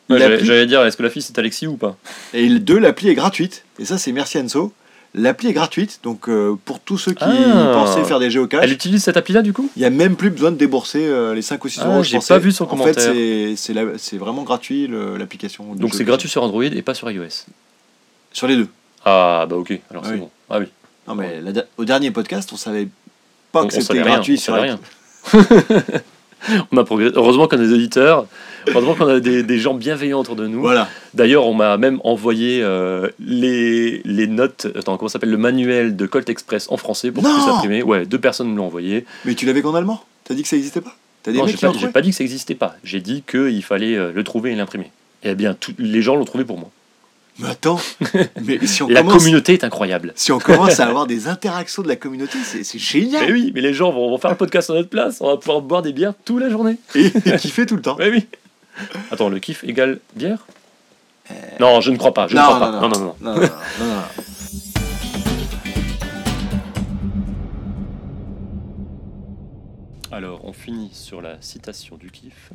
J'allais 0.09 0.67
dire, 0.67 0.85
est-ce 0.85 0.97
que 0.97 1.03
la 1.03 1.11
fille 1.11 1.23
c'est 1.23 1.39
Alexis 1.39 1.67
ou 1.67 1.77
pas 1.77 1.97
et 2.35 2.49
le- 2.49 2.59
deux, 2.61 2.79
l'appli 2.79 3.09
est 3.09 3.15
gratuite. 3.15 3.65
Et 3.79 3.85
ça, 3.85 3.99
c'est 3.99 4.13
merci 4.13 4.39
Enzo. 4.39 4.73
L'appli 5.15 5.49
est 5.49 5.53
gratuite, 5.55 6.01
donc 6.03 6.29
euh, 6.29 6.57
pour 6.67 6.79
tous 6.79 6.99
ceux 6.99 7.13
qui 7.13 7.25
Ah. 7.25 7.71
pensaient 7.73 8.05
faire 8.05 8.19
des 8.19 8.29
géocaches, 8.31 8.61
Elle 8.63 8.73
utilise 8.73 9.03
cette 9.03 9.17
appli-là 9.17 9.41
du 9.41 9.55
coup 9.55 9.71
il 9.75 9.79
n'y 9.81 9.87
a 9.87 9.91
même 9.91 10.15
plus 10.15 10.29
besoin 10.29 10.51
de 10.51 10.57
débourser 10.57 11.07
euh, 11.07 11.33
les 11.35 11.41
5 11.41 11.65
ou 11.65 11.69
6 11.69 11.81
Ah, 11.83 11.87
euros. 11.89 12.03
je 12.03 12.11
j'ai 12.11 12.19
pas 12.19 12.39
vu 12.39 12.53
son 12.53 12.65
En 12.65 12.67
commentaire. 12.67 12.95
fait, 13.03 13.13
c'est- 13.15 13.55
c'est 13.57 13.73
la- 13.73 13.97
c'est 13.97 14.19
vraiment 14.19 14.43
gratuit 14.43 14.87
le- 14.87 15.17
l'application. 15.17 15.75
Donc 15.75 15.95
c'est 15.95 16.05
gratuit 16.05 16.29
sur 16.29 16.43
Android 16.43 16.65
et 16.65 16.83
pas 16.83 16.93
sur 16.93 17.11
iOS. 17.11 17.47
Sur 18.33 18.47
les 18.47 18.57
deux. 18.57 18.69
Ah 19.07 19.47
bah 19.49 19.57
ok, 19.57 19.81
alors 19.91 20.03
Ah 20.05 20.09
c'est 20.09 20.15
oui. 20.15 20.21
bon. 20.21 20.31
Ah 20.51 20.59
oui. 20.59 20.67
Non, 21.09 21.15
mais 21.15 21.41
la- 21.41 21.65
au 21.79 21.85
dernier 21.87 22.11
podcast, 22.11 22.51
on 22.53 22.57
savait 22.57 22.89
pas 23.53 23.63
On- 23.63 23.69
que 23.69 23.73
c'était 23.73 23.99
gratuit 24.01 24.35
on 24.39 24.41
sur 24.43 24.55
rien. 24.55 24.79
on 26.73 26.77
a. 26.77 26.85
Heureusement 27.15 27.49
qu'on 27.49 27.57
a 27.57 27.61
des 27.61 27.73
auditeurs. 27.73 28.27
Heureusement 28.69 28.95
qu'on 28.95 29.09
a 29.09 29.21
des, 29.21 29.43
des 29.43 29.59
gens 29.59 29.75
bienveillants 29.75 30.21
autour 30.21 30.37
de 30.37 30.47
nous. 30.47 30.61
Voilà. 30.61 30.89
D'ailleurs, 31.15 31.47
on 31.47 31.55
m'a 31.55 31.77
même 31.77 32.01
envoyé 32.05 32.61
euh, 32.63 33.09
les, 33.21 34.03
les 34.05 34.27
notes, 34.27 34.67
attends, 34.77 34.97
comment 34.97 35.09
ça 35.09 35.15
s'appelle, 35.15 35.31
le 35.31 35.37
manuel 35.37 35.97
de 35.97 36.07
Colt 36.07 36.29
Express 36.29 36.67
en 36.71 36.77
français 36.77 37.11
pour 37.11 37.23
que 37.23 37.29
je 37.29 37.35
puisse 37.35 37.49
imprimer. 37.49 37.83
Ouais, 37.83 38.07
deux 38.07 38.19
personnes 38.19 38.51
me 38.51 38.57
l'ont 38.57 38.67
envoyé. 38.67 39.05
Mais 39.25 39.35
tu 39.35 39.47
l'avais 39.47 39.63
qu'en 39.63 39.75
allemand? 39.75 40.03
T'as 40.25 40.35
dit 40.35 40.43
que 40.43 40.49
ça 40.49 40.57
n'existait 40.57 40.81
pas? 40.81 40.97
T'as 41.23 41.33
Non, 41.33 41.47
j'ai 41.47 41.57
pas, 41.57 41.73
pas 41.93 42.03
dit 42.03 42.11
que 42.11 42.17
ça 42.17 42.25
n'existait 42.25 42.55
pas. 42.55 42.77
J'ai 42.83 43.01
dit 43.01 43.23
qu'il 43.29 43.63
fallait 43.63 43.97
euh, 43.97 44.13
le 44.13 44.25
trouver 44.25 44.53
et 44.53 44.57
l'imprimer. 44.57 44.91
Eh 45.23 45.35
bien, 45.35 45.57
les 45.79 46.03
gens 46.03 46.17
l'ont 46.17 46.25
trouvé 46.25 46.45
pour 46.45 46.59
moi. 46.59 46.71
Mais 47.39 47.49
attends, 47.49 47.79
mais 48.43 48.67
si 48.67 48.83
on, 48.83 48.89
La 48.89 49.01
commence, 49.03 49.19
communauté 49.19 49.53
est 49.55 49.65
incroyable. 49.65 50.13
si 50.17 50.33
on 50.33 50.39
commence 50.39 50.81
à 50.81 50.87
avoir 50.89 51.07
des 51.07 51.29
interactions 51.29 51.83
de 51.83 51.89
la 51.89 51.97
communauté, 51.97 52.39
c'est 52.45 52.65
c'est 52.65 52.79
Mais 52.79 52.81
génial 52.81 53.31
oui, 53.33 53.53
mais 53.55 53.61
les 53.61 53.75
gens 53.75 53.91
vont, 53.93 54.09
vont 54.09 54.19
faire 54.19 54.31
le 54.31 54.37
podcast 54.39 54.71
à 54.71 54.75
notre 54.75 54.89
place. 54.89 55.19
On 55.21 55.27
va 55.29 55.37
pouvoir 55.37 55.61
boire 55.61 55.83
des 55.83 55.93
bières 55.93 56.15
toute 56.25 56.41
la 56.41 56.49
journée. 56.49 56.79
Et, 56.95 57.07
et 57.07 57.37
kiffer 57.37 57.67
tout 57.67 57.77
le 57.77 57.83
temps. 57.83 57.97
Oui, 58.01 58.07
oui. 58.11 58.27
Attends, 59.11 59.29
le 59.31 59.39
kiff 59.39 59.65
égale 59.65 60.01
bière 60.15 60.47
Non, 61.61 61.81
je 61.81 61.91
ne 61.91 61.97
crois 61.97 62.13
pas. 62.15 62.27
Je 62.29 62.35
ne 62.37 62.41
Euh, 62.41 62.43
non, 62.43 62.55
crois 62.57 62.71
non, 62.71 62.81
pas. 62.81 62.89
non. 62.89 62.89
Non, 62.89 62.99
non, 62.99 63.01
non. 63.01 63.15
Non, 63.21 63.35
non, 63.35 63.41
non, 63.41 63.49
non, 63.81 63.95
non. 63.97 64.03
Alors, 70.13 70.41
on 70.45 70.53
finit 70.53 70.91
sur 70.93 71.21
la 71.21 71.41
citation 71.41 71.97
du 71.97 72.11
kiff. 72.11 72.51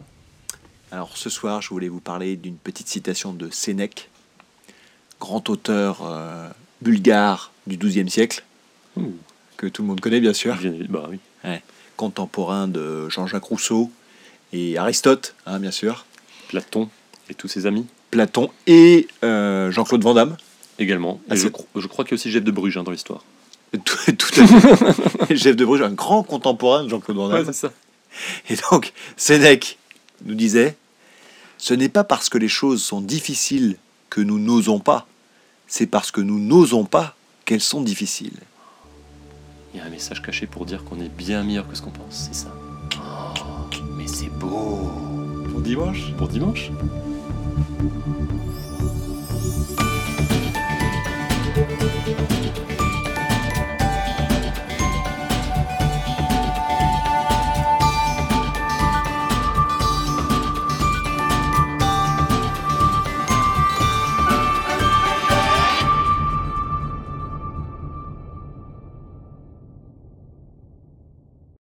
Alors 0.92 1.16
ce 1.16 1.30
soir, 1.30 1.62
je 1.62 1.70
voulais 1.70 1.88
vous 1.90 2.00
parler 2.00 2.36
d'une 2.36 2.58
petite 2.58 2.88
citation 2.88 3.34
de 3.34 3.50
Sénèque, 3.50 4.10
grand 5.22 5.50
auteur 5.50 6.00
euh, 6.04 6.50
bulgare 6.82 7.52
du 7.68 7.78
XIIe 7.78 8.10
siècle, 8.10 8.44
que 9.56 9.68
tout 9.68 9.84
le 9.84 9.88
monde 9.88 10.02
connaît 10.02 10.20
bien 10.20 10.34
sûr, 10.34 10.56
bien- 10.58 10.74
bah 10.90 11.08
oui. 11.10 11.20
contemporain 11.96 12.68
de 12.68 13.08
Jean-Jacques 13.10 13.44
Rousseau 13.46 13.92
et 14.52 14.78
Aristote, 14.78 15.36
hein, 15.46 15.60
bien 15.60 15.72
sûr, 15.72 16.06
Platon 16.50 16.90
et 17.30 17.34
tous 17.36 17.48
ses 17.48 17.66
amis 17.68 17.86
Platon 18.10 18.50
et 18.68 19.08
euh, 19.24 19.72
Jean-Claude 19.72 20.04
Van 20.04 20.14
Damme. 20.16 20.36
également. 20.80 21.22
Ah, 21.30 21.36
Et 21.36 21.38
je, 21.38 21.44
c'est- 21.44 21.50
cro- 21.54 21.68
je 21.76 21.88
crois 21.88 22.04
qu'il 22.04 22.12
y 22.12 22.16
a 22.16 22.20
aussi 22.20 22.32
Jeff 22.32 22.44
de 22.44 22.52
Bruges 22.52 22.76
hein, 22.78 22.84
dans 22.84 22.92
l'histoire. 22.92 23.24
Tout, 23.86 23.98
tout 24.18 24.42
à 24.42 24.48
fait. 24.48 25.36
Jeff 25.38 25.56
de 25.56 25.64
Bruges, 25.64 25.82
un 25.84 25.92
grand 25.94 26.24
contemporain 26.24 26.84
de 26.84 26.90
Jean-Claude 26.90 27.16
Van 27.18 27.30
Damme. 27.30 27.54
ça. 27.54 27.72
Et 28.50 28.56
donc, 28.70 28.92
Sénèque 29.16 29.78
nous 30.26 30.36
disait 30.36 30.76
Ce 31.58 31.74
n'est 31.74 31.88
pas 31.88 32.04
parce 32.04 32.28
que 32.28 32.38
les 32.38 32.50
choses 32.50 32.84
sont 32.84 33.00
difficiles 33.00 33.78
que 34.10 34.20
nous 34.20 34.40
n'osons 34.40 34.80
pas, 34.80 35.08
c'est 35.72 35.88
parce 35.88 36.12
que 36.12 36.20
nous 36.20 36.38
n'osons 36.38 36.84
pas 36.84 37.16
qu'elles 37.46 37.62
sont 37.62 37.82
difficiles. 37.82 38.38
Il 39.74 39.80
y 39.80 39.80
a 39.82 39.86
un 39.86 39.90
message 39.90 40.22
caché 40.22 40.46
pour 40.46 40.66
dire 40.66 40.84
qu'on 40.84 41.00
est 41.00 41.08
bien 41.08 41.44
meilleur 41.44 41.66
que 41.66 41.76
ce 41.78 41.82
qu'on 41.82 41.92
pense, 41.92 42.30
c'est 42.30 42.36
ça. 42.36 42.54
Oh, 42.98 43.70
mais 43.96 44.06
c'est 44.06 44.30
beau 44.38 44.92
Pour 45.50 45.62
dimanche? 45.62 46.12
Pour 46.18 46.28
dimanche? 46.28 46.72